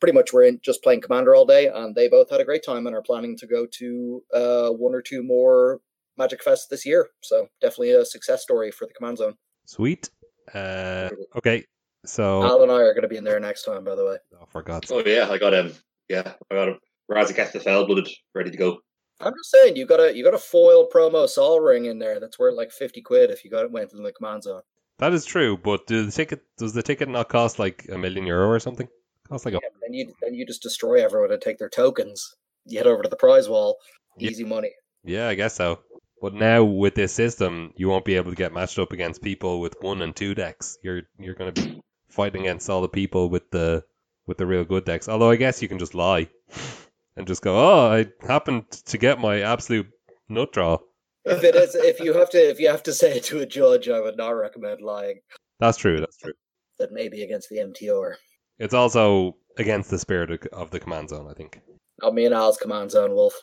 pretty 0.00 0.14
much 0.14 0.32
were 0.32 0.42
in 0.42 0.60
just 0.62 0.82
playing 0.82 1.02
Commander 1.02 1.34
all 1.34 1.44
day, 1.44 1.68
and 1.68 1.94
they 1.94 2.08
both 2.08 2.30
had 2.30 2.40
a 2.40 2.44
great 2.44 2.64
time 2.64 2.86
and 2.86 2.96
are 2.96 3.02
planning 3.02 3.36
to 3.38 3.46
go 3.46 3.66
to 3.66 4.22
uh, 4.32 4.70
one 4.70 4.94
or 4.94 5.02
two 5.02 5.22
more 5.22 5.80
Magic 6.16 6.42
Fest 6.42 6.70
this 6.70 6.86
year. 6.86 7.08
So 7.20 7.48
definitely 7.60 7.92
a 7.92 8.04
success 8.04 8.42
story 8.42 8.70
for 8.70 8.86
the 8.86 8.94
Command 8.94 9.18
Zone. 9.18 9.36
Sweet. 9.66 10.10
Uh, 10.52 11.10
okay, 11.36 11.64
so 12.04 12.42
Al 12.42 12.62
and 12.62 12.70
I 12.72 12.76
are 12.76 12.92
going 12.94 13.02
to 13.02 13.08
be 13.08 13.16
in 13.16 13.24
there 13.24 13.40
next 13.40 13.64
time, 13.64 13.84
by 13.84 13.94
the 13.94 14.04
way. 14.04 14.16
oh, 14.40 14.46
for 14.50 14.62
God's 14.62 14.90
Oh 14.90 15.02
yeah, 15.04 15.28
I 15.30 15.38
got 15.38 15.54
him. 15.54 15.72
yeah, 16.08 16.32
I 16.50 16.54
got 16.54 16.68
him. 16.68 16.78
Razaketh 17.10 17.52
the 17.52 17.60
Fell 17.60 17.86
Blooded 17.86 18.08
ready 18.34 18.50
to 18.50 18.56
go. 18.56 18.78
I'm 19.20 19.32
just 19.34 19.50
saying, 19.50 19.76
you 19.76 19.86
got 19.86 20.00
a 20.00 20.16
you 20.16 20.24
got 20.24 20.34
a 20.34 20.38
foil 20.38 20.88
promo 20.92 21.28
Sol 21.28 21.60
ring 21.60 21.84
in 21.84 21.98
there 21.98 22.18
that's 22.20 22.38
worth 22.38 22.56
like 22.56 22.72
fifty 22.72 23.02
quid 23.02 23.30
if 23.30 23.44
you 23.44 23.50
got 23.50 23.64
it 23.64 23.70
went 23.70 23.92
in 23.92 24.02
the 24.02 24.12
Command 24.12 24.42
Zone. 24.44 24.62
that 24.98 25.12
is 25.12 25.24
true. 25.24 25.56
But 25.56 25.86
do 25.86 26.04
the 26.06 26.12
ticket 26.12 26.40
does 26.58 26.72
the 26.72 26.82
ticket 26.82 27.08
not 27.08 27.28
cost 27.28 27.58
like 27.58 27.86
a 27.90 27.98
million 27.98 28.26
euro 28.26 28.48
or 28.48 28.58
something? 28.60 28.88
Cost 29.28 29.44
like 29.44 29.54
a 29.54 29.60
Yeah, 29.62 29.68
then 29.82 29.92
you 29.94 30.12
then 30.22 30.34
you 30.34 30.44
just 30.46 30.62
destroy 30.62 31.04
everyone 31.04 31.30
and 31.32 31.40
take 31.40 31.58
their 31.58 31.68
tokens. 31.68 32.34
You 32.66 32.78
head 32.78 32.86
over 32.86 33.02
to 33.02 33.08
the 33.08 33.16
prize 33.16 33.48
wall, 33.48 33.76
Yeah. 34.18 34.30
easy 34.30 34.44
money. 34.44 34.72
Yeah, 35.04 35.28
I 35.28 35.34
guess 35.34 35.54
so. 35.54 35.80
But 36.20 36.34
now 36.34 36.62
with 36.64 36.94
this 36.94 37.12
system, 37.12 37.72
you 37.76 37.88
won't 37.88 38.04
be 38.04 38.14
able 38.14 38.30
to 38.30 38.36
get 38.36 38.52
matched 38.52 38.78
up 38.78 38.92
against 38.92 39.22
people 39.22 39.60
with 39.60 39.74
one 39.80 40.02
and 40.02 40.14
two 40.14 40.34
decks. 40.34 40.78
You're 40.82 41.02
you're 41.18 41.34
going 41.34 41.52
to 41.52 41.62
be 41.62 41.80
fighting 42.12 42.42
against 42.42 42.68
all 42.70 42.82
the 42.82 42.88
people 42.88 43.28
with 43.28 43.50
the 43.50 43.84
with 44.26 44.38
the 44.38 44.46
real 44.46 44.64
good 44.64 44.84
decks. 44.84 45.08
Although 45.08 45.30
I 45.30 45.36
guess 45.36 45.60
you 45.62 45.68
can 45.68 45.78
just 45.78 45.94
lie 45.94 46.28
and 47.16 47.26
just 47.26 47.42
go, 47.42 47.56
"Oh, 47.58 47.92
I 47.92 48.06
happened 48.26 48.70
to 48.70 48.98
get 48.98 49.20
my 49.20 49.40
absolute 49.42 49.88
nut 50.28 50.52
draw." 50.52 50.78
If 51.24 51.44
it 51.44 51.54
is, 51.54 51.74
if 51.74 52.00
you 52.00 52.14
have 52.14 52.30
to, 52.30 52.38
if 52.38 52.58
you 52.60 52.68
have 52.68 52.82
to 52.84 52.92
say 52.92 53.16
it 53.16 53.24
to 53.24 53.40
a 53.40 53.46
judge, 53.46 53.88
I 53.88 54.00
would 54.00 54.16
not 54.16 54.30
recommend 54.30 54.80
lying. 54.80 55.20
That's 55.60 55.78
true. 55.78 56.00
That's 56.00 56.16
true. 56.16 56.32
That 56.78 56.92
may 56.92 57.08
be 57.08 57.22
against 57.22 57.48
the 57.48 57.58
MTR. 57.58 58.14
It's 58.58 58.74
also 58.74 59.36
against 59.56 59.90
the 59.90 59.98
spirit 59.98 60.30
of- 60.30 60.46
of 60.52 60.70
the 60.70 60.80
command 60.80 61.10
zone. 61.10 61.28
I 61.30 61.34
think. 61.34 61.60
Oh, 62.02 62.10
me 62.10 62.24
and 62.26 62.34
Al's 62.34 62.56
Command 62.58 62.90
Zone 62.90 63.14
Wolf. 63.14 63.34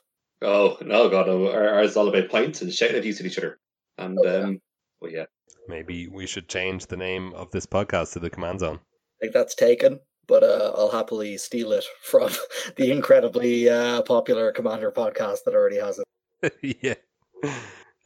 Oh 0.42 0.78
no, 0.82 1.10
God, 1.10 1.28
no, 1.28 1.50
our- 1.50 1.70
ours 1.76 1.92
is 1.92 1.98
all 1.98 2.10
about 2.10 2.30
pints 2.30 2.62
and 2.62 2.74
shouting 2.74 2.98
abuse 2.98 3.20
at 3.20 3.26
each 3.26 3.38
other. 3.38 3.60
And 3.98 4.18
Oh, 4.20 4.24
yeah. 4.26 4.38
um, 4.44 4.62
well, 5.02 5.12
yeah, 5.12 5.26
Maybe 5.70 6.08
we 6.08 6.26
should 6.26 6.50
change 6.50 6.88
the 6.88 6.98
name 6.98 7.32
of 7.36 7.52
this 7.52 7.68
podcast 7.68 8.14
to 8.14 8.20
the 8.20 8.30
command 8.32 8.60
zone. 8.60 8.80
I 8.80 9.18
think 9.22 9.34
that's 9.34 9.54
taken, 9.54 10.00
but 10.28 10.44
uh, 10.44 10.74
I'll 10.76 10.90
happily 10.90 11.38
steal 11.38 11.72
it 11.74 11.86
from 12.02 12.32
the 12.76 12.92
incredibly 12.92 13.70
uh, 13.70 14.02
popular 14.02 14.52
Commander 14.52 14.92
podcast 14.92 15.44
that 15.46 15.54
already 15.54 15.78
has 15.78 16.00
it. 16.00 16.78
yeah. 16.82 16.96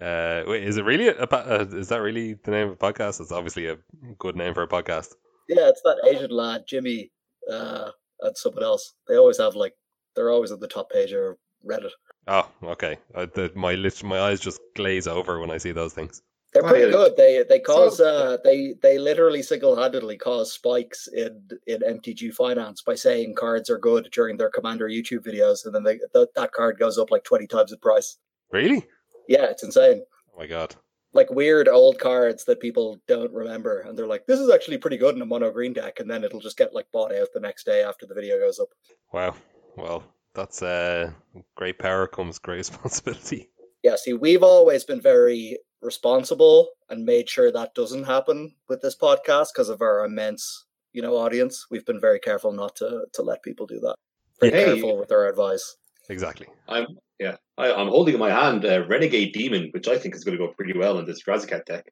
Uh, 0.02 0.44
wait, 0.46 0.64
is 0.64 0.76
it 0.76 0.84
really 0.84 1.08
a, 1.08 1.24
uh, 1.24 1.66
is 1.72 1.88
that 1.88 2.02
really 2.02 2.34
the 2.34 2.52
name 2.52 2.68
of 2.68 2.74
a 2.74 2.76
podcast? 2.76 3.22
It's 3.22 3.32
obviously 3.32 3.68
a 3.68 3.78
good 4.20 4.36
name 4.36 4.54
for 4.54 4.64
a 4.64 4.68
podcast. 4.68 5.14
Yeah, 5.48 5.70
it's 5.70 5.82
that 5.84 6.06
Asian 6.06 6.32
lad, 6.32 6.66
Jimmy, 6.68 7.12
uh, 7.50 7.92
and 8.20 8.38
someone 8.38 8.64
else. 8.64 8.94
They 9.08 9.16
always 9.16 9.38
have 9.38 9.56
like 9.56 9.74
they're 10.18 10.32
always 10.32 10.52
on 10.52 10.60
the 10.60 10.68
top 10.68 10.92
page 10.92 11.14
of 11.14 11.38
Reddit. 11.66 11.92
Oh, 12.28 12.50
okay. 12.64 12.98
Uh, 13.16 13.28
the, 13.34 13.52
my 13.56 13.76
my 14.04 14.20
eyes 14.20 14.42
just 14.42 14.60
glaze 14.76 15.08
over 15.08 15.40
when 15.40 15.52
I 15.52 15.58
see 15.58 15.72
those 15.72 15.94
things. 15.94 16.22
They're 16.54 16.64
pretty 16.64 16.92
good. 16.92 17.16
They 17.18 17.44
they 17.48 17.60
cause 17.60 17.98
So- 17.98 18.06
uh 18.06 18.38
they 18.44 18.76
they 18.82 18.98
literally 18.98 19.42
single 19.42 19.76
handedly 19.76 20.18
cause 20.18 20.52
spikes 20.54 21.08
in 21.08 21.48
in 21.68 21.82
MTG 21.82 22.34
finance 22.34 22.82
by 22.82 22.96
saying 22.96 23.36
cards 23.36 23.70
are 23.70 23.78
good 23.80 24.10
during 24.12 24.38
their 24.38 24.50
commander 24.50 24.88
YouTube 24.88 25.26
videos, 25.26 25.66
and 25.66 25.74
then 25.74 25.84
they 25.84 26.00
th- 26.14 26.30
that 26.36 26.52
card 26.52 26.78
goes 26.78 26.98
up 26.98 27.12
like 27.12 27.24
twenty 27.24 27.48
times 27.48 27.72
in 27.72 27.80
price. 27.80 28.18
Really? 28.52 28.86
Yeah, 29.28 29.46
it's 29.46 29.64
insane. 29.64 30.04
Oh 30.36 30.40
my 30.40 30.48
god. 30.48 30.76
Like 31.16 31.30
weird 31.30 31.68
old 31.68 32.00
cards 32.00 32.46
that 32.46 32.60
people 32.60 33.00
don't 33.08 33.32
remember, 33.32 33.82
and 33.82 33.98
they're 33.98 34.08
like, 34.08 34.26
"This 34.26 34.40
is 34.40 34.50
actually 34.50 34.80
pretty 34.80 34.98
good 34.98 35.16
in 35.16 35.22
a 35.22 35.26
mono 35.26 35.52
green 35.52 35.74
deck," 35.74 36.00
and 36.00 36.10
then 36.10 36.24
it'll 36.24 36.40
just 36.40 36.58
get 36.58 36.74
like 36.74 36.88
bought 36.92 37.14
out 37.14 37.28
the 37.34 37.40
next 37.40 37.66
day 37.66 37.84
after 37.84 38.06
the 38.08 38.16
video 38.16 38.40
goes 38.40 38.60
up. 38.60 38.70
Wow. 39.12 39.36
Well, 39.76 40.04
that's 40.34 40.62
uh, 40.64 41.12
great 41.56 41.78
power 41.80 42.08
comes 42.08 42.40
great 42.40 42.58
responsibility. 42.66 43.50
Yeah, 43.84 43.96
see, 43.96 44.14
we've 44.14 44.44
always 44.44 44.84
been 44.86 45.02
very 45.02 45.60
responsible 45.84 46.70
and 46.90 47.06
made 47.06 47.30
sure 47.30 47.52
that 47.52 47.76
doesn't 47.76 48.04
happen 48.04 48.54
with 48.70 48.82
this 48.82 48.96
podcast 48.96 49.48
because 49.54 49.70
of 49.70 49.82
our 49.82 50.06
immense, 50.06 50.66
you 50.94 51.02
know, 51.02 51.16
audience. 51.18 51.68
We've 51.70 51.86
been 51.86 52.00
very 52.00 52.20
careful 52.20 52.52
not 52.52 52.76
to 52.78 53.06
to 53.14 53.22
let 53.22 53.44
people 53.44 53.66
do 53.66 53.80
that. 53.82 53.96
Very 54.40 54.52
Hey. 54.54 54.66
careful 54.66 54.98
with 54.98 55.12
our 55.12 55.28
advice. 55.28 55.78
Exactly. 56.10 56.48
I'm 56.68 56.88
yeah, 57.20 57.36
I, 57.58 57.72
I'm 57.72 57.88
holding 57.88 58.16
in 58.16 58.20
my 58.20 58.32
hand 58.32 58.66
uh, 58.66 58.86
Renegade 58.88 59.34
Demon, 59.34 59.70
which 59.74 59.88
I 59.88 59.98
think 59.98 60.16
is 60.16 60.24
going 60.24 60.38
to 60.38 60.46
go 60.46 60.52
pretty 60.54 60.78
well 60.78 61.00
in 61.00 61.06
this 61.06 61.24
Razaketh 61.24 61.66
deck. 61.66 61.86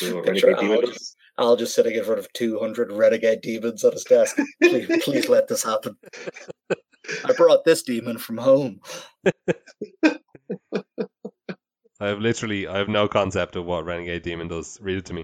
You 0.00 0.10
know 0.10 0.16
what 0.16 0.24
Picture 0.26 0.48
Renegade 0.48 0.60
Demon 0.68 0.84
Al 0.84 0.90
does? 0.90 1.16
Al 1.38 1.56
just 1.56 1.74
sitting 1.74 1.94
in 1.94 2.04
front 2.04 2.18
of 2.18 2.32
two 2.32 2.58
hundred 2.58 2.90
renegade 2.92 3.40
demons 3.42 3.84
on 3.84 3.92
his 3.92 4.04
desk. 4.04 4.36
please, 4.62 4.86
please 5.04 5.28
let 5.28 5.48
this 5.48 5.62
happen. 5.62 5.96
I 7.24 7.32
brought 7.36 7.64
this 7.64 7.82
demon 7.82 8.18
from 8.18 8.38
home. 8.38 8.80
I 12.02 12.08
have 12.08 12.18
literally 12.18 12.66
I 12.66 12.78
have 12.78 12.88
no 12.88 13.06
concept 13.06 13.54
of 13.54 13.64
what 13.64 13.84
Renegade 13.84 14.22
Demon 14.22 14.48
does. 14.48 14.76
Read 14.82 14.98
it 14.98 15.04
to 15.04 15.14
me. 15.14 15.22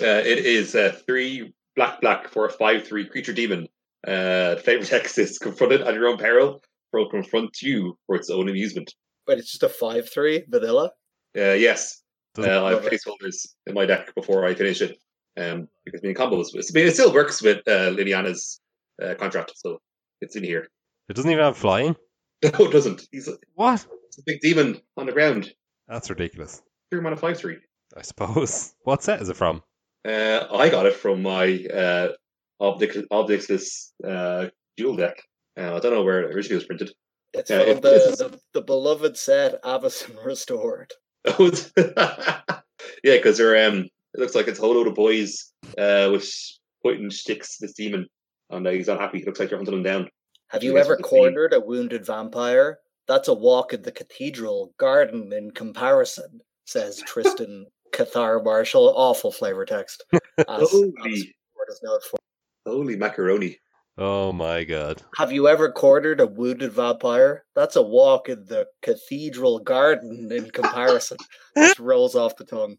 Uh, 0.00 0.22
it 0.26 0.44
is 0.44 0.74
uh, 0.74 0.98
three 1.06 1.54
black 1.76 2.00
black 2.00 2.28
for 2.30 2.46
a 2.46 2.50
five 2.50 2.84
three 2.84 3.08
creature 3.08 3.32
demon. 3.32 3.68
Uh, 4.04 4.56
favorite 4.56 4.88
text 4.88 5.18
is 5.18 5.38
confronted 5.38 5.82
at 5.82 5.94
your 5.94 6.08
own 6.08 6.18
peril. 6.18 6.60
Will 6.92 7.08
confront 7.08 7.62
you 7.62 7.96
for 8.06 8.16
its 8.16 8.28
own 8.28 8.48
amusement. 8.48 8.92
But 9.24 9.38
it's 9.38 9.52
just 9.52 9.62
a 9.62 9.68
five 9.68 10.10
three 10.10 10.42
vanilla. 10.48 10.90
Uh, 11.36 11.52
yes, 11.52 12.02
uh, 12.38 12.64
I 12.64 12.70
have 12.70 12.82
placeholders 12.82 13.46
in 13.66 13.74
my 13.74 13.86
deck 13.86 14.12
before 14.16 14.44
I 14.46 14.54
finish 14.54 14.80
it. 14.80 14.98
Um, 15.38 15.68
because 15.84 16.00
being 16.00 16.14
combos, 16.14 16.48
I 16.54 16.58
mean, 16.74 16.88
it 16.88 16.94
still 16.94 17.12
works 17.12 17.40
with 17.40 17.58
uh, 17.68 17.90
Liliana's 17.90 18.58
uh, 19.00 19.14
contract, 19.14 19.52
so 19.54 19.78
it's 20.22 20.34
in 20.34 20.42
here. 20.42 20.66
It 21.08 21.14
doesn't 21.14 21.30
even 21.30 21.44
have 21.44 21.56
flying. 21.56 21.94
No, 22.42 22.66
it 22.66 22.72
doesn't. 22.72 23.06
He's 23.12 23.28
a, 23.28 23.38
What? 23.54 23.86
it's 24.08 24.18
a 24.18 24.22
big 24.26 24.40
demon 24.40 24.80
on 24.96 25.06
the 25.06 25.12
ground. 25.12 25.52
That's 25.88 26.10
ridiculous. 26.10 26.62
Three 26.90 27.00
mana 27.00 27.16
five 27.16 27.38
three. 27.38 27.56
I 27.96 28.02
suppose. 28.02 28.74
What 28.84 29.02
set 29.02 29.20
is 29.20 29.28
it 29.28 29.36
from? 29.36 29.62
Uh, 30.06 30.46
I 30.52 30.68
got 30.68 30.86
it 30.86 30.94
from 30.94 31.22
my 31.22 31.44
uh, 31.72 32.12
Obdix- 32.60 33.06
Ob 33.10 33.28
Nixilis 33.28 33.90
uh, 34.06 34.48
duel 34.76 34.96
deck. 34.96 35.20
Uh, 35.58 35.74
I 35.76 35.80
don't 35.80 35.92
know 35.92 36.02
where 36.04 36.22
it 36.22 36.34
originally 36.34 36.56
was 36.56 36.66
printed. 36.66 36.92
It's 37.32 37.50
Yeah, 37.50 37.60
from 37.60 37.68
it- 37.70 37.82
the, 37.82 37.94
it's- 37.94 38.18
the 38.18 38.38
the 38.54 38.62
beloved 38.62 39.16
set 39.16 39.62
Avacyn 39.64 40.16
Restored. 40.24 40.92
Oh, 41.26 41.50
yeah, 41.76 43.16
because 43.16 43.38
they're 43.38 43.68
um, 43.68 43.78
it 44.14 44.20
looks 44.20 44.34
like 44.34 44.46
it's 44.48 44.58
a 44.58 44.62
whole 44.62 44.74
load 44.74 44.86
of 44.86 44.94
boys 44.94 45.52
uh, 45.76 46.08
with 46.12 46.28
pointing 46.82 47.10
sticks. 47.10 47.58
This 47.58 47.74
demon, 47.74 48.06
and 48.50 48.66
uh, 48.66 48.70
he's 48.70 48.86
not 48.86 49.00
happy. 49.00 49.18
It 49.18 49.26
looks 49.26 49.40
like 49.40 49.50
you're 49.50 49.58
hunting 49.58 49.74
him 49.74 49.82
down. 49.82 50.08
Have 50.50 50.62
you 50.62 50.78
ever 50.78 50.90
with 50.90 50.98
the 50.98 51.02
theme. 51.08 51.18
cornered 51.18 51.52
a 51.52 51.58
wounded 51.60 52.06
vampire? 52.06 52.78
That's 53.08 53.28
a 53.28 53.34
walk 53.34 53.72
in 53.72 53.82
the 53.82 53.92
cathedral 53.92 54.72
garden 54.78 55.32
in 55.32 55.50
comparison, 55.52 56.40
says 56.64 57.02
Tristan 57.06 57.66
Cathar 57.92 58.42
Marshall. 58.44 58.92
Awful 58.96 59.30
flavor 59.32 59.64
text. 59.64 60.04
As, 60.12 60.62
as 60.62 60.70
Holy, 60.70 60.92
Word 61.56 61.68
is 61.70 61.80
known 61.82 61.98
for. 62.10 62.18
holy 62.66 62.96
macaroni! 62.96 63.58
Oh 63.96 64.30
my 64.32 64.64
god. 64.64 65.00
Have 65.16 65.32
you 65.32 65.48
ever 65.48 65.72
cornered 65.72 66.20
a 66.20 66.26
wounded 66.26 66.72
vampire? 66.72 67.44
That's 67.54 67.76
a 67.76 67.82
walk 67.82 68.28
in 68.28 68.44
the 68.44 68.66
cathedral 68.82 69.58
garden 69.60 70.28
in 70.30 70.50
comparison. 70.50 71.16
Just 71.56 71.78
rolls 71.78 72.14
off 72.14 72.36
the 72.36 72.44
tongue. 72.44 72.76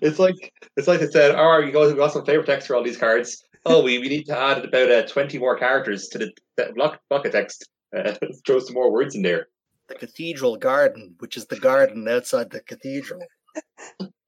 it's 0.00 0.20
like 0.20 0.52
it's 0.76 0.86
like 0.86 1.00
it 1.00 1.12
said. 1.12 1.34
Oh, 1.36 1.58
you 1.58 1.72
guys 1.72 1.88
have 1.88 1.96
got 1.96 2.12
some 2.12 2.24
flavor 2.24 2.44
text 2.44 2.68
for 2.68 2.76
all 2.76 2.84
these 2.84 2.96
cards. 2.96 3.42
Oh, 3.66 3.82
we, 3.82 3.98
we 3.98 4.08
need 4.08 4.26
to 4.26 4.38
add 4.38 4.64
about 4.64 4.90
uh, 4.90 5.02
twenty 5.06 5.38
more 5.38 5.56
characters 5.58 6.06
to 6.08 6.18
the, 6.18 6.30
the 6.56 6.72
block 6.76 7.00
block 7.10 7.26
of 7.26 7.32
text. 7.32 7.68
Uh, 7.96 8.14
throw 8.46 8.58
some 8.58 8.74
more 8.74 8.92
words 8.92 9.14
in 9.14 9.22
there. 9.22 9.48
The 9.88 9.94
cathedral 9.94 10.56
garden, 10.56 11.16
which 11.18 11.36
is 11.36 11.46
the 11.46 11.58
garden 11.58 12.08
outside 12.08 12.50
the 12.50 12.60
cathedral. 12.60 13.20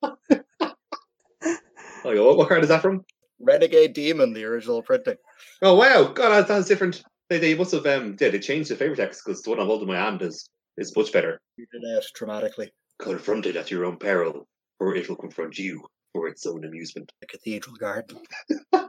Oh, 2.06 2.26
what, 2.26 2.36
what 2.36 2.48
card 2.48 2.62
is 2.62 2.68
that 2.68 2.82
from? 2.82 3.02
Renegade 3.40 3.94
Demon, 3.94 4.34
the 4.34 4.44
original 4.44 4.82
printing. 4.82 5.16
Oh 5.62 5.74
wow, 5.74 6.04
God, 6.04 6.30
that 6.30 6.48
sounds 6.48 6.68
different. 6.68 7.02
They, 7.30 7.38
they 7.38 7.54
must 7.54 7.72
have 7.72 7.86
um, 7.86 8.16
yeah, 8.20 8.28
they 8.28 8.38
changed 8.38 8.70
the 8.70 8.76
favorite 8.76 8.96
text 8.96 9.22
because 9.24 9.40
the 9.40 9.50
one 9.50 9.58
I'm 9.58 9.66
holding 9.66 9.88
in 9.88 9.94
my 9.94 10.00
hand 10.00 10.20
is 10.20 10.46
is 10.76 10.94
much 10.94 11.12
better. 11.12 11.40
Read 11.56 11.68
it 11.72 11.96
out 11.96 12.04
dramatically. 12.14 12.70
Confronted 12.98 13.56
at 13.56 13.70
your 13.70 13.86
own 13.86 13.96
peril, 13.96 14.46
or 14.80 14.94
it 14.94 15.08
will 15.08 15.16
confront 15.16 15.58
you 15.58 15.82
for 16.12 16.28
its 16.28 16.44
own 16.44 16.64
amusement. 16.64 17.10
The 17.22 17.26
cathedral 17.26 17.76
garden. 17.76 18.18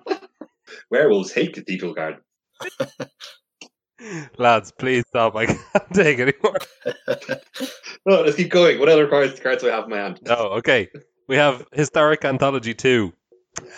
Werewolves 0.91 1.31
hate 1.31 1.53
Cathedral 1.53 1.93
Garden. 1.93 2.21
Lads, 4.37 4.71
please 4.71 5.03
stop. 5.07 5.35
I 5.35 5.45
can't 5.45 5.61
take 5.93 6.19
anymore. 6.19 6.57
No, 8.07 8.21
let's 8.21 8.35
keep 8.35 8.51
going. 8.51 8.79
What 8.79 8.87
other 8.87 9.07
cards 9.07 9.39
cards 9.39 9.63
do 9.63 9.69
I 9.69 9.73
have 9.73 9.85
in 9.85 9.89
my 9.89 9.97
hand? 9.97 10.19
No, 10.27 10.35
okay. 10.57 10.89
We 11.27 11.37
have 11.37 11.65
Historic 11.73 12.23
Anthology 12.23 12.75
2. 12.75 13.11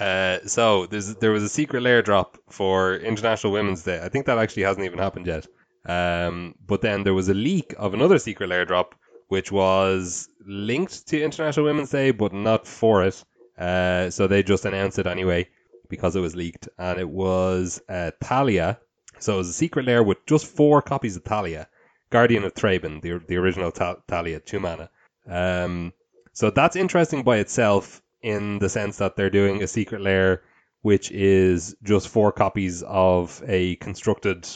Uh, 0.01 0.39
so 0.45 0.85
there's 0.87 1.15
there 1.15 1.31
was 1.31 1.43
a 1.43 1.49
secret 1.49 1.81
lair 1.81 2.01
drop 2.01 2.37
for 2.49 2.95
International 2.95 3.53
Women's 3.53 3.83
Day. 3.83 4.01
I 4.03 4.09
think 4.09 4.25
that 4.25 4.37
actually 4.37 4.63
hasn't 4.63 4.85
even 4.85 4.99
happened 4.99 5.27
yet. 5.27 5.47
Um, 5.85 6.55
but 6.65 6.81
then 6.81 7.03
there 7.03 7.13
was 7.13 7.29
a 7.29 7.33
leak 7.33 7.73
of 7.77 7.93
another 7.93 8.19
secret 8.19 8.49
lair 8.49 8.65
drop, 8.65 8.95
which 9.29 9.49
was 9.49 10.27
linked 10.45 11.07
to 11.07 11.23
International 11.23 11.65
Women's 11.65 11.91
Day, 11.91 12.11
but 12.11 12.33
not 12.33 12.67
for 12.67 13.05
it. 13.05 13.23
Uh, 13.57 14.09
so 14.09 14.27
they 14.27 14.43
just 14.43 14.65
announced 14.65 14.99
it 14.99 15.07
anyway 15.07 15.47
because 15.87 16.17
it 16.17 16.21
was 16.21 16.35
leaked, 16.35 16.67
and 16.77 16.99
it 16.99 17.07
was 17.07 17.81
uh, 17.87 18.11
Thalia. 18.21 18.77
So 19.19 19.35
it 19.35 19.37
was 19.37 19.49
a 19.49 19.53
secret 19.53 19.85
lair 19.85 20.03
with 20.03 20.25
just 20.25 20.45
four 20.45 20.81
copies 20.81 21.15
of 21.15 21.23
Thalia, 21.23 21.67
Guardian 22.09 22.43
of 22.43 22.53
Thraben, 22.53 23.01
the 23.01 23.21
the 23.27 23.37
original 23.37 23.71
Ta- 23.71 23.97
Thalia, 24.07 24.39
two 24.39 24.59
mana. 24.59 24.89
Um, 25.27 25.93
so 26.33 26.49
that's 26.49 26.75
interesting 26.75 27.23
by 27.23 27.37
itself 27.37 28.01
in 28.21 28.59
the 28.59 28.69
sense 28.69 28.97
that 28.97 29.15
they're 29.15 29.29
doing 29.29 29.61
a 29.61 29.67
secret 29.67 30.01
lair 30.01 30.43
which 30.81 31.11
is 31.11 31.75
just 31.83 32.07
four 32.07 32.31
copies 32.31 32.83
of 32.83 33.43
a 33.45 33.75
constructed, 33.77 34.47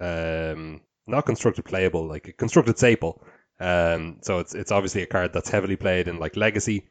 um, 0.00 0.80
not 1.06 1.24
constructed 1.24 1.64
playable, 1.64 2.06
like 2.06 2.28
a 2.28 2.32
constructed 2.32 2.76
staple. 2.76 3.22
Um, 3.60 4.18
so 4.20 4.38
it's 4.38 4.54
it's 4.54 4.70
obviously 4.70 5.02
a 5.02 5.06
card 5.06 5.32
that's 5.32 5.48
heavily 5.48 5.76
played 5.76 6.06
in 6.08 6.18
like 6.18 6.36
Legacy, 6.36 6.88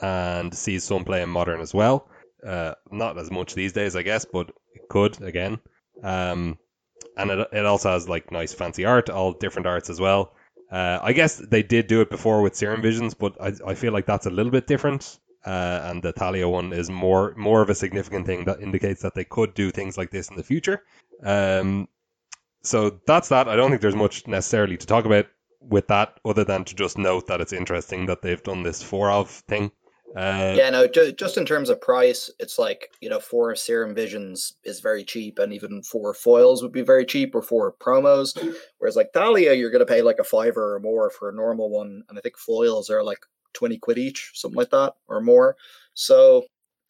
and 0.00 0.54
sees 0.54 0.84
some 0.84 1.04
play 1.04 1.22
in 1.22 1.28
Modern 1.28 1.60
as 1.60 1.74
well. 1.74 2.08
Uh, 2.46 2.74
not 2.90 3.18
as 3.18 3.30
much 3.30 3.54
these 3.54 3.72
days, 3.72 3.96
I 3.96 4.02
guess, 4.02 4.24
but 4.24 4.50
it 4.74 4.88
could 4.88 5.20
again. 5.22 5.58
Um, 6.02 6.58
and 7.16 7.30
it, 7.30 7.48
it 7.52 7.66
also 7.66 7.90
has 7.90 8.08
like 8.08 8.32
nice 8.32 8.52
fancy 8.52 8.84
art, 8.84 9.10
all 9.10 9.32
different 9.32 9.66
arts 9.66 9.90
as 9.90 10.00
well. 10.00 10.32
Uh, 10.70 10.98
I 11.02 11.12
guess 11.12 11.36
they 11.36 11.62
did 11.62 11.88
do 11.88 12.00
it 12.00 12.10
before 12.10 12.42
with 12.42 12.54
Serum 12.54 12.80
Visions, 12.80 13.14
but 13.14 13.40
I, 13.40 13.52
I 13.66 13.74
feel 13.74 13.92
like 13.92 14.06
that's 14.06 14.26
a 14.26 14.30
little 14.30 14.52
bit 14.52 14.66
different. 14.66 15.18
Uh, 15.44 15.80
and 15.84 16.02
the 16.02 16.12
Thalia 16.12 16.48
one 16.48 16.72
is 16.74 16.90
more 16.90 17.34
more 17.36 17.62
of 17.62 17.70
a 17.70 17.74
significant 17.74 18.26
thing 18.26 18.44
that 18.44 18.60
indicates 18.60 19.00
that 19.02 19.14
they 19.14 19.24
could 19.24 19.54
do 19.54 19.70
things 19.70 19.96
like 19.96 20.10
this 20.10 20.28
in 20.28 20.36
the 20.36 20.42
future. 20.42 20.82
Um, 21.22 21.88
so 22.62 23.00
that's 23.06 23.30
that. 23.30 23.48
I 23.48 23.56
don't 23.56 23.70
think 23.70 23.80
there's 23.80 23.96
much 23.96 24.26
necessarily 24.26 24.76
to 24.76 24.86
talk 24.86 25.06
about 25.06 25.26
with 25.60 25.88
that, 25.88 26.20
other 26.24 26.44
than 26.44 26.64
to 26.64 26.74
just 26.74 26.98
note 26.98 27.26
that 27.26 27.40
it's 27.40 27.52
interesting 27.52 28.06
that 28.06 28.22
they've 28.22 28.42
done 28.42 28.62
this 28.62 28.82
four 28.82 29.10
of 29.10 29.30
thing. 29.30 29.72
Uh, 30.16 30.54
yeah, 30.56 30.70
no, 30.70 30.86
ju- 30.86 31.12
just 31.12 31.36
in 31.36 31.46
terms 31.46 31.68
of 31.68 31.80
price, 31.80 32.30
it's 32.40 32.58
like, 32.58 32.90
you 33.00 33.08
know, 33.08 33.20
four 33.20 33.54
Serum 33.54 33.94
Visions 33.94 34.54
is 34.64 34.80
very 34.80 35.04
cheap, 35.04 35.38
and 35.38 35.52
even 35.52 35.82
four 35.82 36.14
foils 36.14 36.62
would 36.62 36.72
be 36.72 36.82
very 36.82 37.04
cheap, 37.06 37.34
or 37.34 37.42
four 37.42 37.72
promos. 37.72 38.36
Whereas, 38.78 38.96
like 38.96 39.12
Thalia, 39.12 39.54
you're 39.54 39.70
going 39.70 39.86
to 39.86 39.92
pay 39.92 40.02
like 40.02 40.18
a 40.18 40.24
fiver 40.24 40.74
or 40.74 40.80
more 40.80 41.10
for 41.10 41.28
a 41.28 41.34
normal 41.34 41.70
one, 41.70 42.02
and 42.08 42.18
I 42.18 42.20
think 42.20 42.36
foils 42.36 42.90
are 42.90 43.04
like 43.04 43.20
20 43.52 43.78
quid 43.78 43.98
each, 43.98 44.32
something 44.34 44.58
like 44.58 44.70
that, 44.70 44.94
or 45.08 45.20
more. 45.20 45.56
So, 45.94 46.44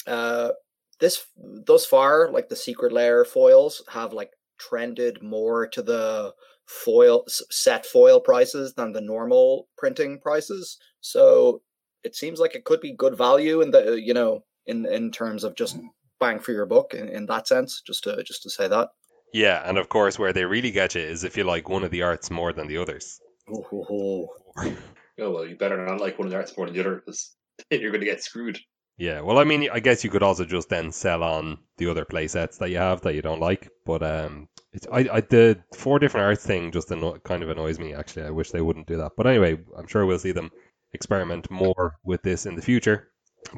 uh, 0.06 0.50
this 0.98 1.26
thus 1.66 1.84
far, 1.86 2.30
like 2.30 2.48
the 2.48 2.56
secret 2.56 2.92
lair 2.92 3.24
foils 3.24 3.82
have 3.88 4.12
like 4.12 4.30
trended 4.58 5.22
more 5.22 5.66
to 5.66 5.82
the 5.82 6.34
foil 6.66 7.24
set 7.26 7.84
foil 7.84 8.20
prices 8.20 8.74
than 8.74 8.92
the 8.92 9.00
normal 9.00 9.68
printing 9.76 10.20
prices. 10.20 10.78
So 11.00 11.62
it 12.04 12.16
seems 12.16 12.40
like 12.40 12.54
it 12.54 12.64
could 12.64 12.80
be 12.80 12.92
good 12.92 13.16
value 13.16 13.60
in 13.60 13.70
the 13.70 14.00
you 14.00 14.14
know 14.14 14.44
in 14.66 14.86
in 14.86 15.10
terms 15.10 15.44
of 15.44 15.54
just 15.54 15.78
bang 16.18 16.38
for 16.38 16.52
your 16.52 16.66
buck 16.66 16.94
in, 16.94 17.08
in 17.08 17.26
that 17.26 17.48
sense. 17.48 17.82
Just 17.86 18.04
to 18.04 18.22
just 18.22 18.42
to 18.42 18.50
say 18.50 18.68
that. 18.68 18.90
Yeah, 19.32 19.62
and 19.64 19.78
of 19.78 19.88
course, 19.88 20.18
where 20.18 20.32
they 20.32 20.44
really 20.44 20.70
get 20.70 20.94
you 20.94 21.02
is 21.02 21.24
if 21.24 21.36
you 21.36 21.44
like 21.44 21.68
one 21.68 21.84
of 21.84 21.90
the 21.90 22.02
arts 22.02 22.30
more 22.30 22.52
than 22.52 22.66
the 22.66 22.78
others. 22.78 23.20
Ooh, 23.50 23.64
ooh, 23.72 23.92
ooh. 23.92 24.76
Oh 25.22 25.30
well, 25.32 25.46
you 25.46 25.54
better 25.54 25.84
not 25.84 26.00
like 26.00 26.18
one 26.18 26.26
of 26.26 26.32
the 26.32 26.38
arts 26.38 26.56
more 26.56 26.64
than 26.64 26.74
the 26.74 26.80
other 26.80 26.96
because 26.96 27.36
you're 27.70 27.90
going 27.90 28.00
to 28.00 28.06
get 28.06 28.22
screwed. 28.22 28.58
Yeah, 28.96 29.20
well, 29.20 29.38
I 29.38 29.44
mean, 29.44 29.68
I 29.70 29.80
guess 29.80 30.02
you 30.04 30.10
could 30.10 30.22
also 30.22 30.44
just 30.44 30.68
then 30.68 30.92
sell 30.92 31.22
on 31.22 31.58
the 31.78 31.90
other 31.90 32.06
play 32.06 32.26
sets 32.26 32.58
that 32.58 32.70
you 32.70 32.78
have 32.78 33.00
that 33.02 33.14
you 33.14 33.22
don't 33.22 33.40
like. 33.40 33.68
But 33.86 34.02
um, 34.02 34.48
it's 34.72 34.86
I, 34.90 35.08
I 35.12 35.20
the 35.20 35.62
four 35.74 35.98
different 35.98 36.26
arts 36.26 36.44
thing 36.44 36.70
just 36.70 36.90
anno- 36.90 37.18
kind 37.18 37.42
of 37.42 37.50
annoys 37.50 37.78
me. 37.78 37.92
Actually, 37.92 38.26
I 38.26 38.30
wish 38.30 38.50
they 38.50 38.60
wouldn't 38.62 38.86
do 38.86 38.96
that. 38.98 39.12
But 39.16 39.26
anyway, 39.26 39.58
I'm 39.76 39.86
sure 39.86 40.06
we'll 40.06 40.18
see 40.18 40.32
them 40.32 40.50
experiment 40.92 41.50
more 41.50 41.98
with 42.04 42.22
this 42.22 42.46
in 42.46 42.56
the 42.56 42.62
future. 42.62 43.08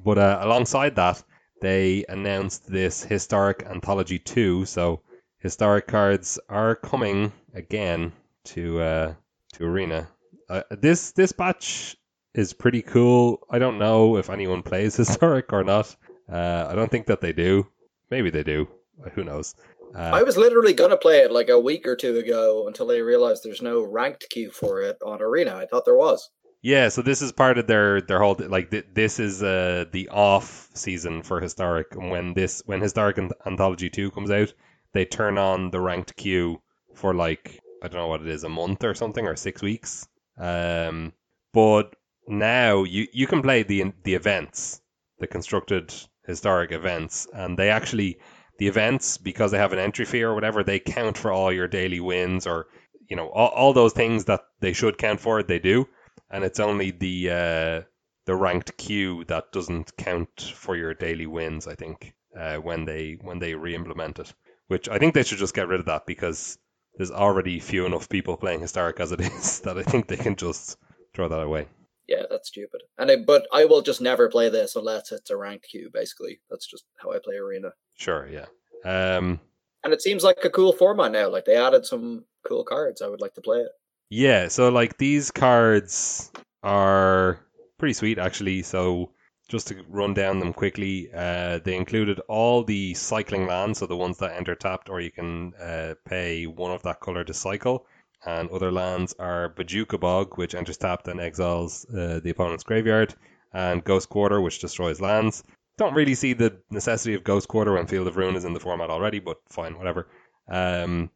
But 0.05 0.19
uh, 0.19 0.39
alongside 0.41 0.97
that, 0.97 1.23
they 1.61 2.05
announced 2.09 2.71
this 2.71 3.03
historic 3.03 3.65
anthology 3.69 4.19
two. 4.19 4.65
So 4.65 5.01
historic 5.39 5.87
cards 5.87 6.39
are 6.49 6.75
coming 6.77 7.33
again 7.55 8.13
to 8.45 8.81
uh, 8.81 9.15
to 9.55 9.65
Arena. 9.65 10.09
Uh, 10.49 10.63
this 10.71 11.13
this 11.13 11.33
batch 11.33 11.97
is 12.35 12.53
pretty 12.53 12.83
cool. 12.83 13.47
I 13.51 13.59
don't 13.59 13.79
know 13.79 14.17
if 14.17 14.31
anyone 14.31 14.63
plays 14.63 14.97
historic 15.03 15.53
or 15.53 15.65
not. 15.65 15.95
Uh, 16.31 16.67
I 16.71 16.75
don't 16.75 16.91
think 16.91 17.07
that 17.07 17.21
they 17.21 17.33
do. 17.33 17.67
Maybe 18.11 18.31
they 18.31 18.43
do. 18.43 18.69
Who 19.15 19.25
knows? 19.25 19.55
Uh, 19.95 20.11
I 20.15 20.23
was 20.23 20.37
literally 20.37 20.73
gonna 20.73 20.97
play 20.97 21.19
it 21.19 21.33
like 21.33 21.49
a 21.49 21.61
week 21.61 21.87
or 21.87 21.97
two 21.97 22.17
ago 22.17 22.67
until 22.67 22.91
I 22.91 22.97
realized 22.97 23.43
there's 23.43 23.63
no 23.63 23.83
ranked 23.83 24.27
queue 24.31 24.51
for 24.51 24.81
it 24.81 24.97
on 25.05 25.21
Arena. 25.21 25.57
I 25.57 25.67
thought 25.67 25.85
there 25.85 25.97
was. 25.97 26.31
Yeah, 26.63 26.89
so 26.89 27.03
this 27.03 27.23
is 27.23 27.33
part 27.33 27.59
of 27.59 27.67
their 27.67 28.01
their 28.01 28.21
whole 28.21 28.37
like 28.39 28.71
th- 28.71 28.87
this 28.95 29.19
is 29.19 29.43
uh, 29.43 29.85
the 29.91 30.09
off 30.11 30.71
season 30.75 31.23
for 31.23 31.41
historic, 31.41 31.95
and 31.97 32.11
when 32.11 32.35
this 32.35 32.63
when 32.67 32.81
historic 32.81 33.17
Anth- 33.17 33.33
anthology 33.45 33.91
two 33.91 34.13
comes 34.13 34.31
out, 34.31 34.53
they 34.93 35.05
turn 35.05 35.39
on 35.39 35.71
the 35.71 35.81
ranked 35.81 36.17
queue 36.17 36.63
for 36.95 37.15
like 37.15 37.61
I 37.83 37.89
don't 37.89 38.01
know 38.01 38.07
what 38.07 38.23
it 38.23 38.29
is, 38.29 38.45
a 38.45 38.49
month 38.49 38.85
or 38.85 38.95
something, 38.95 39.27
or 39.27 39.35
six 39.35 39.61
weeks. 39.61 40.07
Um, 40.39 41.13
but 41.53 41.97
now 42.29 42.85
you 42.85 43.09
you 43.13 43.27
can 43.27 43.43
play 43.43 43.65
the 43.65 43.93
the 44.05 44.15
events, 44.15 44.81
the 45.19 45.27
constructed 45.27 45.93
historic 46.29 46.71
events, 46.71 47.27
and 47.35 47.59
they 47.59 47.71
actually 47.71 48.19
the 48.59 48.69
events 48.69 49.19
because 49.19 49.51
they 49.51 49.59
have 49.59 49.73
an 49.73 49.81
entry 49.81 50.05
fee 50.05 50.23
or 50.23 50.35
whatever 50.35 50.63
they 50.63 50.79
count 50.79 51.19
for 51.19 51.33
all 51.33 51.53
your 51.53 51.67
daily 51.67 51.99
wins 51.99 52.47
or 52.47 52.69
you 53.09 53.17
know 53.17 53.31
all, 53.31 53.49
all 53.49 53.73
those 53.73 53.93
things 53.93 54.27
that 54.27 54.43
they 54.61 54.73
should 54.73 54.97
count 54.97 55.19
for 55.19 55.43
they 55.43 55.59
do, 55.59 55.89
and 56.33 56.45
it's 56.45 56.61
only 56.61 56.91
the 56.91 57.31
uh, 57.31 57.83
the 58.27 58.35
ranked 58.35 58.77
queue 58.77 59.25
that 59.25 59.53
doesn't 59.53 59.97
count 59.97 60.53
for 60.55 60.77
your 60.77 60.95
daily 60.95 61.27
wins. 61.27 61.67
I 61.69 61.75
think 61.75 62.15
uh, 62.37 62.57
when 62.57 62.85
they 62.85 63.19
when 63.21 63.39
they 63.39 63.55
re-implement 63.55 64.19
it, 64.19 64.35
which 64.69 64.89
I 64.89 64.99
think 64.99 65.15
they 65.15 65.23
should 65.23 65.39
just 65.39 65.55
get 65.55 65.69
rid 65.69 65.81
of 65.81 65.87
that 65.87 66.07
because 66.07 66.59
there's 66.97 67.11
already 67.11 67.59
few 67.61 67.87
enough 67.87 68.09
people 68.09 68.37
playing 68.37 68.61
historic 68.61 69.01
as 69.01 69.13
it 69.13 69.21
is 69.21 69.61
that 69.61 69.79
I 69.79 69.83
think 69.83 70.09
they 70.09 70.17
can 70.17 70.37
just 70.37 70.79
throw 71.15 71.29
that 71.29 71.41
away. 71.43 71.69
Yeah, 72.09 72.25
that's 72.29 72.49
stupid. 72.49 72.83
And 72.99 73.11
I, 73.11 73.17
but 73.17 73.47
I 73.53 73.65
will 73.65 73.81
just 73.81 74.01
never 74.01 74.29
play 74.29 74.49
this 74.49 74.77
unless 74.77 75.13
it's 75.13 75.31
a 75.31 75.37
ranked 75.37 75.69
queue. 75.71 75.89
Basically, 75.93 76.41
that's 76.51 76.67
just 76.67 76.85
how 76.97 77.13
I 77.13 77.19
play 77.23 77.37
Arena. 77.37 77.73
Sure, 77.95 78.29
yeah. 78.29 78.47
Um, 78.85 79.41
And 79.85 79.93
it 79.93 80.03
seems 80.03 80.25
like 80.25 80.45
a 80.45 80.51
cool 80.51 80.73
format 80.73 81.13
now. 81.13 81.29
Like 81.29 81.45
they 81.45 81.57
added 81.57 81.87
some 81.87 82.25
cool 82.47 82.65
cards. 82.65 83.01
I 83.01 83.09
would 83.09 83.21
like 83.21 83.35
to 83.35 83.41
play 83.41 83.59
it. 83.59 83.71
Yeah, 84.15 84.49
so 84.49 84.69
like 84.69 84.99
these 84.99 85.31
cards 85.31 86.31
are 86.63 87.41
pretty 87.79 87.95
sweet 87.95 88.19
actually. 88.19 88.61
So 88.61 89.13
just 89.49 89.69
to 89.69 89.83
run 89.89 90.13
down 90.13 90.39
them 90.39 90.53
quickly, 90.53 91.09
uh, 91.17 91.61
they 91.65 91.75
included 91.75 92.21
all 92.29 92.63
the 92.63 92.93
cycling 92.93 93.47
lands, 93.47 93.79
so 93.79 93.87
the 93.87 93.97
ones 93.97 94.19
that 94.19 94.37
enter 94.37 94.55
tapped, 94.55 94.91
or 94.91 95.01
you 95.01 95.11
can 95.11 95.55
uh, 95.55 95.95
pay 96.05 96.47
one 96.47 96.73
of 96.73 96.83
that 96.83 97.01
color 97.01 97.25
to 97.25 97.33
cycle. 97.33 97.87
And 98.27 98.51
other 98.51 98.71
lands 98.71 99.15
are 99.19 99.55
Bojuka 99.55 99.99
Bog, 99.99 100.37
which 100.37 100.55
enters 100.55 100.77
tapped 100.77 101.09
and 101.09 101.19
exiles 101.19 101.87
uh, 101.89 102.21
the 102.23 102.31
opponent's 102.31 102.65
graveyard, 102.65 103.15
and 103.55 103.83
Ghost 103.83 104.11
Quarter, 104.11 104.43
which 104.43 104.61
destroys 104.61 105.01
lands. 105.01 105.43
Don't 105.79 105.95
really 105.95 106.15
see 106.15 106.35
the 106.35 106.59
necessity 106.71 107.15
of 107.15 107.25
Ghost 107.25 107.49
Quarter 107.49 107.73
when 107.73 107.87
Field 107.87 108.09
of 108.09 108.19
Ruin 108.19 108.37
is 108.37 108.45
in 108.45 108.53
the 108.53 108.61
format 108.61 108.91
already, 108.91 109.21
but 109.21 109.39
fine, 109.49 109.79
whatever. 109.79 110.09
Um, 110.51 111.11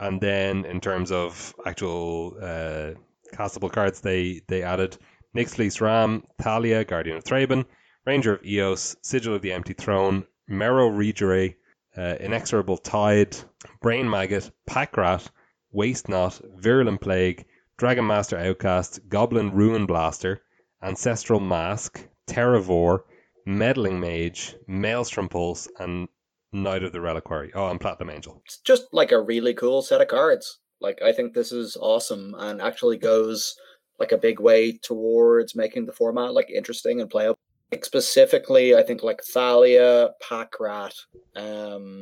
and 0.00 0.20
then 0.20 0.64
in 0.64 0.80
terms 0.80 1.12
of 1.12 1.54
actual 1.66 2.34
uh, 2.40 2.92
castable 3.34 3.70
cards, 3.70 4.00
they 4.00 4.40
they 4.48 4.62
added 4.62 4.96
Nyx 5.36 5.80
Ram, 5.80 6.24
Thalia, 6.40 6.84
Guardian 6.84 7.18
of 7.18 7.24
Thraben, 7.24 7.66
Ranger 8.06 8.34
of 8.34 8.44
Eos, 8.44 8.96
Sigil 9.02 9.34
of 9.34 9.42
the 9.42 9.52
Empty 9.52 9.74
Throne, 9.74 10.24
Mero 10.48 10.90
Regere, 10.90 11.54
uh, 11.96 12.16
Inexorable 12.18 12.78
Tide, 12.78 13.36
Brain 13.80 14.08
Maggot, 14.08 14.50
Pack 14.66 14.96
Rat, 14.96 15.30
Waste 15.70 16.08
Not, 16.08 16.40
Virulent 16.56 17.00
Plague, 17.00 17.44
Dragon 17.76 18.06
Master 18.06 18.38
Outcast, 18.38 19.00
Goblin 19.08 19.52
Ruin 19.52 19.86
Blaster, 19.86 20.42
Ancestral 20.82 21.40
Mask, 21.40 22.04
Terravore, 22.26 23.02
Meddling 23.46 24.00
Mage, 24.00 24.56
Maelstrom 24.66 25.28
Pulse, 25.28 25.68
and 25.78 26.08
Knight 26.52 26.82
of 26.82 26.92
the 26.92 27.00
Reliquary. 27.00 27.52
Oh, 27.54 27.68
and 27.68 27.80
Platinum 27.80 28.10
Angel. 28.10 28.42
It's 28.44 28.58
just 28.58 28.84
like 28.92 29.12
a 29.12 29.20
really 29.20 29.54
cool 29.54 29.82
set 29.82 30.00
of 30.00 30.08
cards. 30.08 30.58
Like 30.80 31.00
I 31.02 31.12
think 31.12 31.34
this 31.34 31.52
is 31.52 31.76
awesome 31.80 32.34
and 32.38 32.60
actually 32.60 32.96
goes 32.96 33.54
like 33.98 34.12
a 34.12 34.18
big 34.18 34.40
way 34.40 34.78
towards 34.78 35.54
making 35.54 35.86
the 35.86 35.92
format 35.92 36.32
like 36.32 36.50
interesting 36.50 37.00
and 37.00 37.10
playable. 37.10 37.38
Like 37.70 37.84
specifically, 37.84 38.74
I 38.74 38.82
think 38.82 39.02
like 39.02 39.22
Thalia, 39.22 40.10
Pack 40.26 40.58
Rat, 40.58 40.94
um, 41.36 42.00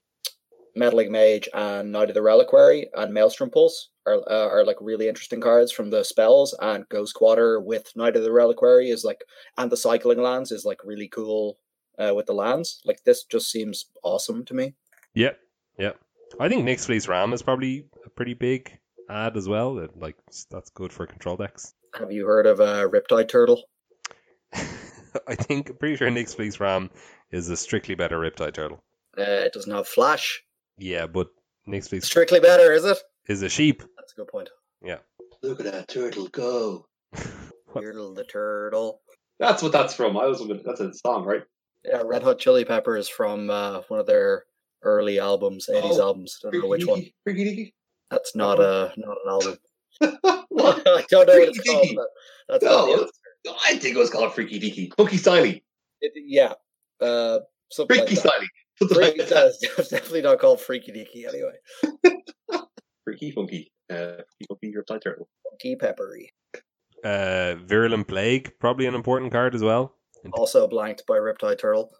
Meddling 0.74 1.12
Mage, 1.12 1.48
and 1.52 1.92
Knight 1.92 2.08
of 2.08 2.14
the 2.14 2.22
Reliquary 2.22 2.88
and 2.94 3.12
Maelstrom 3.12 3.50
Pulse 3.50 3.90
are 4.06 4.22
uh, 4.30 4.48
are 4.48 4.64
like 4.64 4.76
really 4.80 5.08
interesting 5.08 5.40
cards 5.40 5.72
from 5.72 5.90
the 5.90 6.04
spells. 6.04 6.56
And 6.60 6.88
Ghost 6.88 7.14
Quarter 7.14 7.60
with 7.60 7.92
Knight 7.96 8.16
of 8.16 8.22
the 8.22 8.32
Reliquary 8.32 8.88
is 8.88 9.04
like, 9.04 9.22
and 9.58 9.70
the 9.70 9.76
Cycling 9.76 10.22
Lands 10.22 10.52
is 10.52 10.64
like 10.64 10.78
really 10.84 11.08
cool 11.08 11.58
uh, 11.98 12.14
with 12.14 12.26
the 12.26 12.32
lands. 12.34 12.80
Like 12.84 13.04
this 13.04 13.24
just 13.24 13.50
seems 13.50 13.86
awesome 14.02 14.44
to 14.46 14.54
me. 14.54 14.74
Yep, 15.14 15.38
yep. 15.78 15.98
I 16.38 16.48
think 16.48 16.64
Nyx 16.64 16.86
Fleece 16.86 17.08
Ram 17.08 17.32
is 17.32 17.42
probably 17.42 17.86
a 18.04 18.10
pretty 18.10 18.34
big 18.34 18.78
add 19.10 19.36
as 19.36 19.48
well. 19.48 19.74
That, 19.76 19.98
like 19.98 20.16
that's 20.50 20.70
good 20.70 20.92
for 20.92 21.06
control 21.06 21.36
decks. 21.36 21.74
Have 21.98 22.12
you 22.12 22.26
heard 22.26 22.46
of 22.46 22.60
a 22.60 22.88
Riptide 22.88 23.28
Turtle? 23.28 23.62
I 25.26 25.34
think 25.34 25.78
pretty 25.78 25.96
sure 25.96 26.08
Nyx 26.10 26.36
Fleece 26.36 26.60
Ram 26.60 26.90
is 27.30 27.48
a 27.48 27.56
strictly 27.56 27.94
better 27.94 28.18
Riptide 28.18 28.54
Turtle. 28.54 28.82
Uh, 29.18 29.22
it 29.22 29.52
doesn't 29.52 29.72
have 29.72 29.88
flash. 29.88 30.42
Yeah, 30.76 31.06
but 31.06 31.28
Nyx 31.66 31.88
Fleece 31.88 32.04
Strictly 32.04 32.40
better, 32.40 32.72
is 32.72 32.84
it? 32.84 32.98
is 33.28 33.42
a 33.42 33.48
sheep. 33.48 33.82
That's 33.96 34.12
a 34.12 34.16
good 34.16 34.28
point. 34.28 34.48
Yeah. 34.82 34.98
Look 35.42 35.60
at 35.60 35.66
that 35.66 35.88
turtle 35.88 36.28
go. 36.28 36.86
Turtle 37.74 38.14
the 38.14 38.24
turtle. 38.24 39.00
That's 39.38 39.62
what 39.62 39.72
that's 39.72 39.94
from. 39.94 40.16
I 40.16 40.26
was 40.26 40.42
that's 40.64 40.80
a 40.80 40.92
song, 40.94 41.24
right? 41.24 41.42
Yeah, 41.84 42.02
Red 42.04 42.22
Hot 42.22 42.38
Chili 42.38 42.64
Peppers 42.64 43.08
from 43.08 43.50
uh, 43.50 43.82
one 43.88 44.00
of 44.00 44.06
their 44.06 44.44
early 44.82 45.18
albums, 45.18 45.68
80s 45.70 45.80
Oh, 45.98 46.00
albums. 46.08 46.38
Don't 46.42 46.54
know 46.54 46.68
which 46.68 46.86
one. 46.86 47.04
Freaky 47.24 47.44
Deaky. 47.44 47.72
That's 48.10 48.34
not 48.34 48.58
a 48.60 48.92
not 48.96 49.16
an 49.24 49.30
album. 49.30 49.58
I 50.00 51.04
don't 51.08 51.26
know 51.26 51.38
what 51.38 51.48
it's 51.48 51.60
called. 51.60 51.88
But 51.94 52.06
that's 52.48 52.64
not 52.64 52.86
the 52.86 53.10
No. 53.46 53.56
I 53.64 53.76
think 53.76 53.96
it 53.96 53.98
was 53.98 54.10
called 54.10 54.34
Freaky 54.34 54.58
Deaky. 54.60 54.92
Funky 54.96 55.16
Styly. 55.16 55.62
It, 56.00 56.12
yeah, 56.16 56.54
uh, 57.00 57.40
something 57.70 57.96
Freaky 57.98 58.14
like 58.16 58.24
that. 58.24 58.32
Styly. 58.32 58.96
Like 58.96 59.14
it's 59.18 59.88
definitely 59.88 60.22
not 60.22 60.38
called 60.38 60.60
Freaky 60.60 60.92
Deaky 60.92 61.28
anyway. 61.28 62.64
Freaky 63.04 63.30
Funky. 63.32 63.72
Uh, 63.90 64.22
Freaky 64.36 64.46
Funky 64.48 64.76
Reptile 64.76 65.00
Turtle. 65.00 65.28
Funky 65.50 65.76
Peppery. 65.76 66.32
Uh, 67.04 67.54
Virulent 67.64 68.06
Plague, 68.08 68.52
probably 68.58 68.86
an 68.86 68.94
important 68.94 69.32
card 69.32 69.54
as 69.54 69.62
well. 69.62 69.94
Also 70.32 70.66
blanked 70.68 71.06
by 71.06 71.16
Riptide 71.16 71.58
Turtle. 71.58 71.90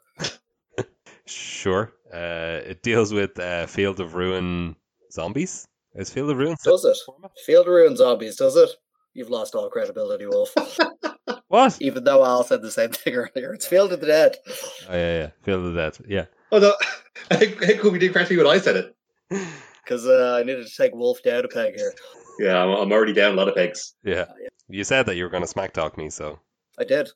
Sure. 1.26 1.92
Uh, 2.12 2.60
it 2.64 2.82
deals 2.82 3.12
with 3.12 3.38
uh, 3.38 3.66
Field 3.66 4.00
of 4.00 4.14
Ruin 4.14 4.76
zombies. 5.12 5.66
Is 5.94 6.10
Field 6.10 6.30
of 6.30 6.38
Ruin 6.38 6.56
still 6.56 6.76
Does 6.76 6.84
it? 6.84 6.96
format? 7.04 7.32
Field 7.44 7.66
of 7.66 7.72
Ruin 7.72 7.96
Zombies, 7.96 8.36
does 8.36 8.56
it? 8.56 8.70
You've 9.14 9.30
lost 9.30 9.54
all 9.54 9.68
credibility, 9.70 10.26
Wolf. 10.26 10.54
What? 11.48 11.78
Even 11.80 12.04
though 12.04 12.24
Al 12.24 12.44
said 12.44 12.60
the 12.60 12.70
same 12.70 12.90
thing 12.90 13.14
earlier. 13.14 13.54
It's 13.54 13.66
Field 13.66 13.92
of 13.94 14.00
the 14.00 14.06
Dead. 14.06 14.36
Oh 14.88 14.94
yeah, 14.94 15.18
yeah. 15.18 15.30
Field 15.44 15.64
of 15.64 15.72
the 15.72 15.80
Dead. 15.80 15.98
Yeah. 16.06 16.24
Oh 16.52 16.58
no, 16.58 16.74
I 17.30 17.36
think 17.36 17.80
Kobe 17.80 17.98
did 17.98 18.12
correct 18.12 18.30
me 18.30 18.36
when 18.36 18.46
I 18.46 18.58
said 18.58 18.76
it. 18.76 18.96
Because 19.82 20.06
uh, 20.06 20.36
I 20.38 20.42
needed 20.44 20.66
to 20.66 20.76
take 20.76 20.94
Wolf 20.94 21.22
down 21.22 21.46
a 21.46 21.48
peg 21.48 21.74
here. 21.74 21.94
Yeah, 22.38 22.62
I'm, 22.62 22.68
I'm 22.68 22.92
already 22.92 23.14
down 23.14 23.32
a 23.32 23.36
lot 23.36 23.48
of 23.48 23.54
pegs. 23.54 23.94
Yeah. 24.04 24.26
You 24.68 24.84
said 24.84 25.06
that 25.06 25.16
you 25.16 25.24
were 25.24 25.30
going 25.30 25.42
to 25.42 25.46
smack 25.46 25.72
talk 25.72 25.96
me, 25.96 26.10
so 26.10 26.38
I 26.78 26.84
did. 26.84 27.08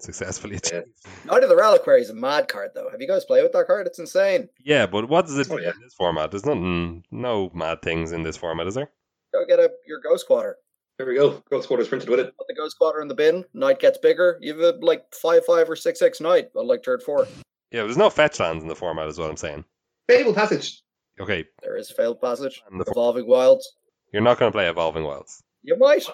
Successfully 0.00 0.54
Yeah. 0.54 0.78
achieved. 0.80 1.06
Knight 1.26 1.42
of 1.42 1.48
the 1.48 1.56
Reliquary 1.56 2.00
is 2.02 2.10
a 2.10 2.14
mad 2.14 2.48
card, 2.48 2.70
though. 2.74 2.88
Have 2.90 3.00
you 3.00 3.08
guys 3.08 3.24
played 3.24 3.42
with 3.42 3.52
that 3.52 3.66
card? 3.66 3.86
It's 3.86 3.98
insane. 3.98 4.48
Yeah, 4.64 4.86
but 4.86 5.08
what 5.08 5.26
does 5.26 5.38
it 5.38 5.48
oh, 5.50 5.56
do 5.56 5.62
Oh, 5.62 5.64
yeah. 5.66 5.70
in 5.74 5.80
this 5.82 5.94
format? 5.94 6.30
There's 6.30 6.44
nothing, 6.46 7.04
no 7.10 7.48
mm, 7.50 7.54
mad 7.54 7.82
things 7.82 8.12
in 8.12 8.22
this 8.22 8.36
format, 8.36 8.66
is 8.68 8.74
there? 8.74 8.90
Go 9.32 9.44
get 9.46 9.58
a 9.58 9.70
your 9.86 10.00
Ghost 10.00 10.26
Quarter. 10.26 10.56
There 10.98 11.06
we 11.06 11.16
go. 11.16 11.42
Ghost 11.50 11.68
Quarters 11.68 11.88
printed 11.88 12.08
with 12.08 12.18
it. 12.20 12.34
Put 12.36 12.46
the 12.48 12.54
Ghost 12.54 12.76
Quarter 12.78 13.00
in 13.00 13.08
the 13.08 13.14
bin. 13.14 13.44
Knight 13.54 13.78
gets 13.78 13.98
bigger. 13.98 14.38
You 14.40 14.52
have 14.58 14.74
a 14.74 14.78
like 14.84 15.04
five 15.14 15.44
five 15.44 15.68
or 15.70 15.76
six 15.76 15.98
six 15.98 16.20
knight 16.20 16.48
on 16.56 16.62
uh, 16.64 16.64
like 16.64 16.82
turn 16.82 17.00
four. 17.00 17.26
Yeah, 17.70 17.82
there's 17.82 17.96
no 17.98 18.08
fetch 18.10 18.40
lands 18.40 18.62
in 18.62 18.68
the 18.68 18.74
format, 18.74 19.06
is 19.08 19.18
what 19.18 19.30
I'm 19.30 19.36
saying. 19.36 19.64
Fable 20.08 20.32
Passage. 20.34 20.82
Okay, 21.20 21.44
There 21.62 21.76
is 21.76 21.90
Fable 21.90 22.14
Passage. 22.14 22.62
and 22.70 22.80
the, 22.80 22.84
Evolving 22.90 23.26
Wilds. 23.28 23.68
you're 24.12 24.22
not 24.22 24.38
going 24.38 24.50
to 24.50 24.56
play 24.56 24.68
Evolving 24.68 25.04
Wilds. 25.04 25.42
You 25.62 25.76
might. 25.76 26.04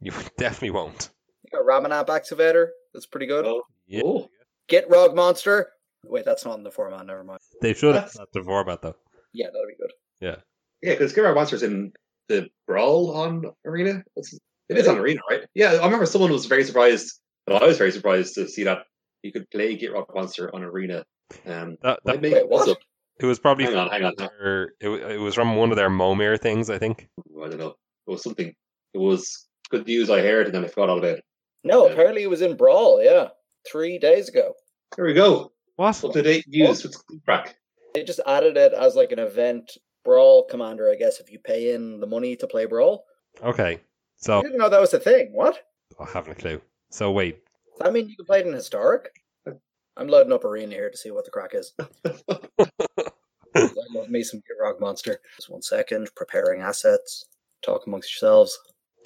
You 0.00 0.10
definitely 0.38 0.70
won't. 0.70 1.10
You 1.44 1.50
got 1.58 1.64
Ramunap 1.66 2.08
Excavator. 2.14 2.72
That's 2.94 3.06
pretty 3.06 3.26
good. 3.26 3.44
Oh, 3.44 3.62
Yeah. 3.86 4.02
Gitrog 4.70 5.14
Monster. 5.14 5.68
Wait, 6.04 6.24
that's 6.24 6.44
not 6.44 6.56
in 6.58 6.64
the 6.64 6.70
format. 6.70 7.04
Never 7.06 7.24
mind. 7.24 7.40
They 7.60 7.74
should 7.74 7.94
have 7.94 8.04
That's- 8.12 8.16
that 8.18 8.32
the 8.32 8.42
format 8.42 8.80
though. 8.82 8.96
Yeah, 9.32 9.46
that'd 9.52 9.68
be 9.68 9.74
good. 9.80 9.92
Yeah, 10.20 10.36
Yeah, 10.82 10.94
because 10.94 11.12
Gitrog 11.12 11.34
Monster's 11.34 11.62
in 11.62 11.92
the 12.28 12.48
Brawl 12.66 13.10
on 13.14 13.44
Arena. 13.66 14.02
It's, 14.16 14.32
it 14.68 14.78
is 14.78 14.86
on 14.88 14.96
Arena, 14.98 15.20
right? 15.30 15.42
Yeah, 15.54 15.72
I 15.74 15.84
remember 15.84 16.06
someone 16.06 16.30
was 16.30 16.46
very 16.46 16.64
surprised. 16.64 17.20
Well, 17.46 17.62
I 17.62 17.66
was 17.66 17.76
very 17.78 17.92
surprised 17.92 18.34
to 18.36 18.48
see 18.48 18.62
that 18.64 18.84
you 19.22 19.32
could 19.32 19.50
play 19.50 19.76
Gitrog 19.78 20.06
Monster 20.14 20.54
on 20.54 20.62
Arena. 20.62 21.04
Um, 21.46 21.76
That, 21.82 21.98
might 22.04 22.12
that, 22.14 22.22
make 22.22 22.32
Wait, 22.34 22.48
what? 22.48 22.68
up. 22.68 22.78
it 23.20 23.26
was 23.26 23.38
probably 23.38 23.64
Hang 23.64 23.76
on, 23.76 23.90
hang 23.90 24.04
on. 24.04 24.14
their- 24.16 24.72
it, 24.80 24.88
it 24.88 25.18
was 25.20 25.34
from 25.34 25.56
one 25.56 25.70
of 25.70 25.76
their 25.76 25.90
Momir 25.90 26.38
things, 26.40 26.70
I 26.70 26.78
think. 26.78 27.08
I 27.42 27.48
don't 27.48 27.58
know. 27.58 27.74
It 28.06 28.10
was 28.10 28.22
something. 28.22 28.54
It 28.94 28.98
was 28.98 29.46
good 29.70 29.86
news 29.86 30.08
I 30.10 30.20
heard, 30.20 30.46
and 30.46 30.54
then 30.54 30.64
I 30.64 30.68
forgot 30.68 30.90
all 30.90 30.98
about 30.98 31.18
it. 31.18 31.24
No, 31.64 31.86
Yeah. 31.86 31.92
apparently 31.92 32.22
it 32.22 32.30
was 32.30 32.42
in 32.42 32.56
Brawl. 32.56 33.02
Yeah, 33.02 33.28
three 33.66 33.98
days 33.98 34.28
ago. 34.28 34.54
There 34.96 35.04
we 35.06 35.14
go. 35.14 35.52
What? 35.76 36.04
Up 36.04 36.12
to 36.12 36.22
date 36.22 36.44
news 36.46 36.84
with 36.84 36.94
crack. 37.24 37.56
They 37.94 38.04
just 38.04 38.20
added 38.26 38.56
it 38.56 38.72
as 38.72 38.94
like 38.96 39.12
an 39.12 39.18
event 39.18 39.76
Brawl 40.04 40.44
commander. 40.44 40.90
I 40.90 40.96
guess 40.96 41.20
if 41.20 41.30
you 41.30 41.38
pay 41.38 41.72
in 41.74 42.00
the 42.00 42.06
money 42.06 42.36
to 42.36 42.46
play 42.46 42.66
Brawl. 42.66 43.04
Okay, 43.42 43.80
so 44.16 44.38
I 44.38 44.40
so 44.40 44.42
didn't 44.42 44.58
know 44.58 44.68
that 44.68 44.80
was 44.80 44.94
a 44.94 45.00
thing. 45.00 45.30
What? 45.32 45.58
I 45.98 46.04
haven't 46.12 46.32
a 46.32 46.34
clue. 46.36 46.60
So 46.90 47.10
wait, 47.10 47.38
Does 47.72 47.78
that 47.86 47.92
mean 47.92 48.08
you 48.08 48.16
can 48.16 48.26
play 48.26 48.40
it 48.40 48.46
in 48.46 48.52
historic? 48.52 49.10
I'm 49.96 50.08
loading 50.08 50.32
up 50.32 50.44
arena 50.44 50.74
here 50.74 50.90
to 50.90 50.96
see 50.96 51.10
what 51.12 51.24
the 51.24 51.30
crack 51.30 51.52
is. 51.54 51.72
I 53.56 53.68
love 53.94 54.08
me 54.10 54.22
some 54.24 54.42
Rock 54.60 54.80
Monster. 54.80 55.20
Just 55.36 55.50
one 55.50 55.62
second. 55.62 56.08
Preparing 56.16 56.62
assets. 56.62 57.26
Talk 57.62 57.86
amongst 57.86 58.12
yourselves. 58.12 58.58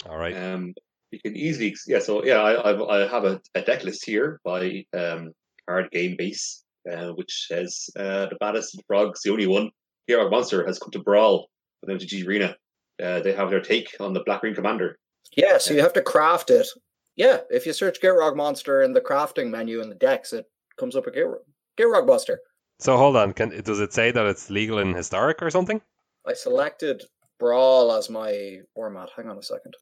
all 0.09 0.17
right. 0.17 0.35
Um, 0.35 0.73
you 1.11 1.19
can 1.19 1.35
easily, 1.35 1.75
yeah. 1.87 1.99
So 1.99 2.23
yeah, 2.23 2.41
I 2.41 2.69
I've, 2.69 2.81
I 2.81 3.07
have 3.07 3.25
a, 3.25 3.41
a 3.55 3.61
deck 3.61 3.83
list 3.83 4.05
here 4.05 4.39
by 4.43 4.85
um 4.97 5.31
card 5.67 5.89
game 5.91 6.15
base, 6.17 6.63
uh, 6.91 7.09
which 7.09 7.47
says 7.47 7.89
uh, 7.97 8.27
the 8.27 8.37
baddest 8.39 8.73
of 8.73 8.79
the 8.79 8.83
frogs, 8.87 9.21
the 9.23 9.31
only 9.31 9.47
one. 9.47 9.69
Hero 10.07 10.29
Monster 10.29 10.65
has 10.65 10.79
come 10.79 10.91
to 10.91 10.99
brawl 10.99 11.49
with 11.81 12.01
MTG 12.01 12.25
Arena. 12.25 12.55
Uh, 13.01 13.19
they 13.19 13.33
have 13.33 13.49
their 13.49 13.61
take 13.61 13.95
on 13.99 14.13
the 14.13 14.23
Black 14.25 14.41
Green 14.41 14.55
Commander. 14.55 14.97
Yeah, 15.37 15.59
so 15.59 15.73
you 15.73 15.81
have 15.81 15.93
to 15.93 16.01
craft 16.01 16.49
it. 16.49 16.67
Yeah, 17.15 17.41
if 17.49 17.65
you 17.65 17.73
search 17.73 18.01
Gitrog 18.01 18.35
Monster 18.35 18.81
in 18.81 18.93
the 18.93 19.01
crafting 19.01 19.49
menu 19.49 19.81
in 19.81 19.89
the 19.89 19.95
decks, 19.95 20.33
it 20.33 20.45
comes 20.77 20.95
up 20.95 21.05
with 21.05 21.15
Gitrog, 21.15 21.41
Gitrog 21.77 22.07
Buster. 22.07 22.39
So 22.79 22.97
hold 22.97 23.17
on. 23.17 23.33
Can 23.33 23.49
does 23.61 23.79
it 23.79 23.93
say 23.93 24.11
that 24.11 24.25
it's 24.25 24.49
legal 24.49 24.79
in 24.79 24.93
historic 24.93 25.41
or 25.41 25.49
something? 25.51 25.81
I 26.25 26.33
selected 26.33 27.03
Brawl 27.39 27.91
as 27.91 28.09
my 28.09 28.59
format. 28.73 29.09
Hang 29.15 29.29
on 29.29 29.37
a 29.37 29.43
second. 29.43 29.75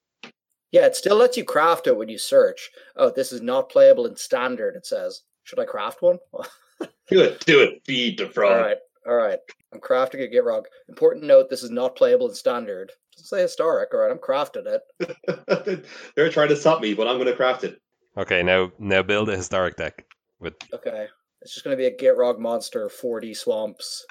Yeah, 0.72 0.86
it 0.86 0.96
still 0.96 1.16
lets 1.18 1.38
you 1.38 1.44
craft 1.46 1.88
it 1.88 1.96
when 1.98 2.10
you 2.10 2.18
search. 2.18 2.70
Oh, 2.96 3.10
this 3.10 3.32
is 3.32 3.42
not 3.42 3.70
playable 3.70 4.06
in 4.06 4.16
standard, 4.16 4.76
it 4.76 4.86
says. 4.86 5.22
Should 5.44 5.60
I 5.60 5.66
craft 5.66 6.02
one? 6.02 6.20
Do 7.10 7.22
it, 7.22 7.40
do 7.46 7.62
it. 7.62 7.82
Feed 7.86 8.18
the 8.20 8.26
all 8.26 8.32
frog. 8.32 8.62
right, 8.62 8.78
all 9.08 9.16
right. 9.16 9.40
I'm 9.74 9.80
crafting 9.80 10.22
a 10.24 10.28
Gitrog. 10.28 10.66
Important 10.90 11.24
note, 11.24 11.50
this 11.50 11.64
is 11.64 11.72
not 11.72 11.96
playable 11.96 12.28
in 12.28 12.36
standard. 12.36 12.92
Doesn't 13.16 13.28
say 13.28 13.42
historic. 13.42 13.94
All 13.94 14.02
right, 14.02 14.12
I'm 14.12 14.18
crafting 14.18 14.66
it. 15.00 15.86
They're 16.16 16.30
trying 16.30 16.50
to 16.50 16.56
stop 16.58 16.82
me, 16.82 16.94
but 16.94 17.08
I'm 17.08 17.16
going 17.16 17.28
to 17.28 17.36
craft 17.36 17.64
it. 17.64 17.82
Okay, 18.18 18.44
now 18.44 18.72
now 18.78 19.02
build 19.04 19.30
a 19.30 19.38
historic 19.38 19.78
deck 19.78 20.06
with 20.40 20.54
Okay. 20.74 21.08
It's 21.42 21.54
just 21.54 21.64
going 21.64 21.78
to 21.78 21.82
be 21.82 21.88
a 21.88 21.96
Gitrog 21.98 22.40
monster, 22.40 22.90
4D 22.90 23.36
swamps, 23.38 24.06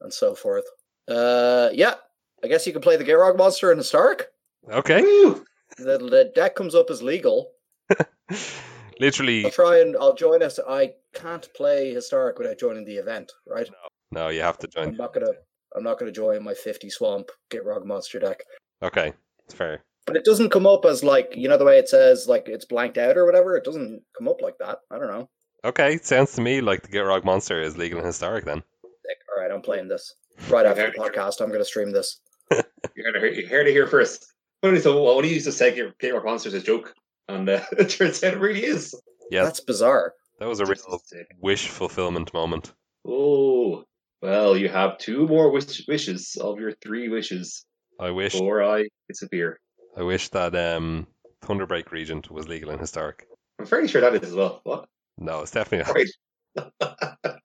and 0.00 0.12
so 0.12 0.34
forth. 0.34 0.64
Uh, 1.06 1.68
yeah. 1.72 1.94
I 2.42 2.48
guess 2.48 2.66
you 2.66 2.72
can 2.72 2.82
play 2.82 2.96
the 2.96 3.04
Gitrog 3.04 3.38
monster 3.38 3.70
in 3.72 3.78
Historic. 3.78 4.26
okay. 4.70 5.00
Woo! 5.02 5.44
The, 5.78 5.98
the 5.98 6.32
deck 6.34 6.54
comes 6.54 6.74
up 6.74 6.90
as 6.90 7.02
legal. 7.02 7.52
Literally, 9.00 9.44
I'll 9.44 9.50
try 9.50 9.80
and 9.80 9.96
I'll 9.96 10.14
join 10.14 10.42
us. 10.42 10.58
I 10.66 10.94
can't 11.12 11.46
play 11.54 11.92
Historic 11.92 12.38
without 12.38 12.58
joining 12.58 12.84
the 12.84 12.96
event, 12.96 13.32
right? 13.46 13.68
no, 14.10 14.28
you 14.28 14.40
have 14.40 14.58
to 14.58 14.66
join. 14.66 14.88
I'm 14.88 14.96
not 14.96 15.12
gonna. 15.12 15.32
I'm 15.76 15.82
not 15.82 15.98
gonna 15.98 16.12
join 16.12 16.42
my 16.42 16.54
50 16.54 16.88
swamp 16.88 17.30
get 17.50 17.64
Gitrog 17.64 17.84
monster 17.84 18.18
deck. 18.18 18.42
Okay, 18.82 19.12
it's 19.44 19.54
fair. 19.54 19.84
But 20.06 20.16
it 20.16 20.24
doesn't 20.24 20.50
come 20.50 20.66
up 20.66 20.84
as 20.86 21.04
like 21.04 21.34
you 21.36 21.48
know 21.48 21.58
the 21.58 21.64
way 21.64 21.78
it 21.78 21.88
says 21.88 22.26
like 22.26 22.48
it's 22.48 22.64
blanked 22.64 22.96
out 22.96 23.18
or 23.18 23.26
whatever. 23.26 23.56
It 23.56 23.64
doesn't 23.64 24.02
come 24.16 24.28
up 24.28 24.40
like 24.40 24.56
that. 24.58 24.78
I 24.90 24.98
don't 24.98 25.08
know. 25.08 25.28
Okay, 25.64 25.98
sounds 25.98 26.32
to 26.34 26.40
me 26.40 26.60
like 26.62 26.82
the 26.82 26.88
get 26.88 27.04
Gitrog 27.04 27.24
monster 27.24 27.60
is 27.60 27.76
legal 27.76 27.98
and 27.98 28.06
historic 28.06 28.46
then. 28.46 28.62
Sick. 28.82 29.18
All 29.28 29.42
right, 29.42 29.50
I'm 29.50 29.62
playing 29.62 29.88
this 29.88 30.14
right 30.48 30.64
after 30.64 30.90
the 30.90 30.98
podcast. 30.98 31.42
I'm 31.42 31.52
gonna 31.52 31.64
stream 31.64 31.90
this. 31.90 32.20
You're 32.50 33.12
going 33.12 33.14
to 33.14 33.20
hear, 33.20 33.30
you 33.30 33.48
heard 33.48 33.66
it 33.66 33.72
here 33.72 33.86
first. 33.86 34.32
Funny, 34.66 34.80
so 34.80 35.00
well, 35.00 35.14
when 35.14 35.24
he 35.24 35.34
used 35.34 35.46
to 35.46 35.52
say 35.52 35.72
Gitrog 35.72 36.24
Monsters 36.24 36.52
as 36.52 36.62
a 36.62 36.66
joke, 36.66 36.92
and 37.28 37.48
uh, 37.48 37.60
it 37.78 37.88
turns 37.88 38.24
out 38.24 38.34
it 38.34 38.40
really 38.40 38.64
is. 38.64 39.00
Yeah, 39.30 39.44
That's 39.44 39.60
bizarre. 39.60 40.12
that 40.40 40.48
was 40.48 40.58
a 40.58 40.66
real 40.66 41.00
wish 41.40 41.68
fulfillment 41.68 42.34
moment. 42.34 42.72
Oh, 43.06 43.84
well, 44.20 44.56
you 44.56 44.68
have 44.68 44.98
two 44.98 45.28
more 45.28 45.52
wish- 45.52 45.86
wishes 45.86 46.36
of 46.40 46.58
your 46.58 46.72
three 46.72 47.08
wishes 47.08 47.64
I 48.00 48.10
wish 48.10 48.32
before 48.32 48.64
I 48.64 48.88
disappear. 49.08 49.60
I 49.96 50.02
wish 50.02 50.30
that 50.30 50.56
um 50.56 51.06
Thunderbreak 51.42 51.92
Regent 51.92 52.28
was 52.28 52.48
legal 52.48 52.70
and 52.70 52.80
historic. 52.80 53.28
I'm 53.60 53.66
fairly 53.66 53.86
sure 53.86 54.00
that 54.00 54.14
is 54.14 54.30
as 54.30 54.34
well. 54.34 54.62
What? 54.64 54.88
No, 55.16 55.42
it's 55.42 55.52
definitely 55.52 55.86
not. 55.86 55.94
Right. 55.94 56.72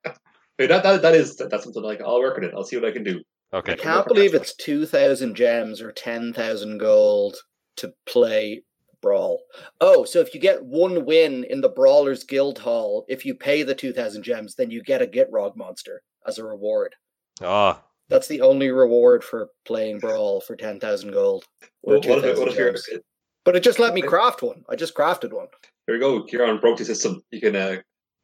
Wait, 0.57 0.67
that, 0.67 0.83
that, 0.83 1.01
that 1.03 1.13
is 1.13 1.35
that's 1.35 1.63
something 1.63 1.83
like 1.83 2.01
I'll 2.01 2.19
work 2.19 2.37
on 2.37 2.43
it. 2.45 2.53
I'll 2.55 2.63
see 2.63 2.77
what 2.77 2.85
I 2.85 2.91
can 2.91 3.03
do. 3.03 3.21
Okay. 3.53 3.73
I 3.73 3.75
can't 3.75 4.07
believe 4.07 4.33
it's 4.33 4.55
2,000 4.55 5.35
gems 5.35 5.81
or 5.81 5.91
10,000 5.91 6.77
gold 6.77 7.37
to 7.77 7.93
play 8.05 8.63
Brawl. 9.01 9.41
Oh, 9.81 10.05
so 10.05 10.19
if 10.19 10.33
you 10.33 10.39
get 10.39 10.63
one 10.63 11.05
win 11.05 11.43
in 11.43 11.61
the 11.61 11.69
Brawlers 11.69 12.23
Guild 12.23 12.59
Hall, 12.59 13.05
if 13.09 13.25
you 13.25 13.35
pay 13.35 13.63
the 13.63 13.75
2,000 13.75 14.23
gems, 14.23 14.55
then 14.55 14.69
you 14.71 14.81
get 14.83 15.01
a 15.01 15.07
Gitrog 15.07 15.57
monster 15.57 16.01
as 16.25 16.37
a 16.37 16.45
reward. 16.45 16.95
Ah, 17.41 17.81
That's 18.09 18.27
the 18.27 18.41
only 18.41 18.69
reward 18.69 19.23
for 19.23 19.49
playing 19.65 19.99
Brawl 19.99 20.39
for 20.39 20.55
10,000 20.55 21.11
gold. 21.11 21.45
Or 21.81 21.95
What, 21.95 22.05
what 22.05 22.17
if, 22.19 22.23
2,000 22.37 22.39
what 22.39 22.53
if 22.53 22.57
you're. 22.57 23.01
But 23.43 23.55
it 23.55 23.63
just 23.63 23.79
let 23.79 23.95
me 23.95 24.03
craft 24.03 24.43
one. 24.43 24.63
I 24.69 24.75
just 24.75 24.93
crafted 24.93 25.33
one. 25.33 25.47
There 25.87 25.95
we 25.95 25.99
go. 25.99 26.23
Kieran 26.23 26.59
broke 26.59 26.77
the 26.77 26.85
system. 26.85 27.23
You 27.31 27.41
can 27.41 27.55
uh, 27.55 27.77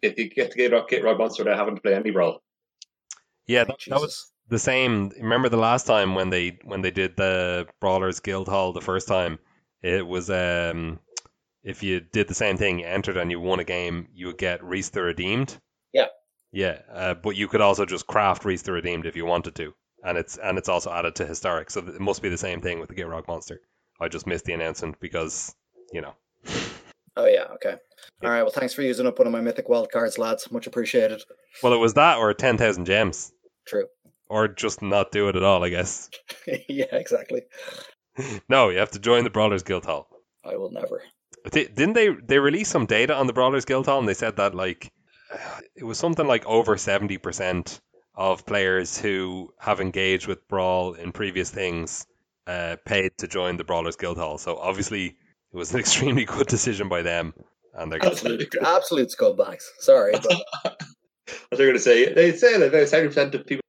get, 0.04 0.18
you 0.18 0.30
get 0.30 0.52
to 0.52 0.58
get 0.58 0.72
Rock, 0.72 0.90
get 0.90 1.04
Rock 1.04 1.18
Monster 1.18 1.44
without 1.44 1.58
having 1.58 1.76
to 1.76 1.82
play 1.82 1.96
any 1.96 2.12
brawl. 2.12 2.44
yeah, 3.48 3.64
that, 3.64 3.78
that 3.88 4.00
was 4.00 4.12
Jesus. 4.12 4.32
The 4.50 4.60
same. 4.60 5.12
Remember 5.20 5.50
the 5.50 5.58
last 5.58 5.86
time 5.86 6.16
when 6.16 6.30
they 6.30 6.60
when 6.64 6.82
they 6.82 6.92
did 6.92 7.18
the 7.18 7.68
Brawlers 7.82 8.20
Guild 8.20 8.48
Hall 8.48 8.74
the 8.74 8.82
first 8.82 9.08
time? 9.08 9.40
It 9.82 10.06
was 10.06 10.30
um, 10.30 11.00
if 11.64 11.84
you 11.84 12.00
did 12.00 12.30
the 12.30 12.34
same 12.34 12.56
thing, 12.58 12.80
you 12.80 12.86
entered 12.86 13.18
and 13.18 13.30
you 13.30 13.42
won 13.42 13.60
a 13.60 13.66
game, 13.66 14.08
you 14.14 14.28
would 14.28 14.38
get 14.38 14.64
Rhys 14.64 14.90
the 14.90 15.02
Redeemed. 15.02 15.58
Yeah. 15.94 16.08
Yeah, 16.54 16.80
uh, 16.92 17.14
but 17.14 17.36
you 17.36 17.50
could 17.50 17.60
also 17.60 17.86
just 17.86 18.08
craft 18.08 18.46
Rhys 18.46 18.64
the 18.64 18.72
Redeemed 18.72 19.06
if 19.06 19.18
you 19.18 19.26
wanted 19.26 19.56
to, 19.56 19.74
and 20.02 20.18
it's 20.18 20.38
and 20.38 20.58
it's 20.58 20.70
also 20.70 20.92
added 20.92 21.16
to 21.16 21.26
historic, 21.26 21.70
so 21.70 21.82
it 21.82 22.00
must 22.00 22.22
be 22.22 22.30
the 22.30 22.38
same 22.38 22.62
thing 22.62 22.80
with 22.80 22.88
the 22.88 22.96
Gitrog 22.96 23.28
monster. 23.28 23.60
I 24.00 24.08
just 24.08 24.28
missed 24.28 24.46
the 24.46 24.54
announcement 24.54 25.00
because 25.02 25.54
you 25.92 26.02
know. 26.02 26.14
Oh 27.18 27.26
yeah, 27.26 27.46
okay. 27.56 27.76
All 28.24 28.30
right. 28.30 28.44
Well, 28.44 28.52
thanks 28.52 28.74
for 28.74 28.82
using 28.82 29.08
up 29.08 29.20
one 29.20 29.28
of 29.28 29.34
my 29.34 29.42
mythic 29.42 29.68
wild 29.68 29.92
cards, 29.92 30.18
lads. 30.18 30.50
Much 30.52 30.68
appreciated. 30.68 31.22
Well, 31.62 31.74
it 31.74 31.78
was 31.78 31.96
that 31.96 32.18
or 32.18 32.34
ten 32.34 32.58
thousand 32.58 32.86
gems, 32.86 33.34
True. 33.68 33.88
Or 34.30 34.48
just 34.48 34.82
not 34.82 35.12
do 35.12 35.30
it 35.30 35.36
at 35.36 35.44
all. 35.44 35.64
I 35.64 35.70
guess. 35.70 36.10
yeah, 36.70 36.86
exactly. 36.92 37.44
No, 38.50 38.70
you 38.70 38.80
have 38.80 38.92
to 38.92 39.00
join 39.00 39.24
the 39.24 39.30
Brawlers 39.30 39.64
Guild 39.64 39.86
Hall. 39.86 40.10
I 40.44 40.56
will 40.58 40.72
never. 40.72 41.04
Di- 41.52 41.68
Didn't 41.68 41.94
they? 41.94 42.10
They 42.10 42.40
released 42.40 42.72
some 42.72 42.86
data 42.86 43.16
on 43.16 43.28
the 43.28 43.34
Brawlers 43.34 43.66
Guild 43.66 43.86
Hall, 43.86 44.00
and 44.00 44.08
they 44.08 44.14
said 44.14 44.38
that 44.38 44.56
like 44.56 44.92
it 45.76 45.84
was 45.84 45.98
something 45.98 46.26
like 46.28 46.46
over 46.46 46.78
seventy 46.78 47.18
percent 47.18 47.80
of 48.16 48.46
players 48.46 48.98
who 48.98 49.54
have 49.60 49.80
engaged 49.80 50.28
with 50.28 50.48
Brawl 50.48 50.94
in 50.94 51.12
previous 51.12 51.52
things 51.52 52.08
uh, 52.48 52.76
paid 52.86 53.12
to 53.20 53.28
join 53.28 53.58
the 53.58 53.64
Brawlers 53.64 53.96
Guild 53.96 54.18
Hall. 54.18 54.40
So 54.40 54.58
obviously, 54.58 55.06
it 55.54 55.56
was 55.58 55.72
an 55.74 55.80
extremely 55.86 56.26
good 56.26 56.48
decision 56.48 56.90
by 56.90 57.04
them, 57.04 57.34
and 57.76 57.92
they're 57.92 58.04
Absolutely. 58.04 58.48
Absolute 58.66 59.10
scumbags. 59.16 59.64
Sorry, 59.80 60.14
but 60.14 60.42
What 60.64 60.78
they're 61.58 61.68
going 61.68 61.74
to 61.74 61.80
say? 61.80 62.14
They 62.14 62.32
say 62.36 62.58
that 62.58 62.68
about 62.70 62.88
seventy 62.88 63.10
percent 63.10 63.36
of 63.36 63.46
people 63.46 63.62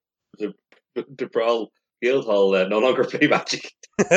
the 1.08 1.14
the 1.16 1.26
Brawl 1.26 1.70
Guildhall 2.02 2.54
uh, 2.54 2.64
no 2.68 2.78
longer 2.78 3.04
play 3.04 3.26
Magic. 3.28 3.70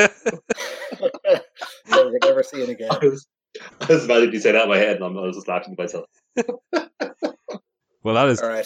never, 1.87 2.11
never 2.23 2.43
see 2.43 2.61
it 2.61 2.69
again. 2.69 2.89
I 2.91 2.97
was, 3.05 3.27
I 3.81 3.85
was 3.93 4.05
imagining 4.05 4.33
you 4.33 4.39
say 4.39 4.51
that 4.51 4.63
in 4.63 4.69
my 4.69 4.77
head, 4.77 4.97
and 4.97 5.05
I'm, 5.05 5.17
I 5.17 5.21
was 5.21 5.35
just 5.35 5.47
laughing 5.47 5.75
to 5.75 5.81
myself. 5.81 6.05
well, 8.03 8.15
that 8.15 8.27
is 8.27 8.41
All 8.41 8.49
right, 8.49 8.65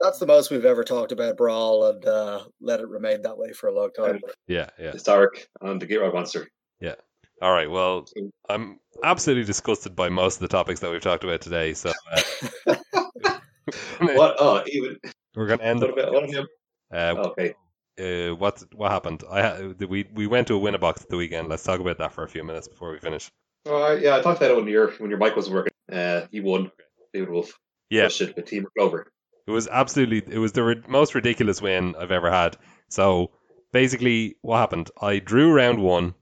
that's 0.00 0.18
the 0.18 0.26
most 0.26 0.50
we've 0.50 0.64
ever 0.64 0.84
talked 0.84 1.12
about 1.12 1.36
Brawl, 1.36 1.86
and 1.86 2.04
uh, 2.06 2.44
let 2.60 2.80
it 2.80 2.88
remain 2.88 3.22
that 3.22 3.36
way 3.38 3.52
for 3.52 3.68
a 3.68 3.74
long 3.74 3.90
time. 3.96 4.20
yeah, 4.46 4.70
yeah. 4.78 4.92
Historic 4.92 5.48
and 5.60 5.80
the 5.80 5.86
Gitrog 5.86 6.14
monster. 6.14 6.48
Yeah. 6.80 6.94
All 7.42 7.52
right. 7.52 7.68
Well, 7.70 8.06
I'm 8.48 8.78
absolutely 9.02 9.44
disgusted 9.44 9.96
by 9.96 10.08
most 10.08 10.36
of 10.36 10.40
the 10.40 10.48
topics 10.48 10.80
that 10.80 10.90
we've 10.90 11.02
talked 11.02 11.24
about 11.24 11.40
today. 11.40 11.74
So 11.74 11.92
uh, 12.16 12.72
What? 14.00 14.36
Oh, 14.38 14.62
even 14.68 14.96
we're 15.34 15.46
going 15.48 15.58
to 15.58 15.64
end. 15.64 15.80
what 15.80 15.90
about 15.98 16.12
what 16.12 16.30
about? 16.30 16.46
Uh, 16.92 17.14
Okay, 17.38 17.54
uh, 17.98 18.34
what 18.34 18.62
what 18.74 18.90
happened? 18.90 19.22
I 19.30 19.74
we 19.88 20.06
we 20.12 20.26
went 20.26 20.48
to 20.48 20.54
a 20.54 20.58
winner 20.58 20.78
box 20.78 21.02
at 21.02 21.08
the 21.08 21.16
weekend. 21.16 21.48
Let's 21.48 21.62
talk 21.62 21.80
about 21.80 21.98
that 21.98 22.12
for 22.12 22.24
a 22.24 22.28
few 22.28 22.44
minutes 22.44 22.68
before 22.68 22.92
we 22.92 22.98
finish. 22.98 23.30
right. 23.66 24.00
Yeah, 24.00 24.16
I 24.16 24.20
talked 24.20 24.40
about 24.40 24.50
it 24.50 24.56
when 24.56 24.66
your 24.68 24.90
when 24.92 25.10
your 25.10 25.18
mic 25.18 25.36
wasn't 25.36 25.54
working. 25.56 25.72
Uh, 25.90 26.26
he 26.30 26.40
won. 26.40 26.70
David 27.12 27.30
Wolf. 27.30 27.58
Yeah, 27.90 28.06
it 28.06 28.36
with 28.36 28.46
Temur 28.46 28.66
Clover. 28.76 29.06
it 29.46 29.50
was 29.52 29.68
absolutely 29.68 30.22
it 30.34 30.38
was 30.38 30.52
the 30.52 30.64
ri- 30.64 30.82
most 30.88 31.14
ridiculous 31.14 31.62
win 31.62 31.94
I've 31.96 32.10
ever 32.10 32.30
had. 32.30 32.56
So 32.88 33.30
basically, 33.72 34.36
what 34.42 34.58
happened? 34.58 34.90
I 35.00 35.20
drew 35.20 35.52
round 35.52 35.80
one. 35.80 36.14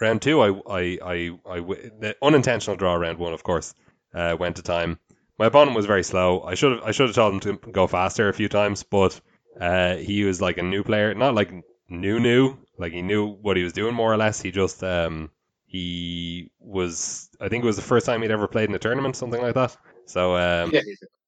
Round 0.00 0.22
two, 0.22 0.40
I 0.40 0.48
I 0.68 1.30
I 1.46 1.58
the 1.60 2.16
unintentional 2.22 2.76
draw 2.76 2.94
round 2.94 3.18
one, 3.18 3.34
of 3.34 3.42
course, 3.42 3.74
uh, 4.14 4.36
went 4.38 4.56
to 4.56 4.62
time. 4.62 4.98
My 5.38 5.46
opponent 5.46 5.76
was 5.76 5.86
very 5.86 6.02
slow. 6.02 6.42
I 6.42 6.54
should 6.54 6.72
have 6.72 6.82
I 6.82 6.92
should 6.92 7.08
have 7.08 7.14
told 7.14 7.34
him 7.44 7.58
to 7.58 7.70
go 7.70 7.86
faster 7.86 8.28
a 8.28 8.34
few 8.34 8.48
times, 8.48 8.82
but 8.82 9.20
uh, 9.60 9.96
he 9.96 10.24
was 10.24 10.40
like 10.40 10.58
a 10.58 10.62
new 10.62 10.82
player, 10.82 11.14
not 11.14 11.34
like 11.34 11.52
new 11.88 12.20
new, 12.20 12.58
like 12.78 12.92
he 12.92 13.02
knew 13.02 13.28
what 13.28 13.56
he 13.56 13.62
was 13.62 13.72
doing 13.72 13.94
more 13.94 14.12
or 14.12 14.16
less. 14.16 14.40
He 14.40 14.50
just 14.50 14.82
um 14.84 15.30
he 15.66 16.50
was 16.60 17.28
I 17.40 17.48
think 17.48 17.64
it 17.64 17.66
was 17.66 17.76
the 17.76 17.82
first 17.82 18.06
time 18.06 18.22
he'd 18.22 18.30
ever 18.30 18.48
played 18.48 18.68
in 18.68 18.74
a 18.74 18.78
tournament, 18.78 19.16
something 19.16 19.40
like 19.42 19.54
that. 19.54 19.76
So 20.06 20.36
um, 20.36 20.72
Yeah, 20.72 20.80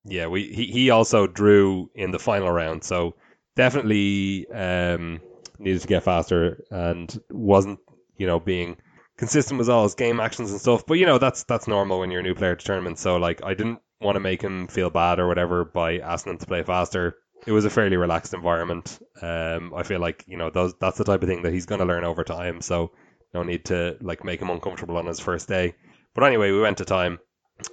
yeah, 0.05 0.27
we 0.27 0.53
he, 0.53 0.67
he 0.67 0.91
also 0.91 1.27
drew 1.27 1.91
in 1.95 2.11
the 2.11 2.19
final 2.19 2.51
round, 2.51 2.85
so 2.85 3.17
definitely 3.57 4.47
um, 4.53 5.21
needed 5.59 5.81
to 5.83 5.89
get 5.89 6.03
faster 6.03 6.63
and 6.71 7.19
wasn't 7.31 7.81
you 8.17 8.27
know 8.27 8.41
being 8.41 8.77
consistent 9.17 9.59
with 9.59 9.69
all 9.69 9.85
his 9.85 9.95
game 9.95 10.21
actions 10.21 10.51
and 10.51 10.61
stuff. 10.61 10.85
But 10.87 10.95
you 10.95 11.07
know 11.07 11.19
that's 11.19 11.45
that's 11.45 11.69
normal 11.69 12.01
when 12.01 12.11
you're 12.11 12.21
a 12.21 12.25
new 12.25 12.35
player 12.35 12.57
to 12.57 12.65
tournament. 12.65 12.99
So 12.99 13.17
like 13.17 13.43
I 13.45 13.55
didn't 13.55 13.81
want 14.01 14.17
to 14.17 14.21
make 14.21 14.43
him 14.43 14.67
feel 14.69 14.91
bad 14.91 15.19
or 15.19 15.27
whatever 15.29 15.65
by 15.65 15.99
asking 15.99 16.33
him 16.35 16.39
to 16.39 16.47
play 16.47 16.63
faster. 16.63 17.17
It 17.47 17.53
was 17.53 17.65
a 17.65 17.71
fairly 17.71 17.97
relaxed 17.97 18.35
environment. 18.35 18.99
Um, 19.21 19.73
I 19.75 19.83
feel 19.83 20.01
like 20.01 20.25
you 20.27 20.37
know 20.37 20.51
those 20.51 20.75
that's 20.81 20.99
the 20.99 21.05
type 21.05 21.23
of 21.23 21.29
thing 21.29 21.43
that 21.43 21.53
he's 21.53 21.67
going 21.67 21.81
to 21.81 21.85
learn 21.85 22.05
over 22.05 22.25
time. 22.25 22.61
So 22.61 22.93
no 23.35 23.43
need 23.43 23.67
to 23.67 23.97
like 24.01 24.25
make 24.25 24.41
him 24.41 24.51
uncomfortable 24.51 24.97
on 24.97 25.07
his 25.07 25.21
first 25.21 25.49
day. 25.49 25.75
But 26.15 26.25
anyway, 26.25 26.53
we 26.53 26.61
went 26.61 26.79
to 26.79 26.85
time 26.85 27.19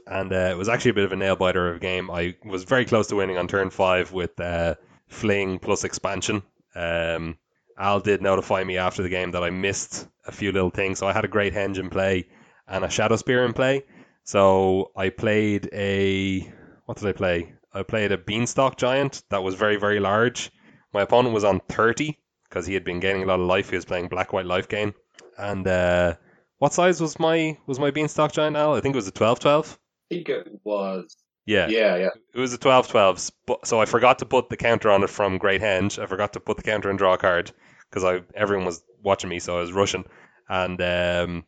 and 0.08 0.32
uh, 0.32 0.50
it 0.52 0.58
was 0.58 0.70
actually 0.70 0.92
a 0.92 0.96
bit 0.96 1.06
of 1.06 1.12
a 1.12 1.16
nail 1.16 1.36
biter 1.36 1.70
of 1.70 1.78
a 1.78 1.80
game. 1.80 2.12
I 2.12 2.36
was 2.46 2.64
very 2.64 2.86
close 2.86 3.08
to 3.08 3.16
winning 3.16 3.38
on 3.38 3.48
turn 3.48 3.70
five 3.70 4.12
with 4.12 4.40
uh, 4.40 4.76
Fling 5.08 5.60
plus 5.60 5.84
expansion. 5.84 6.44
Um, 6.76 7.38
Al 7.78 8.00
did 8.00 8.22
notify 8.22 8.64
me 8.64 8.78
after 8.78 9.02
the 9.02 9.10
game 9.10 9.32
that 9.32 9.44
I 9.44 9.50
missed 9.50 10.08
a 10.26 10.32
few 10.32 10.52
little 10.52 10.70
things, 10.70 11.00
so 11.00 11.08
I 11.08 11.14
had 11.14 11.26
a 11.26 11.30
great 11.30 11.54
henge 11.54 11.80
in 11.80 11.90
play 11.90 12.28
and 12.68 12.86
a 12.86 12.90
Shadow 12.90 13.16
Spear 13.16 13.46
in 13.46 13.54
play. 13.54 13.84
So 14.24 14.92
I 14.96 15.10
played 15.10 15.70
a 15.74 16.42
what 16.86 16.98
did 16.98 17.08
I 17.08 17.14
play? 17.14 17.54
I 17.74 17.84
played 17.84 18.12
a 18.12 18.18
Beanstalk 18.18 18.78
Giant 18.78 19.24
that 19.30 19.44
was 19.44 19.56
very 19.56 19.78
very 19.78 20.00
large. 20.00 20.52
My 20.94 21.02
opponent 21.02 21.34
was 21.34 21.44
on 21.44 21.60
thirty 21.62 22.20
because 22.50 22.66
he 22.66 22.74
had 22.74 22.84
been 22.84 23.00
gaining 23.00 23.24
a 23.24 23.26
lot 23.26 23.40
of 23.40 23.46
life. 23.48 23.70
He 23.70 23.76
was 23.76 23.86
playing 23.86 24.10
Black 24.10 24.34
White 24.34 24.46
Life 24.46 24.68
Gain, 24.68 24.94
and 25.38 25.68
uh, 25.68 26.16
what 26.58 26.74
size 26.74 27.02
was 27.02 27.20
my 27.20 27.58
was 27.66 27.80
my 27.80 27.92
Beanstalk 27.92 28.34
Giant 28.34 28.56
Al? 28.56 28.76
I 28.76 28.82
think 28.82 28.94
it 28.94 28.98
was 28.98 29.08
a 29.08 29.12
12-12. 29.12 29.78
I 30.12 30.16
think 30.16 30.30
it 30.30 30.48
was. 30.64 31.16
Yeah, 31.46 31.68
Yeah, 31.70 31.96
yeah. 31.96 32.10
it 32.36 32.40
was 32.40 32.54
a 32.54 32.58
12 32.58 32.88
12. 32.90 33.32
So 33.64 33.82
I 33.82 33.86
forgot 33.86 34.20
to 34.20 34.26
put 34.26 34.50
the 34.50 34.58
counter 34.58 34.92
on 34.92 35.04
it 35.04 35.10
from 35.10 35.40
Great 35.40 35.62
Henge. 35.62 35.98
I 35.98 36.06
forgot 36.06 36.34
to 36.34 36.40
put 36.40 36.58
the 36.58 36.64
counter 36.64 36.90
and 36.90 37.00
draw 37.00 37.14
a 37.14 37.18
card 37.18 37.52
because 37.90 38.04
I 38.04 38.22
everyone 38.36 38.66
was 38.66 38.84
watching 39.02 39.30
me, 39.30 39.40
so 39.40 39.58
I 39.58 39.62
was 39.62 39.74
rushing. 39.74 40.06
And 40.48 40.80
um, 40.82 41.46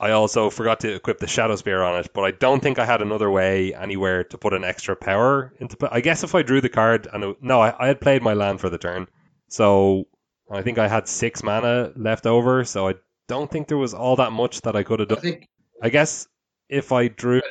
I 0.00 0.12
also 0.12 0.48
forgot 0.48 0.80
to 0.80 0.94
equip 0.94 1.18
the 1.18 1.26
Shadow 1.26 1.56
Spear 1.56 1.82
on 1.82 1.98
it, 1.98 2.10
but 2.14 2.22
I 2.22 2.30
don't 2.30 2.62
think 2.62 2.78
I 2.78 2.86
had 2.86 3.02
another 3.02 3.30
way 3.30 3.74
anywhere 3.74 4.22
to 4.24 4.38
put 4.38 4.52
an 4.52 4.62
extra 4.62 4.94
power 4.94 5.52
into. 5.58 5.76
I 5.90 6.00
guess 6.00 6.22
if 6.22 6.34
I 6.34 6.42
drew 6.42 6.60
the 6.60 6.68
card, 6.68 7.08
and 7.12 7.24
it, 7.24 7.36
no, 7.42 7.60
I, 7.60 7.74
I 7.78 7.88
had 7.88 8.00
played 8.00 8.22
my 8.22 8.34
land 8.34 8.60
for 8.60 8.70
the 8.70 8.78
turn, 8.78 9.08
so 9.48 10.06
I 10.50 10.62
think 10.62 10.78
I 10.78 10.86
had 10.86 11.08
six 11.08 11.42
mana 11.42 11.92
left 11.96 12.26
over, 12.26 12.64
so 12.64 12.88
I 12.88 12.94
don't 13.26 13.50
think 13.50 13.66
there 13.66 13.78
was 13.78 13.92
all 13.92 14.14
that 14.16 14.30
much 14.30 14.60
that 14.62 14.76
I 14.76 14.84
could 14.84 15.00
have 15.00 15.10
I 15.10 15.14
done. 15.14 15.22
think. 15.22 15.48
I 15.82 15.88
guess 15.88 16.28
if 16.68 16.92
I 16.92 17.08
drew, 17.08 17.42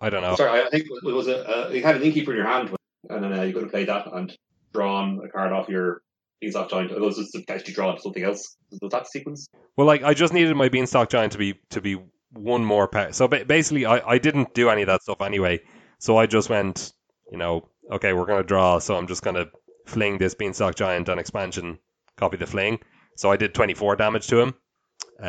I 0.00 0.08
don't 0.08 0.22
know. 0.22 0.36
Sorry, 0.36 0.62
I 0.62 0.70
think 0.70 0.84
it 0.84 1.12
was 1.12 1.26
a. 1.26 1.66
Uh, 1.66 1.68
you 1.70 1.82
had 1.82 1.96
an 1.96 2.02
innkeeper 2.02 2.30
in 2.30 2.36
your 2.36 2.46
hand, 2.46 2.70
and 3.10 3.24
then 3.24 3.32
uh, 3.32 3.42
you 3.42 3.52
could 3.52 3.62
have 3.62 3.72
played 3.72 3.88
that 3.88 4.06
and 4.12 4.36
drawn 4.72 5.20
a 5.24 5.28
card 5.28 5.52
off 5.52 5.68
your 5.68 6.02
Beanstalk 6.40 6.70
Giant. 6.70 6.92
It 6.92 7.00
was 7.00 7.30
potentially 7.34 7.72
drawn 7.72 7.98
something 7.98 8.22
else. 8.22 8.56
Was 8.80 8.90
that 8.92 9.06
sequence? 9.08 9.48
Well, 9.76 9.86
like 9.86 10.02
I 10.02 10.14
just 10.14 10.32
needed 10.32 10.56
my 10.56 10.68
beanstalk 10.68 11.08
giant 11.08 11.32
to 11.32 11.38
be 11.38 11.58
to 11.70 11.80
be 11.80 11.98
one 12.32 12.64
more 12.64 12.86
power. 12.88 13.12
So 13.12 13.26
ba- 13.28 13.44
basically, 13.44 13.86
I, 13.86 14.00
I 14.06 14.18
didn't 14.18 14.54
do 14.54 14.68
any 14.68 14.82
of 14.82 14.88
that 14.88 15.02
stuff 15.02 15.20
anyway. 15.20 15.60
So 15.98 16.16
I 16.16 16.26
just 16.26 16.48
went, 16.50 16.92
you 17.30 17.38
know, 17.38 17.68
okay, 17.90 18.12
we're 18.12 18.26
gonna 18.26 18.44
draw. 18.44 18.78
So 18.78 18.96
I'm 18.96 19.06
just 19.06 19.22
gonna 19.22 19.46
fling 19.86 20.18
this 20.18 20.34
beanstalk 20.34 20.74
giant 20.74 21.08
on 21.08 21.18
expansion, 21.18 21.78
copy 22.16 22.36
the 22.36 22.46
fling. 22.46 22.78
So 23.16 23.32
I 23.32 23.36
did 23.36 23.54
24 23.54 23.96
damage 23.96 24.28
to 24.28 24.40
him, 24.40 24.54
uh, 25.20 25.24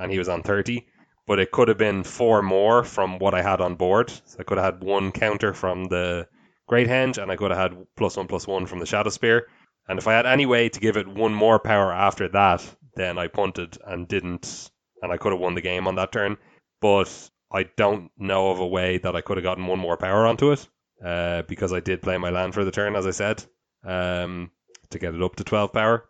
and 0.00 0.10
he 0.10 0.18
was 0.18 0.28
on 0.28 0.42
30. 0.42 0.86
But 1.26 1.38
it 1.38 1.52
could 1.52 1.68
have 1.68 1.78
been 1.78 2.02
four 2.02 2.42
more 2.42 2.84
from 2.84 3.18
what 3.18 3.34
I 3.34 3.40
had 3.40 3.60
on 3.60 3.76
board. 3.76 4.10
So 4.10 4.36
I 4.40 4.42
could 4.42 4.58
have 4.58 4.74
had 4.74 4.84
one 4.84 5.10
counter 5.10 5.54
from 5.54 5.84
the 5.84 6.26
Great 6.66 6.88
Henge, 6.88 7.22
and 7.22 7.30
I 7.30 7.36
could 7.36 7.50
have 7.50 7.72
had 7.72 7.86
plus 7.96 8.16
one 8.16 8.26
plus 8.26 8.46
one 8.46 8.66
from 8.66 8.78
the 8.78 8.86
Shadow 8.86 9.10
Spear. 9.10 9.46
And 9.88 9.98
if 9.98 10.06
I 10.06 10.14
had 10.14 10.26
any 10.26 10.46
way 10.46 10.68
to 10.68 10.80
give 10.80 10.96
it 10.96 11.06
one 11.08 11.34
more 11.34 11.58
power 11.58 11.92
after 11.92 12.28
that, 12.28 12.64
then 12.96 13.18
I 13.18 13.28
punted 13.28 13.78
and 13.84 14.08
didn't, 14.08 14.70
and 15.02 15.12
I 15.12 15.16
could 15.16 15.32
have 15.32 15.40
won 15.40 15.54
the 15.54 15.60
game 15.60 15.86
on 15.86 15.96
that 15.96 16.12
turn. 16.12 16.36
But 16.80 17.30
I 17.52 17.64
don't 17.76 18.10
know 18.16 18.50
of 18.50 18.60
a 18.60 18.66
way 18.66 18.98
that 18.98 19.14
I 19.14 19.20
could 19.20 19.36
have 19.36 19.44
gotten 19.44 19.66
one 19.66 19.78
more 19.78 19.96
power 19.96 20.26
onto 20.26 20.52
it, 20.52 20.66
uh, 21.04 21.42
because 21.42 21.72
I 21.72 21.80
did 21.80 22.02
play 22.02 22.16
my 22.18 22.30
land 22.30 22.54
for 22.54 22.64
the 22.64 22.70
turn, 22.70 22.96
as 22.96 23.06
I 23.06 23.10
said, 23.10 23.44
um, 23.84 24.50
to 24.90 24.98
get 24.98 25.14
it 25.14 25.22
up 25.22 25.36
to 25.36 25.44
12 25.44 25.72
power. 25.72 26.08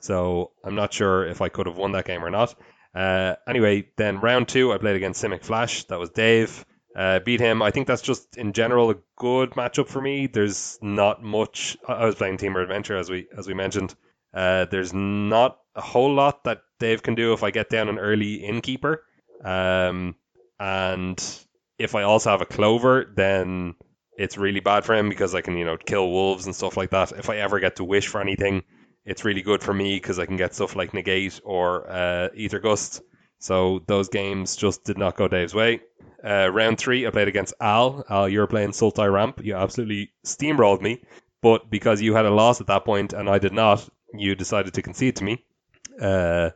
So 0.00 0.52
I'm 0.64 0.74
not 0.74 0.92
sure 0.92 1.26
if 1.26 1.40
I 1.40 1.48
could 1.48 1.66
have 1.66 1.76
won 1.76 1.92
that 1.92 2.06
game 2.06 2.24
or 2.24 2.30
not. 2.30 2.54
Uh, 2.94 3.34
anyway, 3.48 3.88
then 3.96 4.20
round 4.20 4.48
two, 4.48 4.72
I 4.72 4.78
played 4.78 4.96
against 4.96 5.22
Simic 5.22 5.42
Flash. 5.44 5.84
That 5.84 5.98
was 5.98 6.10
Dave. 6.10 6.64
Uh, 6.94 7.18
beat 7.18 7.40
him. 7.40 7.60
I 7.60 7.70
think 7.70 7.86
that's 7.88 8.02
just 8.02 8.36
in 8.36 8.52
general 8.52 8.90
a 8.90 8.96
good 9.16 9.50
matchup 9.50 9.88
for 9.88 10.00
me. 10.00 10.28
There's 10.28 10.78
not 10.80 11.22
much. 11.22 11.76
I 11.88 12.04
was 12.04 12.14
playing 12.14 12.38
Temur 12.38 12.62
Adventure 12.62 12.96
as 12.96 13.10
we 13.10 13.26
as 13.36 13.48
we 13.48 13.54
mentioned. 13.54 13.94
Uh, 14.32 14.66
there's 14.66 14.92
not 14.92 15.58
a 15.74 15.80
whole 15.80 16.12
lot 16.12 16.44
that 16.44 16.62
Dave 16.78 17.02
can 17.02 17.14
do 17.14 17.32
if 17.32 17.42
I 17.42 17.50
get 17.50 17.68
down 17.68 17.88
an 17.88 17.98
early 17.98 18.34
innkeeper. 18.34 19.02
Um, 19.44 20.14
and 20.60 21.22
if 21.78 21.94
I 21.96 22.02
also 22.02 22.30
have 22.30 22.42
a 22.42 22.46
clover, 22.46 23.12
then 23.16 23.74
it's 24.16 24.38
really 24.38 24.60
bad 24.60 24.84
for 24.84 24.94
him 24.94 25.08
because 25.08 25.34
I 25.34 25.40
can 25.40 25.56
you 25.56 25.64
know 25.64 25.76
kill 25.76 26.10
wolves 26.10 26.46
and 26.46 26.54
stuff 26.54 26.76
like 26.76 26.90
that. 26.90 27.12
If 27.12 27.28
I 27.28 27.38
ever 27.38 27.58
get 27.58 27.76
to 27.76 27.84
wish 27.84 28.06
for 28.06 28.20
anything, 28.20 28.62
it's 29.04 29.24
really 29.24 29.42
good 29.42 29.62
for 29.62 29.74
me 29.74 29.96
because 29.96 30.18
I 30.18 30.26
can 30.26 30.36
get 30.36 30.54
stuff 30.54 30.76
like 30.76 30.94
negate 30.94 31.40
or 31.44 31.90
uh, 31.90 32.28
Aether 32.38 32.60
Gust. 32.60 33.02
So 33.40 33.82
those 33.86 34.08
games 34.08 34.56
just 34.56 34.84
did 34.84 34.98
not 34.98 35.16
go 35.16 35.28
Dave's 35.28 35.54
way. 35.54 35.80
Uh, 36.24 36.48
round 36.50 36.78
three, 36.78 37.06
I 37.06 37.10
played 37.10 37.28
against 37.28 37.54
Al. 37.60 38.04
Al, 38.08 38.28
you 38.28 38.40
were 38.40 38.46
playing 38.46 38.70
Sultai 38.70 39.12
Ramp. 39.12 39.40
You 39.44 39.54
absolutely 39.54 40.12
steamrolled 40.24 40.80
me. 40.80 41.02
But 41.42 41.70
because 41.70 42.00
you 42.00 42.14
had 42.14 42.24
a 42.24 42.30
loss 42.30 42.62
at 42.62 42.68
that 42.68 42.86
point 42.86 43.12
and 43.12 43.28
I 43.28 43.38
did 43.38 43.52
not, 43.52 43.86
you 44.14 44.34
decided 44.34 44.72
to 44.74 44.82
concede 44.82 45.16
to 45.16 45.24
me. 45.24 45.44
Uh, 46.00 46.50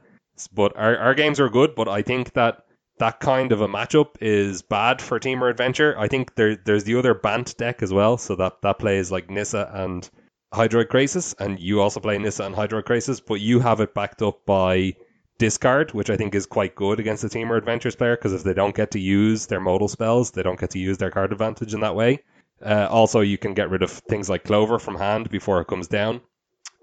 but 0.55 0.77
our, 0.77 0.97
our 0.97 1.15
games 1.15 1.41
are 1.41 1.51
good, 1.51 1.75
but 1.75 1.89
I 1.89 2.03
think 2.03 2.33
that 2.33 2.65
that 2.99 3.21
kind 3.21 3.53
of 3.53 3.61
a 3.61 3.69
matchup 3.69 4.17
is 4.21 4.63
bad 4.63 5.01
for 5.01 5.21
Temur 5.21 5.51
Adventure. 5.51 5.95
I 5.99 6.09
think 6.09 6.35
there 6.35 6.57
there's 6.57 6.85
the 6.85 6.99
other 6.99 7.15
Bant 7.15 7.57
deck 7.57 7.83
as 7.83 7.93
well, 7.93 8.19
so 8.19 8.35
that, 8.37 8.63
that 8.63 8.79
plays 8.79 9.11
like 9.13 9.31
Nissa 9.31 9.71
and 9.73 10.09
Hydroid 10.55 10.87
Krasis, 10.87 11.35
and 11.39 11.61
you 11.61 11.81
also 11.81 12.01
play 12.01 12.19
Nissa 12.19 12.45
and 12.45 12.55
Hydroid 12.55 12.85
Krasis, 12.85 13.21
but 13.25 13.41
you 13.41 13.61
have 13.61 13.81
it 13.81 13.95
backed 13.95 14.23
up 14.23 14.45
by 14.47 14.95
discard, 15.39 15.93
which 15.93 16.11
I 16.11 16.17
think 16.17 16.35
is 16.35 16.47
quite 16.47 16.75
good 16.75 17.01
against 17.01 17.23
the 17.23 17.29
Temur 17.29 17.57
Adventures 17.57 17.97
player 17.97 18.17
because 18.17 18.33
if 18.33 18.43
they 18.43 18.55
don't 18.55 18.75
get 18.75 18.91
to 18.93 19.01
use 19.01 19.47
their 19.47 19.61
modal 19.61 19.89
spells, 19.89 20.33
they 20.33 20.43
don't 20.43 20.59
get 20.59 20.71
to 20.71 20.79
use 20.79 20.99
their 20.99 21.11
card 21.11 21.33
advantage 21.33 21.75
in 21.75 21.81
that 21.81 21.95
way. 21.95 22.25
Uh, 22.65 22.89
also, 22.91 23.21
you 23.21 23.39
can 23.39 23.55
get 23.55 23.71
rid 23.71 23.83
of 23.83 23.91
things 23.91 24.29
like 24.29 24.45
Clover 24.45 24.79
from 24.79 24.97
hand 24.97 25.31
before 25.31 25.61
it 25.61 25.69
comes 25.69 25.87
down. 25.87 26.21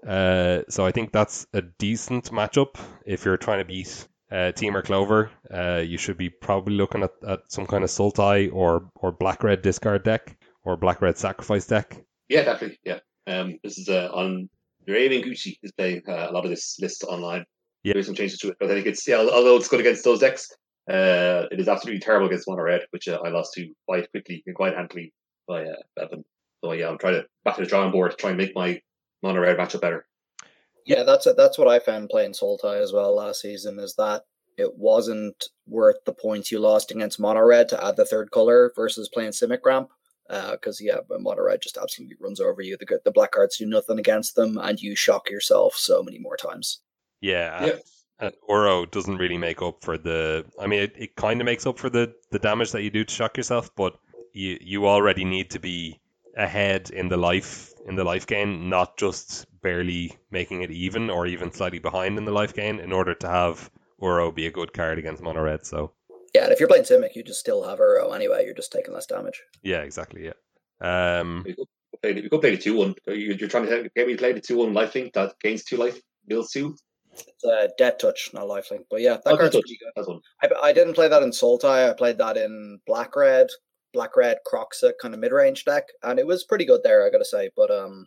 Uh, 0.06 0.62
so 0.68 0.86
I 0.86 0.92
think 0.92 1.12
that's 1.12 1.46
a 1.52 1.62
decent 1.62 2.30
matchup 2.30 2.76
if 3.04 3.24
you're 3.24 3.36
trying 3.36 3.58
to 3.58 3.64
beat 3.64 4.08
uh, 4.30 4.52
Temur 4.52 4.84
Clover. 4.84 5.30
Uh, 5.52 5.82
you 5.84 5.98
should 5.98 6.16
be 6.16 6.30
probably 6.30 6.74
looking 6.74 7.02
at, 7.02 7.12
at 7.26 7.40
some 7.48 7.66
kind 7.66 7.84
of 7.84 7.90
Sultai 7.90 8.52
or 8.52 8.90
or 8.94 9.12
Black 9.12 9.42
Red 9.42 9.62
discard 9.62 10.04
deck 10.04 10.36
or 10.64 10.76
Black 10.76 11.02
Red 11.02 11.18
sacrifice 11.18 11.66
deck. 11.66 11.96
Yeah, 12.28 12.44
definitely. 12.44 12.78
Yeah. 12.84 12.98
Um, 13.26 13.58
this 13.62 13.78
is 13.78 13.88
uh, 13.88 14.08
on 14.12 14.48
Raven 14.86 15.22
Gucci 15.22 15.58
is 15.62 15.72
playing 15.72 16.02
uh, 16.08 16.28
a 16.30 16.32
lot 16.32 16.44
of 16.44 16.50
this 16.50 16.78
list 16.80 17.04
online. 17.04 17.44
Yeah. 17.86 17.92
There's 17.92 18.06
some 18.06 18.16
changes 18.16 18.40
to 18.40 18.48
it, 18.48 18.56
but 18.58 18.68
I 18.68 18.74
think 18.74 18.86
it's 18.88 19.06
yeah. 19.06 19.18
Although 19.18 19.54
it's 19.54 19.68
good 19.68 19.78
against 19.78 20.02
those 20.02 20.18
decks, 20.18 20.52
uh, 20.90 21.46
it 21.52 21.60
is 21.60 21.68
absolutely 21.68 22.00
terrible 22.00 22.26
against 22.26 22.48
Mono 22.48 22.62
Red, 22.62 22.80
which 22.90 23.06
uh, 23.06 23.20
I 23.24 23.28
lost 23.28 23.54
to 23.54 23.72
quite 23.86 24.10
quickly 24.10 24.42
and 24.44 24.56
quite 24.56 24.74
handily 24.74 25.12
by 25.46 25.66
uh, 25.66 25.76
Bevan. 25.94 26.24
So 26.64 26.72
yeah, 26.72 26.88
I'm 26.88 26.98
trying 26.98 27.14
to 27.14 27.26
back 27.44 27.54
to 27.54 27.60
the 27.62 27.68
drawing 27.68 27.92
board, 27.92 28.10
to 28.10 28.16
try 28.16 28.30
and 28.30 28.38
make 28.38 28.56
my 28.56 28.80
Mono 29.22 29.38
Red 29.38 29.56
matchup 29.56 29.82
better. 29.82 30.04
Yeah, 30.84 31.04
that's 31.04 31.28
that's 31.36 31.58
what 31.58 31.68
I 31.68 31.78
found 31.78 32.08
playing 32.08 32.32
Sultai 32.32 32.82
as 32.82 32.92
well 32.92 33.14
last 33.14 33.42
season. 33.42 33.78
Is 33.78 33.94
that 33.94 34.22
it 34.58 34.76
wasn't 34.76 35.44
worth 35.68 36.04
the 36.06 36.12
points 36.12 36.50
you 36.50 36.58
lost 36.58 36.90
against 36.90 37.20
Mono 37.20 37.42
Red 37.42 37.68
to 37.68 37.84
add 37.84 37.94
the 37.94 38.04
third 38.04 38.32
color 38.32 38.72
versus 38.74 39.08
playing 39.08 39.30
Simic 39.30 39.64
Ramp. 39.64 39.90
Because 40.28 40.80
uh, 40.80 40.86
yeah, 40.86 40.96
Mono 41.08 41.40
Red 41.40 41.62
just 41.62 41.78
absolutely 41.80 42.16
runs 42.18 42.40
over 42.40 42.62
you. 42.62 42.76
The 42.76 42.98
the 43.04 43.12
black 43.12 43.30
cards 43.30 43.58
do 43.58 43.66
nothing 43.66 44.00
against 44.00 44.34
them, 44.34 44.58
and 44.58 44.82
you 44.82 44.96
shock 44.96 45.30
yourself 45.30 45.76
so 45.76 46.02
many 46.02 46.18
more 46.18 46.36
times. 46.36 46.80
Yeah, 47.20 47.66
Yeah. 47.66 47.76
and 48.20 48.34
Uro 48.48 48.90
doesn't 48.90 49.16
really 49.16 49.38
make 49.38 49.62
up 49.62 49.82
for 49.82 49.98
the. 49.98 50.44
I 50.60 50.66
mean, 50.66 50.80
it, 50.82 50.92
it 50.96 51.16
kind 51.16 51.40
of 51.40 51.44
makes 51.44 51.66
up 51.66 51.78
for 51.78 51.90
the 51.90 52.14
the 52.30 52.38
damage 52.38 52.72
that 52.72 52.82
you 52.82 52.90
do 52.90 53.04
to 53.04 53.14
shock 53.14 53.36
yourself, 53.36 53.74
but 53.74 53.98
you 54.32 54.58
you 54.60 54.86
already 54.86 55.24
need 55.24 55.50
to 55.50 55.58
be 55.58 56.00
ahead 56.36 56.90
in 56.90 57.08
the 57.08 57.16
life 57.16 57.72
in 57.86 57.94
the 57.96 58.04
life 58.04 58.26
gain, 58.26 58.68
not 58.68 58.96
just 58.96 59.46
barely 59.62 60.16
making 60.30 60.62
it 60.62 60.70
even 60.70 61.08
or 61.10 61.26
even 61.26 61.50
slightly 61.50 61.78
behind 61.78 62.18
in 62.18 62.24
the 62.24 62.32
life 62.32 62.54
gain 62.54 62.78
in 62.80 62.92
order 62.92 63.14
to 63.14 63.28
have 63.28 63.70
Uro 64.00 64.34
be 64.34 64.46
a 64.46 64.50
good 64.50 64.72
card 64.72 64.98
against 64.98 65.22
mono 65.22 65.40
red. 65.42 65.64
So 65.64 65.92
Yeah, 66.34 66.44
and 66.44 66.52
if 66.52 66.60
you're 66.60 66.68
playing 66.68 66.84
Simic, 66.84 67.14
you 67.16 67.22
just 67.22 67.40
still 67.40 67.64
have 67.64 67.78
Uro 67.78 68.14
anyway. 68.14 68.44
You're 68.44 68.54
just 68.54 68.72
taking 68.72 68.92
less 68.92 69.06
damage. 69.06 69.42
yeah, 69.62 69.80
exactly. 69.80 70.26
Yeah. 70.26 70.34
Um, 70.80 71.44
You 71.46 71.54
could 71.54 71.68
play, 72.02 72.22
you 72.22 72.28
could 72.30 72.40
play 72.42 72.50
the 72.56 72.62
two 72.62 72.76
one. 72.76 72.94
You're, 73.06 73.32
you're 73.36 73.48
trying 73.48 73.66
to 73.66 73.90
get 73.96 74.06
me 74.06 74.12
to 74.12 74.18
play 74.18 74.32
the 74.34 74.40
two 74.40 74.58
one 74.58 74.74
life 74.74 74.94
link 74.94 75.14
that 75.14 75.38
gains 75.40 75.64
two 75.64 75.78
life, 75.78 75.98
builds 76.28 76.50
two. 76.52 76.76
It's 77.20 77.44
uh, 77.44 77.68
Death 77.78 77.98
Touch, 77.98 78.30
not 78.32 78.44
Lifelink. 78.44 78.84
But 78.90 79.00
yeah, 79.00 79.18
that 79.24 79.34
Oh, 79.34 79.36
card's 79.36 79.54
pretty 79.54 79.78
good. 79.78 79.92
That's. 79.96 80.08
I, 80.42 80.68
I 80.68 80.72
didn't 80.72 80.94
play 80.94 81.08
that 81.08 81.22
in 81.22 81.30
Sultai. 81.30 81.90
I 81.90 81.94
played 81.94 82.18
that 82.18 82.36
in 82.36 82.80
Black 82.86 83.14
Red, 83.16 83.48
Black 83.92 84.16
Red 84.16 84.38
Kroxa 84.46 84.92
kind 85.00 85.14
of 85.14 85.20
mid 85.20 85.32
range 85.32 85.64
deck, 85.64 85.84
and 86.02 86.18
it 86.18 86.26
was 86.26 86.44
pretty 86.44 86.64
good 86.64 86.80
there. 86.84 87.06
I 87.06 87.10
gotta 87.10 87.24
say, 87.24 87.50
but 87.56 87.70
um, 87.70 88.06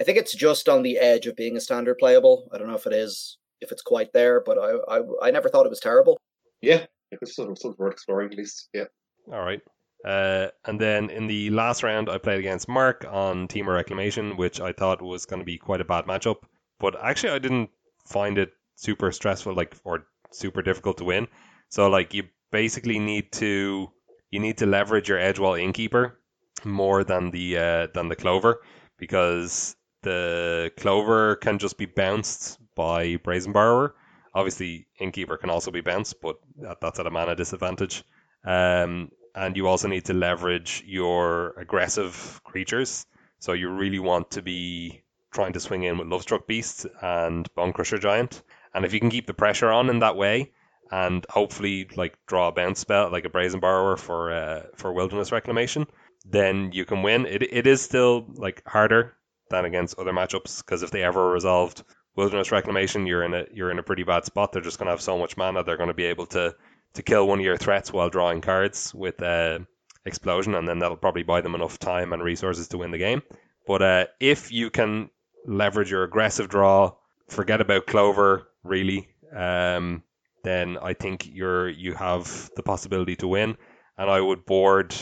I 0.00 0.04
think 0.04 0.18
it's 0.18 0.34
just 0.34 0.68
on 0.68 0.82
the 0.82 0.98
edge 0.98 1.26
of 1.26 1.36
being 1.36 1.56
a 1.56 1.60
standard 1.60 1.98
playable. 1.98 2.48
I 2.52 2.58
don't 2.58 2.68
know 2.68 2.76
if 2.76 2.86
it 2.86 2.92
is, 2.92 3.38
if 3.60 3.72
it's 3.72 3.82
quite 3.82 4.12
there, 4.12 4.40
but 4.44 4.58
I 4.58 4.96
I, 4.96 5.00
I 5.22 5.30
never 5.30 5.48
thought 5.48 5.66
it 5.66 5.70
was 5.70 5.80
terrible. 5.80 6.18
Yeah, 6.62 6.86
it's 7.10 7.32
still, 7.32 7.54
still 7.56 7.74
worth 7.78 7.92
exploring 7.92 8.30
at 8.32 8.38
least. 8.38 8.68
Yeah. 8.72 8.84
All 9.32 9.44
right. 9.44 9.60
Uh, 10.02 10.48
and 10.64 10.80
then 10.80 11.10
in 11.10 11.26
the 11.26 11.50
last 11.50 11.82
round, 11.82 12.08
I 12.08 12.16
played 12.16 12.38
against 12.38 12.68
Mark 12.68 13.04
on 13.10 13.46
Temur 13.48 13.74
Reclamation, 13.74 14.36
which 14.38 14.58
I 14.58 14.72
thought 14.72 15.02
was 15.02 15.26
going 15.26 15.40
to 15.40 15.44
be 15.44 15.58
quite 15.58 15.82
a 15.82 15.84
bad 15.84 16.06
matchup. 16.06 16.36
But 16.78 16.96
actually, 17.04 17.32
I 17.34 17.38
didn't 17.38 17.68
find 18.10 18.38
it 18.38 18.50
super 18.76 19.12
stressful, 19.12 19.54
like 19.54 19.76
or 19.84 20.06
super 20.30 20.62
difficult 20.62 20.98
to 20.98 21.04
win. 21.04 21.28
So 21.68 21.88
like 21.88 22.14
you 22.14 22.24
basically 22.50 22.98
need 22.98 23.32
to 23.32 23.90
you 24.30 24.40
need 24.40 24.58
to 24.58 24.66
leverage 24.66 25.08
your 25.08 25.18
Edgewall 25.18 25.60
Innkeeper 25.60 26.18
more 26.64 27.04
than 27.04 27.30
the 27.30 27.56
uh, 27.56 27.86
than 27.94 28.08
the 28.08 28.16
Clover 28.16 28.60
because 28.98 29.76
the 30.02 30.70
Clover 30.76 31.36
can 31.36 31.58
just 31.58 31.78
be 31.78 31.86
bounced 31.86 32.58
by 32.74 33.16
Brazen 33.16 33.52
Borrower. 33.52 33.94
Obviously, 34.34 34.86
Innkeeper 35.00 35.36
can 35.36 35.50
also 35.50 35.70
be 35.70 35.80
bounced, 35.80 36.20
but 36.22 36.36
that's 36.80 37.00
at 37.00 37.06
a 37.06 37.10
mana 37.10 37.34
disadvantage. 37.34 38.04
Um, 38.44 39.10
and 39.34 39.56
you 39.56 39.66
also 39.66 39.88
need 39.88 40.04
to 40.06 40.14
leverage 40.14 40.82
your 40.86 41.54
aggressive 41.58 42.40
creatures. 42.44 43.06
So 43.38 43.52
you 43.52 43.70
really 43.70 43.98
want 43.98 44.32
to 44.32 44.42
be 44.42 45.02
trying 45.30 45.52
to 45.52 45.60
swing 45.60 45.82
in 45.82 45.98
with 45.98 46.08
Lovestruck 46.08 46.46
Beast 46.46 46.86
and 47.02 47.52
Bone 47.54 47.72
Crusher 47.72 47.98
Giant. 47.98 48.42
And 48.74 48.84
if 48.84 48.92
you 48.92 49.00
can 49.00 49.10
keep 49.10 49.26
the 49.26 49.34
pressure 49.34 49.70
on 49.70 49.90
in 49.90 50.00
that 50.00 50.16
way, 50.16 50.52
and 50.90 51.24
hopefully 51.30 51.88
like 51.96 52.18
draw 52.26 52.48
a 52.48 52.52
bounce 52.52 52.80
spell 52.80 53.10
like 53.10 53.24
a 53.24 53.30
Brazen 53.30 53.60
Borrower 53.60 53.96
for 53.96 54.32
uh, 54.32 54.62
for 54.74 54.92
Wilderness 54.92 55.32
Reclamation, 55.32 55.86
then 56.24 56.70
you 56.72 56.84
can 56.84 57.02
win. 57.02 57.26
It 57.26 57.42
it 57.42 57.66
is 57.66 57.80
still 57.80 58.26
like 58.34 58.62
harder 58.66 59.16
than 59.50 59.64
against 59.64 59.98
other 59.98 60.12
matchups 60.12 60.64
because 60.64 60.82
if 60.82 60.90
they 60.90 61.02
ever 61.02 61.30
resolved 61.30 61.84
Wilderness 62.16 62.52
Reclamation, 62.52 63.06
you're 63.06 63.22
in 63.22 63.34
a 63.34 63.44
you're 63.52 63.70
in 63.70 63.78
a 63.78 63.84
pretty 63.84 64.02
bad 64.02 64.24
spot. 64.24 64.52
They're 64.52 64.62
just 64.62 64.78
to 64.86 64.92
have 64.92 65.00
so 65.00 65.18
much 65.18 65.36
mana. 65.36 65.62
They're 65.62 65.76
to 65.88 65.94
be 65.94 66.06
able 66.06 66.26
to 66.26 66.54
to 66.94 67.02
kill 67.02 67.28
one 67.28 67.38
of 67.38 67.44
your 67.44 67.56
threats 67.56 67.92
while 67.92 68.10
drawing 68.10 68.40
cards 68.40 68.92
with 68.92 69.22
uh, 69.22 69.60
explosion, 70.04 70.54
and 70.54 70.66
then 70.66 70.80
that'll 70.80 70.96
probably 70.96 71.22
buy 71.22 71.40
them 71.40 71.54
enough 71.54 71.78
time 71.78 72.12
and 72.12 72.22
resources 72.22 72.68
to 72.68 72.78
win 72.78 72.90
the 72.90 72.98
game. 72.98 73.22
But 73.66 73.82
uh, 73.82 74.06
if 74.18 74.50
you 74.50 74.70
can 74.70 75.10
leverage 75.46 75.90
your 75.90 76.04
aggressive 76.04 76.48
draw, 76.48 76.92
forget 77.28 77.60
about 77.60 77.86
Clover 77.86 78.48
really, 78.64 79.08
um, 79.34 80.02
then 80.42 80.78
I 80.82 80.94
think 80.94 81.26
you're 81.26 81.68
you 81.68 81.94
have 81.94 82.50
the 82.56 82.62
possibility 82.62 83.16
to 83.16 83.28
win. 83.28 83.56
And 83.98 84.10
I 84.10 84.20
would 84.20 84.46
board 84.46 84.94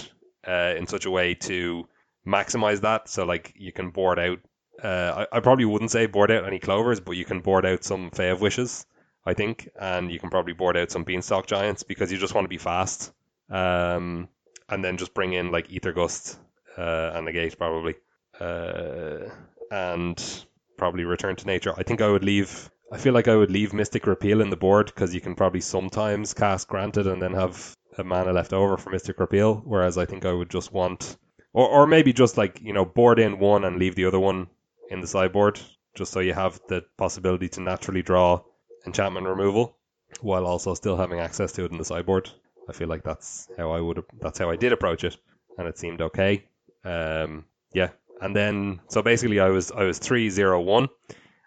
uh, 0.46 0.74
in 0.76 0.86
such 0.86 1.06
a 1.06 1.10
way 1.10 1.34
to 1.34 1.86
maximize 2.26 2.80
that. 2.80 3.08
So 3.08 3.24
like 3.24 3.54
you 3.56 3.72
can 3.72 3.90
board 3.90 4.18
out. 4.18 4.38
Uh, 4.82 5.26
I, 5.32 5.36
I 5.36 5.40
probably 5.40 5.64
wouldn't 5.64 5.90
say 5.90 6.06
board 6.06 6.30
out 6.30 6.46
any 6.46 6.58
clovers, 6.58 7.00
but 7.00 7.12
you 7.12 7.24
can 7.24 7.40
board 7.40 7.66
out 7.66 7.84
some 7.84 8.10
Fae 8.10 8.32
Wishes. 8.32 8.86
I 9.26 9.34
think, 9.34 9.68
and 9.78 10.10
you 10.10 10.18
can 10.18 10.30
probably 10.30 10.54
board 10.54 10.76
out 10.78 10.90
some 10.90 11.04
Beanstalk 11.04 11.46
Giants 11.46 11.82
because 11.82 12.10
you 12.10 12.16
just 12.16 12.34
want 12.34 12.46
to 12.46 12.48
be 12.48 12.56
fast. 12.56 13.12
Um, 13.50 14.28
and 14.70 14.82
then 14.82 14.96
just 14.96 15.12
bring 15.12 15.34
in 15.34 15.50
like 15.50 15.70
Aether 15.70 15.92
Gust 15.92 16.38
uh, 16.78 17.12
and 17.14 17.26
Negate 17.26 17.58
probably, 17.58 17.94
uh, 18.40 19.28
and 19.70 20.44
probably 20.76 21.04
Return 21.04 21.36
to 21.36 21.46
Nature. 21.46 21.74
I 21.76 21.82
think 21.82 22.00
I 22.00 22.08
would 22.08 22.24
leave. 22.24 22.70
I 22.90 22.96
feel 22.96 23.12
like 23.12 23.28
I 23.28 23.36
would 23.36 23.50
leave 23.50 23.72
Mystic 23.72 24.06
Repeal 24.06 24.40
in 24.40 24.50
the 24.50 24.56
board 24.56 24.86
because 24.86 25.14
you 25.14 25.20
can 25.20 25.34
probably 25.34 25.60
sometimes 25.60 26.32
cast 26.32 26.68
Granted 26.68 27.06
and 27.06 27.20
then 27.20 27.34
have 27.34 27.74
a 27.98 28.04
mana 28.04 28.32
left 28.32 28.52
over 28.52 28.76
for 28.76 28.90
Mystic 28.90 29.18
Repeal. 29.20 29.56
Whereas 29.64 29.98
I 29.98 30.06
think 30.06 30.24
I 30.24 30.32
would 30.32 30.50
just 30.50 30.72
want, 30.72 31.16
or 31.52 31.68
or 31.68 31.86
maybe 31.86 32.12
just 32.12 32.36
like 32.36 32.60
you 32.62 32.72
know 32.72 32.84
board 32.84 33.18
in 33.18 33.38
one 33.38 33.64
and 33.64 33.78
leave 33.78 33.94
the 33.94 34.06
other 34.06 34.20
one 34.20 34.48
in 34.88 35.00
the 35.00 35.06
sideboard, 35.06 35.60
just 35.94 36.12
so 36.12 36.20
you 36.20 36.32
have 36.32 36.60
the 36.68 36.84
possibility 36.96 37.48
to 37.50 37.60
naturally 37.60 38.02
draw 38.02 38.40
enchantment 38.86 39.26
removal 39.26 39.76
while 40.20 40.46
also 40.46 40.74
still 40.74 40.96
having 40.96 41.20
access 41.20 41.52
to 41.52 41.64
it 41.64 41.72
in 41.72 41.78
the 41.78 41.84
sideboard. 41.84 42.30
I 42.68 42.72
feel 42.72 42.88
like 42.88 43.02
that's 43.02 43.48
how 43.56 43.70
I 43.70 43.80
would 43.80 44.02
that's 44.20 44.38
how 44.38 44.50
I 44.50 44.56
did 44.56 44.72
approach 44.72 45.04
it, 45.04 45.16
and 45.56 45.66
it 45.66 45.78
seemed 45.78 46.00
okay. 46.00 46.44
Um, 46.84 47.44
yeah, 47.72 47.90
and 48.20 48.34
then 48.34 48.80
so 48.88 49.02
basically 49.02 49.40
I 49.40 49.48
was 49.48 49.70
I 49.72 49.84
was 49.84 49.98
three 49.98 50.30
zero 50.30 50.60
one, 50.60 50.88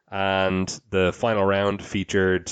and 0.09 0.67
the 0.89 1.11
final 1.13 1.45
round 1.45 1.83
featured 1.83 2.51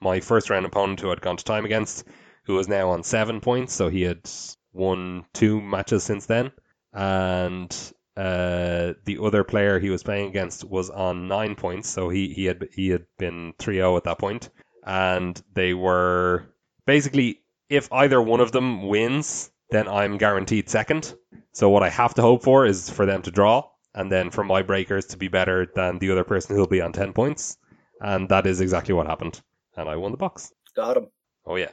my 0.00 0.20
first 0.20 0.50
round 0.50 0.66
opponent 0.66 1.00
who 1.00 1.10
I'd 1.10 1.20
gone 1.20 1.36
to 1.36 1.44
time 1.44 1.64
against, 1.64 2.06
who 2.44 2.54
was 2.54 2.68
now 2.68 2.90
on 2.90 3.02
seven 3.02 3.40
points, 3.40 3.72
so 3.72 3.88
he 3.88 4.02
had 4.02 4.28
won 4.72 5.24
two 5.32 5.60
matches 5.60 6.04
since 6.04 6.26
then, 6.26 6.52
and 6.92 7.70
uh, 8.16 8.94
the 9.04 9.18
other 9.22 9.42
player 9.42 9.78
he 9.78 9.90
was 9.90 10.02
playing 10.02 10.28
against 10.28 10.64
was 10.64 10.90
on 10.90 11.26
nine 11.28 11.54
points, 11.56 11.88
so 11.88 12.08
he, 12.08 12.32
he 12.32 12.44
had 12.44 12.68
he 12.72 12.88
had 12.88 13.06
been 13.18 13.54
3-0 13.58 13.96
at 13.96 14.04
that 14.04 14.18
point, 14.18 14.50
and 14.84 15.42
they 15.54 15.74
were 15.74 16.46
basically 16.86 17.40
if 17.68 17.92
either 17.92 18.20
one 18.20 18.40
of 18.40 18.52
them 18.52 18.86
wins, 18.86 19.50
then 19.70 19.88
I'm 19.88 20.18
guaranteed 20.18 20.68
second. 20.68 21.14
So 21.54 21.70
what 21.70 21.84
I 21.84 21.88
have 21.88 22.14
to 22.14 22.22
hope 22.22 22.42
for 22.42 22.66
is 22.66 22.90
for 22.90 23.06
them 23.06 23.22
to 23.22 23.30
draw, 23.30 23.70
and 23.94 24.10
then 24.10 24.30
for 24.30 24.42
my 24.42 24.62
breakers 24.62 25.06
to 25.06 25.16
be 25.16 25.28
better 25.28 25.66
than 25.74 25.98
the 26.00 26.10
other 26.10 26.24
person 26.24 26.56
who'll 26.56 26.66
be 26.66 26.80
on 26.80 26.92
ten 26.92 27.12
points, 27.12 27.56
and 28.00 28.28
that 28.28 28.46
is 28.46 28.60
exactly 28.60 28.92
what 28.92 29.06
happened, 29.06 29.40
and 29.76 29.88
I 29.88 29.94
won 29.94 30.10
the 30.10 30.18
box. 30.18 30.52
Got 30.74 30.96
him. 30.96 31.06
Oh 31.46 31.54
yeah, 31.54 31.70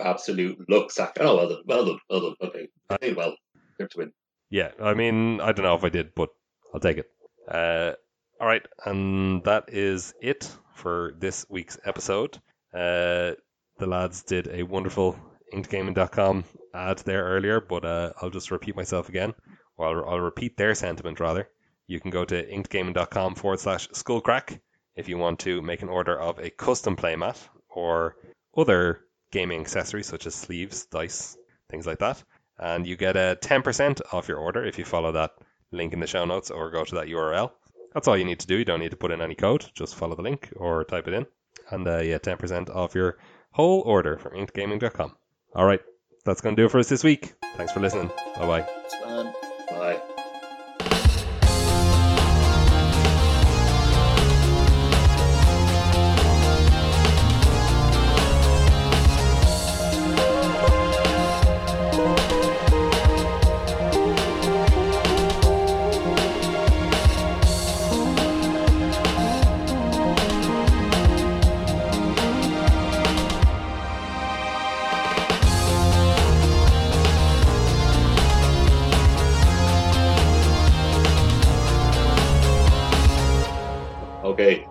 absolute 0.00 0.64
luck 0.70 0.92
sack. 0.92 1.16
Oh 1.20 1.36
well 1.36 1.48
done, 1.48 1.62
well 1.66 1.84
done, 1.84 1.98
well 2.08 2.20
done. 2.20 2.34
Okay, 2.42 2.68
I 2.88 2.96
did 2.98 3.16
well. 3.16 3.36
Have 3.80 3.88
to 3.90 3.98
win. 3.98 4.12
Yeah, 4.50 4.70
I 4.80 4.94
mean, 4.94 5.40
I 5.40 5.50
don't 5.50 5.64
know 5.64 5.74
if 5.74 5.82
I 5.82 5.88
did, 5.88 6.14
but 6.14 6.28
I'll 6.72 6.78
take 6.78 6.98
it. 6.98 7.10
Uh, 7.48 7.94
all 8.40 8.46
right, 8.46 8.64
and 8.86 9.42
that 9.44 9.64
is 9.72 10.14
it 10.22 10.48
for 10.74 11.14
this 11.18 11.44
week's 11.48 11.78
episode. 11.84 12.38
Uh, 12.72 13.34
the 13.78 13.86
lads 13.86 14.22
did 14.22 14.46
a 14.46 14.62
wonderful 14.62 15.18
inkedgaming.com 15.54 16.44
ad 16.74 16.98
there 16.98 17.24
earlier, 17.24 17.60
but 17.60 17.84
uh, 17.84 18.12
I'll 18.20 18.30
just 18.30 18.50
repeat 18.50 18.76
myself 18.76 19.08
again. 19.08 19.34
Or 19.76 19.86
I'll, 19.86 20.10
I'll 20.10 20.20
repeat 20.20 20.56
their 20.56 20.74
sentiment 20.74 21.20
rather. 21.20 21.48
You 21.86 22.00
can 22.00 22.10
go 22.10 22.24
to 22.24 22.46
inkedgaming.com 22.46 23.34
forward 23.34 23.60
slash 23.60 23.88
skullcrack 23.88 24.58
if 24.96 25.08
you 25.08 25.18
want 25.18 25.40
to 25.40 25.60
make 25.62 25.82
an 25.82 25.88
order 25.88 26.18
of 26.18 26.38
a 26.38 26.50
custom 26.50 26.96
playmat 26.96 27.36
or 27.68 28.16
other 28.56 29.00
gaming 29.32 29.60
accessories 29.60 30.06
such 30.06 30.26
as 30.26 30.34
sleeves, 30.34 30.86
dice, 30.86 31.36
things 31.70 31.86
like 31.86 31.98
that. 31.98 32.22
And 32.58 32.86
you 32.86 32.96
get 32.96 33.16
a 33.16 33.36
10% 33.40 34.00
off 34.12 34.28
your 34.28 34.38
order 34.38 34.64
if 34.64 34.78
you 34.78 34.84
follow 34.84 35.12
that 35.12 35.32
link 35.72 35.92
in 35.92 36.00
the 36.00 36.06
show 36.06 36.24
notes 36.24 36.50
or 36.50 36.70
go 36.70 36.84
to 36.84 36.94
that 36.96 37.08
URL. 37.08 37.50
That's 37.92 38.08
all 38.08 38.16
you 38.16 38.24
need 38.24 38.40
to 38.40 38.46
do. 38.46 38.56
You 38.56 38.64
don't 38.64 38.80
need 38.80 38.92
to 38.92 38.96
put 38.96 39.10
in 39.10 39.20
any 39.20 39.34
code. 39.34 39.66
Just 39.74 39.96
follow 39.96 40.14
the 40.14 40.22
link 40.22 40.52
or 40.56 40.84
type 40.84 41.08
it 41.08 41.14
in. 41.14 41.26
And 41.70 41.86
uh, 41.86 41.98
yeah, 41.98 42.18
10% 42.18 42.70
off 42.74 42.94
your 42.94 43.18
whole 43.50 43.80
order 43.80 44.18
from 44.18 44.32
inkedgaming.com. 44.32 45.16
All 45.54 45.64
right, 45.64 45.80
that's 46.24 46.40
going 46.40 46.56
to 46.56 46.62
do 46.62 46.66
it 46.66 46.70
for 46.70 46.78
us 46.78 46.88
this 46.88 47.04
week. 47.04 47.34
Thanks 47.56 47.72
for 47.72 47.80
listening. 47.80 48.10
Bye 48.36 48.64
bye. 48.64 50.04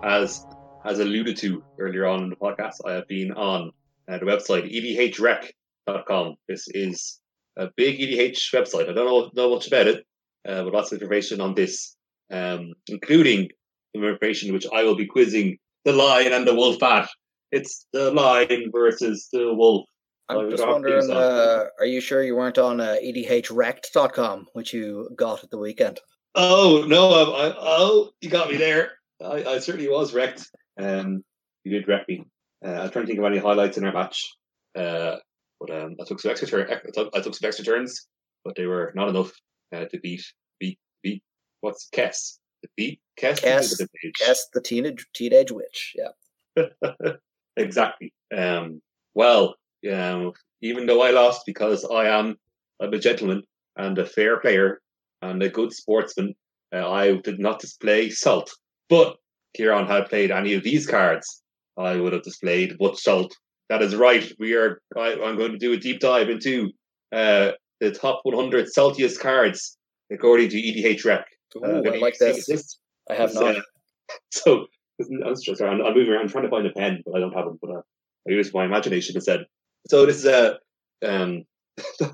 As 0.04 0.46
as 0.84 0.98
alluded 0.98 1.36
to 1.38 1.64
earlier 1.78 2.06
on 2.06 2.24
in 2.24 2.30
the 2.30 2.36
podcast, 2.36 2.76
I 2.86 2.92
have 2.92 3.08
been 3.08 3.32
on 3.32 3.72
uh, 4.06 4.18
the 4.18 4.26
website 4.26 4.70
edhrec.com. 4.70 6.36
This 6.46 6.68
is 6.68 7.20
a 7.56 7.70
big 7.76 7.98
EDH 7.98 8.52
website. 8.52 8.90
I 8.90 8.92
don't 8.92 9.06
know 9.06 9.30
know 9.34 9.54
much 9.54 9.66
about 9.66 9.86
it, 9.86 10.04
uh, 10.46 10.62
but 10.64 10.72
lots 10.72 10.92
of 10.92 11.00
information 11.00 11.40
on 11.40 11.54
this, 11.54 11.96
um, 12.30 12.74
including 12.88 13.48
information 13.94 14.52
which 14.52 14.66
I 14.74 14.84
will 14.84 14.96
be 14.96 15.06
quizzing 15.06 15.56
the 15.84 15.92
lion 15.92 16.32
and 16.32 16.46
the 16.46 16.54
wolf 16.54 16.82
at. 16.82 17.08
It's 17.50 17.86
the 17.92 18.10
lion 18.10 18.70
versus 18.72 19.28
the 19.32 19.54
wolf. 19.54 19.86
I'm 20.28 20.50
just 20.50 20.66
wondering, 20.66 21.10
uh, 21.10 21.64
are 21.78 21.86
you 21.86 22.00
sure 22.00 22.22
you 22.22 22.34
weren't 22.34 22.56
on 22.56 22.80
uh, 22.80 22.96
edhrect.com, 23.04 24.46
which 24.54 24.72
you 24.72 25.10
got 25.16 25.44
at 25.44 25.50
the 25.50 25.58
weekend? 25.58 26.00
Oh 26.34 26.84
no! 26.88 27.10
I, 27.10 27.48
I, 27.48 27.54
oh, 27.58 28.10
you 28.20 28.30
got 28.30 28.50
me 28.50 28.56
there. 28.56 28.92
I, 29.22 29.44
I 29.44 29.58
certainly 29.58 29.88
was 29.88 30.14
wrecked. 30.14 30.48
Um, 30.78 31.22
you 31.64 31.72
did 31.72 31.88
wreck 31.88 32.08
me. 32.08 32.24
Uh, 32.64 32.70
I'm 32.70 32.90
trying 32.90 33.04
to 33.04 33.06
think 33.06 33.18
of 33.18 33.24
any 33.24 33.38
highlights 33.38 33.76
in 33.78 33.84
our 33.84 33.92
match. 33.92 34.34
Uh, 34.76 35.16
but 35.60 35.70
um, 35.70 35.96
I 36.00 36.04
took 36.04 36.20
some 36.20 36.30
extra 36.30 36.48
turn. 36.48 36.70
I 36.70 36.90
took, 36.92 37.14
I 37.14 37.20
took 37.20 37.34
some 37.34 37.46
extra 37.46 37.64
turns, 37.64 38.06
but 38.44 38.56
they 38.56 38.66
were 38.66 38.92
not 38.94 39.08
enough 39.08 39.32
uh, 39.74 39.84
to 39.84 40.00
beat 40.00 40.24
beat 40.58 40.78
beat. 41.02 41.22
What's 41.60 41.88
Kess? 41.92 42.38
To 42.62 42.68
beat 42.76 43.00
Kess. 43.20 43.40
Kess, 43.40 43.78
the. 43.78 43.88
Yes, 44.20 44.46
the 44.52 44.60
teenage 44.60 45.06
teenage 45.14 45.52
witch. 45.52 45.94
Yeah. 45.94 46.66
exactly. 47.56 48.12
Um, 48.36 48.80
well, 49.14 49.54
um, 49.92 50.32
even 50.62 50.86
though 50.86 51.02
I 51.02 51.10
lost 51.10 51.42
because 51.46 51.84
I 51.84 52.06
am 52.06 52.36
I'm 52.80 52.92
a 52.92 52.98
gentleman 52.98 53.42
and 53.76 53.98
a 53.98 54.06
fair 54.06 54.38
player 54.40 54.80
and 55.22 55.42
a 55.42 55.48
good 55.48 55.72
sportsman, 55.72 56.34
uh, 56.74 56.90
I 56.90 57.16
did 57.16 57.38
not 57.38 57.60
display 57.60 58.10
salt. 58.10 58.52
But 58.88 59.16
Kieran 59.56 59.86
had 59.86 60.08
played 60.08 60.30
any 60.30 60.54
of 60.54 60.62
these 60.62 60.86
cards, 60.86 61.42
I 61.76 61.96
would 61.96 62.12
have 62.12 62.22
displayed 62.22 62.76
much 62.80 62.98
salt. 63.00 63.36
That 63.68 63.82
is 63.82 63.96
right. 63.96 64.30
We 64.38 64.54
are. 64.54 64.80
I, 64.96 65.12
I'm 65.12 65.36
going 65.36 65.52
to 65.52 65.58
do 65.58 65.72
a 65.72 65.76
deep 65.76 66.00
dive 66.00 66.28
into 66.28 66.70
uh, 67.12 67.52
the 67.80 67.90
top 67.90 68.20
100 68.24 68.66
saltiest 68.66 69.20
cards 69.20 69.78
according 70.12 70.50
to 70.50 70.56
EDH 70.56 71.04
Rec. 71.04 71.26
Ooh, 71.56 71.64
Uh, 71.64 71.82
I 71.92 71.96
like 71.98 72.18
this. 72.18 72.78
I 73.10 73.14
have 73.14 73.34
not. 73.34 73.56
uh, 73.56 73.60
so 74.30 74.66
I'm, 75.26 75.36
sorry, 75.36 75.70
I'm, 75.70 75.84
I'm 75.84 75.94
moving 75.94 76.12
around. 76.12 76.22
I'm 76.22 76.28
trying 76.28 76.44
to 76.44 76.50
find 76.50 76.66
a 76.66 76.70
pen, 76.72 77.02
but 77.04 77.16
I 77.16 77.20
don't 77.20 77.32
have 77.32 77.46
them. 77.46 77.58
But 77.60 77.70
uh, 77.70 77.82
I 78.28 78.32
use 78.32 78.52
my 78.52 78.64
imagination 78.64 79.16
instead. 79.16 79.46
So 79.88 80.06
this 80.06 80.18
is 80.18 80.26
a 80.26 80.58
um. 81.06 81.44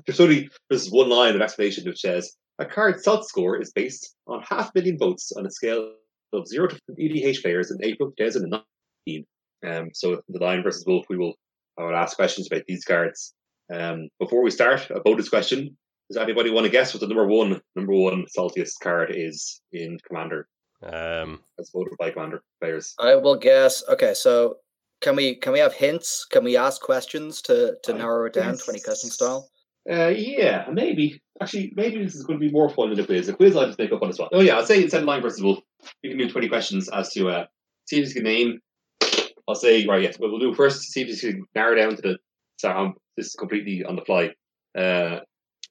there's 0.05 0.19
only 0.19 0.49
there's 0.69 0.89
one 0.89 1.09
line 1.09 1.35
of 1.35 1.41
explanation 1.41 1.85
which 1.85 1.99
says 1.99 2.35
a 2.57 2.65
card's 2.65 3.03
salt 3.03 3.27
score 3.27 3.61
is 3.61 3.71
based 3.71 4.15
on 4.25 4.41
half 4.41 4.69
a 4.69 4.71
million 4.75 4.97
votes 4.97 5.31
on 5.37 5.45
a 5.45 5.51
scale 5.51 5.93
of 6.33 6.47
zero 6.47 6.67
to 6.67 6.79
EDH 6.99 7.41
players 7.41 7.71
in 7.71 7.77
April 7.83 8.11
2019. 8.17 9.25
Um. 9.67 9.89
So 9.93 10.21
the 10.29 10.39
line 10.39 10.63
versus 10.63 10.85
wolf, 10.87 11.05
we 11.09 11.17
will 11.17 11.33
I 11.77 11.83
will 11.83 11.95
ask 11.95 12.15
questions 12.15 12.47
about 12.47 12.63
these 12.67 12.85
cards. 12.85 13.33
Um. 13.73 14.09
Before 14.19 14.43
we 14.43 14.51
start, 14.51 14.89
a 14.89 14.99
bonus 14.99 15.29
question. 15.29 15.77
Does 16.09 16.17
anybody 16.17 16.49
want 16.51 16.65
to 16.65 16.71
guess 16.71 16.93
what 16.93 16.99
the 16.99 17.07
number 17.07 17.25
one 17.25 17.61
number 17.75 17.93
one 17.93 18.25
saltiest 18.37 18.79
card 18.81 19.13
is 19.15 19.61
in 19.71 19.97
Commander? 20.07 20.47
Um, 20.83 21.41
as 21.59 21.69
voted 21.73 21.93
by 21.99 22.09
commander 22.09 22.41
players. 22.59 22.95
I 22.99 23.15
will 23.15 23.35
guess. 23.35 23.83
Okay, 23.87 24.13
so 24.15 24.57
can 25.01 25.15
we 25.15 25.35
can 25.35 25.53
we 25.53 25.59
have 25.59 25.73
hints? 25.73 26.25
Can 26.25 26.43
we 26.43 26.57
ask 26.57 26.81
questions 26.81 27.41
to 27.43 27.75
to 27.83 27.93
I 27.93 27.97
narrow 27.99 28.25
it 28.25 28.33
down, 28.33 28.53
guess- 28.53 28.65
twenty 28.65 28.79
question 28.81 29.09
style? 29.09 29.47
Uh, 29.89 30.09
yeah, 30.09 30.65
maybe. 30.71 31.21
Actually, 31.41 31.73
maybe 31.75 32.03
this 32.03 32.15
is 32.15 32.23
going 32.23 32.39
to 32.39 32.45
be 32.45 32.51
more 32.51 32.69
fun 32.69 32.89
than 32.89 32.97
the 32.97 33.05
quiz. 33.05 33.27
The 33.27 33.33
quiz 33.33 33.55
I'll 33.55 33.65
just 33.65 33.79
make 33.79 33.91
up 33.91 34.01
on 34.01 34.09
the 34.09 34.13
spot. 34.13 34.29
Oh 34.31 34.41
yeah, 34.41 34.57
I'll 34.57 34.65
say 34.65 34.83
instead 34.83 35.01
of 35.01 35.07
line 35.07 35.21
versus 35.21 35.41
wolf, 35.41 35.59
you 36.03 36.11
can 36.11 36.19
do 36.19 36.29
twenty 36.29 36.47
questions 36.47 36.87
as 36.89 37.11
to 37.13 37.29
uh, 37.29 37.45
see 37.87 37.99
if 37.99 38.07
you 38.09 38.13
can 38.13 38.23
name. 38.23 38.59
I'll 39.47 39.55
say 39.55 39.85
right. 39.87 40.03
Yes, 40.03 40.19
what 40.19 40.29
we'll 40.29 40.39
do 40.39 40.53
first. 40.53 40.83
See 40.83 41.01
if 41.01 41.07
you 41.09 41.33
can 41.33 41.45
narrow 41.55 41.75
down 41.75 41.95
to 41.95 42.01
the. 42.01 42.17
Sorry, 42.57 42.77
um, 42.77 42.93
this 43.17 43.27
is 43.27 43.33
completely 43.33 43.83
on 43.83 43.95
the 43.95 44.05
fly. 44.05 44.29
Uh, 44.77 45.21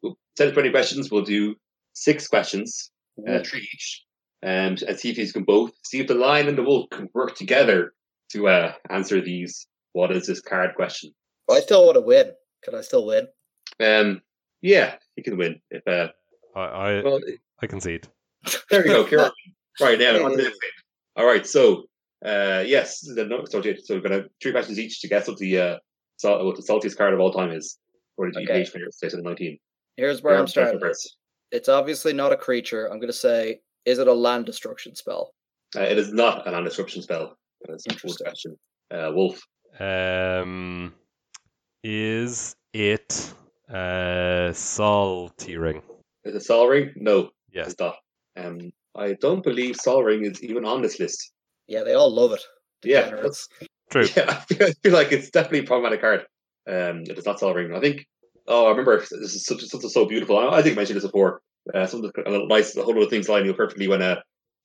we'll, 0.02 0.18
instead 0.32 0.48
of 0.48 0.54
twenty 0.54 0.70
questions, 0.70 1.10
we'll 1.10 1.22
do 1.22 1.54
six 1.92 2.26
questions, 2.26 2.90
uh, 3.28 3.38
three 3.44 3.60
each, 3.60 4.04
um, 4.44 4.76
and 4.88 4.98
see 4.98 5.10
if 5.10 5.18
you 5.18 5.32
can 5.32 5.44
both 5.44 5.70
see 5.84 6.00
if 6.00 6.08
the 6.08 6.14
lion 6.14 6.48
and 6.48 6.58
the 6.58 6.64
wolf 6.64 6.90
can 6.90 7.08
work 7.14 7.36
together 7.36 7.92
to 8.32 8.48
uh, 8.48 8.72
answer 8.90 9.20
these. 9.20 9.68
What 9.92 10.10
is 10.10 10.26
this 10.26 10.40
card 10.40 10.74
question? 10.74 11.12
I 11.48 11.60
still 11.60 11.84
want 11.84 11.94
to 11.94 12.00
win. 12.00 12.32
Can 12.64 12.74
I 12.74 12.80
still 12.80 13.06
win? 13.06 13.28
Um, 13.80 14.22
yeah, 14.62 14.96
you 15.16 15.22
can 15.22 15.36
win. 15.36 15.60
If 15.70 15.86
uh, 15.86 16.08
I, 16.54 16.60
I, 16.60 17.02
well, 17.02 17.20
I 17.62 17.66
concede. 17.66 18.08
there 18.70 18.86
you 18.86 18.92
go, 18.92 19.04
Kieran. 19.04 19.30
right 19.80 19.98
now, 19.98 20.24
on 20.24 20.32
to 20.32 20.36
the 20.36 20.42
next 20.42 20.60
thing. 20.60 20.70
All 21.16 21.26
right, 21.26 21.46
so 21.46 21.84
uh, 22.24 22.62
yes, 22.66 23.00
the 23.00 23.24
no, 23.24 23.44
so, 23.46 23.62
so 23.62 23.94
we're 23.94 24.00
gonna 24.00 24.24
three 24.42 24.52
questions 24.52 24.78
each 24.78 25.00
to 25.00 25.08
guess 25.08 25.28
what 25.28 25.38
the 25.38 25.58
uh, 25.58 25.78
salt, 26.16 26.44
what 26.44 26.56
the 26.56 26.62
saltiest 26.62 26.96
card 26.96 27.14
of 27.14 27.20
all 27.20 27.32
time 27.32 27.50
is, 27.50 27.78
according 28.14 28.34
to 28.34 28.50
Okay. 28.50 28.62
EDH 28.62 28.72
players, 28.72 28.98
2019. 29.00 29.58
Here's 29.96 30.22
where 30.22 30.38
I'm 30.38 30.46
starting 30.46 30.78
starting. 30.78 30.96
It's 31.52 31.68
obviously 31.68 32.12
not 32.12 32.32
a 32.32 32.36
creature. 32.36 32.86
I'm 32.86 32.98
going 32.98 33.08
to 33.08 33.12
say, 33.12 33.60
is 33.84 33.98
it 33.98 34.06
a 34.06 34.12
land 34.12 34.46
destruction 34.46 34.94
spell? 34.94 35.32
Uh, 35.76 35.80
it 35.80 35.98
is 35.98 36.12
not 36.12 36.46
a 36.46 36.50
land 36.50 36.64
disruption 36.64 37.02
spell. 37.02 37.36
That 37.62 37.74
is 37.74 37.84
a 37.86 37.88
good 37.88 37.94
Interesting. 37.96 38.24
question. 38.24 38.56
Uh, 38.90 39.10
Wolf. 39.14 39.40
Um, 39.78 40.94
is 41.82 42.54
it 42.72 43.32
uh, 43.72 44.52
Sol 44.52 45.28
T 45.30 45.56
ring? 45.56 45.82
Is 46.24 46.34
it 46.34 46.42
Sol 46.42 46.68
Ring? 46.68 46.92
No, 46.96 47.30
Yes. 47.52 47.68
it's 47.72 47.80
not. 47.80 47.96
Um, 48.36 48.72
I 48.96 49.14
don't 49.14 49.42
believe 49.42 49.76
Sol 49.76 50.02
Ring 50.02 50.24
is 50.24 50.42
even 50.42 50.64
on 50.64 50.82
this 50.82 50.98
list. 51.00 51.32
Yeah, 51.66 51.82
they 51.84 51.94
all 51.94 52.12
love 52.14 52.32
it. 52.32 52.42
Yeah, 52.84 53.04
Degenerates. 53.04 53.48
True. 53.90 54.06
Yeah, 54.16 54.26
I 54.28 54.34
feel, 54.54 54.66
I 54.66 54.72
feel 54.82 54.92
like 54.92 55.12
it's 55.12 55.30
definitely 55.30 55.60
a 55.60 55.64
problematic 55.64 56.00
card. 56.00 56.20
Um, 56.68 57.02
if 57.06 57.16
it's 57.16 57.26
not 57.26 57.40
Sol 57.40 57.54
Ring, 57.54 57.74
I 57.74 57.80
think. 57.80 58.06
Oh, 58.46 58.66
I 58.66 58.70
remember 58.70 58.98
this 58.98 59.12
is 59.12 59.44
such 59.44 59.62
something 59.62 59.90
so 59.90 60.06
beautiful. 60.06 60.38
I, 60.38 60.58
I 60.58 60.62
think 60.62 60.74
I 60.76 60.80
mentioned 60.80 60.96
this 60.96 61.04
before. 61.04 61.40
Uh, 61.72 61.86
something 61.86 62.10
a 62.26 62.30
little 62.30 62.46
nice, 62.48 62.76
a 62.76 62.82
whole 62.82 62.94
lot 62.94 63.02
of 63.04 63.10
things 63.10 63.28
lining 63.28 63.50
up 63.50 63.56
perfectly 63.56 63.86
when 63.86 64.02
uh, 64.02 64.16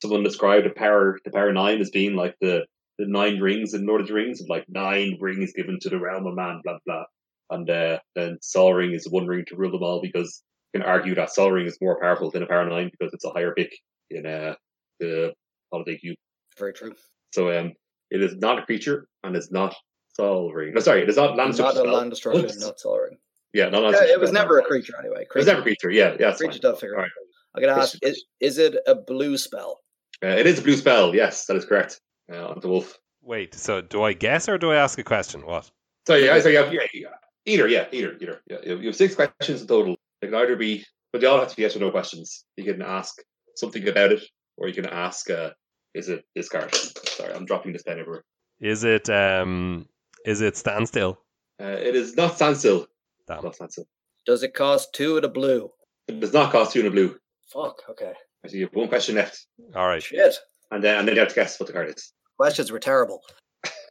someone 0.02 0.23
described 0.23 0.65
the 0.65 0.69
power, 0.72 1.19
the 1.26 1.32
power 1.32 1.52
nine 1.52 1.80
as 1.82 1.90
being 1.90 2.15
like 2.15 2.36
the 2.41 2.65
the 2.98 3.06
nine 3.07 3.40
rings 3.40 3.73
in 3.73 3.86
Lord 3.86 3.99
of 4.02 4.07
the 4.07 4.14
Rings, 4.14 4.41
like 4.48 4.65
nine 4.69 5.18
rings 5.19 5.52
given 5.53 5.77
to 5.82 5.90
the 5.90 5.99
realm 5.99 6.26
of 6.26 6.36
man, 6.36 6.61
blah 6.64 6.77
blah. 6.86 7.03
And 7.50 7.70
uh, 7.70 8.00
then 8.16 8.38
Sol 8.42 8.74
Ring 8.74 8.94
is 8.94 9.08
one 9.10 9.28
ring 9.28 9.46
to 9.48 9.56
rule 9.56 9.72
them 9.72 9.84
all 9.84 10.02
because 10.02 10.44
you 10.74 10.82
can 10.82 10.90
argue 10.90 11.16
that 11.16 11.32
Sol 11.32 11.52
Ring 11.52 11.68
is 11.68 11.78
more 11.82 12.00
powerful 12.00 12.32
than 12.32 12.44
a 12.44 12.48
power 12.48 12.68
nine 12.68 12.90
because 12.98 13.14
it's 13.14 13.26
a 13.26 13.30
higher 13.30 13.54
pick 13.54 13.76
in 14.10 14.26
uh, 14.26 14.56
the 15.00 15.34
holiday 15.72 15.98
cube. 15.98 16.18
Very 16.58 16.74
true. 16.74 16.94
So 17.34 17.58
um, 17.58 17.74
it 18.10 18.22
is 18.24 18.36
not 18.38 18.60
a 18.60 18.64
creature 18.64 19.08
and 19.24 19.36
it's 19.36 19.52
not 19.52 19.76
Sol 20.16 20.52
Ring. 20.52 20.74
No, 20.74 20.80
sorry, 20.82 21.04
it 21.04 21.10
is 21.10 21.18
not 21.18 21.36
land 21.36 21.58
Not 21.58 21.74
destruction 21.74 21.88
a 21.88 21.92
land 21.92 22.10
destruction, 22.10 22.60
not 22.60 22.80
Sol 22.80 23.00
Ring. 23.00 23.18
Yeah, 23.54 23.70
not 23.70 23.84
land 23.84 23.96
Yeah, 24.00 24.14
it 24.14 24.20
was 24.20 24.32
never 24.32 24.60
a 24.60 24.64
creature 24.64 24.94
anyway. 25.00 25.22
It 25.24 25.36
was 25.36 25.46
never 25.46 25.60
a 25.60 25.64
creature. 25.64 25.92
Yeah, 25.92 26.16
yeah, 26.20 26.34
Creature 26.36 26.54
fine. 26.54 26.62
don't 26.62 26.80
figure 26.80 26.98
All 26.98 27.04
out. 27.04 27.10
I'm 27.56 27.62
gonna 27.62 27.82
ask: 27.82 27.98
is, 28.02 28.26
is 28.40 28.58
it 28.58 28.76
a 28.86 28.96
blue 28.96 29.38
spell? 29.38 29.82
Uh, 30.24 30.28
it 30.28 30.48
is 30.48 30.60
a 30.60 30.62
blue 30.62 30.76
spell. 30.76 31.16
Yes, 31.16 31.46
that 31.46 31.56
is 31.56 31.66
correct. 31.66 32.02
Uh, 32.32 32.48
on 32.48 32.60
the 32.60 32.68
wolf. 32.68 32.98
Wait, 33.22 33.54
so 33.54 33.82
do 33.82 34.04
I 34.04 34.14
guess 34.14 34.50
or 34.50 34.58
do 34.58 34.72
I 34.72 34.76
ask 34.76 34.98
a 35.00 35.04
question? 35.04 35.46
What? 35.46 35.70
So 36.08 36.16
yeah, 36.16 36.40
so 36.40 36.50
you 36.50 36.58
have, 36.58 36.74
yeah, 36.74 36.82
yeah, 36.94 37.08
either, 37.46 37.68
yeah, 37.68 37.86
either, 37.92 38.18
either. 38.22 38.42
Yeah, 38.48 38.58
you 38.64 38.72
have- 38.72 38.82
you 38.82 38.88
have 38.88 38.96
six 38.96 39.16
questions 39.16 39.62
in 39.62 39.68
total. 39.68 39.96
They 40.22 40.28
can 40.28 40.36
either 40.36 40.56
be, 40.56 40.86
but 41.12 41.22
they 41.22 41.28
all 41.28 41.40
have 41.40 41.50
to 41.50 41.56
be 41.56 41.62
yes 41.64 41.76
or 41.76 41.80
no 41.80 41.92
questions. 41.92 42.46
You 42.58 42.64
can 42.66 42.82
ask 42.82 43.16
something 43.56 43.88
about 43.88 44.12
it, 44.12 44.24
or 44.58 44.68
you 44.68 44.74
can 44.74 44.86
ask, 44.88 45.30
uh, 45.30 45.52
is 45.94 46.10
it 46.10 46.26
this 46.36 46.50
card? 46.50 46.74
Sorry, 46.76 47.34
I'm 47.34 47.46
dropping 47.46 47.74
this 47.74 47.84
pen 47.84 48.00
everywhere. 48.00 48.24
Is 48.62 48.84
it 48.84 49.10
um 49.10 49.88
is 50.26 50.42
it 50.42 50.56
standstill? 50.58 51.20
Uh, 51.62 51.66
it 51.68 51.96
is 51.96 52.16
not 52.18 52.36
standstill. 52.36 52.88
Damn. 53.28 53.44
Not 53.44 53.56
standstill. 53.56 53.88
Does 54.26 54.44
it 54.44 54.54
cost 54.54 54.94
two 54.94 55.16
of 55.18 55.22
the 55.22 55.30
blue? 55.30 55.72
It 56.08 56.20
does 56.20 56.34
not 56.34 56.52
cost 56.52 56.74
two 56.74 56.80
in 56.82 56.86
a 56.88 56.92
blue. 56.92 57.18
Fuck. 57.52 57.82
Okay. 57.90 58.14
So 58.48 58.56
you 58.58 58.66
have 58.66 58.74
one 58.76 58.88
question 58.88 59.16
left, 59.16 59.46
All 59.76 59.88
right. 59.88 60.02
Shit. 60.04 60.36
and 60.72 60.84
then 60.84 61.00
and 61.00 61.08
then 61.08 61.16
you 61.16 61.20
have 61.22 61.30
to 61.30 61.36
guess 61.36 61.60
what 61.60 61.68
the 61.68 61.74
card 61.74 61.90
is. 61.90 62.14
Questions 62.38 62.72
were 62.72 62.80
terrible. 62.80 63.22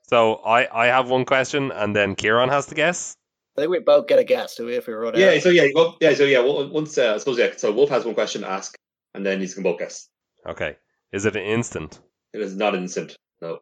So 0.09 0.35
I 0.36 0.68
I 0.85 0.86
have 0.86 1.09
one 1.10 1.24
question 1.24 1.72
and 1.72 1.94
then 1.97 2.14
Kieran 2.14 2.48
has 2.51 2.66
to 2.66 2.74
guess. 2.74 3.16
I 3.56 3.60
think 3.60 3.70
we 3.70 3.78
both 3.78 4.09
get 4.09 4.18
a 4.18 4.24
guess, 4.24 4.56
do 4.56 4.66
we? 4.66 4.74
If 4.74 4.86
we 4.86 4.94
run 4.94 5.14
Yeah. 5.16 5.31
out. 5.31 5.43
So 5.43 5.48
yeah. 5.51 5.68
Well, 5.74 5.97
yeah. 6.01 6.14
So 6.14 6.24
yeah. 6.24 6.40
well, 6.40 6.68
Once 6.68 6.98
uh, 6.98 7.14
I 7.14 7.18
suppose 7.18 7.39
yeah. 7.39 7.51
So 7.56 7.72
Wolf 7.72 7.90
has 7.90 8.05
one 8.05 8.14
question 8.14 8.43
to 8.43 8.48
ask, 8.51 8.74
and 9.14 9.24
then 9.24 9.40
you 9.40 9.48
can 9.48 9.62
both 9.62 9.78
guess. 9.78 10.09
Okay. 10.48 10.76
Is 11.12 11.24
it 11.24 11.36
an 11.36 11.44
instant? 11.44 12.01
It 12.32 12.40
is 12.40 12.56
not 12.56 12.74
instant. 12.74 13.16
No. 13.40 13.60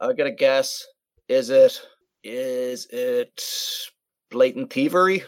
I 0.00 0.12
get 0.12 0.26
a 0.28 0.30
guess. 0.30 0.86
Is 1.28 1.50
it? 1.50 1.80
Is 2.22 2.86
it 2.90 3.42
blatant 4.30 4.72
thievery? 4.72 5.24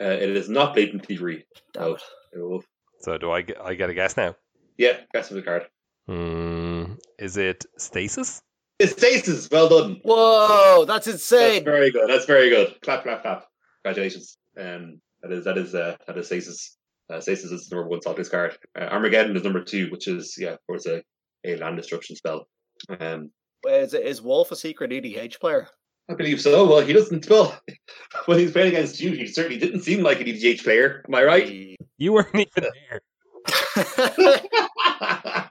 Uh, 0.00 0.06
it 0.06 0.36
is 0.36 0.48
not 0.48 0.74
blatant 0.74 1.06
thievery. 1.06 1.46
Damn 1.72 1.96
No. 2.34 2.62
So 3.00 3.16
do 3.18 3.30
I 3.30 3.42
get 3.42 3.60
I 3.60 3.74
get 3.74 3.90
a 3.90 3.94
guess 3.94 4.16
now? 4.16 4.34
Yeah. 4.76 4.98
Guess 5.14 5.30
of 5.30 5.36
the 5.36 5.42
card. 5.42 5.66
Hmm. 6.08 6.94
Is 7.18 7.36
it 7.36 7.64
stasis? 7.78 8.42
It's 8.80 8.92
stasis. 8.92 9.48
Well 9.50 9.68
done. 9.68 10.00
Whoa, 10.04 10.86
that's 10.86 11.06
insane. 11.06 11.38
That's 11.38 11.50
insane. 11.58 11.64
very 11.64 11.90
good. 11.90 12.08
That's 12.08 12.24
very 12.24 12.48
good. 12.48 12.80
Clap, 12.80 13.02
clap, 13.02 13.20
clap. 13.20 13.44
Congratulations. 13.84 14.38
Um, 14.58 15.02
that 15.22 15.32
is 15.32 15.44
that 15.44 15.58
is 15.58 15.74
uh, 15.74 15.96
that 16.06 16.16
is 16.16 16.26
stasis. 16.26 16.78
Uh, 17.12 17.20
stasis 17.20 17.50
is 17.50 17.68
the 17.68 17.76
number 17.76 17.90
one 17.90 18.00
Celtics 18.00 18.30
card. 18.30 18.56
Uh, 18.78 18.84
Armageddon 18.84 19.36
is 19.36 19.44
number 19.44 19.62
two, 19.62 19.90
which 19.90 20.08
is 20.08 20.34
yeah, 20.38 20.52
of 20.52 20.66
course 20.66 20.86
a, 20.86 21.02
a 21.44 21.56
land 21.56 21.76
destruction 21.76 22.16
spell. 22.16 22.46
Um, 23.00 23.30
Wait, 23.64 23.82
is, 23.82 23.92
it, 23.92 24.06
is 24.06 24.22
Wolf 24.22 24.50
a 24.50 24.56
secret 24.56 24.92
EDH 24.92 25.40
player? 25.40 25.68
I 26.08 26.14
believe 26.14 26.40
so. 26.40 26.66
Well, 26.66 26.80
he 26.80 26.94
doesn't. 26.94 27.28
Well, 27.28 27.60
when 28.24 28.38
he's 28.38 28.52
playing 28.52 28.68
against 28.68 28.98
you, 28.98 29.12
he 29.12 29.26
certainly 29.26 29.58
didn't 29.58 29.82
seem 29.82 30.02
like 30.02 30.22
an 30.22 30.26
EDH 30.26 30.64
player. 30.64 31.04
Am 31.06 31.14
I 31.14 31.24
right? 31.24 31.76
You 31.98 32.14
weren't 32.14 32.34
even 32.34 32.48
there. 32.88 33.00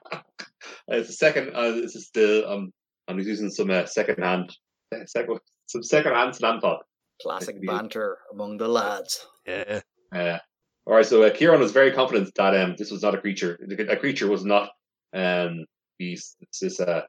it's 0.88 1.08
the 1.08 1.14
second. 1.14 1.52
Uh, 1.54 1.72
this 1.74 1.96
is 1.96 2.10
the 2.16 2.70
um. 3.10 3.20
I'm 3.20 3.26
using 3.26 3.50
some 3.50 3.70
uh, 3.70 3.86
second 3.86 4.24
hand, 4.24 4.56
uh, 4.94 5.00
second, 5.06 5.40
some 5.68 5.84
second 5.84 6.14
hand 6.14 6.36
slam 6.36 6.60
talk. 6.60 6.86
Classic 7.22 7.56
Indeed. 7.56 7.68
banter 7.68 8.18
among 8.32 8.58
the 8.58 8.68
lads. 8.68 9.28
Yeah. 9.46 9.82
Uh, 10.16 10.38
all 10.86 10.96
right, 10.96 11.06
so 11.06 11.22
uh, 11.24 11.30
Kieran 11.30 11.60
was 11.60 11.72
very 11.72 11.92
confident 11.92 12.32
that 12.36 12.56
um, 12.56 12.76
this 12.78 12.92
was 12.92 13.04
not 13.04 13.14
a 13.14 13.22
creature. 13.22 13.60
A 13.90 13.98
creature 13.98 14.28
was 14.28 14.46
not 14.46 14.70
um, 15.14 15.66
these, 16.00 16.36
this 16.40 16.74
is 16.74 16.80
uh, 16.80 17.02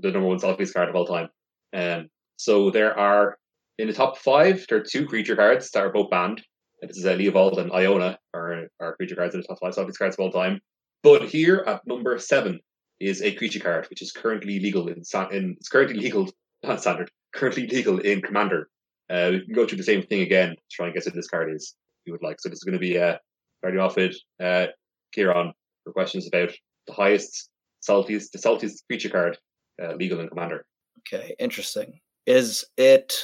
the 0.00 0.10
number 0.10 0.26
one 0.26 0.40
Selfies 0.40 0.72
card 0.72 0.88
of 0.88 0.96
all 0.96 1.06
time. 1.06 1.28
Um, 1.72 2.08
so 2.36 2.70
there 2.70 2.98
are 2.98 3.36
in 3.78 3.86
the 3.86 3.92
top 3.92 4.18
five, 4.18 4.66
there 4.68 4.78
are 4.78 4.84
two 4.84 5.06
creature 5.06 5.36
cards 5.36 5.70
that 5.70 5.84
are 5.84 5.92
both 5.92 6.10
banned. 6.10 6.42
And 6.82 6.90
This 6.90 6.98
is 6.98 7.06
uh, 7.06 7.12
Leovold 7.12 7.58
and 7.58 7.72
Iona 7.72 8.18
are, 8.34 8.66
are 8.80 8.96
creature 8.96 9.16
cards 9.16 9.34
in 9.34 9.42
the 9.42 9.46
top 9.46 9.58
five 9.60 9.74
Selfies 9.74 9.98
cards 9.98 10.16
of 10.16 10.20
all 10.20 10.32
time. 10.32 10.60
But 11.02 11.28
here 11.28 11.64
at 11.66 11.86
number 11.86 12.18
seven 12.18 12.60
is 13.00 13.22
a 13.22 13.34
creature 13.34 13.60
card 13.60 13.86
which 13.88 14.02
is 14.02 14.12
currently 14.12 14.60
legal 14.60 14.88
in, 14.88 15.02
in 15.32 15.56
it's 15.58 15.68
currently 15.68 15.96
legal 15.96 16.28
not 16.62 16.80
standard 16.80 17.10
currently 17.34 17.66
legal 17.66 17.98
in 17.98 18.20
Commander. 18.20 18.68
Uh, 19.08 19.30
we 19.32 19.44
can 19.44 19.54
go 19.54 19.66
through 19.66 19.78
the 19.78 19.84
same 19.84 20.02
thing 20.02 20.20
again 20.20 20.50
to 20.50 20.62
try 20.70 20.86
and 20.86 20.94
guess 20.94 21.06
what 21.06 21.14
this 21.14 21.28
card 21.28 21.52
is 21.52 21.74
if 22.00 22.06
you 22.06 22.12
would 22.12 22.22
like. 22.22 22.40
So 22.40 22.48
this 22.48 22.58
is 22.58 22.64
going 22.64 22.74
to 22.74 22.78
be 22.78 22.98
uh, 22.98 23.16
starting 23.58 23.80
off 23.80 23.96
with 23.96 24.14
uh, 24.42 24.66
Kieran 25.12 25.52
for 25.84 25.92
questions 25.92 26.28
about 26.28 26.50
the 26.86 26.92
highest 26.92 27.50
saltiest, 27.86 28.30
the 28.32 28.38
saltiest 28.38 28.86
creature 28.88 29.08
card 29.08 29.38
uh, 29.82 29.94
legal 29.94 30.20
in 30.20 30.28
Commander. 30.28 30.64
Okay, 31.00 31.34
interesting. 31.38 32.00
Is 32.26 32.64
it 32.76 33.16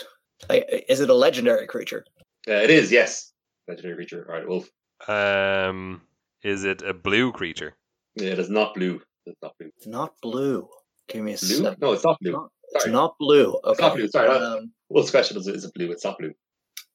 is 0.50 1.00
it 1.00 1.10
a 1.10 1.14
legendary 1.14 1.66
creature? 1.66 2.04
Uh, 2.48 2.54
it 2.54 2.70
is 2.70 2.90
yes, 2.90 3.32
legendary 3.68 3.96
creature. 3.96 4.26
All 4.28 4.36
right, 4.36 4.48
Wolf. 4.48 4.68
Um. 5.08 6.02
Is 6.42 6.64
it 6.64 6.82
a 6.82 6.94
blue 6.94 7.32
creature? 7.32 7.74
It 8.14 8.38
is 8.38 8.48
not 8.48 8.74
blue. 8.74 9.00
It's 9.26 9.42
not 9.42 9.54
blue. 9.58 9.70
It's 9.76 9.86
not 9.86 10.14
blue. 10.22 10.68
Give 11.08 11.22
me 11.24 11.34
a 11.34 11.38
Blue? 11.38 11.46
sec. 11.64 11.80
No, 11.80 11.92
it's 11.92 12.04
not 12.04 12.18
blue. 12.20 12.32
Not- 12.32 12.50
It's 12.72 12.82
Sorry. 12.84 12.92
not 12.92 13.14
blue. 13.18 13.52
Okay. 13.64 13.70
It's 13.72 13.80
not 13.80 13.94
blue, 13.94 14.08
sorry, 14.08 14.28
not- 14.28 14.42
Um, 14.58 14.72
Wolf's 14.88 15.10
question 15.10 15.36
is: 15.36 15.46
Is 15.46 15.64
it 15.64 15.72
blue? 15.74 15.90
It's 15.92 16.04
not 16.04 16.18
blue. 16.18 16.32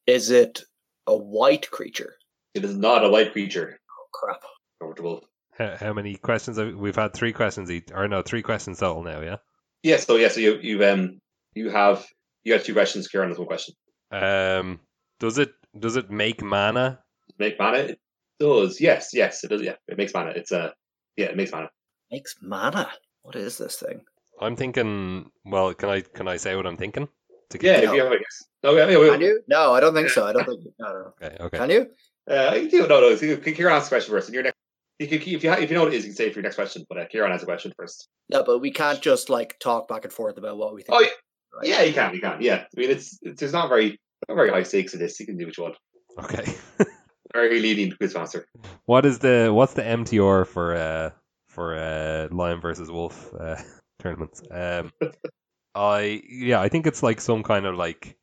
is 0.07 0.29
it 0.31 0.63
a 1.07 1.15
white 1.15 1.69
creature? 1.71 2.15
It 2.53 2.65
is 2.65 2.75
not 2.75 3.05
a 3.05 3.09
white 3.09 3.31
creature. 3.31 3.79
Oh 3.89 4.07
crap. 4.13 4.41
Over 4.81 4.93
to 4.95 5.01
Wolf. 5.03 5.23
How, 5.57 5.75
how 5.77 5.93
many 5.93 6.15
questions? 6.15 6.57
Have, 6.57 6.75
we've 6.75 6.95
had 6.95 7.13
three 7.13 7.31
questions 7.33 7.69
each, 7.71 7.89
or 7.93 8.07
no, 8.07 8.21
three 8.21 8.41
questions 8.41 8.79
total 8.79 9.03
now. 9.03 9.21
Yeah. 9.21 9.37
Yes. 9.83 10.05
so 10.05 10.15
yeah. 10.17 10.27
So 10.29 10.39
you 10.41 10.57
you 10.61 10.83
um 10.85 11.19
you 11.53 11.69
have 11.69 12.05
you 12.43 12.55
got 12.55 12.65
two 12.65 12.73
questions. 12.73 13.07
Kieran 13.07 13.29
has 13.29 13.37
one 13.37 13.47
question. 13.47 13.75
Um. 14.11 14.79
Does 15.19 15.37
it 15.37 15.51
does 15.79 15.95
it 15.95 16.09
make 16.11 16.41
mana? 16.43 16.99
Make 17.39 17.57
mana. 17.59 17.77
It 17.77 17.99
does. 18.39 18.81
Yes. 18.81 19.11
Yes. 19.13 19.43
It 19.43 19.49
does. 19.49 19.61
Yeah. 19.61 19.75
It 19.87 19.97
makes 19.97 20.13
mana. 20.13 20.31
It's 20.31 20.51
a 20.51 20.73
yeah. 21.15 21.27
It 21.27 21.37
makes 21.37 21.51
mana. 21.51 21.69
Makes 22.11 22.35
mana. 22.41 22.89
What 23.23 23.35
is 23.35 23.57
this 23.57 23.77
thing? 23.77 24.01
I'm 24.39 24.55
thinking. 24.55 25.29
Well, 25.45 25.73
can 25.73 25.89
I 25.89 26.01
can 26.01 26.27
I 26.27 26.37
say 26.37 26.55
what 26.55 26.65
I'm 26.65 26.77
thinking? 26.77 27.07
To 27.51 27.57
Yeah. 27.61 27.75
get- 27.81 27.83
If 27.85 27.93
you 27.93 28.03
have 28.03 28.11
a 28.11 28.17
guess. 28.17 28.43
No. 28.63 28.75
Yeah. 28.75 28.89
yeah, 28.89 29.09
Can 29.11 29.21
you? 29.21 29.41
No, 29.47 29.73
I 29.73 29.79
don't 29.79 29.93
think 29.93 30.09
so. 30.09 30.25
I 30.25 30.33
don't 30.33 30.45
think. 30.45 30.61
I 30.83 30.91
don't 30.91 31.01
know. 31.01 31.13
Okay. 31.21 31.37
Okay. 31.43 31.57
Can 31.57 31.69
you? 31.69 31.87
Uh, 32.29 32.55
you 32.55 32.69
do, 32.69 32.87
no, 32.87 32.99
no. 33.01 33.15
So 33.15 33.25
you- 33.25 33.37
Kieran 33.37 33.73
asks 33.75 33.89
the 33.89 33.95
question 33.95 34.11
first, 34.13 34.27
and 34.27 34.33
your 34.35 34.43
next. 34.43 34.55
You 34.99 35.07
can, 35.07 35.17
if 35.33 35.43
you 35.43 35.49
ha- 35.49 35.57
if 35.59 35.69
you 35.71 35.75
know 35.75 35.83
what 35.83 35.93
it 35.93 35.97
is, 35.97 36.03
you 36.05 36.09
can 36.11 36.15
say 36.15 36.27
it 36.27 36.33
for 36.33 36.39
your 36.39 36.43
next 36.43 36.55
question. 36.55 36.85
But 36.87 36.97
uh, 36.99 37.05
Kieran 37.07 37.31
has 37.31 37.41
a 37.41 37.45
question 37.45 37.73
first. 37.77 38.07
No, 38.29 38.43
but 38.43 38.59
we 38.59 38.71
can't 38.71 39.01
just 39.01 39.29
like 39.29 39.57
talk 39.59 39.87
back 39.87 40.03
and 40.05 40.13
forth 40.13 40.37
about 40.37 40.57
what 40.57 40.73
we 40.75 40.83
think. 40.83 40.95
Oh, 40.97 41.01
yeah. 41.01 41.09
Right? 41.57 41.67
Yeah, 41.67 41.81
you 41.83 41.93
can. 41.93 42.13
You 42.13 42.21
can. 42.21 42.41
Yeah. 42.41 42.63
I 42.75 42.79
mean, 42.79 42.91
it's, 42.91 43.17
it's 43.21 43.39
there's 43.39 43.51
not 43.53 43.67
very 43.69 43.99
not 44.29 44.35
very 44.35 44.49
high 44.51 44.63
stakes 44.63 44.93
in 44.93 44.99
this. 44.99 45.19
You 45.19 45.25
can 45.25 45.37
do 45.37 45.45
what 45.45 45.57
you 45.57 45.63
want. 45.63 45.75
Okay. 46.23 46.53
Very 47.33 47.61
leading 47.61 47.93
quizmaster. 47.93 48.43
what 48.85 49.05
is 49.05 49.19
the 49.19 49.51
what's 49.53 49.73
the 49.73 49.81
MTR 49.83 50.45
for 50.45 50.75
uh 50.75 51.09
for 51.51 51.75
uh 51.75 52.27
Lion 52.31 52.61
versus 52.61 52.89
Wolf 52.89 53.33
uh 53.39 53.57
tournaments? 53.99 54.41
Um. 54.49 54.91
I 55.73 56.21
yeah, 56.27 56.59
I 56.59 56.69
think 56.69 56.85
it's 56.85 57.01
like 57.01 57.21
some 57.21 57.43
kind 57.43 57.65
of 57.65 57.75
like 57.75 58.17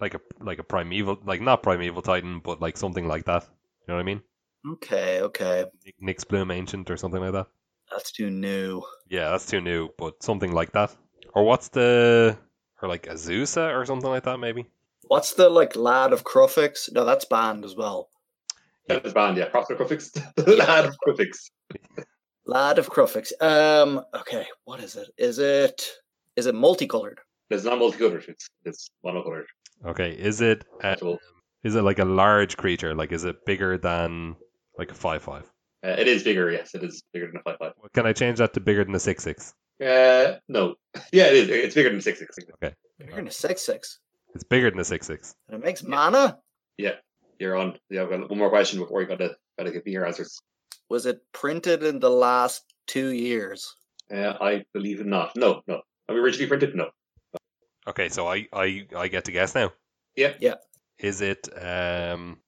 like 0.00 0.14
a 0.14 0.20
like 0.40 0.58
a 0.58 0.64
primeval 0.64 1.18
like 1.24 1.40
not 1.40 1.62
primeval 1.62 2.02
titan, 2.02 2.40
but 2.40 2.60
like 2.60 2.76
something 2.76 3.06
like 3.06 3.24
that. 3.26 3.44
You 3.80 3.86
know 3.88 3.94
what 3.94 4.00
I 4.00 4.04
mean? 4.04 4.22
Okay, 4.66 5.20
okay. 5.22 5.64
Nyx 6.02 6.26
Bloom 6.26 6.50
Ancient 6.50 6.90
or 6.90 6.96
something 6.96 7.20
like 7.20 7.32
that. 7.32 7.46
That's 7.90 8.12
too 8.12 8.30
new. 8.30 8.82
Yeah, 9.08 9.30
that's 9.30 9.46
too 9.46 9.60
new, 9.60 9.90
but 9.96 10.22
something 10.22 10.52
like 10.52 10.72
that. 10.72 10.94
Or 11.34 11.44
what's 11.44 11.68
the 11.68 12.36
or 12.82 12.88
like 12.88 13.04
Azusa 13.06 13.74
or 13.74 13.86
something 13.86 14.10
like 14.10 14.24
that 14.24 14.38
maybe? 14.38 14.66
What's 15.06 15.34
the 15.34 15.48
like 15.48 15.76
lad 15.76 16.12
of 16.12 16.24
Kruphix? 16.24 16.92
No, 16.92 17.04
that's 17.04 17.24
banned 17.24 17.64
as 17.64 17.76
well. 17.76 18.10
Yeah. 18.88 18.96
That 18.96 19.06
is 19.06 19.14
banned. 19.14 19.36
Yeah. 19.36 19.48
Prosper 19.48 19.76
Kruphix. 19.76 20.16
lad 20.58 20.84
of 20.84 20.96
Kruphix. 21.06 21.50
Lad 22.48 22.78
of 22.78 22.88
Kruphix. 22.88 23.30
Um. 23.40 24.02
Okay. 24.14 24.46
What 24.64 24.80
is 24.80 24.96
it? 24.96 25.08
Is 25.18 25.38
it? 25.38 25.86
Is 26.34 26.46
it 26.46 26.54
multicolored? 26.54 27.20
It's 27.50 27.64
not 27.64 27.78
multicolored. 27.78 28.24
It's 28.26 28.48
it's 28.64 28.90
monocolored. 29.04 29.44
Okay, 29.86 30.10
is 30.10 30.40
it 30.40 30.64
uh, 30.82 30.96
is 31.62 31.74
it 31.76 31.82
like 31.82 31.98
a 31.98 32.04
large 32.04 32.56
creature? 32.56 32.94
Like 32.94 33.12
is 33.12 33.24
it 33.24 33.36
bigger 33.46 33.78
than 33.78 34.34
like 34.78 34.90
a 34.90 34.94
five 34.94 35.22
five? 35.22 35.44
uh, 35.84 35.90
it 35.98 36.08
is 36.08 36.24
bigger. 36.24 36.50
Yes, 36.50 36.74
it 36.74 36.82
is 36.82 37.02
bigger 37.12 37.26
than 37.26 37.36
a 37.36 37.42
five 37.42 37.58
five. 37.58 37.72
Can 37.94 38.06
I 38.06 38.12
change 38.12 38.38
that 38.38 38.54
to 38.54 38.60
bigger 38.60 38.82
than 38.84 38.94
a 38.94 38.98
six 39.00 39.22
six? 39.22 39.54
Uh, 39.84 40.36
no. 40.48 40.74
Yeah, 41.12 41.26
it 41.26 41.34
is. 41.34 41.48
It's 41.50 41.74
bigger 41.74 41.90
than 41.90 42.00
six 42.00 42.18
six. 42.18 42.34
You're 42.98 43.18
in 43.20 43.28
a 43.28 43.30
six 43.30 43.62
six, 43.64 44.00
It's 44.34 44.42
bigger 44.42 44.70
than 44.70 44.80
a 44.80 44.84
six 44.84 45.06
six. 45.06 45.34
and 45.48 45.62
it 45.62 45.64
makes 45.64 45.84
mana. 45.84 46.38
Yeah, 46.76 46.94
you're 47.38 47.56
on. 47.56 47.78
Yeah, 47.88 48.02
I've 48.02 48.10
got 48.10 48.28
one 48.28 48.38
more 48.38 48.50
question 48.50 48.80
before 48.80 49.00
you 49.02 49.06
got 49.06 49.18
to 49.20 49.36
got 49.56 49.64
to 49.66 49.70
give 49.72 49.86
me 49.86 49.92
your 49.92 50.06
answers. 50.06 50.40
Was 50.88 51.06
it 51.06 51.20
printed 51.32 51.82
in 51.82 52.00
the 52.00 52.10
last 52.10 52.64
two 52.86 53.08
years? 53.08 53.74
Uh, 54.12 54.34
I 54.40 54.64
believe 54.72 55.04
not. 55.04 55.36
No, 55.36 55.62
no. 55.66 55.82
I 56.08 56.12
mean, 56.12 56.22
originally 56.22 56.48
printed. 56.48 56.74
No. 56.74 56.90
Okay, 57.86 58.08
so 58.08 58.26
I, 58.26 58.46
I 58.52 58.86
I 58.96 59.08
get 59.08 59.24
to 59.26 59.32
guess 59.32 59.54
now. 59.54 59.72
Yeah. 60.16 60.34
Yeah. 60.40 60.54
Is 60.98 61.20
it 61.20 61.48
um 61.62 62.38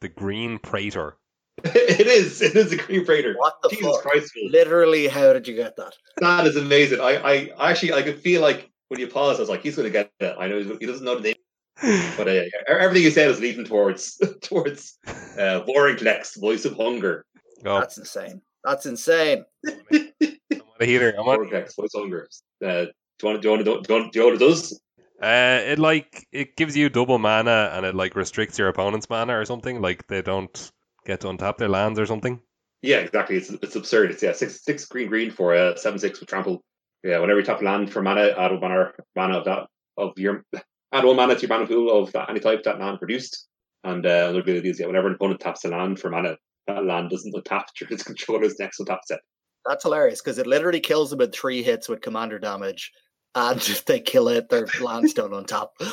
the 0.00 0.08
Green 0.08 0.58
Praetor? 0.58 1.16
it 1.64 2.06
is. 2.06 2.42
It 2.42 2.56
is 2.56 2.72
a 2.72 2.76
Green 2.76 3.04
Praetor. 3.04 3.34
What 3.38 3.54
the 3.62 3.68
Jesus 3.70 3.86
fuck? 3.86 4.02
Christ, 4.02 4.32
Literally, 4.50 5.06
how 5.08 5.32
did 5.32 5.46
you 5.48 5.54
get 5.54 5.76
that? 5.76 5.94
that 6.18 6.46
is 6.46 6.56
amazing. 6.56 7.00
I, 7.00 7.50
I 7.56 7.70
actually, 7.70 7.92
I 7.92 8.02
could 8.02 8.20
feel 8.20 8.40
like 8.42 8.70
when 8.88 9.00
you 9.00 9.06
pause, 9.06 9.36
I 9.38 9.40
was 9.40 9.48
like, 9.48 9.62
he's 9.62 9.76
going 9.76 9.86
to 9.86 9.92
get 9.92 10.10
it. 10.20 10.36
I 10.38 10.46
know 10.48 10.60
he's- 10.60 10.76
he 10.80 10.86
doesn't 10.86 11.04
know 11.04 11.14
the 11.18 11.34
name, 11.34 12.12
but 12.16 12.28
uh, 12.28 12.42
everything 12.68 13.04
you 13.04 13.10
said 13.10 13.30
is 13.30 13.40
leading 13.40 13.64
towards 13.64 14.16
towards 14.42 14.98
uh, 15.06 15.62
Vorinclex, 15.66 16.38
Voice 16.40 16.64
of 16.64 16.76
Hunger. 16.76 17.24
Oh, 17.64 17.80
That's 17.80 17.98
insane. 17.98 18.42
That's 18.64 18.86
insane. 18.86 19.44
I'm 19.66 20.12
on 20.52 20.80
a 20.80 20.86
heater. 20.86 21.14
I'm 21.18 21.28
on. 21.28 21.38
Vorinclex, 21.38 21.76
Voice 21.76 21.94
of 21.94 22.02
Hunger. 22.02 22.28
Uh, 22.64 22.86
do 23.18 23.22
you 23.22 23.28
want 23.28 23.36
to 23.36 23.40
do 23.42 23.48
you 23.48 23.50
want 23.50 23.64
to 23.64 23.64
do 23.64 23.70
you 23.70 24.00
want, 24.00 24.12
do 24.12 24.18
you 24.18 24.24
know 24.24 24.32
what 24.32 24.42
it 24.42 24.46
does? 24.46 24.80
Uh, 25.22 25.60
it 25.64 25.78
like 25.78 26.26
it 26.32 26.56
gives 26.56 26.76
you 26.76 26.88
double 26.88 27.18
mana 27.18 27.70
and 27.72 27.86
it 27.86 27.94
like 27.94 28.16
restricts 28.16 28.58
your 28.58 28.68
opponent's 28.68 29.08
mana 29.08 29.38
or 29.38 29.44
something. 29.44 29.80
Like 29.80 30.06
they 30.08 30.22
don't 30.22 30.72
get 31.06 31.20
to 31.20 31.28
untap 31.28 31.58
their 31.58 31.68
lands 31.68 31.98
or 31.98 32.06
something. 32.06 32.40
Yeah, 32.82 32.98
exactly. 32.98 33.36
It's 33.36 33.50
it's 33.50 33.76
absurd. 33.76 34.10
It's 34.10 34.22
yeah, 34.22 34.32
six 34.32 34.64
six 34.64 34.86
green 34.86 35.08
green 35.08 35.30
for 35.30 35.54
uh, 35.54 35.76
seven 35.76 35.98
six 35.98 36.20
with 36.20 36.28
trample. 36.28 36.62
Yeah, 37.02 37.18
whenever 37.18 37.40
you 37.40 37.46
tap 37.46 37.62
land 37.62 37.92
for 37.92 38.02
mana, 38.02 38.34
add 38.36 38.50
one 38.50 38.60
mana 38.60 38.92
mana 39.14 39.38
of 39.38 39.44
that 39.44 39.68
of 39.96 40.12
your 40.18 40.44
add 40.92 41.04
one 41.04 41.16
mana 41.16 41.34
to 41.34 41.40
your 41.40 41.48
mana 41.48 41.66
pool 41.66 42.02
of 42.02 42.12
that 42.12 42.28
any 42.28 42.40
type 42.40 42.64
that 42.64 42.80
land 42.80 42.98
produced. 42.98 43.46
And 43.84 44.04
uh, 44.04 44.08
another 44.08 44.40
ability 44.40 44.70
is 44.70 44.80
yeah, 44.80 44.86
whenever 44.86 45.08
an 45.08 45.14
opponent 45.14 45.40
taps 45.40 45.64
a 45.64 45.68
land 45.68 46.00
for 46.00 46.10
mana, 46.10 46.36
that 46.66 46.84
land 46.84 47.10
doesn't 47.10 47.34
untap 47.34 47.64
during 47.78 47.94
its 47.94 48.02
controller's 48.02 48.58
next 48.58 48.80
untap 48.80 49.00
step. 49.04 49.20
That's 49.66 49.82
hilarious 49.82 50.20
because 50.20 50.38
it 50.38 50.46
literally 50.46 50.80
kills 50.80 51.10
them 51.10 51.20
in 51.20 51.30
three 51.30 51.62
hits 51.62 51.88
with 51.88 52.00
commander 52.02 52.38
damage. 52.38 52.92
And 53.34 53.58
if 53.58 53.84
they 53.86 54.00
kill 54.00 54.28
it, 54.28 54.48
their 54.48 54.66
land's 54.80 55.14
done 55.14 55.32
on 55.34 55.44
top. 55.44 55.74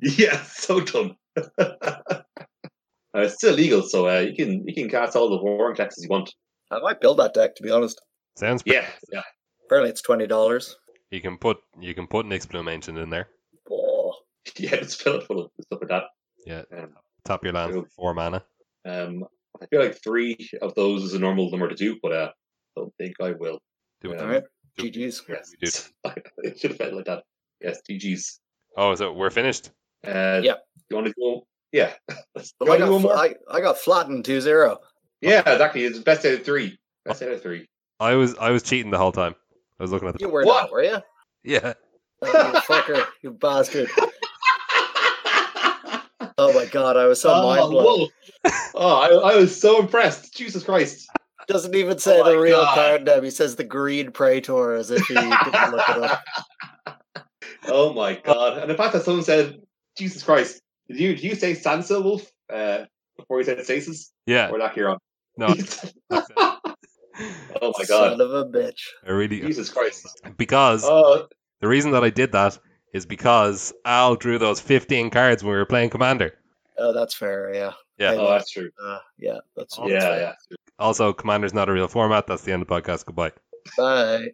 Yeah, 0.00 0.40
so 0.44 0.78
dumb. 0.80 1.16
uh, 1.58 2.22
it's 3.16 3.34
still 3.34 3.54
legal, 3.54 3.82
so 3.82 4.08
uh, 4.08 4.20
you 4.20 4.32
can 4.36 4.64
you 4.68 4.72
can 4.72 4.88
cast 4.88 5.16
all 5.16 5.28
the 5.28 5.38
Vorinclexes 5.38 6.02
you 6.02 6.08
want. 6.08 6.32
I 6.70 6.78
might 6.78 7.00
build 7.00 7.18
that 7.18 7.34
deck 7.34 7.56
to 7.56 7.62
be 7.64 7.72
honest. 7.72 8.00
Sounds 8.36 8.62
pretty 8.62 8.78
Yeah, 8.78 8.86
yeah. 9.12 9.22
Apparently 9.66 9.90
it's 9.90 10.00
twenty 10.00 10.28
dollars. 10.28 10.76
You 11.10 11.20
can 11.20 11.38
put 11.38 11.58
you 11.80 11.92
can 11.92 12.06
put 12.06 12.24
Nyx 12.24 12.48
Bloom 12.48 12.68
Ancient 12.68 12.98
in 12.98 13.10
there. 13.10 13.28
Oh, 13.68 14.14
Yeah, 14.56 14.76
it's 14.76 14.94
fill 14.94 15.16
it 15.16 15.26
full 15.26 15.46
of 15.46 15.50
stuff 15.62 15.80
like 15.80 15.88
that. 15.88 16.04
Yeah, 16.46 16.62
Um, 16.76 16.94
tap 17.24 17.42
your 17.42 17.52
lands 17.52 17.74
for 17.74 17.86
four 17.96 18.14
mana. 18.14 18.44
Um, 18.84 19.24
I 19.62 19.66
feel 19.66 19.80
like 19.80 20.02
three 20.02 20.50
of 20.62 20.74
those 20.74 21.02
is 21.04 21.14
a 21.14 21.18
normal 21.18 21.50
number 21.50 21.68
to 21.68 21.74
do, 21.74 21.98
but 22.02 22.12
uh, 22.12 22.30
I 22.76 22.80
don't 22.80 22.92
think 22.98 23.14
I 23.20 23.32
will. 23.32 23.58
Do 24.00 24.12
it. 24.12 24.16
Yeah. 24.16 24.22
all 24.22 24.28
right. 24.28 24.42
GG's. 24.78 25.22
Yes, 25.62 25.92
it 26.38 26.58
should 26.58 26.72
have 26.72 26.78
felt 26.78 26.94
like 26.94 27.04
that. 27.06 27.22
Yes, 27.60 27.80
GG's. 27.88 28.40
Oh, 28.76 28.94
so 28.96 29.12
we're 29.12 29.30
finished. 29.30 29.70
Uh, 30.06 30.40
Yeah. 30.42 30.54
You 30.90 30.96
want 30.96 31.06
to 31.06 31.14
go? 31.18 31.46
Yeah. 31.72 31.92
Let's 32.34 32.52
But 32.58 32.66
you 32.66 32.72
I 32.84 32.88
want 32.88 33.02
to 33.02 33.08
got, 33.08 33.14
more? 33.14 33.16
I, 33.16 33.34
I 33.50 33.60
got 33.60 33.78
flattened 33.78 34.24
2-0. 34.24 34.76
Yeah, 35.20 35.40
exactly. 35.40 35.84
It's 35.84 35.98
best 36.00 36.26
out 36.26 36.34
of 36.34 36.44
three. 36.44 36.76
Best 37.04 37.22
out 37.22 37.30
of 37.30 37.40
three. 37.42 37.66
I 38.00 38.14
was 38.14 38.36
I 38.38 38.50
was 38.50 38.62
cheating 38.64 38.90
the 38.90 38.98
whole 38.98 39.12
time. 39.12 39.34
I 39.78 39.82
was 39.84 39.92
looking 39.92 40.08
at 40.08 40.14
the 40.14 40.20
You 40.20 40.28
were 40.28 40.44
What? 40.44 40.62
not, 40.64 40.72
were 40.72 40.82
you? 40.82 40.98
yeah. 41.44 41.72
Oh, 42.22 42.26
you 42.52 42.60
fucker, 42.60 43.06
you 43.22 43.30
bastard. 43.32 43.88
Oh 46.36 46.52
my 46.52 46.66
god, 46.66 46.96
I 46.96 47.06
was 47.06 47.20
so 47.20 47.42
mind 47.42 47.62
oh, 47.64 47.70
blown. 47.70 48.08
oh 48.74 49.22
I, 49.24 49.32
I 49.32 49.36
was 49.36 49.58
so 49.58 49.80
impressed. 49.80 50.34
Jesus 50.34 50.64
Christ. 50.64 51.08
Doesn't 51.46 51.74
even 51.74 51.98
say 51.98 52.20
Oh 52.20 52.24
the 52.24 52.38
real 52.38 52.62
God. 52.62 52.74
card 52.74 53.04
name. 53.04 53.22
He 53.24 53.30
says 53.30 53.56
the 53.56 53.64
Green 53.64 54.10
Praetor 54.10 54.74
as 54.74 54.90
if 54.90 55.06
he 55.06 55.14
didn't 55.14 55.70
look 55.70 55.88
it 55.88 56.02
up. 56.02 56.22
Oh 57.66 57.94
my 57.94 58.14
god. 58.14 58.58
And 58.58 58.70
the 58.70 58.74
fact 58.74 58.92
that 58.92 59.04
someone 59.04 59.24
said, 59.24 59.56
Jesus 59.96 60.22
Christ, 60.22 60.60
did 60.88 61.00
you, 61.00 61.14
did 61.14 61.24
you 61.24 61.34
say 61.34 61.54
Sansa 61.54 62.02
Wolf 62.02 62.30
uh, 62.52 62.84
before 63.16 63.38
you 63.38 63.44
said 63.44 63.62
Stasis? 63.64 64.12
Yeah. 64.26 64.50
We're 64.50 64.58
not 64.58 64.74
here 64.74 64.90
on. 64.90 64.98
No. 65.38 65.46
oh 66.10 66.58
my 67.62 67.84
god. 67.86 67.86
Son 67.86 68.20
of 68.20 68.34
a 68.34 68.44
bitch. 68.44 68.80
I 69.06 69.10
really 69.10 69.40
Jesus 69.40 69.70
Christ. 69.70 70.06
because 70.36 70.84
Oh, 70.84 71.26
the 71.60 71.68
reason 71.68 71.92
that 71.92 72.04
I 72.04 72.10
did 72.10 72.32
that 72.32 72.58
is 72.94 73.04
because 73.04 73.72
Al 73.84 74.16
drew 74.16 74.38
those 74.38 74.60
15 74.60 75.10
cards 75.10 75.44
when 75.44 75.50
we 75.52 75.58
were 75.58 75.66
playing 75.66 75.90
Commander. 75.90 76.32
Oh, 76.78 76.92
that's 76.94 77.14
fair. 77.14 77.52
Yeah. 77.54 77.72
Yeah. 77.98 78.12
I 78.12 78.16
oh, 78.16 78.30
that's 78.30 78.50
true. 78.50 78.70
Uh, 78.82 78.98
yeah. 79.18 79.38
That's, 79.56 79.78
Oh, 79.78 79.88
that's 79.88 79.92
Yeah, 80.02 80.10
fair. 80.10 80.20
yeah. 80.20 80.56
Also, 80.78 81.12
Commander's 81.12 81.54
not 81.54 81.68
a 81.68 81.72
real 81.72 81.88
format. 81.88 82.26
That's 82.26 82.42
the 82.42 82.52
end 82.52 82.62
of 82.62 82.68
the 82.68 82.74
podcast. 82.74 83.04
Goodbye. 83.04 83.32
Bye. 83.76 84.28